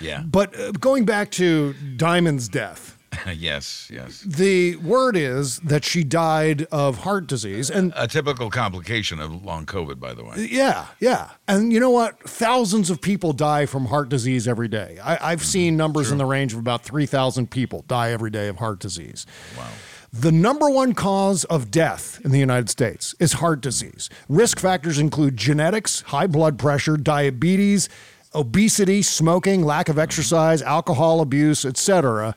Yeah. 0.00 0.22
But 0.26 0.58
uh, 0.58 0.72
going 0.72 1.04
back 1.04 1.30
to 1.32 1.74
Diamond's 1.96 2.48
death. 2.48 2.95
yes, 3.34 3.90
yes. 3.92 4.20
The 4.20 4.76
word 4.76 5.16
is 5.16 5.58
that 5.60 5.84
she 5.84 6.04
died 6.04 6.62
of 6.72 6.98
heart 6.98 7.26
disease, 7.26 7.70
and 7.70 7.92
A 7.96 8.06
typical 8.06 8.50
complication 8.50 9.20
of 9.20 9.44
long 9.44 9.66
COVID, 9.66 9.98
by 10.00 10.14
the 10.14 10.24
way. 10.24 10.48
yeah, 10.50 10.86
yeah. 11.00 11.30
And 11.48 11.72
you 11.72 11.80
know 11.80 11.90
what? 11.90 12.18
Thousands 12.20 12.90
of 12.90 13.00
people 13.00 13.32
die 13.32 13.66
from 13.66 13.86
heart 13.86 14.08
disease 14.08 14.46
every 14.48 14.68
day. 14.68 14.98
I, 15.02 15.32
I've 15.32 15.40
mm-hmm. 15.40 15.46
seen 15.46 15.76
numbers 15.76 16.10
in 16.10 16.18
the 16.18 16.26
range 16.26 16.52
of 16.52 16.58
about 16.58 16.82
3,000 16.82 17.50
people 17.50 17.84
die 17.88 18.10
every 18.10 18.30
day 18.30 18.48
of 18.48 18.56
heart 18.56 18.80
disease. 18.80 19.26
Wow. 19.56 19.68
The 20.12 20.32
number 20.32 20.70
one 20.70 20.94
cause 20.94 21.44
of 21.44 21.70
death 21.70 22.20
in 22.24 22.30
the 22.30 22.38
United 22.38 22.70
States 22.70 23.14
is 23.20 23.34
heart 23.34 23.60
disease. 23.60 24.08
Risk 24.28 24.58
factors 24.58 24.98
include 24.98 25.36
genetics, 25.36 26.00
high 26.02 26.26
blood 26.26 26.58
pressure, 26.58 26.96
diabetes, 26.96 27.88
obesity, 28.34 29.02
smoking, 29.02 29.62
lack 29.62 29.88
of 29.88 29.94
mm-hmm. 29.94 30.02
exercise, 30.02 30.62
alcohol 30.62 31.20
abuse, 31.20 31.64
etc. 31.64 32.34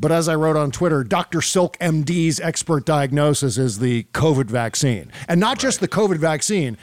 But 0.00 0.12
as 0.12 0.28
I 0.28 0.34
wrote 0.34 0.56
on 0.56 0.70
Twitter, 0.70 1.04
Dr. 1.04 1.42
Silk 1.42 1.76
MD's 1.78 2.40
expert 2.40 2.86
diagnosis 2.86 3.58
is 3.58 3.80
the 3.80 4.04
COVID 4.14 4.46
vaccine. 4.46 5.12
And 5.28 5.38
not 5.38 5.58
just 5.58 5.80
the 5.80 5.88
COVID 5.88 6.16
vaccine, 6.16 6.78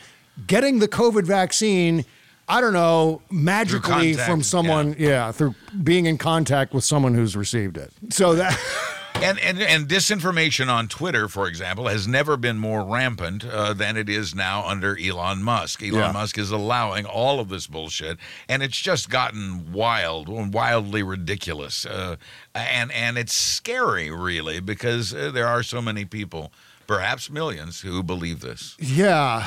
getting 0.45 0.77
the 0.77 0.87
COVID 0.87 1.23
vaccine, 1.23 2.05
I 2.47 2.61
don't 2.61 2.73
know, 2.73 3.23
magically 3.31 4.13
contact, 4.13 4.29
from 4.29 4.43
someone, 4.43 4.95
yeah. 4.99 5.31
through 5.31 5.55
being 5.83 6.05
in 6.05 6.19
contact 6.19 6.75
with 6.75 6.83
someone 6.83 7.15
who's 7.15 7.35
received 7.35 7.77
it. 7.77 7.91
So 8.09 8.35
that. 8.35 8.57
And, 9.19 9.39
and 9.39 9.59
and 9.59 9.87
disinformation 9.87 10.69
on 10.69 10.87
Twitter, 10.87 11.27
for 11.27 11.47
example, 11.47 11.87
has 11.87 12.07
never 12.07 12.37
been 12.37 12.59
more 12.59 12.83
rampant 12.83 13.43
uh, 13.43 13.73
than 13.73 13.97
it 13.97 14.09
is 14.09 14.35
now 14.35 14.65
under 14.65 14.97
Elon 14.97 15.41
Musk. 15.41 15.81
Elon 15.81 15.95
Yeah. 15.95 16.11
Musk 16.11 16.37
is 16.37 16.51
allowing 16.51 17.05
all 17.05 17.39
of 17.39 17.49
this 17.49 17.65
bullshit, 17.65 18.19
and 18.47 18.61
it's 18.61 18.79
just 18.79 19.09
gotten 19.09 19.73
wild, 19.73 20.29
wildly 20.53 21.01
ridiculous, 21.01 21.85
uh, 21.85 22.17
and 22.53 22.91
and 22.91 23.17
it's 23.17 23.33
scary, 23.33 24.11
really, 24.11 24.59
because 24.59 25.13
uh, 25.15 25.31
there 25.31 25.47
are 25.47 25.63
so 25.63 25.81
many 25.81 26.05
people, 26.05 26.53
perhaps 26.85 27.29
millions, 27.29 27.81
who 27.81 28.03
believe 28.03 28.41
this. 28.41 28.77
Yeah, 28.79 29.43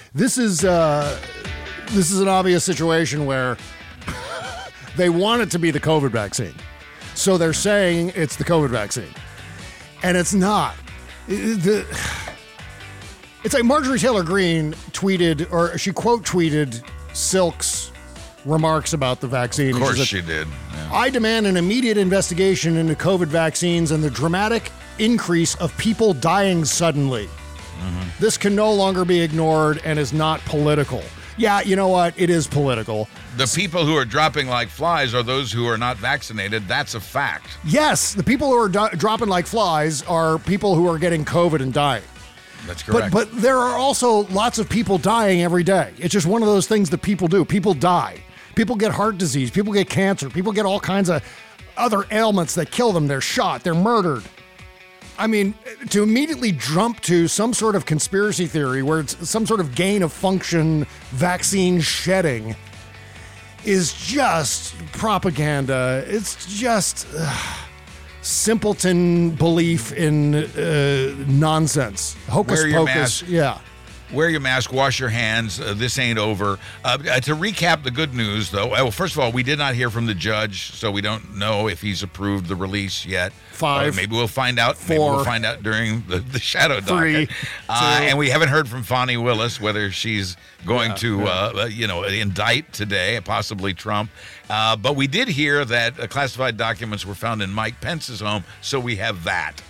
this 0.14 0.38
is 0.38 0.64
uh, 0.64 1.20
this 1.90 2.10
is 2.10 2.20
an 2.20 2.28
obvious 2.28 2.64
situation 2.64 3.26
where 3.26 3.58
they 4.96 5.10
want 5.10 5.42
it 5.42 5.50
to 5.50 5.58
be 5.58 5.70
the 5.70 5.80
COVID 5.80 6.10
vaccine, 6.10 6.54
so 7.20 7.36
they're 7.36 7.52
saying 7.52 8.12
it's 8.14 8.36
the 8.36 8.44
COVID 8.44 8.70
vaccine, 8.70 9.14
and 10.02 10.16
it's 10.16 10.32
not. 10.32 10.74
The- 11.28 11.86
it's 13.44 13.52
like 13.54 13.64
Marjorie 13.64 13.98
Taylor 13.98 14.22
Greene 14.22 14.72
tweeted, 14.92 15.52
or 15.52 15.76
she 15.76 15.92
quote 15.92 16.24
tweeted 16.24 16.82
Silk's 17.12 17.92
remarks 18.46 18.94
about 18.94 19.20
the 19.20 19.26
vaccine. 19.26 19.74
Of 19.74 19.82
course, 19.82 19.98
said, 19.98 20.06
she 20.06 20.22
did. 20.22 20.48
Yeah. 20.72 20.90
I 20.94 21.10
demand 21.10 21.46
an 21.46 21.58
immediate 21.58 21.98
investigation 21.98 22.78
into 22.78 22.94
COVID 22.94 23.26
vaccines 23.26 23.90
and 23.90 24.02
the 24.02 24.10
dramatic 24.10 24.72
increase 24.98 25.54
of 25.56 25.76
people 25.76 26.14
dying 26.14 26.64
suddenly. 26.64 27.26
Mm-hmm. 27.26 28.08
This 28.18 28.38
can 28.38 28.54
no 28.54 28.72
longer 28.72 29.04
be 29.04 29.20
ignored 29.20 29.82
and 29.84 29.98
is 29.98 30.14
not 30.14 30.40
political. 30.46 31.02
Yeah, 31.40 31.62
you 31.62 31.74
know 31.74 31.88
what? 31.88 32.12
It 32.20 32.28
is 32.28 32.46
political. 32.46 33.08
The 33.38 33.46
people 33.46 33.86
who 33.86 33.96
are 33.96 34.04
dropping 34.04 34.46
like 34.46 34.68
flies 34.68 35.14
are 35.14 35.22
those 35.22 35.50
who 35.50 35.66
are 35.66 35.78
not 35.78 35.96
vaccinated. 35.96 36.68
That's 36.68 36.94
a 36.94 37.00
fact. 37.00 37.46
Yes, 37.64 38.12
the 38.12 38.22
people 38.22 38.48
who 38.50 38.56
are 38.56 38.68
do- 38.68 38.94
dropping 38.96 39.28
like 39.28 39.46
flies 39.46 40.02
are 40.02 40.38
people 40.38 40.74
who 40.74 40.86
are 40.86 40.98
getting 40.98 41.24
COVID 41.24 41.62
and 41.62 41.72
dying. 41.72 42.02
That's 42.66 42.82
But 42.82 42.92
correct. 42.92 43.12
but 43.14 43.40
there 43.40 43.56
are 43.56 43.78
also 43.78 44.26
lots 44.28 44.58
of 44.58 44.68
people 44.68 44.98
dying 44.98 45.42
every 45.42 45.62
day. 45.62 45.94
It's 45.96 46.12
just 46.12 46.26
one 46.26 46.42
of 46.42 46.48
those 46.48 46.66
things 46.66 46.90
that 46.90 47.00
people 47.00 47.26
do. 47.26 47.42
People 47.46 47.72
die. 47.72 48.18
People 48.54 48.76
get 48.76 48.92
heart 48.92 49.16
disease. 49.16 49.50
People 49.50 49.72
get 49.72 49.88
cancer. 49.88 50.28
People 50.28 50.52
get 50.52 50.66
all 50.66 50.78
kinds 50.78 51.08
of 51.08 51.24
other 51.78 52.04
ailments 52.10 52.54
that 52.56 52.70
kill 52.70 52.92
them. 52.92 53.06
They're 53.06 53.22
shot. 53.22 53.62
They're 53.62 53.74
murdered. 53.74 54.24
I 55.20 55.26
mean, 55.26 55.52
to 55.90 56.02
immediately 56.02 56.50
jump 56.50 57.00
to 57.02 57.28
some 57.28 57.52
sort 57.52 57.76
of 57.76 57.84
conspiracy 57.84 58.46
theory 58.46 58.82
where 58.82 59.00
it's 59.00 59.28
some 59.28 59.44
sort 59.44 59.60
of 59.60 59.74
gain 59.74 60.02
of 60.02 60.14
function 60.14 60.86
vaccine 61.10 61.82
shedding 61.82 62.56
is 63.62 63.92
just 63.92 64.74
propaganda. 64.92 66.02
It's 66.06 66.46
just 66.58 67.06
ugh, 67.14 67.58
simpleton 68.22 69.32
belief 69.32 69.92
in 69.92 70.36
uh, 70.36 71.14
nonsense. 71.28 72.16
Hocus 72.26 72.62
Wear 72.62 72.72
pocus. 72.72 73.22
Yeah. 73.24 73.58
Wear 74.12 74.28
your 74.28 74.40
mask, 74.40 74.72
wash 74.72 74.98
your 74.98 75.08
hands. 75.08 75.60
Uh, 75.60 75.72
this 75.74 75.98
ain't 75.98 76.18
over. 76.18 76.58
Uh, 76.84 76.98
uh, 77.10 77.20
to 77.20 77.34
recap 77.36 77.84
the 77.84 77.90
good 77.92 78.12
news, 78.12 78.50
though, 78.50 78.66
uh, 78.72 78.82
well, 78.82 78.90
first 78.90 79.14
of 79.14 79.20
all, 79.20 79.30
we 79.30 79.42
did 79.44 79.58
not 79.58 79.74
hear 79.74 79.88
from 79.88 80.06
the 80.06 80.14
judge, 80.14 80.72
so 80.72 80.90
we 80.90 81.00
don't 81.00 81.36
know 81.36 81.68
if 81.68 81.80
he's 81.80 82.02
approved 82.02 82.46
the 82.46 82.56
release 82.56 83.06
yet. 83.06 83.32
Five. 83.52 83.92
Uh, 83.92 83.96
maybe 83.96 84.16
we'll 84.16 84.26
find 84.26 84.58
out. 84.58 84.76
Maybe 84.88 84.96
Four. 84.98 85.16
we'll 85.16 85.24
find 85.24 85.44
out 85.46 85.62
during 85.62 86.02
the, 86.08 86.18
the 86.18 86.40
shadow 86.40 86.80
Three. 86.80 87.26
docket. 87.26 87.36
Uh, 87.68 87.98
and 88.02 88.18
we 88.18 88.30
haven't 88.30 88.48
heard 88.48 88.68
from 88.68 88.82
Fani 88.82 89.16
Willis 89.16 89.60
whether 89.60 89.90
she's 89.92 90.36
going 90.66 90.90
Yeah, 90.90 90.96
to, 90.96 91.18
yeah. 91.18 91.24
Uh, 91.24 91.52
uh, 91.56 91.64
you 91.66 91.86
know, 91.86 92.02
indict 92.04 92.72
today, 92.72 93.20
possibly 93.24 93.74
Trump. 93.74 94.10
Uh, 94.48 94.74
but 94.76 94.96
we 94.96 95.06
did 95.06 95.28
hear 95.28 95.64
that 95.64 96.00
uh, 96.00 96.06
classified 96.08 96.56
documents 96.56 97.06
were 97.06 97.14
found 97.14 97.42
in 97.42 97.50
Mike 97.50 97.80
Pence's 97.80 98.20
home, 98.20 98.42
so 98.60 98.80
we 98.80 98.96
have 98.96 99.22
that. 99.24 99.62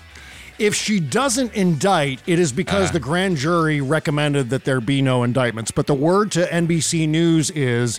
If 0.61 0.75
she 0.75 1.01
doesn't 1.01 1.55
indict, 1.55 2.21
it 2.27 2.39
is 2.39 2.53
because 2.53 2.85
Uh-huh. 2.85 2.93
the 2.93 3.01
grand 3.01 3.39
jury 3.39 3.81
recommended 3.81 4.51
that 4.51 4.65
there 4.65 4.81
be 4.81 5.01
no 5.01 5.23
indictments. 5.23 5.71
But 5.71 5.87
the 5.87 5.95
word 5.95 6.31
to 6.33 6.47
NBC 6.53 7.09
News 7.09 7.51
is 7.51 7.99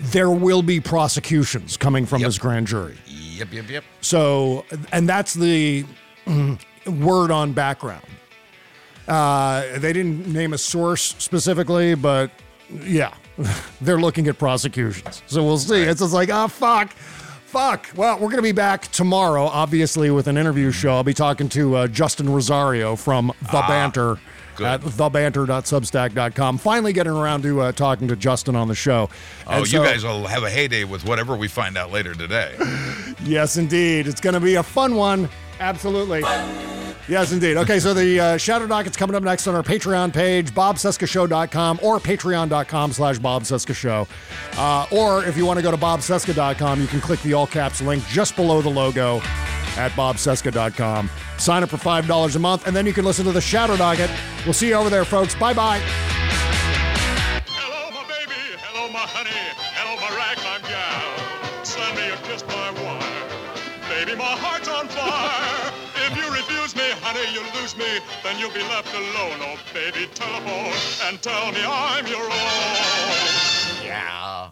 there 0.00 0.30
will 0.30 0.62
be 0.62 0.80
prosecutions 0.80 1.76
coming 1.76 2.06
from 2.06 2.20
this 2.22 2.36
grand 2.36 2.66
jury. 2.66 2.96
Yep, 3.06 3.52
yep, 3.52 3.70
yep. 3.70 3.84
So, 4.00 4.64
and 4.92 5.08
that's 5.08 5.34
the 5.34 5.84
mm, 6.26 6.58
word 6.86 7.30
on 7.30 7.52
background. 7.52 8.04
Uh, 9.06 9.78
they 9.78 9.92
didn't 9.92 10.26
name 10.32 10.52
a 10.52 10.58
source 10.58 11.14
specifically, 11.18 11.94
but 11.94 12.30
yeah, 12.84 13.14
they're 13.80 14.00
looking 14.00 14.26
at 14.28 14.38
prosecutions. 14.38 15.22
So 15.26 15.44
we'll 15.44 15.58
see. 15.58 15.82
It's 15.82 16.00
just 16.00 16.12
like, 16.12 16.28
oh, 16.32 16.48
fuck. 16.48 16.92
Fuck. 17.50 17.88
Well, 17.96 18.14
we're 18.14 18.28
going 18.28 18.36
to 18.36 18.42
be 18.42 18.52
back 18.52 18.82
tomorrow, 18.92 19.44
obviously, 19.44 20.08
with 20.10 20.28
an 20.28 20.36
interview 20.38 20.70
show. 20.70 20.90
I'll 20.94 21.02
be 21.02 21.12
talking 21.14 21.48
to 21.50 21.74
uh, 21.74 21.86
Justin 21.88 22.30
Rosario 22.30 22.94
from 22.94 23.32
The 23.42 23.56
Ah, 23.56 23.66
Banter 23.66 24.18
good. 24.54 24.66
at 24.66 24.80
thebanter.substack.com. 24.82 26.58
Finally 26.58 26.92
getting 26.92 27.12
around 27.12 27.42
to 27.42 27.60
uh, 27.60 27.72
talking 27.72 28.06
to 28.06 28.14
Justin 28.14 28.54
on 28.54 28.68
the 28.68 28.76
show. 28.76 29.10
Oh, 29.48 29.58
And 29.58 29.72
you 29.72 29.80
guys 29.80 30.04
will 30.04 30.28
have 30.28 30.44
a 30.44 30.50
heyday 30.50 30.84
with 30.84 31.04
whatever 31.04 31.34
we 31.34 31.48
find 31.48 31.76
out 31.76 31.90
later 31.90 32.14
today. 32.14 32.56
Yes, 33.24 33.58
indeed. 33.58 34.06
It's 34.06 34.20
going 34.20 34.32
to 34.34 34.40
be 34.40 34.54
a 34.54 34.62
fun 34.62 34.94
one. 34.94 35.28
Absolutely. 35.58 36.22
Yes, 37.08 37.32
indeed. 37.32 37.56
Okay, 37.56 37.80
so 37.80 37.92
the 37.92 38.20
uh, 38.20 38.36
Shadow 38.36 38.66
Docket's 38.66 38.96
coming 38.96 39.16
up 39.16 39.22
next 39.22 39.46
on 39.46 39.54
our 39.54 39.62
Patreon 39.62 40.12
page, 40.12 40.52
bobcescashow.com 40.54 41.80
or 41.82 41.98
patreon.com 41.98 42.92
slash 42.92 43.18
bobcescashow. 43.18 44.08
Uh, 44.56 44.86
or 44.92 45.24
if 45.24 45.36
you 45.36 45.44
want 45.44 45.58
to 45.58 45.62
go 45.62 45.70
to 45.70 45.76
bobcesca.com, 45.76 46.80
you 46.80 46.86
can 46.86 47.00
click 47.00 47.20
the 47.22 47.32
all 47.34 47.46
caps 47.46 47.82
link 47.82 48.04
just 48.06 48.36
below 48.36 48.62
the 48.62 48.70
logo 48.70 49.16
at 49.76 49.90
bobcesca.com. 49.92 51.10
Sign 51.38 51.62
up 51.62 51.68
for 51.70 51.78
$5 51.78 52.36
a 52.36 52.38
month, 52.38 52.66
and 52.66 52.76
then 52.76 52.86
you 52.86 52.92
can 52.92 53.04
listen 53.04 53.24
to 53.24 53.32
the 53.32 53.40
Shadow 53.40 53.76
Docket. 53.76 54.10
We'll 54.44 54.52
see 54.52 54.68
you 54.68 54.74
over 54.74 54.90
there, 54.90 55.04
folks. 55.04 55.34
Bye 55.34 55.54
bye. 55.54 55.78
Hello, 57.46 57.90
my 57.90 58.02
baby. 58.08 58.56
Hello, 58.60 58.88
my 58.92 59.00
honey. 59.00 59.30
Hello, 59.74 59.96
my 60.00 60.16
ragtime 60.16 60.62
gal. 60.68 61.64
Send 61.64 61.96
me 61.96 62.08
a 62.10 62.16
kiss 62.28 62.42
by 62.42 62.70
wire. 62.82 63.08
Baby, 63.88 64.16
my 64.16 64.24
heart's 64.24 64.68
on 64.68 64.86
fire 64.88 65.69
you 67.32 67.42
lose 67.60 67.76
me, 67.76 68.00
then 68.22 68.38
you'll 68.38 68.52
be 68.52 68.62
left 68.62 68.92
alone. 68.94 69.38
Oh, 69.40 69.58
baby, 69.72 70.08
telephone 70.14 70.74
and 71.06 71.22
tell 71.22 71.52
me 71.52 71.60
I'm 71.64 72.06
your 72.06 72.24
own. 72.24 73.84
Yeah. 73.84 74.50